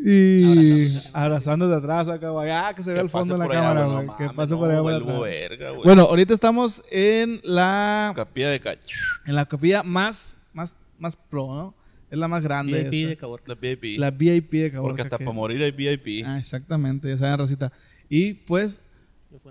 Y 0.00 0.88
abrazando 1.14 1.68
de 1.68 1.76
atrás 1.76 2.08
acá, 2.08 2.30
güey. 2.30 2.50
Ah, 2.50 2.72
que 2.74 2.82
se 2.82 2.90
vea 2.90 2.98
Que 2.98 3.04
el 3.04 3.08
fondo 3.10 3.34
en 3.34 3.40
pase 3.40 3.54
la 3.54 3.60
cámara, 3.60 3.86
güey, 3.86 4.06
no 4.06 4.16
que 4.16 4.28
pase 4.30 4.52
no, 4.54 4.58
por 4.58 4.70
allá 4.70 4.82
por 4.82 4.92
atrás. 4.94 5.20
verga, 5.20 5.70
güey. 5.70 5.82
Bueno, 5.84 6.02
ahorita 6.02 6.34
estamos 6.34 6.82
en 6.90 7.40
la 7.44 8.12
Capilla 8.16 8.50
de 8.50 8.58
cacho. 8.60 8.98
en 9.26 9.34
la 9.36 9.46
capilla 9.46 9.82
más 9.84 10.36
más 10.52 10.74
más 10.98 11.14
pro, 11.16 11.46
¿no? 11.54 11.74
Es 12.10 12.18
la 12.18 12.26
más 12.26 12.42
grande 12.42 12.84
VIP 12.84 12.90
de 13.06 13.12
esta. 13.12 13.20
Caborca. 13.20 13.44
La 13.48 13.54
VIP. 13.54 13.98
La 14.00 14.10
VIP 14.10 14.50
de 14.54 14.72
Caborca. 14.72 14.88
Porque 14.88 15.02
hasta 15.02 15.18
que- 15.18 15.24
para 15.24 15.34
morir 15.36 15.62
hay 15.62 15.70
VIP. 15.70 16.24
Ah, 16.26 16.38
exactamente, 16.38 17.08
ya 17.08 17.16
saben, 17.16 17.38
Rosita. 17.38 17.72
Y 18.08 18.34
pues 18.34 18.80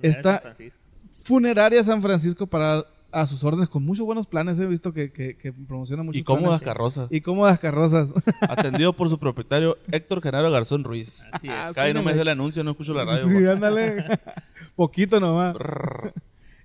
de 0.02 0.10
Esta- 0.10 0.34
San 0.34 0.42
Francisco. 0.42 0.84
Funeraria 1.28 1.84
San 1.84 2.02
Francisco 2.02 2.48
para 2.48 2.86
a 3.12 3.26
sus 3.26 3.44
órdenes 3.44 3.68
con 3.68 3.84
muchos 3.84 4.06
buenos 4.06 4.28
planes. 4.28 4.58
He 4.60 4.66
visto 4.66 4.94
que, 4.94 5.12
que, 5.12 5.36
que 5.36 5.52
promocionan 5.52 6.06
muchos 6.06 6.22
y 6.22 6.24
cómodas 6.24 6.60
planes. 6.62 6.64
carrozas. 6.64 7.08
Y 7.12 7.20
cómodas 7.20 7.60
carrozas. 7.60 8.14
Atendido 8.48 8.94
por 8.94 9.10
su 9.10 9.20
propietario 9.20 9.78
Héctor 9.92 10.22
Genaro 10.22 10.50
Garzón 10.52 10.86
Ruiz. 10.86 11.26
Así 11.34 11.48
es. 11.48 11.54
Ah, 11.54 11.72
Cada 11.76 11.88
sí, 11.88 11.94
no 11.94 12.02
me 12.02 12.12
hace 12.12 12.22
el 12.22 12.30
anuncio, 12.30 12.64
no 12.64 12.72
escucho 12.72 12.94
la 12.94 13.04
radio. 13.04 13.26
sí, 13.28 13.46
ándale. 13.46 14.06
Poquito 14.76 15.20
nomás. 15.20 15.56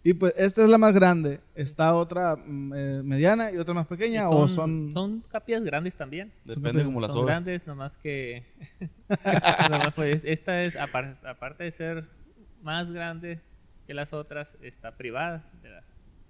Y 0.04 0.14
pues 0.14 0.32
esta 0.36 0.62
es 0.62 0.68
la 0.68 0.78
más 0.78 0.94
grande. 0.94 1.40
Está 1.56 1.94
otra 1.96 2.36
mm, 2.36 2.72
eh, 2.74 3.02
mediana 3.04 3.50
y 3.50 3.58
otra 3.58 3.74
más 3.74 3.88
pequeña. 3.88 4.28
o 4.28 4.46
son. 4.46 4.92
son 4.92 5.24
capillas 5.28 5.64
grandes 5.64 5.96
también. 5.96 6.32
Depende 6.44 6.84
como 6.84 7.00
la 7.00 7.08
son 7.08 7.26
grandes, 7.26 7.66
nomás 7.66 7.96
que. 7.96 8.44
nomás 9.70 9.92
pues, 9.94 10.22
esta 10.24 10.62
es, 10.62 10.76
apar- 10.76 11.18
aparte 11.24 11.64
de 11.64 11.70
ser 11.72 12.04
más 12.62 12.90
grande 12.92 13.40
que 13.86 13.94
las 13.94 14.12
otras, 14.12 14.56
está 14.62 14.96
privada. 14.96 15.44
De 15.62 15.70
la, 15.70 15.82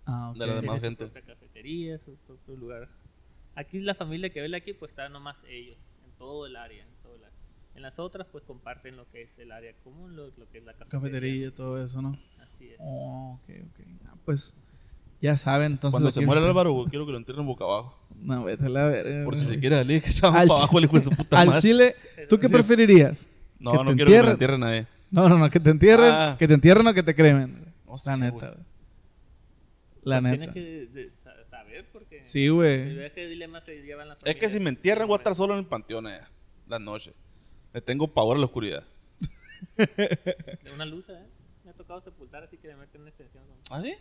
Ah, 0.07 0.31
ok. 0.31 0.37
De 0.39 0.47
la 0.47 0.55
demás 0.57 0.81
su 0.81 0.87
gente. 0.87 1.05
propia 1.07 1.23
cafetería, 1.35 1.99
su 1.99 2.17
propio 2.27 2.57
lugar. 2.57 2.89
Aquí 3.55 3.79
la 3.81 3.95
familia 3.95 4.31
que 4.31 4.41
ve 4.41 4.57
aquí, 4.57 4.73
pues 4.73 4.91
está 4.91 5.09
nomás 5.09 5.45
ellos, 5.49 5.77
en 6.05 6.11
todo 6.19 6.47
el 6.47 6.57
área. 6.57 6.83
En, 6.85 6.91
todo 7.03 7.15
el 7.17 7.25
área. 7.25 7.37
en 7.77 7.83
las 7.83 7.99
otras, 7.99 8.27
pues 8.33 8.43
comparten 8.45 8.97
lo 8.97 9.09
que 9.11 9.23
es 9.23 9.39
el 9.39 9.53
área 9.53 9.73
común, 9.85 10.17
lo, 10.17 10.27
lo 10.37 10.49
que 10.51 10.59
es 10.59 10.65
la 10.65 10.73
cafetería. 10.73 11.01
Cafetería 11.01 11.51
todo 11.55 11.83
eso, 11.85 12.03
¿no? 12.03 12.13
Así 12.41 12.69
es. 12.71 12.77
Oh, 12.81 13.39
ok, 13.43 13.55
ok. 13.69 13.87
Ah, 14.09 14.15
pues 14.25 14.57
ya 15.21 15.37
saben, 15.37 15.73
entonces. 15.73 15.95
Cuando 16.01 16.11
se 16.11 16.25
muera 16.27 16.41
el 16.41 16.49
Álvaro, 16.49 16.85
quiero 16.91 17.07
que 17.07 17.13
lo 17.13 17.19
entierren 17.19 17.47
boca 17.47 17.63
abajo. 17.65 17.97
No, 18.17 18.43
vete 18.45 18.67
a 18.67 18.69
la 18.71 18.87
verga. 18.89 19.25
Por 19.25 19.37
si 19.37 19.45
se 19.45 19.61
quiere 19.61 19.77
salir, 19.77 20.03
que 20.03 20.11
se 20.11 20.27
va 20.27 20.41
Al 20.41 20.49
para 20.49 20.59
abajo 20.61 20.79
el 20.79 20.85
hijo 20.85 20.97
de 20.97 21.03
su 21.03 21.11
puta 21.11 21.41
Al 21.41 21.49
madre. 21.49 21.61
chile, 21.63 21.95
¿tú 22.29 22.39
qué 22.41 22.49
preferirías? 22.49 23.29
No, 23.61 23.73
no 23.85 23.95
quiero 23.95 23.97
que 23.97 24.05
me 24.05 24.19
entierren- 24.19 24.31
entierren 24.33 24.61
nadie. 24.61 24.87
No, 25.13 25.29
no, 25.29 25.39
no, 25.39 25.49
que 25.51 25.61
te 25.61 25.71
entierren, 25.71 26.11
Ah. 26.11 26.37
que 26.39 26.49
te 26.49 26.55
entierren 26.55 26.87
o 26.87 26.93
que 26.95 27.03
te 27.05 27.15
cremen. 27.15 27.73
No 27.87 27.99
sé, 27.99 28.11
la 28.11 28.17
neta, 28.17 28.49
güey. 28.51 28.65
La 30.05 30.21
Pues 30.21 30.39
neta. 30.41 30.53
Tienes 30.53 30.89
que 30.91 31.01
de- 31.01 31.13
saber 31.49 31.87
porque. 31.93 32.25
Sí, 32.25 32.49
güey. 32.49 32.99
Es 33.05 34.37
que 34.37 34.49
si 34.51 34.59
me 34.59 34.71
entierran, 34.71 35.07
voy 35.07 35.15
a 35.15 35.19
estar 35.19 35.35
solo 35.35 35.53
en 35.53 35.61
el 35.61 35.67
panteón 35.67 36.09
eh, 36.09 36.21
la 36.67 36.79
noche. 36.79 37.13
Le 37.73 37.81
tengo 37.81 38.09
pavor 38.09 38.37
a 38.37 38.41
la 38.41 38.47
oscuridad. 38.47 38.85
De 39.77 40.73
una 40.75 40.85
luz, 40.85 41.09
¿eh? 41.09 41.23
Me 41.65 41.71
ha 41.71 41.75
tocado 41.75 42.01
sepultar 42.01 42.43
así 42.43 42.57
que 42.57 42.69
le 42.69 42.77
meten 42.77 43.03
una 43.03 43.11
extensión. 43.11 43.45
¿no? 43.47 43.55
¿Ah, 43.71 43.81
sí? 43.81 43.95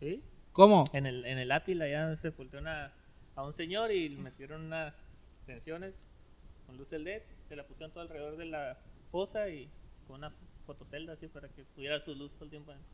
¿Sí? 0.00 0.22
¿Cómo? 0.52 0.84
En 0.92 1.06
el, 1.06 1.24
en 1.24 1.38
el 1.38 1.50
Átila 1.50 1.88
ya 1.88 2.16
sepulté 2.16 2.58
una, 2.58 2.92
a 3.34 3.42
un 3.44 3.54
señor 3.54 3.90
y 3.90 4.08
le 4.10 4.18
metieron 4.20 4.62
unas 4.66 4.94
extensiones 5.38 5.94
con 6.66 6.76
luz 6.76 6.90
LED. 6.92 7.22
Se 7.48 7.56
la 7.56 7.64
pusieron 7.66 7.92
todo 7.92 8.02
alrededor 8.02 8.36
de 8.36 8.44
la 8.46 8.78
fosa 9.14 9.48
y 9.48 9.68
con 10.08 10.16
una 10.16 10.32
fotocelda 10.66 11.12
así 11.12 11.28
para 11.28 11.46
que 11.48 11.62
tuviera 11.76 12.04
su 12.04 12.16
luz 12.16 12.32
todo 12.32 12.44
el 12.46 12.50
tiempo. 12.50 12.72
adentro. 12.72 12.90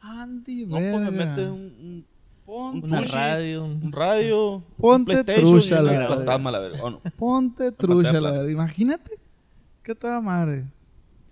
Andy, 0.00 0.66
No, 0.66 0.70
pues 0.78 0.82
me 0.82 1.10
verga. 1.10 1.24
mete 1.26 1.48
un, 1.48 2.04
un, 2.46 2.52
un 2.74 2.84
Una 2.84 2.98
sushi, 3.04 3.12
radio, 3.14 3.64
un- 3.64 3.80
un 3.84 3.92
radio, 3.92 4.54
un 4.56 4.62
Ponte 4.78 5.12
PlayStation 5.12 5.50
trucha, 5.60 5.74
la 5.76 5.82
un 5.92 5.98
verga. 5.98 6.08
fantasma, 6.16 6.50
la 6.50 6.58
verga. 6.58 6.82
¿o 6.82 6.90
no? 6.90 7.00
Ponte 7.16 7.70
trucha, 7.72 8.20
la 8.20 8.30
verdad. 8.32 8.48
Imagínate. 8.48 9.12
¿Qué 9.84 9.94
toda 9.94 10.20
madre? 10.20 10.64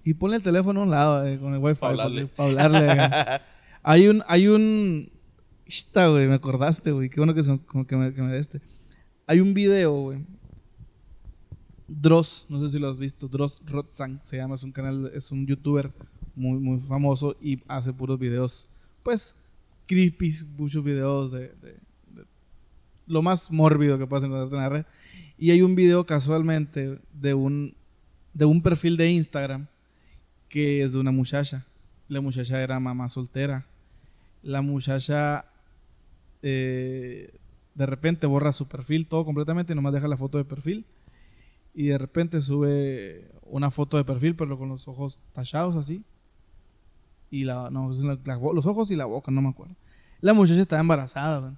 Y 0.05 0.15
ponle 0.15 0.37
el 0.37 0.43
teléfono 0.43 0.81
a 0.81 0.83
un 0.85 0.91
lado 0.91 1.27
eh, 1.27 1.39
con 1.41 1.53
el 1.53 1.59
wifi. 1.59 1.81
Pa' 1.81 1.89
hablarle. 1.89 2.27
Para 2.27 2.49
hablarle. 2.49 2.91
acá. 2.91 3.43
hay 3.83 4.07
un, 4.09 4.23
hay 4.29 4.47
un. 4.47 5.11
Esta, 5.67 6.07
güey, 6.07 6.29
me 6.29 6.35
acordaste, 6.35 6.93
güey. 6.93 7.11
Qué 7.11 7.19
bueno 7.19 7.35
que, 7.35 7.43
se- 7.43 7.59
como 7.67 7.85
que 7.89 7.97
me, 7.97 8.15
que 8.15 8.23
me 8.23 8.33
deste. 8.33 8.61
Hay 9.27 9.41
un 9.41 9.53
video, 9.53 9.93
güey. 10.03 10.25
Dross, 11.89 12.47
no 12.49 12.61
sé 12.61 12.71
si 12.71 12.79
lo 12.79 12.89
has 12.89 12.99
visto. 12.99 13.29
Dross 13.29 13.61
Rotzang 13.65 14.19
se 14.23 14.37
llama, 14.37 14.57
es 14.57 14.63
un 14.63 14.73
canal, 14.73 15.11
es 15.15 15.31
un 15.31 15.47
youtuber 15.47 15.93
muy, 16.35 16.59
muy 16.59 16.81
famoso 16.81 17.37
y 17.41 17.63
hace 17.69 17.93
puros 17.93 18.19
videos, 18.19 18.69
pues, 19.03 19.37
creepy, 19.87 20.33
muchos 20.57 20.83
videos 20.85 21.33
de, 21.33 21.53
lo 23.07 23.23
más 23.23 23.51
mórbido 23.51 23.97
que 23.99 24.05
encontrar 24.05 24.49
en 24.49 24.57
la 24.57 24.69
red. 24.69 24.85
Y 25.39 25.51
hay 25.51 25.63
un 25.63 25.75
video 25.75 26.07
casualmente 26.07 26.99
de 27.13 27.35
un, 27.35 27.75
de 28.35 28.45
un 28.45 28.63
perfil 28.63 28.97
de 28.97 29.11
Instagram 29.11 29.67
que 30.49 30.83
es 30.83 30.93
de 30.93 30.99
una 30.99 31.13
muchacha. 31.13 31.67
La 32.09 32.21
muchacha 32.21 32.63
era 32.63 32.81
mamá 32.81 33.09
soltera. 33.09 33.67
La 34.43 34.63
muchacha 34.63 35.47
eh, 36.43 37.35
de 37.75 37.87
repente 37.87 38.27
borra 38.27 38.53
su 38.53 38.67
perfil 38.67 39.07
todo 39.07 39.25
completamente 39.25 39.73
y 39.73 39.77
nomás 39.77 39.93
deja 39.93 40.09
la 40.09 40.17
foto 40.17 40.39
de 40.39 40.45
perfil. 40.45 40.85
Y 41.77 41.89
de 41.89 41.99
repente 41.99 42.41
sube 42.43 43.31
una 43.43 43.71
foto 43.71 43.97
de 43.99 44.05
perfil, 44.05 44.35
pero 44.35 44.59
con 44.59 44.69
los 44.71 44.89
ojos 44.89 45.21
tallados 45.35 45.77
así. 45.77 46.03
Y 47.31 47.45
la, 47.45 47.71
no, 47.71 47.93
la- 47.93 48.19
la 48.25 48.37
los 48.55 48.65
ojos 48.67 48.91
y 48.91 48.97
la 48.97 49.05
boca, 49.05 49.31
no 49.31 49.43
me 49.43 49.51
acuerdo. 49.51 49.77
La 50.23 50.33
muchacha 50.33 50.63
estaba 50.63 50.81
embarazada, 50.81 51.41
güey. 51.41 51.53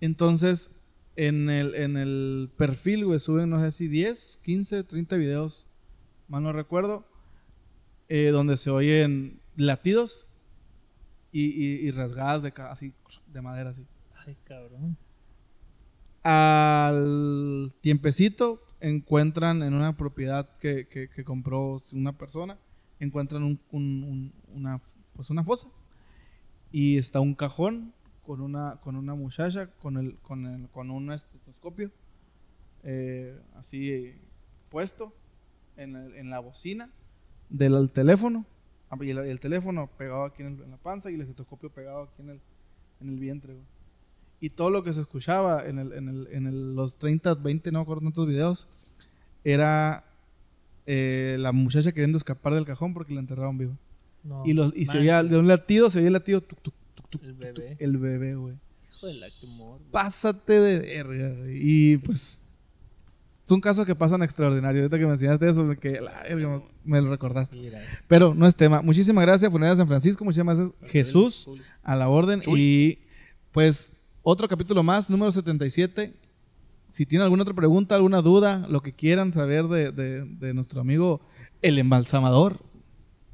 Entonces, 0.00 0.70
en 1.16 1.50
el, 1.50 1.74
en 1.74 1.96
el 1.96 2.50
perfil, 2.56 3.04
güey, 3.04 3.18
suben, 3.18 3.50
no 3.50 3.58
sé 3.60 3.72
si 3.72 3.88
10, 3.88 4.38
15, 4.42 4.84
30 4.84 5.16
videos, 5.16 5.66
mal 6.28 6.42
no 6.44 6.52
recuerdo, 6.52 7.04
eh, 8.08 8.28
donde 8.28 8.56
se 8.56 8.70
oyen 8.70 9.40
latidos 9.56 10.26
y, 11.32 11.46
y- 11.46 11.86
y 11.86 11.90
rasgadas 11.90 12.42
de, 12.44 12.52
así, 12.70 12.92
de 13.32 13.42
madera, 13.42 13.70
así. 13.70 13.84
Ay, 14.24 14.36
cabrón. 14.44 14.96
Al 16.22 17.72
tiempecito 17.80 18.60
encuentran 18.88 19.62
en 19.62 19.74
una 19.74 19.96
propiedad 19.96 20.48
que, 20.58 20.86
que- 20.88 21.08
que 21.08 21.24
compró 21.24 21.82
una 21.92 22.12
persona, 22.16 22.58
encuentran 23.00 23.42
un- 23.42 23.60
un- 23.70 24.04
un- 24.04 24.32
una, 24.54 24.80
pues 25.14 25.30
una 25.30 25.44
fosa 25.44 25.68
y 26.72 26.96
está 26.98 27.20
un 27.20 27.34
cajón 27.34 27.92
con 28.24 28.40
una, 28.40 28.80
con 28.82 28.96
una 28.96 29.14
muchacha 29.14 29.68
con, 29.82 29.96
el, 29.98 30.16
con, 30.18 30.46
el- 30.46 30.68
con 30.70 30.90
un 30.90 31.12
estetoscopio 31.12 31.90
eh, 32.82 33.38
así 33.56 33.90
eh, 33.90 34.18
puesto 34.70 35.12
en, 35.76 35.96
el- 35.96 36.14
en 36.16 36.30
la 36.30 36.40
bocina 36.40 36.90
del 37.48 37.90
teléfono 37.90 38.44
Ah, 38.88 38.96
y 39.00 39.10
el, 39.10 39.18
el 39.18 39.40
teléfono 39.40 39.88
pegado 39.98 40.24
aquí 40.24 40.44
en, 40.44 40.60
en 40.62 40.70
la 40.70 40.76
panza 40.76 41.10
y 41.10 41.16
el 41.16 41.20
estetoscopio 41.22 41.70
pegado 41.70 42.04
aquí 42.04 42.22
en 42.22 42.30
el, 42.30 42.40
en 43.00 43.08
el 43.08 43.18
vientre. 43.18 43.52
güey. 43.54 43.64
Y 44.40 44.50
todo 44.50 44.70
lo 44.70 44.84
que 44.84 44.92
se 44.92 45.00
escuchaba 45.00 45.66
en, 45.66 45.80
el, 45.80 45.92
en, 45.92 46.08
en 46.30 46.76
los 46.76 46.94
30, 46.96 47.34
20, 47.34 47.72
no 47.72 47.80
me 47.80 47.82
acuerdo 47.82 48.02
cuántos 48.02 48.28
videos, 48.28 48.68
era 49.52 50.04
eh, 50.86 51.36
la 51.38 51.52
muchacha 51.52 51.92
queriendo 51.92 52.16
escapar 52.18 52.54
del 52.54 52.64
cajón 52.66 52.92
porque 52.94 53.14
la 53.14 53.20
enterraron 53.20 53.56
viva. 53.58 53.74
No, 54.24 54.42
y 54.44 54.52
los, 54.54 54.76
y 54.76 54.86
se 54.86 54.98
oía 54.98 55.22
de 55.22 55.38
un 55.38 55.46
latido, 55.46 55.88
se 55.88 55.98
oía 55.98 56.08
el 56.08 56.12
latido, 56.14 56.40
tuc, 56.40 56.60
tuc, 56.60 56.74
tuc, 56.94 57.08
tuc, 57.10 57.22
El 57.22 57.32
bebé. 57.34 57.52
tuc, 57.52 57.64
el 57.80 57.96
bebé, 57.96 58.34
güey. 58.34 58.54
Hijo 58.92 59.06
de 59.06 59.14
la 59.14 59.26
que 59.28 59.46
morbo. 59.46 59.80
Pásate 59.92 60.52
de 60.60 60.78
verga, 60.80 61.30
güey. 61.38 61.56
Y 61.60 61.96
pues, 61.98 62.40
son 63.44 63.60
casos 63.60 63.86
que 63.86 63.94
pasan 63.94 64.22
extraordinarios. 64.24 64.82
Ahorita 64.82 64.98
que 64.98 65.06
me 65.06 65.12
enseñaste 65.12 65.48
eso, 65.48 65.62
me, 65.64 65.76
quedé, 65.76 66.00
la 66.00 66.22
verga, 66.24 66.48
me- 66.48 66.62
me 66.84 67.00
lo 67.00 67.10
recordaste. 67.10 67.56
Mira, 67.56 67.80
Pero 68.08 68.34
no 68.34 68.46
es 68.48 68.56
tema. 68.56 68.82
Muchísimas 68.82 69.24
gracias, 69.24 69.52
Funeraria 69.52 69.76
San 69.76 69.86
Francisco. 69.86 70.24
Muchísimas 70.24 70.58
gracias, 70.58 70.76
Jesús, 70.90 71.48
a 71.84 71.94
la 71.94 72.08
orden. 72.08 72.42
Y 72.48 72.98
pues, 73.52 73.92
otro 74.22 74.48
capítulo 74.48 74.82
más, 74.82 75.08
número 75.08 75.30
77. 75.30 76.12
Si 76.96 77.04
tienen 77.04 77.24
alguna 77.24 77.42
otra 77.42 77.52
pregunta, 77.52 77.94
alguna 77.94 78.22
duda, 78.22 78.66
lo 78.70 78.80
que 78.80 78.94
quieran 78.94 79.34
saber 79.34 79.64
de, 79.68 79.92
de- 79.92 80.24
de 80.24 80.54
nuestro 80.54 80.80
amigo 80.80 81.20
el 81.60 81.78
embalsamador, 81.78 82.58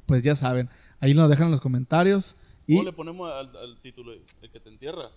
pues 0.05 0.21
ya 0.21 0.35
saben. 0.35 0.67
Ahí 0.99 1.13
nos 1.13 1.29
dejan 1.29 1.45
en 1.45 1.51
los 1.51 1.61
comentarios. 1.61 2.35
Y 2.67 2.75
¿Cómo 2.75 2.89
le 2.89 2.93
ponemos 2.93 3.31
al, 3.31 3.55
al 3.55 3.77
título? 3.81 4.11
El 4.41 4.49
que 4.51 4.59
te 4.59 4.67
entierra. 4.69 5.09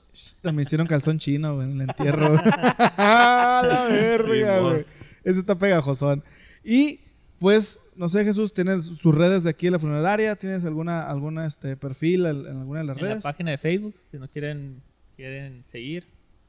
me 0.53 0.63
hicieron 0.63 0.87
calzón 0.87 1.19
chino, 1.19 1.57
güey, 1.57 1.71
en 1.73 1.81
el 1.81 1.89
entierro. 1.91 2.37
¡Ah, 2.97 3.63
la 3.67 3.85
verga, 3.87 4.61
güey! 4.61 4.85
Ese 5.25 5.41
está 5.41 5.59
pegajosón. 5.59 6.23
Y, 6.63 7.01
pues, 7.41 7.81
no 7.97 8.09
sé, 8.09 8.25
Jesús, 8.25 8.55
¿tienes 8.55 8.85
sus 8.85 9.13
redes 9.13 9.43
de 9.43 9.51
aquí 9.51 9.67
en 9.67 9.73
la 9.73 9.79
funeraria? 9.81 10.37
¿Tienes 10.37 10.65
alguna, 10.65 11.03
alguna 11.09 11.47
este, 11.47 11.77
perfil 11.77 12.27
en, 12.27 12.47
en 12.47 12.59
alguna 12.61 12.81
de 12.81 12.87
las 12.87 12.97
en 12.99 13.03
la 13.03 13.09
redes? 13.11 13.25
página 13.25 13.51
de 13.51 13.59
Facebook, 13.59 13.95
si 14.11 14.19
no 14.21 14.29
quieren, 14.29 14.83
quieren 15.17 15.65
seguir, 15.65 16.05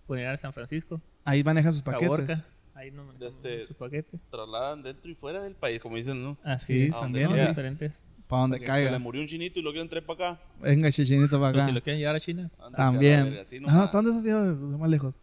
Funeraria 0.06 0.38
San 0.38 0.54
Francisco, 0.54 1.02
Ahí 1.28 1.44
manejan 1.44 1.74
sus 1.74 1.82
paquetes. 1.82 2.08
Caborca, 2.10 2.46
ahí 2.74 2.90
no 2.92 3.04
manejamos 3.04 3.36
Este- 3.36 3.66
su 3.66 3.74
paquete. 3.74 4.18
Trasladan 4.32 4.82
dentro 4.82 5.12
y 5.12 5.16
fuera 5.16 5.42
del 5.42 5.56
país, 5.56 5.82
como 5.82 5.98
dicen, 5.98 6.24
¿no? 6.24 6.38
Así 6.44 6.74
Sí, 6.74 6.84
es, 6.86 6.94
a 6.94 7.02
también. 7.02 7.34
diferentes. 7.34 7.92
Para 8.28 8.42
donde 8.44 8.60
Que 8.60 8.66
Se 8.66 8.72
le 8.72 8.84
caiga. 8.86 9.00
murió 9.00 9.22
un 9.22 9.28
chinito 9.28 9.60
y 9.60 9.64
lo 9.64 9.72
quieren 9.72 9.90
traer 9.90 10.06
para 10.06 10.32
acá. 10.32 10.42
Venga, 10.62 10.92
chichinito 10.92 11.40
para 11.40 11.52
Pero 11.52 11.64
acá. 11.64 11.68
si 11.70 11.76
lo 11.76 11.82
quieren 11.84 12.00
llevar 12.00 12.16
a 12.16 12.20
China. 12.20 12.44
Ándese 12.60 12.64
a 12.66 12.70
la 12.70 12.76
También. 12.78 13.24
verga, 13.26 13.42
así 13.42 13.56
Ah, 13.58 13.60
nomás. 13.62 13.76
¿hasta 13.76 13.98
¿Dónde 14.02 14.18
has 14.20 14.26
ido 14.26 14.56
más 14.78 14.90
lejos? 14.90 15.20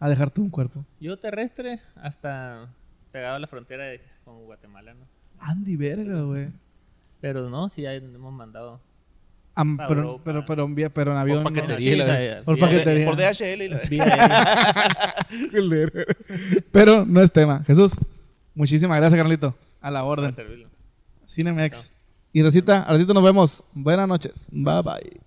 A 0.00 0.08
dejar 0.08 0.30
tú 0.30 0.42
un 0.42 0.50
cuerpo. 0.50 0.84
Yo 1.00 1.18
terrestre 1.18 1.80
hasta 1.96 2.68
pegado 3.12 3.36
a 3.36 3.38
la 3.38 3.46
frontera 3.46 3.84
de- 3.84 4.00
con 4.24 4.44
Guatemala, 4.44 4.94
¿no? 4.94 5.06
Andy, 5.40 5.76
verga, 5.76 6.20
güey. 6.22 6.48
Pero 7.20 7.48
no, 7.50 7.68
sí, 7.68 7.84
ahí 7.86 7.96
hemos 7.98 8.32
mandado. 8.32 8.80
Am- 9.58 9.76
Pa' 9.76 9.88
pero, 9.88 10.00
Europa. 10.02 10.22
pero, 10.24 10.46
pero, 10.46 10.64
en 10.64 10.74
vía- 10.76 10.88
pero 10.88 11.10
en 11.10 11.18
avión. 11.18 11.42
Por 11.42 11.50
no. 11.52 11.56
paquetería. 11.60 11.96
la- 11.96 12.42
Por 12.44 12.54
vía- 12.54 12.64
paquetería. 12.64 13.06
Por 13.06 13.16
DHL 13.16 13.62
y 13.64 13.68
la... 13.68 13.78
pero 16.72 17.04
no 17.04 17.20
es 17.20 17.32
tema. 17.32 17.64
Jesús, 17.66 17.92
muchísimas 18.54 18.96
gracias, 18.98 19.20
Carlito. 19.20 19.54
A 19.80 19.90
la 19.90 20.04
orden. 20.04 20.32
Cinemex. 21.26 21.92
Y 22.32 22.42
Rosita, 22.42 22.82
a 22.82 22.92
ratito 22.92 23.12
nos 23.14 23.24
vemos. 23.24 23.64
Buenas 23.74 24.06
noches. 24.06 24.48
Bye 24.52 24.82
bye. 24.82 25.20